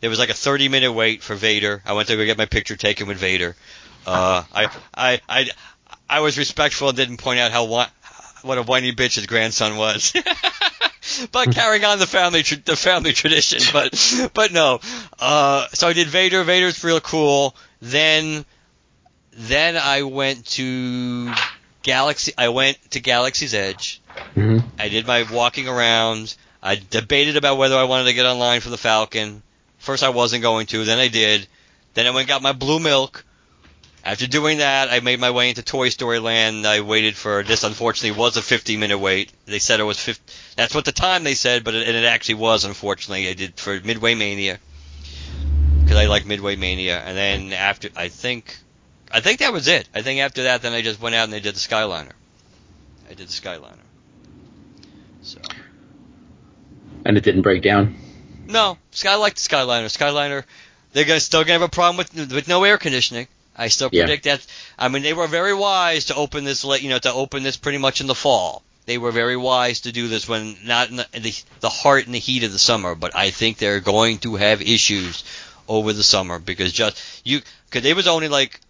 There 0.00 0.08
was 0.08 0.20
like 0.20 0.30
a 0.30 0.34
30 0.34 0.68
minute 0.68 0.92
wait 0.92 1.24
for 1.24 1.34
Vader. 1.34 1.82
I 1.84 1.94
went 1.94 2.06
to 2.06 2.16
go 2.16 2.24
get 2.24 2.38
my 2.38 2.46
picture 2.46 2.76
taken 2.76 3.08
with 3.08 3.18
Vader. 3.18 3.56
Uh, 4.06 4.44
I, 4.54 4.70
I, 4.94 5.20
I, 5.28 5.50
I 6.08 6.20
was 6.20 6.38
respectful 6.38 6.88
and 6.88 6.96
didn't 6.96 7.18
point 7.18 7.40
out 7.40 7.52
how 7.52 7.64
what 7.66 8.58
a 8.58 8.62
whiny 8.62 8.92
bitch 8.92 9.16
his 9.16 9.26
grandson 9.26 9.76
was. 9.76 10.12
but 11.32 11.52
carrying 11.52 11.84
on 11.84 11.98
the 11.98 12.06
family 12.06 12.42
tra- 12.42 12.58
the 12.58 12.76
family 12.76 13.12
tradition. 13.12 13.60
But 13.72 14.30
but 14.34 14.52
no. 14.52 14.80
Uh, 15.18 15.66
so 15.72 15.88
I 15.88 15.92
did 15.92 16.08
Vader. 16.08 16.42
Vader's 16.44 16.82
real 16.84 17.00
cool. 17.00 17.56
Then 17.80 18.44
then 19.32 19.76
I 19.76 20.02
went 20.02 20.46
to 20.52 21.32
Galaxy. 21.82 22.32
I 22.38 22.48
went 22.48 22.78
to 22.92 23.00
Galaxy's 23.00 23.54
Edge. 23.54 24.00
hmm 24.34 24.58
I 24.78 24.88
did 24.88 25.06
my 25.06 25.24
walking 25.30 25.68
around. 25.68 26.34
I 26.62 26.80
debated 26.90 27.36
about 27.36 27.58
whether 27.58 27.76
I 27.76 27.84
wanted 27.84 28.04
to 28.04 28.14
get 28.14 28.26
online 28.26 28.60
for 28.60 28.70
the 28.70 28.78
Falcon. 28.78 29.42
First, 29.78 30.02
I 30.02 30.08
wasn't 30.08 30.42
going 30.42 30.66
to. 30.68 30.84
Then 30.84 30.98
I 30.98 31.08
did. 31.08 31.46
Then 31.94 32.06
I 32.06 32.10
went 32.10 32.20
and 32.22 32.28
got 32.28 32.42
my 32.42 32.52
blue 32.52 32.80
milk. 32.80 33.24
After 34.06 34.28
doing 34.28 34.58
that, 34.58 34.88
I 34.88 35.00
made 35.00 35.18
my 35.18 35.32
way 35.32 35.48
into 35.48 35.64
Toy 35.64 35.88
Story 35.88 36.20
Land. 36.20 36.64
I 36.64 36.80
waited 36.80 37.16
for 37.16 37.42
this. 37.42 37.64
Unfortunately, 37.64 38.16
was 38.16 38.36
a 38.36 38.42
15 38.42 38.78
minute 38.78 38.98
wait. 38.98 39.32
They 39.46 39.58
said 39.58 39.80
it 39.80 39.82
was 39.82 39.98
50. 39.98 40.32
That's 40.54 40.76
what 40.76 40.84
the 40.84 40.92
time 40.92 41.24
they 41.24 41.34
said, 41.34 41.64
but 41.64 41.74
it, 41.74 41.88
and 41.88 41.96
it 41.96 42.04
actually 42.04 42.36
was. 42.36 42.64
Unfortunately, 42.64 43.28
I 43.28 43.32
did 43.32 43.58
for 43.58 43.80
Midway 43.80 44.14
Mania 44.14 44.60
because 45.80 45.96
I 45.96 46.06
like 46.06 46.24
Midway 46.24 46.54
Mania. 46.54 47.00
And 47.00 47.16
then 47.16 47.52
after, 47.52 47.88
I 47.96 48.06
think, 48.06 48.56
I 49.10 49.18
think 49.18 49.40
that 49.40 49.52
was 49.52 49.66
it. 49.66 49.88
I 49.92 50.02
think 50.02 50.20
after 50.20 50.44
that, 50.44 50.62
then 50.62 50.72
I 50.72 50.82
just 50.82 51.00
went 51.00 51.16
out 51.16 51.24
and 51.24 51.32
they 51.32 51.40
did 51.40 51.56
the 51.56 51.58
Skyliner. 51.58 52.12
I 53.10 53.14
did 53.14 53.26
the 53.26 53.32
Skyliner. 53.32 53.74
So. 55.22 55.40
And 57.04 57.16
it 57.16 57.24
didn't 57.24 57.42
break 57.42 57.60
down. 57.60 57.96
No, 58.46 58.78
Sky 58.92 59.14
I 59.14 59.16
like 59.16 59.34
the 59.34 59.40
Skyliner. 59.40 59.86
Skyliner, 59.86 60.44
they're 60.92 61.04
gonna 61.06 61.18
still 61.18 61.42
gonna 61.42 61.54
have 61.54 61.62
a 61.62 61.68
problem 61.68 61.96
with 61.96 62.32
with 62.32 62.46
no 62.46 62.62
air 62.62 62.78
conditioning. 62.78 63.26
I 63.56 63.68
still 63.68 63.88
Yeah. 63.92 64.02
predict 64.04 64.24
that. 64.24 64.40
I 64.78 64.88
mean, 64.88 65.02
they 65.02 65.14
were 65.14 65.26
very 65.26 65.54
wise 65.54 66.06
to 66.06 66.14
open 66.14 66.44
this, 66.44 66.64
you 66.64 66.88
know, 66.90 66.98
to 66.98 67.12
open 67.12 67.42
this 67.42 67.56
pretty 67.56 67.78
much 67.78 68.00
in 68.00 68.06
the 68.06 68.14
fall. 68.14 68.62
They 68.84 68.98
were 68.98 69.10
very 69.10 69.36
wise 69.36 69.80
to 69.80 69.92
do 69.92 70.06
this 70.08 70.28
when 70.28 70.56
not 70.64 70.90
in 70.90 70.96
the, 70.96 71.06
in 71.12 71.22
the 71.22 71.34
the 71.60 71.68
heart 71.68 72.06
and 72.06 72.14
the 72.14 72.20
heat 72.20 72.44
of 72.44 72.52
the 72.52 72.58
summer. 72.58 72.94
But 72.94 73.16
I 73.16 73.30
think 73.30 73.58
they're 73.58 73.80
going 73.80 74.18
to 74.18 74.36
have 74.36 74.62
issues 74.62 75.24
over 75.68 75.92
the 75.92 76.04
summer 76.04 76.38
because 76.38 76.72
just 76.72 76.96
you, 77.24 77.40
because 77.68 77.84
it 77.84 77.96
was 77.96 78.06
only 78.06 78.28
like, 78.28 78.60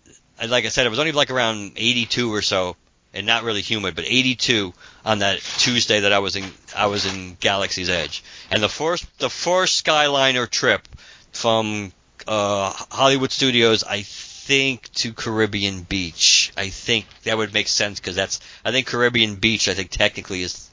like 0.46 0.64
I 0.64 0.68
said, 0.68 0.86
it 0.86 0.90
was 0.90 0.98
only 0.98 1.12
like 1.12 1.30
around 1.30 1.72
82 1.76 2.32
or 2.32 2.40
so, 2.40 2.76
and 3.12 3.26
not 3.26 3.42
really 3.42 3.60
humid, 3.60 3.94
but 3.94 4.04
82 4.06 4.72
on 5.04 5.18
that 5.18 5.40
Tuesday 5.58 6.00
that 6.00 6.12
I 6.14 6.20
was 6.20 6.36
in 6.36 6.44
I 6.74 6.86
was 6.86 7.04
in 7.04 7.36
Galaxy's 7.38 7.90
Edge, 7.90 8.24
and 8.50 8.62
the 8.62 8.70
first 8.70 9.04
the 9.18 9.28
first 9.28 9.84
Skyliner 9.84 10.48
trip 10.48 10.88
from 11.32 11.92
uh, 12.26 12.72
Hollywood 12.90 13.30
Studios, 13.30 13.84
I 13.84 14.02
think 14.46 14.92
to 14.94 15.12
Caribbean 15.12 15.82
Beach. 15.82 16.52
I 16.56 16.68
think 16.68 17.06
that 17.24 17.36
would 17.36 17.52
make 17.52 17.66
sense 17.66 17.98
because 17.98 18.14
that's 18.14 18.38
I 18.64 18.70
think 18.70 18.86
Caribbean 18.86 19.34
Beach 19.34 19.68
I 19.68 19.74
think 19.74 19.90
technically 19.90 20.42
is 20.42 20.70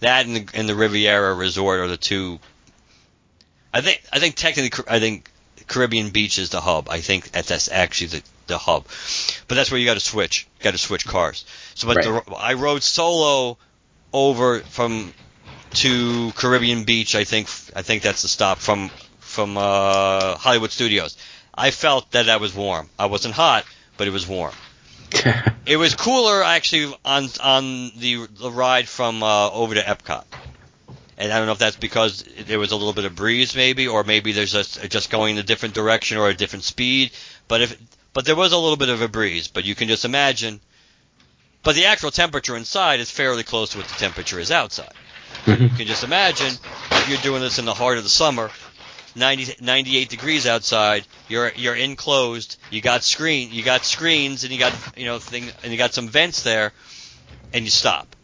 that 0.00 0.26
and 0.26 0.36
the, 0.36 0.48
and 0.54 0.68
the 0.68 0.76
Riviera 0.76 1.34
Resort 1.34 1.80
are 1.80 1.88
the 1.88 1.96
two. 1.96 2.38
I 3.74 3.80
think 3.80 4.00
I 4.12 4.20
think 4.20 4.36
technically 4.36 4.84
I 4.88 5.00
think 5.00 5.28
Caribbean 5.66 6.10
Beach 6.10 6.38
is 6.38 6.50
the 6.50 6.60
hub. 6.60 6.88
I 6.88 7.00
think 7.00 7.32
that 7.32 7.46
that's 7.46 7.68
actually 7.68 8.18
the 8.18 8.22
the 8.46 8.58
hub, 8.58 8.86
but 9.48 9.56
that's 9.56 9.72
where 9.72 9.80
you 9.80 9.86
got 9.86 9.94
to 9.94 10.00
switch. 10.00 10.46
Got 10.60 10.72
to 10.72 10.78
switch 10.78 11.04
cars. 11.04 11.44
So, 11.74 11.88
but 11.88 11.96
Right. 11.96 12.24
the, 12.26 12.34
I 12.34 12.54
rode 12.54 12.84
solo 12.84 13.58
over 14.12 14.60
from 14.60 15.12
to 15.74 16.30
Caribbean 16.36 16.84
Beach. 16.84 17.16
I 17.16 17.24
think 17.24 17.48
I 17.74 17.82
think 17.82 18.02
that's 18.02 18.22
the 18.22 18.28
stop 18.28 18.58
from 18.58 18.90
from 19.18 19.56
uh, 19.56 20.36
Hollywood 20.36 20.70
Studios. 20.70 21.16
I 21.56 21.70
felt 21.70 22.10
that 22.12 22.26
that 22.26 22.40
was 22.40 22.54
warm. 22.54 22.88
I 22.98 23.06
wasn't 23.06 23.34
hot, 23.34 23.64
but 23.96 24.06
it 24.06 24.10
was 24.10 24.26
warm. 24.26 24.54
It 25.66 25.78
was 25.78 25.96
cooler 25.96 26.44
actually 26.44 26.94
on 27.04 27.28
on 27.42 27.90
the 27.96 28.28
the 28.38 28.52
ride 28.52 28.88
from 28.88 29.20
uh, 29.24 29.50
over 29.50 29.74
to 29.74 29.80
Epcot. 29.82 30.22
And 31.18 31.32
I 31.32 31.38
don't 31.38 31.46
know 31.46 31.52
if 31.52 31.58
that's 31.58 31.74
because 31.74 32.22
there 32.46 32.60
was 32.60 32.70
a 32.70 32.76
little 32.76 32.92
bit 32.92 33.04
of 33.04 33.16
breeze, 33.16 33.56
maybe, 33.56 33.88
or 33.88 34.04
maybe 34.04 34.30
there's 34.30 34.52
just 34.52 34.88
just 34.90 35.10
going 35.10 35.34
in 35.34 35.40
a 35.40 35.42
different 35.42 35.74
direction 35.74 36.18
or 36.18 36.28
a 36.28 36.34
different 36.34 36.62
speed. 36.62 37.10
But 37.48 37.62
if 37.62 37.76
but 38.12 38.24
there 38.26 38.36
was 38.36 38.52
a 38.52 38.56
little 38.58 38.76
bit 38.76 38.90
of 38.90 39.02
a 39.02 39.08
breeze. 39.08 39.48
But 39.48 39.64
you 39.64 39.74
can 39.74 39.88
just 39.88 40.04
imagine. 40.04 40.60
But 41.64 41.74
the 41.74 41.86
actual 41.86 42.12
temperature 42.12 42.56
inside 42.56 43.00
is 43.00 43.10
fairly 43.10 43.42
close 43.42 43.70
to 43.70 43.78
what 43.78 43.88
the 43.88 43.94
temperature 43.96 44.38
is 44.38 44.52
outside. 44.52 44.92
You 45.46 45.54
Mhm. 45.54 45.76
can 45.78 45.86
just 45.88 46.04
imagine 46.04 46.56
if 46.92 47.08
you're 47.08 47.18
doing 47.18 47.40
this 47.40 47.58
in 47.58 47.64
the 47.64 47.74
heart 47.74 47.98
of 47.98 48.04
the 48.04 48.10
summer, 48.10 48.52
90, 49.16 49.56
98 49.60 50.08
degrees 50.08 50.46
outside. 50.46 51.06
You're 51.28 51.50
you're 51.56 51.74
enclosed. 51.74 52.56
You 52.70 52.80
got 52.80 53.02
screen. 53.02 53.50
You 53.52 53.62
got 53.62 53.84
screens, 53.84 54.44
and 54.44 54.52
you 54.52 54.58
got 54.58 54.74
you 54.96 55.06
know 55.06 55.18
thing, 55.18 55.44
and 55.62 55.72
you 55.72 55.78
got 55.78 55.94
some 55.94 56.08
vents 56.08 56.42
there, 56.42 56.72
and 57.52 57.64
you 57.64 57.70
stop. 57.70 58.14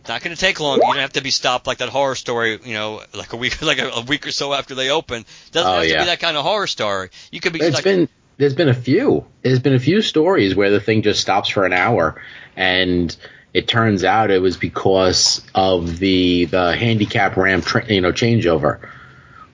It's 0.00 0.08
not 0.08 0.22
going 0.22 0.34
to 0.36 0.40
take 0.40 0.60
long. 0.60 0.76
You 0.76 0.82
don't 0.82 0.98
have 0.98 1.14
to 1.14 1.20
be 1.20 1.32
stopped 1.32 1.66
like 1.66 1.78
that 1.78 1.88
horror 1.88 2.14
story. 2.14 2.58
You 2.64 2.74
know, 2.74 3.02
like 3.14 3.32
a 3.32 3.36
week 3.36 3.60
like 3.62 3.78
a, 3.78 3.88
a 3.88 4.00
week 4.02 4.26
or 4.26 4.30
so 4.30 4.52
after 4.54 4.74
they 4.74 4.90
open. 4.90 5.24
Doesn't 5.52 5.70
Oh, 5.70 5.76
have 5.80 5.88
to 5.88 5.98
be 5.98 6.04
that 6.04 6.20
kind 6.20 6.36
of 6.36 6.44
horror 6.44 6.66
story. 6.68 7.10
You 7.30 7.40
could 7.40 7.52
be 7.52 7.60
It's 7.60 7.70
stuck. 7.76 7.84
been 7.84 8.08
there's 8.38 8.54
been 8.54 8.68
a 8.68 8.74
few. 8.74 9.26
There's 9.42 9.58
been 9.58 9.74
a 9.74 9.78
few 9.80 10.02
stories 10.02 10.54
where 10.54 10.70
the 10.70 10.80
thing 10.80 11.02
just 11.02 11.20
stops 11.20 11.48
for 11.48 11.64
an 11.64 11.72
hour, 11.72 12.20
and 12.54 13.14
it 13.52 13.66
turns 13.66 14.04
out 14.04 14.30
it 14.30 14.40
was 14.40 14.56
because 14.56 15.42
of 15.54 15.98
the 15.98 16.44
the 16.46 16.76
handicap 16.76 17.36
ramp, 17.36 17.64
tra- 17.64 17.92
you 17.92 18.00
know, 18.00 18.12
changeover. 18.12 18.88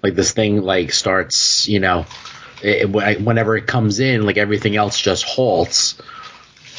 Like 0.03 0.15
this 0.15 0.33
thing 0.33 0.63
like 0.63 0.93
starts, 0.93 1.69
you 1.69 1.81
know, 1.81 2.07
it, 2.63 2.91
whenever 2.91 3.57
it 3.57 3.67
comes 3.67 4.01
in, 4.01 4.25
like 4.25 4.37
everything 4.37 4.77
else 4.77 5.01
just 5.01 5.25
halts, 5.25 6.01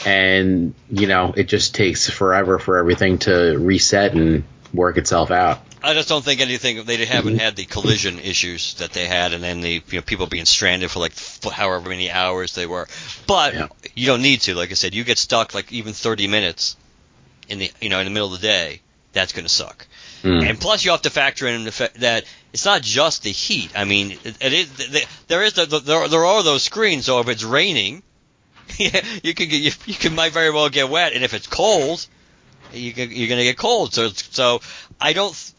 and 0.05 0.73
you 0.89 1.07
know, 1.07 1.33
it 1.35 1.43
just 1.43 1.75
takes 1.75 2.09
forever 2.09 2.59
for 2.59 2.77
everything 2.77 3.19
to 3.19 3.57
reset 3.57 4.13
and 4.13 4.43
work 4.73 4.97
itself 4.97 5.31
out. 5.31 5.61
I 5.85 5.93
just 5.93 6.07
don't 6.07 6.23
think 6.23 6.39
anything. 6.39 6.85
They 6.85 6.97
mm-hmm. 6.97 7.11
haven't 7.11 7.39
had 7.39 7.57
the 7.57 7.65
collision 7.65 8.17
issues 8.19 8.75
that 8.75 8.93
they 8.93 9.05
had, 9.05 9.33
and 9.33 9.43
then 9.43 9.59
the 9.59 9.83
you 9.89 9.99
know 9.99 10.01
people 10.01 10.27
being 10.27 10.45
stranded 10.45 10.89
for 10.89 10.99
like 10.99 11.11
f- 11.11 11.43
however 11.51 11.89
many 11.89 12.09
hours 12.09 12.55
they 12.55 12.65
were. 12.65 12.87
But 13.27 13.53
Yeah. 13.53 13.67
you 13.93 14.07
don't 14.07 14.21
need 14.21 14.41
to. 14.41 14.55
Like 14.55 14.71
I 14.71 14.75
said, 14.75 14.93
you 14.93 15.03
get 15.03 15.17
stuck 15.17 15.53
like 15.53 15.71
even 15.73 15.91
30 15.91 16.27
minutes 16.27 16.77
in 17.49 17.59
the 17.59 17.71
you 17.81 17.89
know 17.89 17.99
in 17.99 18.05
the 18.05 18.11
middle 18.11 18.33
of 18.33 18.39
the 18.39 18.47
day. 18.47 18.81
That's 19.11 19.33
going 19.33 19.45
to 19.45 19.53
suck. 19.53 19.85
Mm. 20.23 20.49
And 20.49 20.59
plus, 20.59 20.85
you 20.85 20.91
have 20.91 21.01
to 21.01 21.09
factor 21.09 21.47
in 21.47 21.65
the 21.65 21.71
fact 21.71 21.99
that 21.99 22.23
it's 22.53 22.65
not 22.65 22.81
just 22.81 23.23
the 23.23 23.29
heat. 23.31 23.71
I 23.75 23.83
mean, 23.83 24.11
it, 24.11 24.37
it 24.39 24.53
is 24.53 24.71
the, 24.71 25.05
there 25.27 25.43
is 25.43 25.53
the, 25.53 25.65
the, 25.65 25.79
there 25.79 26.07
there 26.07 26.25
are 26.25 26.43
those 26.43 26.63
screens. 26.63 27.05
So 27.05 27.19
if 27.19 27.27
it's 27.27 27.43
raining, 27.43 28.03
you 28.77 29.33
can 29.33 29.49
get 29.49 29.61
you, 29.61 29.71
you 29.85 29.93
can 29.93 30.15
might 30.15 30.31
very 30.31 30.49
well 30.49 30.69
get 30.69 30.89
wet, 30.89 31.13
and 31.13 31.23
if 31.23 31.33
it's 31.33 31.47
cold, 31.47 32.05
you 32.71 32.93
can, 32.93 33.11
you're 33.11 33.27
going 33.27 33.39
to 33.39 33.43
get 33.43 33.57
cold. 33.57 33.93
So 33.93 34.09
so 34.09 34.61
I 34.99 35.13
don't. 35.13 35.53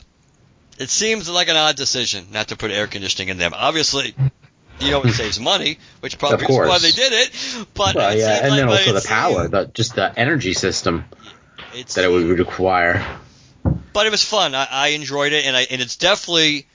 It 0.79 0.89
seems 0.89 1.29
like 1.29 1.49
an 1.49 1.57
odd 1.57 1.77
decision 1.77 2.29
not 2.33 2.49
to 2.49 2.57
put 2.57 2.71
air 2.71 2.87
conditioning 2.87 3.29
in 3.29 3.39
them. 3.39 3.53
Obviously, 3.55 4.15
you 4.81 4.91
know 4.91 5.03
it 5.03 5.13
saves 5.13 5.39
money, 5.39 5.79
which 6.01 6.19
probably 6.19 6.47
is 6.47 6.57
why 6.57 6.79
they 6.79 6.91
did 6.91 7.13
it. 7.13 7.67
But 7.75 7.95
Well, 7.95 8.17
yeah, 8.17 8.41
and 8.43 8.51
like- 8.51 8.61
then 8.61 8.69
also 8.69 8.93
the 8.93 9.07
power, 9.07 9.47
the 9.49 9.67
just 9.67 9.95
the 9.95 10.19
energy 10.19 10.55
system 10.55 11.05
that 11.73 12.05
it 12.05 12.09
would 12.09 12.39
require. 12.39 13.05
But 13.95 14.07
it 14.07 14.11
was 14.11 14.23
fun. 14.23 14.55
I, 14.55 14.67
I 14.71 14.89
enjoyed 14.89 15.33
it, 15.33 15.47
and 15.47 15.57
I 15.57 15.63
and 15.63 15.81
it's 15.81 15.97
definitely 15.97 16.67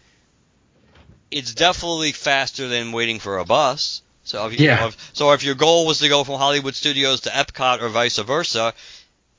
it's 1.31 1.53
definitely 1.53 2.11
faster 2.11 2.67
than 2.67 2.91
waiting 2.91 3.19
for 3.19 3.37
a 3.37 3.45
bus. 3.45 4.01
So 4.23 4.47
if 4.47 4.59
you, 4.59 4.65
Yeah. 4.65 4.87
if, 4.87 5.11
so 5.13 5.31
if 5.33 5.43
your 5.43 5.55
goal 5.55 5.85
was 5.85 5.99
to 5.99 6.09
go 6.09 6.23
from 6.23 6.35
Hollywood 6.39 6.75
Studios 6.75 7.21
to 7.21 7.29
Epcot 7.29 7.81
or 7.81 7.89
vice 7.89 8.17
versa, 8.17 8.73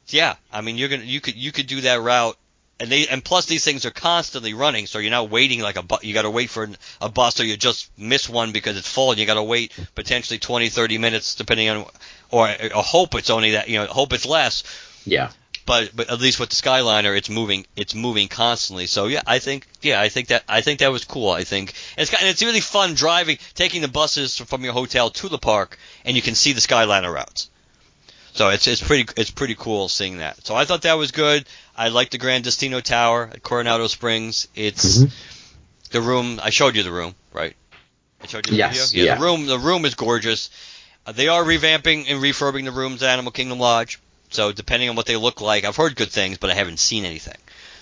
yeah, 0.09 0.37
I 0.53 0.61
mean 0.61 0.77
you're 0.77 0.89
gonna 0.89 1.03
you 1.05 1.21
could 1.21 1.35
you 1.37 1.53
could 1.53 1.67
do 1.67 1.81
that 1.83 2.01
route. 2.01 2.37
And 2.79 2.89
they 2.91 3.07
and 3.09 3.23
plus 3.23 3.45
these 3.45 3.63
things 3.63 3.85
are 3.85 3.91
constantly 3.91 4.55
running, 4.55 4.87
so 4.87 4.99
you're 5.01 5.11
not 5.11 5.29
waiting 5.29 5.61
like 5.61 5.77
a 5.77 5.83
bu- 5.83 5.99
you 6.03 6.15
got 6.15 6.23
to 6.23 6.31
wait 6.31 6.49
for 6.49 6.63
an- 6.65 6.79
a 7.03 7.11
bus 7.11 7.39
or 7.39 7.45
you 7.45 7.55
just 7.59 7.91
miss 7.99 8.27
one 8.27 8.53
because 8.53 8.79
it's 8.79 8.91
full 8.91 9.11
and 9.11 9.21
you 9.21 9.27
got 9.27 9.35
to 9.35 9.43
wait 9.43 9.73
potentially 9.95 10.39
20 10.39 10.71
30 10.71 10.97
minutes 10.97 11.35
depending 11.35 11.69
on 11.69 11.85
or, 12.31 12.49
or 12.49 12.83
hope 12.83 13.15
it's 13.17 13.29
only 13.29 13.51
that 13.51 13.69
you 13.69 13.77
know 13.79 13.85
hope 13.87 14.15
it's 14.15 14.25
less 14.25 14.63
Yeah. 15.05 15.31
But 15.67 15.91
but 15.95 16.11
at 16.11 16.21
least 16.21 16.41
with 16.41 16.49
the 16.51 16.57
Skyliner, 16.57 17.17
it's 17.17 17.29
moving 17.31 17.67
it's 17.77 17.95
moving 17.95 18.29
constantly. 18.29 18.87
So 18.87 19.07
yeah, 19.07 19.23
I 19.27 19.39
think 19.39 19.67
yeah, 19.83 20.01
I 20.01 20.09
think 20.09 20.29
that 20.29 20.45
I 20.49 20.61
think 20.61 20.81
that 20.81 20.91
was 20.93 21.05
cool. 21.05 21.31
I 21.31 21.45
think 21.45 21.75
and 21.97 22.03
it's 22.03 22.11
got- 22.11 22.21
and 22.21 22.29
it's 22.29 22.43
really 22.43 22.61
fun 22.61 22.95
driving, 22.95 23.39
taking 23.55 23.81
the 23.83 23.89
buses 23.89 24.37
from 24.39 24.65
your 24.65 24.73
hotel 24.73 25.11
to 25.11 25.29
the 25.29 25.39
park, 25.39 25.79
and 26.05 26.17
you 26.17 26.23
can 26.23 26.35
see 26.35 26.53
the 26.53 26.61
Skyliner 26.61 27.13
routes. 27.13 27.51
So 28.33 28.49
it's 28.49 28.67
it's 28.67 28.81
pretty 28.83 29.13
it's 29.17 29.31
pretty 29.31 29.55
cool 29.57 29.89
seeing 29.89 30.19
that. 30.19 30.47
So 30.47 30.55
I 30.55 30.65
thought 30.65 30.83
that 30.83 30.95
was 30.99 31.11
good. 31.13 31.45
I 31.77 31.89
like 31.89 32.11
the 32.11 32.19
Grand 32.19 32.45
Destino 32.45 32.81
Tower 32.81 33.31
at 33.33 33.43
Coronado 33.43 33.87
Springs. 33.89 34.47
It's 34.55 34.99
Mhm. 34.99 35.11
the 35.91 36.01
room. 36.01 36.41
I 36.43 36.51
showed 36.51 36.77
you 36.77 36.83
the 36.83 36.93
room, 36.93 37.15
right? 37.33 37.57
I 38.23 38.27
showed 38.27 38.47
you 38.47 38.53
the 38.53 38.59
Yes, 38.59 38.91
video. 38.93 39.05
Yeah, 39.05 39.13
yeah. 39.13 39.19
the 39.19 39.25
room. 39.25 39.47
The 39.47 39.59
room 39.59 39.85
is 39.85 39.95
gorgeous. 39.95 40.51
Uh, 41.07 41.13
they 41.13 41.29
are 41.29 41.43
revamping 41.43 42.05
and 42.09 42.23
refurbing 42.23 42.65
the 42.65 42.71
rooms 42.73 43.03
at 43.03 43.11
Animal 43.11 43.33
Kingdom 43.33 43.59
Lodge. 43.59 43.99
So 44.31 44.53
depending 44.53 44.89
on 44.89 44.97
what 44.97 45.07
they 45.07 45.17
look 45.17 45.41
like, 45.41 45.65
I've 45.65 45.77
heard 45.77 45.97
good 45.97 46.11
things, 46.11 46.39
but 46.39 46.51
I 46.51 46.55
haven't 46.55 46.79
seen 46.79 47.05
anything. 47.05 47.37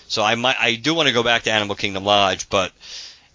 So 0.07 0.23
I 0.23 0.35
might, 0.35 0.57
I 0.59 0.75
do 0.75 0.93
want 0.95 1.07
to 1.07 1.13
go 1.13 1.23
back 1.23 1.43
to 1.43 1.51
Animal 1.51 1.75
Kingdom 1.75 2.03
Lodge, 2.03 2.49
but 2.49 2.71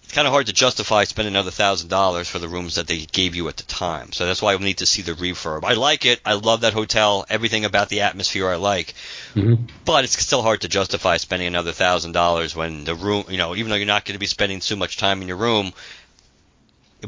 it's 0.02 0.12
kind 0.12 0.26
of 0.26 0.32
hard 0.32 0.46
to 0.46 0.52
justify 0.52 1.04
spending 1.04 1.32
another 1.32 1.52
thousand 1.52 1.88
dollars 1.88 2.28
for 2.28 2.40
the 2.40 2.48
rooms 2.48 2.74
that 2.74 2.88
they 2.88 2.98
gave 3.06 3.36
you 3.36 3.48
at 3.48 3.56
the 3.56 3.62
time. 3.62 4.12
So 4.12 4.26
that's 4.26 4.42
why 4.42 4.56
we 4.56 4.64
need 4.64 4.78
to 4.78 4.86
see 4.86 5.02
the 5.02 5.12
refurb. 5.12 5.64
I 5.64 5.74
like 5.74 6.04
it. 6.04 6.20
I 6.24 6.34
love 6.34 6.62
that 6.62 6.72
hotel. 6.72 7.24
Everything 7.30 7.64
about 7.64 7.88
the 7.88 8.00
atmosphere 8.00 8.48
I 8.48 8.56
like. 8.56 8.94
Mhm. 9.34 9.68
But 9.84 10.04
it's 10.04 10.20
still 10.20 10.42
hard 10.42 10.62
to 10.62 10.68
justify 10.68 11.16
spending 11.18 11.46
another 11.46 11.72
thousand 11.72 12.12
dollars 12.12 12.56
when 12.56 12.84
the 12.84 12.96
room, 12.96 13.24
you 13.28 13.38
know, 13.38 13.54
even 13.54 13.70
though 13.70 13.76
you're 13.76 13.86
not 13.86 14.04
going 14.04 14.14
to 14.14 14.18
be 14.18 14.26
spending 14.26 14.58
too 14.58 14.76
much 14.76 14.96
time 14.96 15.22
in 15.22 15.28
your 15.28 15.36
room, 15.36 15.72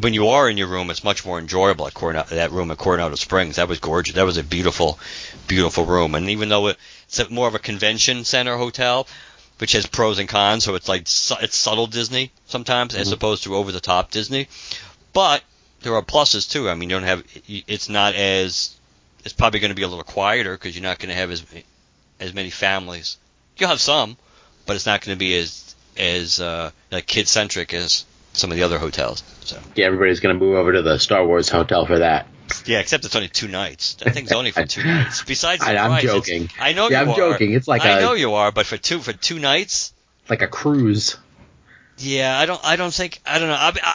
when 0.01 0.15
you 0.15 0.29
are 0.29 0.49
in 0.49 0.57
your 0.57 0.69
room, 0.69 0.91
it's 0.91 1.05
much 1.05 1.25
more 1.25 1.39
enjoyable 1.39 1.87
at 1.87 1.95
Coronado, 1.95 2.35
that 2.35 2.53
room 2.53 2.71
at 2.71 2.79
Coronado 2.79 3.15
Springs. 3.15 3.57
That 3.57 3.69
was 3.69 3.79
gorgeous. 3.81 4.15
That 4.15 4.25
was 4.27 4.37
a 4.37 4.43
beautiful, 4.45 4.99
beautiful 5.47 5.85
room. 5.85 6.15
And 6.15 6.31
even 6.31 6.49
though 6.49 6.69
it's 6.69 7.19
a, 7.19 7.29
more 7.31 7.49
of 7.49 7.55
a 7.55 7.59
convention 7.59 8.25
center 8.25 8.57
hotel, 8.57 9.07
which 9.59 9.73
has 9.73 9.87
pros 9.87 10.19
and 10.19 10.29
cons, 10.29 10.65
so 10.65 10.75
it's 10.75 10.89
like 10.89 11.03
it's 11.03 11.57
subtle 11.57 11.87
Disney 11.87 12.31
sometimes 12.47 12.95
as 12.95 13.09
Mhm. 13.09 13.15
opposed 13.15 13.45
to 13.45 13.57
over 13.57 13.73
the 13.73 13.81
top 13.81 14.11
Disney. 14.11 14.49
But 15.13 15.43
there 15.83 15.95
are 15.95 16.03
pluses 16.03 16.51
too. 16.51 16.69
I 16.69 16.75
mean, 16.75 16.91
you 16.91 16.97
don't 16.97 17.05
have 17.05 17.23
it's 17.49 17.89
not 17.89 18.15
as 18.15 18.73
it's 19.25 19.33
probably 19.35 19.61
going 19.61 19.71
to 19.71 19.75
be 19.75 19.83
a 19.83 19.89
little 19.89 20.05
quieter 20.05 20.53
because 20.53 20.75
you're 20.77 20.83
not 20.83 20.99
going 20.99 21.09
to 21.09 21.15
have 21.15 21.31
as 21.31 21.43
as 22.21 22.35
many 22.35 22.51
families. 22.51 23.17
You'll 23.57 23.71
have 23.71 23.81
some, 23.81 24.17
but 24.67 24.77
it's 24.77 24.87
not 24.87 25.01
going 25.01 25.15
to 25.17 25.19
be 25.19 25.37
as 25.39 25.75
as 25.97 26.41
uh, 26.41 26.71
like 26.91 27.07
kid 27.07 27.27
centric 27.29 27.73
as 27.73 28.05
some 28.37 28.51
of 28.51 28.57
the 28.57 28.63
other 28.63 28.79
hotels. 28.79 29.23
So 29.41 29.59
Yeah, 29.75 29.87
everybody's 29.87 30.21
gonna 30.21 30.35
move 30.35 30.57
over 30.57 30.73
to 30.73 30.83
the 30.83 30.99
Star 30.99 31.27
Wars 31.27 31.49
hotel 31.49 31.87
for 31.87 31.99
that. 31.99 32.27
yeah, 32.65 32.79
except 32.81 33.05
it's 33.05 33.17
only 33.17 33.29
two 33.29 33.49
nights. 33.49 33.95
That 33.95 34.15
thing's 34.15 34.33
only 34.33 34.51
for 34.53 34.65
two 34.65 34.85
nights. 34.85 35.23
Besides, 35.25 35.65
the 35.65 35.71
I, 35.71 35.87
I'm 35.89 36.03
joking. 36.03 36.49
I 36.61 36.73
know 36.73 36.89
Yeah, 36.91 37.03
you 37.03 37.07
I'm 37.07 37.11
are. 37.13 37.17
joking. 37.17 37.53
It's 37.53 37.67
like 37.69 37.83
I 37.83 37.99
a 37.99 38.01
know 38.01 38.13
you 38.15 38.35
are, 38.35 38.53
but 38.53 38.67
for 38.67 38.77
two 38.77 39.01
for 39.01 39.13
two 39.13 39.39
nights, 39.39 39.93
like 40.29 40.43
a 40.43 40.49
cruise. 40.49 41.17
yeah, 41.99 42.39
I 42.39 42.47
don't 42.47 42.61
I 42.65 42.77
don't 42.77 42.93
think 42.95 43.21
I 43.27 43.39
don't 43.39 43.49
know. 43.49 43.55
I, 43.55 43.73
I, 43.83 43.95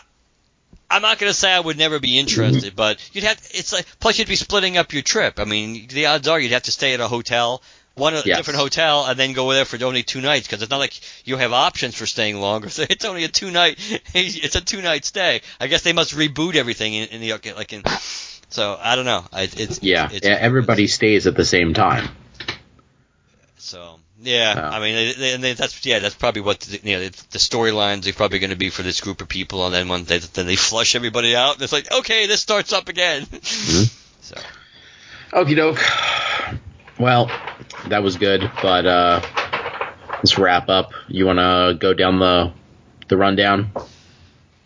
I'm 0.89 1.01
not 1.01 1.19
gonna 1.19 1.33
say 1.33 1.51
I 1.51 1.59
would 1.59 1.77
never 1.77 1.99
be 1.99 2.19
interested, 2.19 2.63
mm-hmm. 2.63 2.75
but 2.75 2.99
you'd 3.13 3.23
have 3.23 3.39
it's 3.51 3.71
like 3.71 3.85
plus 3.99 4.19
you'd 4.19 4.27
be 4.27 4.35
splitting 4.35 4.77
up 4.77 4.91
your 4.91 5.03
trip. 5.03 5.39
I 5.39 5.45
mean, 5.45 5.87
the 5.87 6.07
odds 6.07 6.27
are 6.27 6.39
you'd 6.39 6.51
have 6.51 6.63
to 6.63 6.71
stay 6.71 6.93
at 6.93 6.99
a 6.99 7.07
hotel. 7.07 7.61
One 7.95 8.13
Yes. 8.13 8.37
different 8.37 8.59
hotel 8.59 9.05
and 9.05 9.19
then 9.19 9.33
go 9.33 9.51
there 9.51 9.65
for 9.65 9.83
only 9.83 10.01
two 10.03 10.21
nights 10.21 10.47
because 10.47 10.61
it's 10.61 10.71
not 10.71 10.77
like 10.79 10.99
you 11.25 11.35
have 11.37 11.51
options 11.51 11.93
for 11.95 12.05
staying 12.05 12.39
longer. 12.39 12.69
So 12.77 12.85
it's 12.89 13.03
only 13.05 13.25
a 13.25 13.27
two 13.27 13.51
night. 13.51 13.77
It's 14.15 14.55
a 14.55 14.61
two 14.61 14.81
night 14.81 15.05
stay. 15.05 15.41
I 15.59 15.67
guess 15.67 15.81
they 15.81 15.93
must 15.93 16.13
reboot 16.15 16.55
everything 16.55 16.93
in, 16.93 17.09
in 17.09 17.21
the 17.21 17.53
like 17.55 17.73
in. 17.73 17.83
So 18.49 18.77
I 18.81 18.95
don't 18.95 19.05
know. 19.05 19.25
I, 19.33 19.43
it's 19.43 19.83
Yeah, 19.83 20.09
It's, 20.11 20.25
yeah, 20.25 20.37
everybody 20.39 20.87
stays 20.87 21.27
at 21.27 21.35
the 21.35 21.45
same 21.45 21.73
time. 21.73 22.09
So 23.57 23.99
yeah, 24.23 24.53
Oh. 24.57 24.75
I 24.77 24.79
mean, 24.79 25.15
and 25.19 25.43
that's 25.43 25.85
yeah, 25.85 25.99
that's 25.99 26.15
probably 26.15 26.41
what 26.41 26.59
the, 26.61 26.79
you 26.87 26.97
know 26.97 27.03
the, 27.09 27.23
the 27.31 27.39
storylines 27.39 28.07
are 28.07 28.13
probably 28.13 28.39
going 28.39 28.51
to 28.51 28.55
be 28.55 28.69
for 28.69 28.83
this 28.83 29.01
group 29.01 29.21
of 29.21 29.27
people, 29.27 29.65
and 29.65 29.73
then 29.73 29.87
when 29.89 30.03
they 30.05 30.19
then 30.19 30.45
they 30.45 30.55
flush 30.55 30.95
everybody 30.95 31.35
out, 31.35 31.55
and 31.55 31.63
it's 31.63 31.73
like 31.73 31.91
okay, 31.91 32.27
this 32.27 32.39
starts 32.41 32.71
up 32.71 32.87
again. 32.89 33.23
Mm-hmm. 33.23 33.97
So 34.21 34.35
Okie 35.33 35.55
doke. 35.55 35.81
Well, 37.01 37.31
that 37.87 38.03
was 38.03 38.17
good, 38.17 38.51
but 38.61 38.85
uh, 38.85 39.21
let's 40.17 40.37
wrap 40.37 40.69
up. 40.69 40.91
You 41.07 41.25
want 41.25 41.39
to 41.39 41.75
go 41.79 41.95
down 41.95 42.19
the 42.19 42.53
the 43.07 43.17
rundown? 43.17 43.71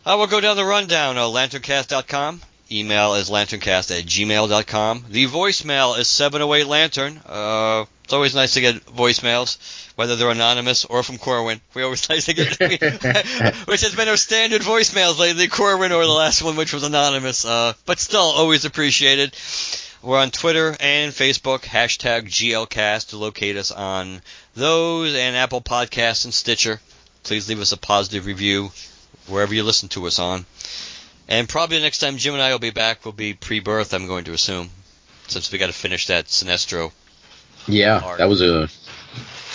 I 0.06 0.16
will 0.16 0.28
go 0.28 0.41
down 0.41 0.57
the 0.57 0.66
rundown. 0.66 1.18
Uh, 1.18 1.28
lanterncast.com. 1.28 2.41
Email 2.70 3.14
is 3.14 3.30
lanterncast 3.30 3.98
at 3.98 4.06
gmail.com. 4.06 5.06
The 5.10 5.28
voicemail 5.28 5.98
is 5.98 6.10
708 6.10 6.68
Lantern. 6.68 7.22
Uh, 7.26 7.86
it's 8.03 8.12
always 8.12 8.36
nice 8.36 8.56
to 8.56 8.62
get 8.62 8.86
voicemails, 8.86 9.57
whether 9.95 10.18
they're 10.18 10.30
anonymous 10.30 10.84
or 10.84 11.03
from 11.03 11.18
Corwin. 11.18 11.62
We 11.74 11.84
always 11.84 12.10
nice 12.10 12.26
to 12.26 12.34
get, 12.34 12.60
which 13.66 13.82
has 13.82 13.95
been 13.95 14.10
our 14.10 14.18
standard 14.18 14.62
voicemails 14.62 15.18
lately, 15.20 15.48
Corwin 15.48 15.94
or 15.94 16.03
the 16.03 16.12
last 16.12 16.41
one, 16.44 16.57
which 16.57 16.74
was 16.74 16.84
anonymous. 16.84 17.45
Uh, 17.45 17.72
but 17.86 17.98
still, 17.99 18.20
always 18.20 18.66
appreciated. 18.66 19.34
We're 20.02 20.20
on 20.20 20.32
Twitter 20.32 20.76
and 20.80 21.12
Facebook, 21.12 21.62
hashtag 21.62 22.28
GLCast 22.28 23.10
to 23.10 23.18
locate 23.18 23.58
us 23.58 23.72
on 23.72 24.22
those 24.56 25.16
and 25.16 25.36
Apple 25.36 25.62
Podcasts 25.62 26.26
and 26.26 26.34
Stitcher. 26.34 26.80
Please 27.24 27.50
leave 27.50 27.60
us 27.60 27.72
a 27.72 27.78
positive 27.78 28.26
review 28.26 28.72
wherever 29.28 29.54
you 29.54 29.64
listen 29.64 29.90
to 29.90 30.06
us 30.06 30.20
on. 30.20 30.46
And 31.28 31.50
probably 31.50 31.78
the 31.78 31.84
next 31.84 32.00
time 32.00 32.18
Jim 32.18 32.34
and 32.34 32.44
I 32.44 32.52
will 32.52 32.60
be 32.60 32.70
back 32.70 33.04
will 33.04 33.14
be 33.14 33.34
pre-birth, 33.34 33.94
I'm 33.94 34.06
going 34.06 34.26
to 34.26 34.34
assume, 34.34 34.70
since 35.28 35.52
we 35.52 35.58
got 35.58 35.68
to 35.68 35.74
finish 35.74 36.08
that 36.08 36.26
Sinestro. 36.26 36.92
Yeah, 37.68 38.00
Art. 38.04 38.20
that 38.20 38.30
was 38.30 38.42
a 38.42 38.70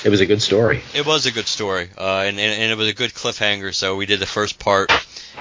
it 0.03 0.09
was 0.09 0.21
a 0.21 0.27
good 0.27 0.43
story. 0.43 0.83
It 0.95 1.07
was 1.07 1.27
a 1.27 1.31
good 1.31 1.47
story, 1.47 1.91
uh, 1.97 2.25
and, 2.27 2.41
and 2.41 2.63
and 2.63 2.73
it 2.73 2.79
was 2.79 2.89
a 2.89 2.93
good 2.95 3.13
cliffhanger. 3.13 3.73
So 3.73 3.95
we 3.95 4.07
did 4.07 4.19
the 4.19 4.27
first 4.27 4.59
part, 4.59 4.91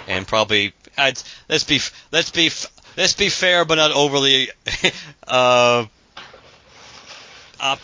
and 0.08 0.28
probably 0.28 0.74
I'd, 0.98 1.20
let's 1.48 1.64
be 1.64 1.80
let's 2.12 2.30
be 2.30 2.52
let's 3.00 3.14
be 3.14 3.30
fair, 3.30 3.66
but 3.66 3.76
not 3.76 3.92
overly 3.92 4.50
uh, 5.28 5.86
op, 7.60 7.80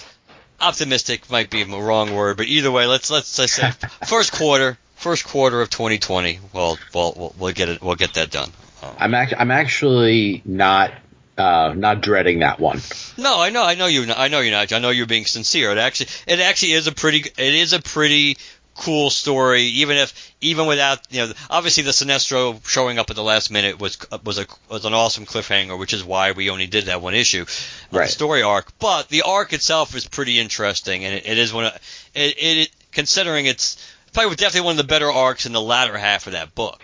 optimistic. 0.61 1.31
Might 1.31 1.49
be 1.49 1.61
a 1.61 1.65
wrong 1.65 2.13
word, 2.13 2.37
but 2.37 2.45
either 2.45 2.71
way, 2.71 2.85
let's 2.85 3.09
let's, 3.09 3.39
let's 3.39 3.53
say 3.53 3.71
first 4.07 4.31
quarter, 4.31 4.77
first 4.95 5.25
quarter 5.25 5.61
of 5.61 5.69
2020. 5.69 6.39
Well, 6.53 6.77
well, 6.93 7.13
we'll, 7.15 7.35
we'll 7.39 7.53
get 7.53 7.69
it. 7.69 7.81
We'll 7.81 7.95
get 7.95 8.13
that 8.15 8.29
done. 8.29 8.51
I'm 8.99 9.15
act- 9.15 9.33
I'm 9.35 9.49
actually 9.49 10.43
not 10.45 10.91
uh, 11.37 11.73
not 11.75 12.01
dreading 12.01 12.39
that 12.39 12.59
one. 12.59 12.81
No, 13.17 13.39
I 13.39 13.49
know, 13.49 13.63
I 13.63 13.75
know 13.75 13.87
you. 13.87 14.11
I 14.13 14.27
know 14.27 14.41
you're 14.41 14.51
not. 14.51 14.71
I 14.71 14.79
know 14.79 14.89
you're 14.89 15.07
being 15.07 15.25
sincere. 15.25 15.71
It 15.71 15.77
actually, 15.77 16.07
it 16.27 16.39
actually 16.39 16.73
is 16.73 16.87
a 16.87 16.91
pretty, 16.91 17.19
it 17.19 17.55
is 17.55 17.73
a 17.73 17.81
pretty 17.81 18.37
cool 18.75 19.09
story. 19.09 19.61
Even 19.63 19.97
if, 19.97 20.33
even 20.41 20.67
without, 20.67 20.99
you 21.09 21.25
know, 21.25 21.33
obviously 21.49 21.83
the 21.83 21.91
Sinestro 21.91 22.65
showing 22.67 22.99
up 22.99 23.09
at 23.09 23.15
the 23.15 23.23
last 23.23 23.49
minute 23.51 23.79
was 23.79 23.97
was 24.23 24.37
a 24.37 24.45
was 24.69 24.85
an 24.85 24.93
awesome 24.93 25.25
cliffhanger, 25.25 25.77
which 25.79 25.93
is 25.93 26.03
why 26.03 26.31
we 26.31 26.49
only 26.49 26.67
did 26.67 26.85
that 26.85 27.01
one 27.01 27.13
issue, 27.15 27.45
Right. 27.91 28.09
story 28.09 28.43
arc. 28.43 28.77
But 28.79 29.09
the 29.09 29.23
arc 29.23 29.53
itself 29.53 29.95
is 29.95 30.07
pretty 30.07 30.39
interesting, 30.39 31.05
and 31.05 31.15
it, 31.15 31.25
it 31.25 31.37
is 31.37 31.53
one. 31.53 31.65
Of, 31.65 31.73
it, 32.13 32.35
it 32.37 32.69
considering 32.91 33.45
it's 33.45 33.77
probably 34.13 34.35
definitely 34.35 34.65
one 34.65 34.71
of 34.73 34.77
the 34.77 34.83
better 34.85 35.11
arcs 35.11 35.45
in 35.45 35.51
the 35.53 35.61
latter 35.61 35.97
half 35.97 36.27
of 36.27 36.33
that 36.33 36.53
book. 36.55 36.79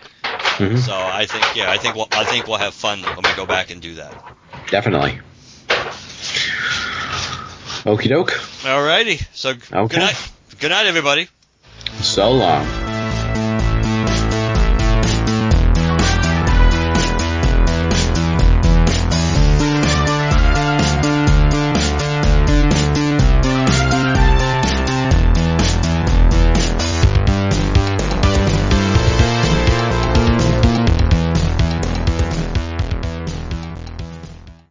Mhm. 0.58 0.78
So 0.78 0.92
I 0.92 1.24
think, 1.26 1.56
yeah, 1.56 1.70
I 1.70 1.78
think 1.78 1.94
we'll, 1.96 2.08
I 2.12 2.24
think 2.24 2.46
we'll 2.46 2.58
have 2.58 2.74
fun 2.74 3.00
when 3.00 3.22
we 3.22 3.34
go 3.36 3.46
back 3.46 3.70
and 3.70 3.80
do 3.80 3.94
that. 3.94 4.14
Definitely. 4.70 5.18
Okie 7.84 8.08
doke. 8.08 8.32
Alrighty. 8.62 9.24
So 9.34 9.50
Okay. 9.50 9.66
good 9.88 9.98
night. 9.98 10.30
Good 10.60 10.68
night, 10.70 10.86
everybody. 10.86 11.28
So 12.00 12.32
long. 12.32 12.81